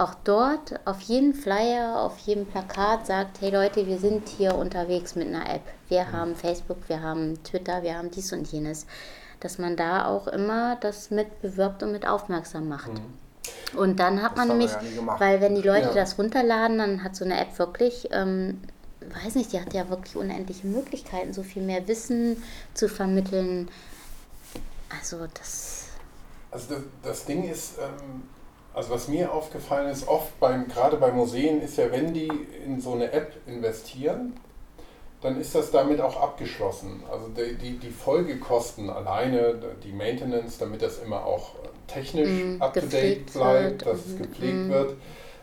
auch 0.00 0.14
dort 0.24 0.80
auf 0.86 1.00
jedem 1.02 1.34
Flyer, 1.34 2.00
auf 2.00 2.16
jedem 2.18 2.46
Plakat 2.46 3.06
sagt, 3.06 3.40
hey 3.40 3.50
Leute, 3.50 3.86
wir 3.86 3.98
sind 3.98 4.28
hier 4.28 4.54
unterwegs 4.54 5.14
mit 5.14 5.28
einer 5.28 5.48
App. 5.48 5.62
Wir 5.88 6.04
mhm. 6.04 6.12
haben 6.12 6.36
Facebook, 6.36 6.78
wir 6.88 7.02
haben 7.02 7.42
Twitter, 7.44 7.82
wir 7.82 7.96
haben 7.96 8.10
dies 8.10 8.32
und 8.32 8.50
jenes. 8.50 8.86
Dass 9.40 9.58
man 9.58 9.76
da 9.76 10.06
auch 10.06 10.26
immer 10.26 10.76
das 10.76 11.10
mit 11.10 11.42
bewirbt 11.42 11.82
und 11.82 11.92
mit 11.92 12.08
aufmerksam 12.08 12.68
macht. 12.68 12.92
Mhm. 12.92 13.78
Und 13.78 14.00
dann 14.00 14.22
hat 14.22 14.32
das 14.32 14.38
man 14.38 14.48
nämlich, 14.48 14.70
ja 14.70 15.20
weil 15.20 15.40
wenn 15.40 15.54
die 15.54 15.62
Leute 15.62 15.88
ja. 15.88 15.94
das 15.94 16.18
runterladen, 16.18 16.78
dann 16.78 17.04
hat 17.04 17.14
so 17.14 17.24
eine 17.24 17.38
App 17.38 17.58
wirklich, 17.58 18.08
ähm, 18.10 18.60
weiß 19.22 19.34
nicht, 19.34 19.52
die 19.52 19.60
hat 19.60 19.74
ja 19.74 19.88
wirklich 19.90 20.16
unendliche 20.16 20.66
Möglichkeiten, 20.66 21.32
so 21.32 21.42
viel 21.42 21.62
mehr 21.62 21.86
Wissen 21.88 22.42
zu 22.74 22.88
vermitteln. 22.88 23.68
Also 24.98 25.26
das. 25.34 25.88
Also 26.50 26.74
das, 26.74 26.82
das 27.02 27.24
Ding 27.26 27.48
ist, 27.48 27.78
ähm 27.78 28.22
also 28.74 28.90
was 28.90 29.08
mir 29.08 29.32
aufgefallen 29.32 29.90
ist, 29.90 30.06
oft 30.06 30.38
beim, 30.38 30.68
gerade 30.68 30.96
bei 30.96 31.10
Museen 31.10 31.60
ist 31.60 31.76
ja, 31.76 31.90
wenn 31.90 32.14
die 32.14 32.30
in 32.64 32.80
so 32.80 32.92
eine 32.92 33.12
App 33.12 33.32
investieren, 33.46 34.34
dann 35.20 35.38
ist 35.38 35.54
das 35.54 35.70
damit 35.70 36.00
auch 36.00 36.20
abgeschlossen. 36.20 37.02
Also 37.10 37.28
die, 37.28 37.56
die, 37.56 37.78
die 37.78 37.90
Folgekosten 37.90 38.88
alleine, 38.88 39.54
die 39.84 39.92
Maintenance, 39.92 40.58
damit 40.58 40.82
das 40.82 40.98
immer 40.98 41.26
auch 41.26 41.56
technisch 41.86 42.28
mm, 42.28 42.62
up-to-date 42.62 43.32
bleibt, 43.32 43.84
dass 43.84 44.06
es 44.06 44.16
gepflegt 44.16 44.68
mm. 44.68 44.70
wird, 44.70 44.96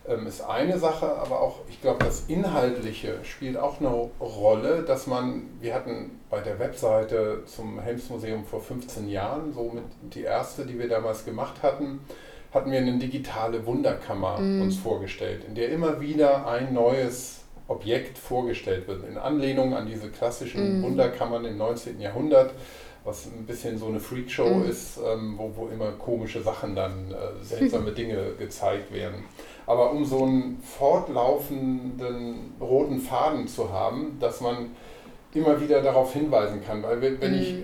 ähm, 0.07 0.25
ist 0.25 0.41
eine 0.41 0.79
Sache, 0.79 1.17
aber 1.17 1.41
auch, 1.41 1.59
ich 1.69 1.81
glaube, 1.81 2.03
das 2.05 2.25
Inhaltliche 2.27 3.19
spielt 3.23 3.57
auch 3.57 3.79
eine 3.79 3.89
Rolle, 4.19 4.83
dass 4.83 5.05
man, 5.05 5.43
wir 5.59 5.75
hatten 5.75 6.19
bei 6.29 6.39
der 6.39 6.57
Webseite 6.59 7.43
zum 7.45 7.79
Helmsmuseum 7.79 8.45
vor 8.45 8.61
15 8.61 9.09
Jahren, 9.09 9.53
so 9.53 9.71
mit 9.73 9.83
die 10.15 10.23
erste, 10.23 10.65
die 10.65 10.79
wir 10.79 10.87
damals 10.87 11.25
gemacht 11.25 11.61
hatten, 11.61 11.99
hatten 12.57 12.71
wir 12.71 12.79
eine 12.79 12.97
digitale 12.97 13.65
Wunderkammer 13.65 14.39
mm. 14.39 14.61
uns 14.61 14.77
vorgestellt, 14.77 15.43
in 15.47 15.55
der 15.55 15.69
immer 15.69 16.01
wieder 16.01 16.47
ein 16.47 16.73
neues 16.73 17.41
Objekt 17.67 18.17
vorgestellt 18.17 18.87
wird, 18.87 19.07
in 19.07 19.17
Anlehnung 19.17 19.75
an 19.75 19.87
diese 19.87 20.09
klassischen 20.09 20.81
mm. 20.81 20.83
Wunderkammern 20.83 21.45
im 21.45 21.57
19. 21.57 21.99
Jahrhundert, 21.99 22.53
was 23.03 23.25
ein 23.25 23.45
bisschen 23.45 23.77
so 23.77 23.87
eine 23.87 23.99
Freakshow 23.99 24.49
mm. 24.49 24.69
ist, 24.69 24.97
ähm, 24.97 25.35
wo, 25.37 25.51
wo 25.55 25.67
immer 25.67 25.91
komische 25.91 26.41
Sachen 26.41 26.75
dann, 26.75 27.11
äh, 27.11 27.43
seltsame 27.43 27.91
Dinge 27.93 28.33
gezeigt 28.37 28.93
werden. 28.93 29.23
Aber 29.65 29.91
um 29.91 30.05
so 30.05 30.23
einen 30.23 30.61
fortlaufenden 30.61 32.53
roten 32.59 32.99
Faden 32.99 33.47
zu 33.47 33.71
haben, 33.71 34.17
dass 34.19 34.41
man 34.41 34.71
immer 35.33 35.61
wieder 35.61 35.81
darauf 35.81 36.13
hinweisen 36.13 36.63
kann, 36.65 36.83
weil 36.83 37.01
wenn, 37.01 37.21
wenn 37.21 37.33
ich 37.33 37.55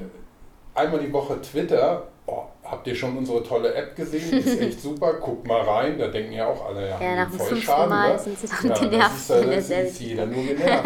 einmal 0.76 1.00
die 1.00 1.12
Woche 1.12 1.40
Twitter, 1.42 2.08
oh, 2.26 2.44
habt 2.64 2.88
ihr 2.88 2.96
schon 2.96 3.18
unsere 3.18 3.44
tolle 3.44 3.74
App 3.74 3.96
gesehen? 3.96 4.38
Ist 4.40 4.60
echt 4.62 4.82
super, 4.82 5.14
guckt 5.14 5.48
mal 5.48 5.62
rein. 5.62 5.98
Da 5.98 6.08
denken 6.08 6.34
ja 6.34 6.48
auch 6.48 6.66
alle, 6.68 6.90
ja, 6.90 7.00
Ja, 7.02 7.16
nach 7.16 7.32
voll 7.32 7.58
Schaden. 7.58 7.90
Mal 7.90 8.14
ne? 8.14 8.20
sind 8.20 8.38
sie 8.40 8.68
Ja, 8.68 8.74
genervt, 8.74 9.30
Das 9.30 9.30
ist, 9.30 9.70
das 9.70 9.70
ist 9.92 10.00
jeder 10.02 10.26
nur 10.26 10.44
genervt. 10.44 10.86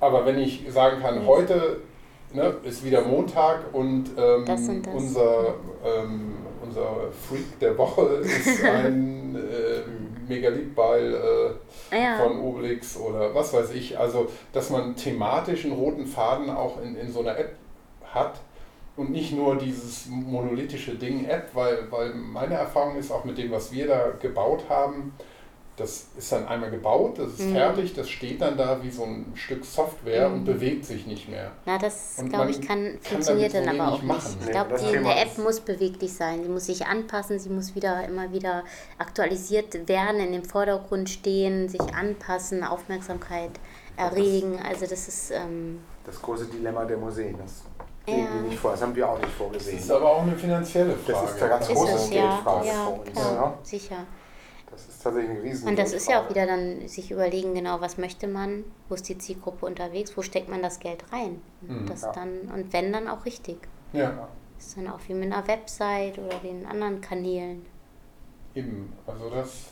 Aber 0.00 0.26
wenn 0.26 0.38
ich 0.38 0.64
sagen 0.68 1.00
kann, 1.00 1.26
heute 1.26 1.78
ne, 2.32 2.54
ist 2.64 2.84
wieder 2.84 3.02
Montag 3.02 3.60
und 3.72 4.10
ähm, 4.16 4.44
Das 4.46 4.68
und 4.68 4.86
das. 4.86 4.94
Unser, 4.94 5.54
ähm, 5.84 6.34
unser 6.64 6.86
Freak 7.28 7.58
der 7.60 7.76
Woche 7.78 8.02
ist 8.22 8.64
ein 8.64 9.36
äh, 9.36 10.30
Megalitball 10.30 11.56
äh, 11.90 12.00
Ja. 12.02 12.16
von 12.18 12.38
Obelix 12.40 12.96
oder 12.96 13.34
was 13.34 13.52
weiß 13.52 13.72
ich. 13.74 13.98
Also, 13.98 14.28
dass 14.52 14.70
man 14.70 14.94
thematisch 14.96 15.64
einen 15.64 15.74
roten 15.74 16.06
Faden 16.06 16.50
auch 16.50 16.80
in, 16.82 16.96
in 16.96 17.12
so 17.12 17.20
einer 17.20 17.36
App 17.38 17.52
hat 18.04 18.34
und 18.96 19.10
nicht 19.10 19.32
nur 19.32 19.56
dieses 19.56 20.06
monolithische 20.06 20.94
Ding 20.94 21.24
App, 21.24 21.50
weil, 21.54 21.90
weil 21.90 22.14
meine 22.14 22.54
Erfahrung 22.54 22.96
ist 22.96 23.10
auch 23.10 23.24
mit 23.24 23.38
dem, 23.38 23.50
was 23.50 23.72
wir 23.72 23.86
da 23.86 24.10
gebaut 24.20 24.64
haben, 24.68 25.12
das 25.76 26.08
ist 26.18 26.30
dann 26.30 26.46
einmal 26.46 26.70
gebaut, 26.70 27.18
das 27.18 27.32
ist 27.32 27.46
Mhm. 27.46 27.52
fertig, 27.52 27.94
das 27.94 28.10
steht 28.10 28.42
dann 28.42 28.58
da 28.58 28.82
wie 28.82 28.90
so 28.90 29.04
ein 29.04 29.32
Stück 29.34 29.64
Software 29.64 30.30
und 30.30 30.40
Mhm. 30.40 30.44
bewegt 30.44 30.84
sich 30.84 31.06
nicht 31.06 31.28
mehr. 31.30 31.50
Na, 31.64 31.78
das 31.78 32.16
Und 32.18 32.28
glaube 32.28 32.50
ich 32.50 32.60
kann, 32.60 32.92
kann 32.92 33.00
funktioniert 33.00 33.54
dann 33.54 33.68
aber 33.80 33.92
auch 33.92 34.02
machen. 34.02 34.34
nicht. 34.38 34.46
Ich 34.46 34.50
glaube, 34.52 34.74
die 34.78 34.92
Thema 34.92 35.16
App 35.16 35.38
muss 35.38 35.60
beweglich 35.60 36.12
sein. 36.12 36.42
Sie 36.42 36.50
muss 36.50 36.66
sich 36.66 36.86
anpassen, 36.86 37.38
sie 37.38 37.48
muss 37.48 37.74
wieder 37.74 38.04
immer 38.06 38.30
wieder 38.32 38.64
aktualisiert 38.98 39.88
werden, 39.88 40.20
in 40.20 40.32
den 40.32 40.44
Vordergrund 40.44 41.08
stehen, 41.08 41.68
sich 41.70 41.80
anpassen, 41.80 42.64
Aufmerksamkeit 42.64 43.52
erregen. 43.96 44.58
Also 44.68 44.86
das 44.86 45.08
ist 45.08 45.30
ähm, 45.30 45.80
Das 46.04 46.20
große 46.20 46.46
Dilemma 46.46 46.84
der 46.84 46.98
Museen. 46.98 47.36
Das 47.38 47.62
Wir 48.06 48.14
nicht 48.48 48.58
vor. 48.58 48.72
Das 48.72 48.82
haben 48.82 48.94
wir 48.96 49.08
auch 49.08 49.16
nicht 49.18 49.28
Das 49.28 49.34
vorgesehen. 49.36 49.78
ist 49.78 49.90
aber 49.90 50.10
auch 50.10 50.22
eine 50.22 50.36
finanzielle 50.36 50.94
Frage. 50.96 51.12
Das 51.22 51.30
ist 51.32 51.40
der 51.40 51.48
ganz 51.48 51.68
ist 51.68 51.74
große 51.76 51.92
es 51.94 52.10
ja, 52.10 52.20
Geldfrage 52.30 52.66
ja, 52.66 52.72
für 52.84 52.90
uns. 53.00 53.12
klar, 53.12 53.34
Ja. 53.34 53.58
sicher. 53.62 53.96
Das 54.70 54.88
ist 54.88 55.02
tatsächlich 55.02 55.30
ein 55.30 55.42
riesen 55.42 55.68
Und 55.68 55.78
das 55.78 55.92
ist 55.92 56.08
ja 56.10 56.22
auch 56.22 56.30
wieder 56.30 56.46
dann 56.46 56.88
sich 56.88 57.10
überlegen, 57.10 57.54
genau, 57.54 57.80
was 57.80 57.98
möchte 57.98 58.26
man, 58.26 58.64
wo 58.88 58.94
ist 58.94 59.08
die 59.08 59.18
Zielgruppe 59.18 59.66
unterwegs, 59.66 60.16
wo 60.16 60.22
steckt 60.22 60.48
man 60.48 60.62
das 60.62 60.80
Geld 60.80 61.04
rein? 61.12 61.42
Mhm. 61.60 61.86
das 61.86 62.00
Ja. 62.02 62.12
dann, 62.12 62.40
und 62.54 62.72
wenn 62.72 62.92
dann 62.92 63.06
auch 63.08 63.24
richtig. 63.26 63.58
Ja, 63.92 64.28
ist 64.58 64.76
dann 64.76 64.88
auch 64.88 64.98
wie 65.08 65.14
mit 65.14 65.30
einer 65.32 65.46
Website 65.46 66.18
oder 66.18 66.38
den 66.38 66.64
anderen 66.66 67.00
Kanälen. 67.00 67.66
eben. 68.54 68.92
Also 69.06 69.28
das, 69.30 69.66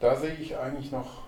da 0.00 0.14
sehe 0.16 0.34
ich 0.34 0.56
eigentlich 0.56 0.92
noch 0.92 1.22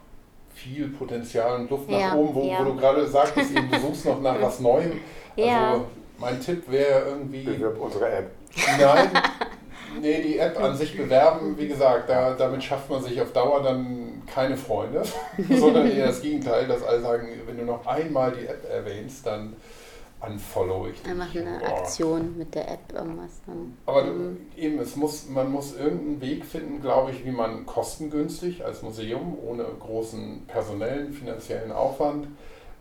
viel 0.53 0.89
Potenzial 0.89 1.61
und 1.61 1.71
Luft 1.71 1.89
nach 1.91 1.99
Ja, 1.99 2.15
oben, 2.15 2.35
wo, 2.35 2.45
ja. 2.45 2.61
wo 2.61 2.65
du 2.65 2.77
gerade 2.77 3.07
sagtest, 3.09 3.51
eben, 3.53 3.71
du 3.71 3.79
suchst 3.81 4.05
noch 4.05 4.21
nach 4.21 4.41
was 4.41 4.61
Neuem. 4.61 4.93
Also 5.37 5.49
Ja. 5.49 5.81
Mein 6.19 6.41
Tipp 6.41 6.71
wäre 6.71 7.09
irgendwie. 7.09 7.43
Bewirb 7.45 7.81
unsere 7.81 8.09
App. 8.11 8.31
Nein, 8.79 9.11
nee, 10.01 10.23
die 10.23 10.39
App 10.39 10.59
an 10.61 10.77
sich 10.77 10.97
bewerben, 10.97 11.59
wie 11.59 11.69
gesagt, 11.69 12.09
da, 12.09 12.35
damit 12.35 12.63
schafft 12.63 12.89
man 12.91 13.03
sich 13.03 13.21
auf 13.21 13.33
Dauer 13.33 13.63
dann 13.63 14.23
keine 14.27 14.57
Freunde, 14.57 15.03
sondern 15.51 15.91
eher 15.91 16.07
das 16.07 16.23
Gegenteil, 16.23 16.67
dass 16.69 16.83
alle 16.83 17.01
sagen, 17.01 17.29
wenn 17.47 17.59
du 17.59 17.65
noch 17.65 17.87
einmal 17.87 18.33
die 18.33 18.47
App 18.47 18.65
erwähnst, 18.71 19.27
dann 19.27 19.55
unfollow 20.27 20.87
ich 20.89 21.03
dich. 21.03 21.11
Einfach 21.11 21.35
eine 21.35 21.59
Boah. 21.59 21.67
Aktion 21.81 22.39
mit 22.39 22.55
der 22.55 22.71
App, 22.71 22.93
irgendwas 22.95 23.43
dann. 23.47 23.77
Aber 23.85 24.05
Mhm. 24.05 24.39
eben, 24.57 24.79
es 24.79 24.97
muss, 24.97 25.29
man 25.29 25.51
muss 25.53 25.77
irgendeinen 25.77 26.21
Weg 26.23 26.45
finden, 26.47 26.81
glaube 26.81 27.11
ich, 27.11 27.27
wie 27.27 27.31
man 27.33 27.67
kostengünstig 27.67 28.65
als 28.65 28.81
Museum, 28.83 29.37
ohne 29.47 29.65
großen 29.81 30.45
personellen, 30.47 31.13
finanziellen 31.13 31.73
Aufwand, 31.73 32.29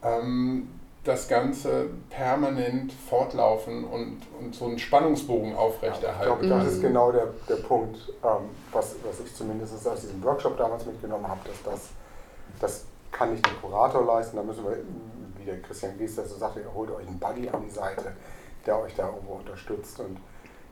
ähm, 0.03 0.69
das 1.03 1.27
Ganze 1.27 1.87
permanent 2.09 2.93
fortlaufen 2.93 3.83
und, 3.83 4.21
und 4.39 4.55
so 4.55 4.65
einen 4.65 4.79
Spannungsbogen 4.79 5.51
Ich 5.51 5.57
aufrechterhalten. 5.57 6.23
glaube, 6.23 6.47
das 6.47 6.63
Mhm. 6.63 6.69
ist 6.69 6.81
genau 6.81 7.11
der, 7.11 7.27
der 7.49 7.55
Punkt, 7.57 7.97
ähm, 8.23 8.49
was, 8.71 8.95
was 9.05 9.19
ich 9.25 9.35
zumindest 9.35 9.85
aus 9.85 9.99
diesem 10.01 10.23
Workshop 10.23 10.57
damals 10.57 10.85
mitgenommen 10.85 11.27
habe, 11.27 11.41
dass 11.45 11.61
das, 11.73 11.89
das 12.61 12.85
kann 13.11 13.31
nicht 13.31 13.45
der 13.45 13.53
Kurator 13.55 14.05
leisten, 14.05 14.37
da 14.37 14.43
müssen 14.43 14.63
wir, 14.63 14.77
wie 15.37 15.45
der 15.45 15.61
Christian 15.61 15.97
Giester 15.97 16.23
so 16.25 16.37
sagte, 16.37 16.61
ihr 16.61 16.73
holt 16.73 16.89
euch 16.91 17.05
einen 17.05 17.19
Buddy 17.19 17.49
an 17.49 17.61
die 17.63 17.69
Seite, 17.69 18.13
der 18.65 18.79
euch 18.79 18.95
da 18.95 19.07
irgendwo 19.07 19.33
unterstützt. 19.33 19.99
Und 19.99 20.17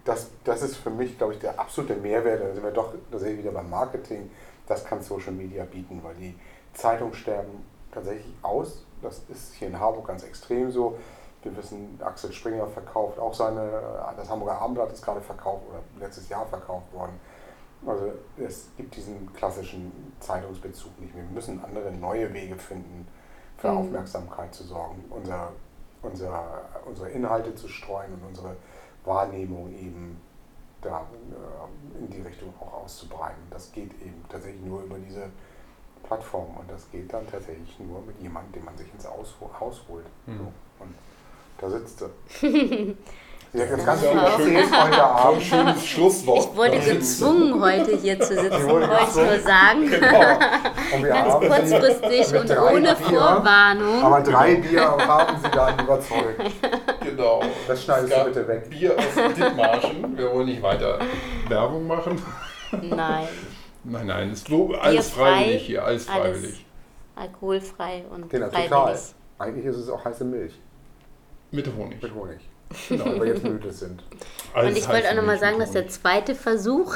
das, 0.06 0.30
das 0.45 0.62
ist 0.62 0.78
für 0.78 0.90
mich, 0.91 1.18
glaube 1.18 1.34
ich, 1.34 1.40
der 1.40 1.60
absolute 1.60 1.95
Mehrwert, 1.95 2.41
da 2.41 2.53
sind 2.53 2.64
wir 2.64 2.72
doch, 2.72 2.94
da 3.12 3.20
sind 3.20 3.32
wir 3.32 3.38
wieder 3.40 3.52
beim 3.52 3.70
Marketing, 3.70 4.32
das 4.66 4.86
kann 4.86 5.02
Social 5.02 5.34
Media 5.34 5.66
bieten, 5.66 5.99
weil 6.03 6.16
die 6.16 6.36
Zeitungen 6.74 7.14
sterben 7.14 7.66
tatsächlich 7.91 8.34
aus, 8.41 8.86
das 9.02 9.22
ist 9.30 9.53
hier 9.53 9.68
in 9.68 9.80
Harburg 9.80 10.07
ganz 10.07 10.23
extrem 10.23 10.72
so, 10.72 10.98
wir 11.44 11.57
wissen, 11.57 11.99
Axel 12.03 12.32
Springer 12.32 12.68
verkauft 12.68 13.18
auch 13.18 13.34
seine, 13.34 13.82
das 14.15 14.30
Hamburger 14.30 14.61
Abendblatt 14.61 14.91
ist 14.94 15.03
gerade 15.03 15.22
verkauft 15.22 15.64
oder 15.69 15.80
letztes 15.99 16.30
Jahr 16.30 16.45
verkauft 16.45 16.94
worden. 16.94 17.19
Also 17.86 18.11
es 18.38 18.68
gibt 18.78 18.95
diesen 18.95 19.34
klassischen 19.34 20.14
Zeitungsbezug 20.19 20.99
nicht 20.99 21.15
mehr. 21.15 21.23
Wir 21.23 21.32
müssen 21.32 21.64
andere 21.64 21.91
neue 21.91 22.32
Wege 22.32 22.56
finden, 22.56 23.07
für 23.57 23.72
Mhm. 23.72 23.78
Aufmerksamkeit 23.78 24.53
zu 24.53 24.64
sorgen, 24.64 25.03
unser, 25.10 25.52
unser, 26.02 26.61
unsere 26.86 27.10
Inhalte 27.10 27.56
zu 27.56 27.68
streuen 27.68 28.14
und 28.14 28.28
unsere 28.28 28.56
Wahrnehmung 29.06 29.72
eben 29.73 30.19
da 30.82 31.02
äh, 31.02 31.99
in 31.99 32.10
die 32.10 32.22
Richtung 32.22 32.53
auch 32.60 32.84
auszubreiten. 32.84 33.44
Das 33.52 33.72
geht 33.72 33.94
eben 34.02 34.23
tatsächlich 34.30 34.64
nur 34.64 34.82
über 34.82 34.98
diese 34.98 35.30
Plattform 36.03 36.57
und 36.57 36.69
das 36.69 36.90
geht 36.91 37.11
dann 37.14 37.30
tatsächlich 37.30 37.80
nur 37.80 38.02
mit 38.06 38.19
jemandem, 38.22 38.53
den 38.53 38.65
man 38.65 38.78
sich 38.78 38.88
ins 38.94 39.06
Aus 39.06 39.34
Haus 39.60 39.82
holt. 39.90 40.06
Mhm. 40.26 40.38
So. 40.38 40.84
Und 40.84 40.95
da 41.60 41.69
sitzt 41.69 42.02
ganz 42.02 42.11
Ja, 43.53 43.65
heute 44.38 44.94
ein 44.94 44.94
Abend. 44.94 45.44
schönes 45.44 45.86
Schlusswort. 45.86 46.40
Ich 46.40 46.56
wurde 46.56 46.80
gezwungen, 46.80 47.61
heute 47.61 47.98
hier 47.98 48.18
zu 48.18 48.34
sitzen, 48.34 48.69
wollte 48.69 48.90
ich 49.10 49.15
nur 49.15 49.40
sagen. 49.40 49.90
Genau. 49.90 50.95
Und 50.95 51.03
wir 51.03 51.10
Ganz 51.10 51.34
kurzfristig 51.34 52.40
und 52.40 52.57
ohne 52.57 52.80
Bier, 52.82 52.95
Vorwarnung. 52.95 54.03
Aber 54.03 54.22
drei 54.22 54.56
Bier 54.56 54.90
haben 55.06 55.36
sie 55.44 55.49
dann 55.52 55.80
überzeugt. 55.80 56.41
Genau. 57.03 57.41
Das 57.68 57.84
schneidest 57.84 58.14
Es 58.14 58.19
du 58.19 58.26
bitte 58.26 58.48
weg. 58.48 58.69
Bier 58.69 58.95
aus 58.98 59.34
Dithmarschen. 59.36 60.18
Wir 60.18 60.32
wollen 60.32 60.45
nicht 60.45 60.61
weiter 60.61 60.99
Werbung 61.49 61.88
machen. 61.88 62.22
Nein, 62.82 63.28
Nein, 63.84 64.08
nein, 64.08 64.32
ist 64.32 64.48
alles 64.52 65.10
freiwillig 65.10 65.66
hier, 65.66 65.84
alles 65.84 66.08
alles. 66.08 66.22
freiwillig. 66.38 66.66
alkoholfrei 67.16 68.03
und 68.10 68.30
Genau, 68.30 68.48
total. 68.48 68.68
freiwillig. 68.68 69.02
Eigentlich 69.40 69.66
ist 69.66 69.78
es 69.78 69.90
auch 69.90 70.06
heiße 70.06 70.24
Milch 70.24 70.53
Mit 71.52 71.68
Honig. 71.76 72.02
mit 72.02 72.14
Honig. 72.14 72.40
Genau. 72.90 73.06
Weil 73.06 73.20
wir 73.22 73.28
jetzt 73.34 73.44
müde 73.44 73.72
sind. 73.72 74.02
Alles 74.53 74.70
Und 74.70 74.78
ich 74.78 74.88
wollte 74.88 75.10
auch 75.10 75.16
nochmal 75.16 75.38
sagen, 75.40 75.60
dass 75.60 75.72
der 75.80 75.90
zweite 75.90 76.36
Versuch, 76.36 76.95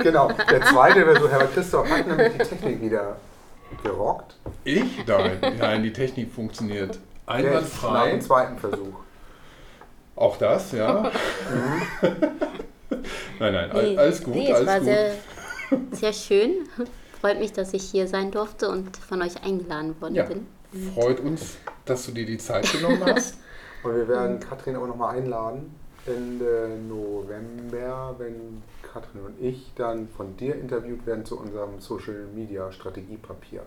Genau, 0.00 0.30
der 0.50 0.62
zweite 0.62 1.20
so, 1.20 1.28
Herr 1.28 1.46
Christoph 1.46 1.88
hat 1.88 2.06
nämlich 2.06 2.32
die 2.32 2.38
Technik 2.38 2.80
wieder 2.82 3.16
gerockt. 3.84 4.36
Ich? 4.64 5.06
Nein, 5.06 5.38
nein, 5.58 5.82
die 5.82 5.92
Technik 5.92 6.32
funktioniert 6.32 6.98
Nach 7.26 7.34
einwandfrei. 7.34 8.10
dem 8.10 8.20
zweiten 8.20 8.58
Versuch. 8.58 8.94
Auch 10.16 10.36
das, 10.38 10.72
ja. 10.72 11.02
nein, 13.38 13.52
nein, 13.52 13.70
Nee, 13.72 13.96
alles 13.98 14.22
gut, 14.22 14.34
nee, 14.34 14.52
alles 14.52 14.80
gut. 14.84 14.88
Sehr, 15.92 16.12
schön. 16.12 16.68
Freut 17.20 17.38
mich, 17.38 17.52
dass 17.52 17.72
ich 17.74 17.82
hier 17.82 18.08
sein 18.08 18.30
durfte 18.30 18.68
und 18.70 18.96
von 18.96 19.22
euch 19.22 19.42
eingeladen 19.42 20.00
worden 20.00 20.14
Ja. 20.14 20.24
bin. 20.24 20.46
Freut 20.94 21.20
uns, 21.20 21.56
dass 21.84 22.06
du 22.06 22.12
dir 22.12 22.24
die 22.24 22.38
Zeit 22.38 22.70
genommen 22.72 23.02
hast. 23.04 23.36
Und 23.82 23.96
wir 23.96 24.08
werden 24.08 24.38
Katrin 24.40 24.76
auch 24.76 24.86
nochmal 24.86 25.16
einladen 25.16 25.74
Ende 26.06 26.78
November, 26.88 28.14
wenn 28.18 28.62
Katrin 28.82 29.22
und 29.22 29.40
ich 29.40 29.72
dann 29.76 30.08
von 30.08 30.36
dir 30.36 30.54
interviewt 30.54 31.06
werden 31.06 31.24
zu 31.24 31.38
unserem 31.38 31.80
Social 31.80 32.26
Media 32.34 32.70
Strategiepapier. 32.72 33.62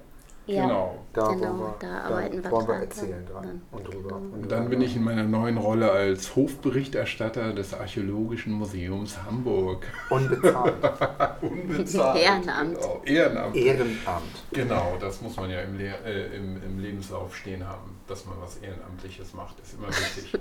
Ja, 0.45 0.64
Genau. 0.64 0.98
Da 1.14 1.28
Genau, 1.28 1.41
wollen 1.48 1.60
wir, 1.60 1.76
da 1.80 1.88
dann 1.88 1.95
arbeiten 2.11 2.44
wir 2.44 2.52
wollen 2.52 2.68
wir 2.68 2.74
dran. 2.74 2.82
erzählen 2.84 3.26
dran 3.26 3.44
Dann- 3.44 3.61
und 3.72 3.88
drüber. 3.94 4.15
Und 4.18 4.52
Dann 4.52 4.70
bin 4.70 4.82
ich 4.82 4.95
in 4.95 5.03
meiner 5.03 5.24
neuen 5.24 5.57
Rolle 5.57 5.91
als 5.91 6.36
Hofberichterstatter 6.36 7.53
des 7.53 7.74
Archäologischen 7.74 8.52
Museums 8.53 9.18
Hamburg. 9.24 9.86
Unbezahlt. 10.10 10.74
Unbezahlt. 11.41 12.22
Ehrenamt. 12.22 12.76
Genau. 12.76 13.02
Ehrenamt. 13.06 13.56
Ehrenamt. 13.56 14.44
Genau, 14.52 14.98
das 14.99 15.22
muss 15.22 15.38
man 15.38 15.49
ja 15.49 15.61
im, 15.61 15.78
Le 15.78 15.94
äh, 16.06 16.36
im, 16.36 16.61
im 16.64 16.80
Lebenslauf 16.80 17.36
stehen 17.36 17.65
haben, 17.68 17.98
dass 18.07 18.26
man 18.26 18.36
was 18.41 18.57
Ehrenamtliches 18.57 19.34
macht, 19.34 19.60
ist 19.61 19.76
immer 19.76 19.88
wichtig. 19.90 20.34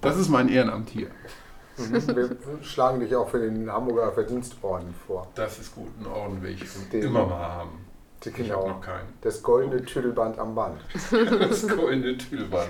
Das 0.00 0.18
ist 0.18 0.28
mein 0.28 0.48
Ehrenamt 0.48 0.90
hier. 0.90 1.06
Wir 1.78 2.36
schlagen 2.60 3.00
dich 3.00 3.14
auch 3.16 3.28
für 3.30 3.38
den 3.38 3.70
Hamburger 3.72 4.12
Verdienstorden 4.12 4.92
vor. 5.06 5.26
Das 5.34 5.58
ist 5.58 5.74
gut, 5.74 5.88
einen 5.96 6.06
Orden 6.06 6.42
will 6.42 6.50
ich 6.50 6.64
Den- 6.90 7.04
immer 7.04 7.24
mal 7.26 7.38
haben. 7.48 7.70
Ich 8.26 8.32
habe 8.34 8.42
Genau. 8.44 8.68
noch 8.68 8.80
keinen. 8.80 9.08
Das 9.22 9.42
goldene 9.42 9.84
Tüdelband 9.84 10.38
am 10.38 10.54
Band. 10.54 10.80
Das 11.40 11.66
goldene 11.68 12.16
Tüdelband. 12.16 12.68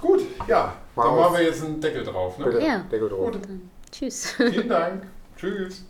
Gut, 0.00 0.20
ja, 0.48 0.74
Mal 0.96 1.04
da 1.04 1.08
auf. 1.10 1.18
machen 1.20 1.34
wir 1.38 1.44
jetzt 1.44 1.64
einen 1.64 1.80
Deckel 1.80 2.02
drauf. 2.04 2.38
Ne? 2.38 2.46
Bitte, 2.46 2.60
Ja. 2.64 2.78
Deckel 2.90 3.08
drauf. 3.08 3.32
Gut. 3.32 3.44
Dann 3.44 3.70
tschüss. 3.90 4.32
Vielen 4.32 4.68
Dank. 4.68 5.02
Tschüss. 5.36 5.84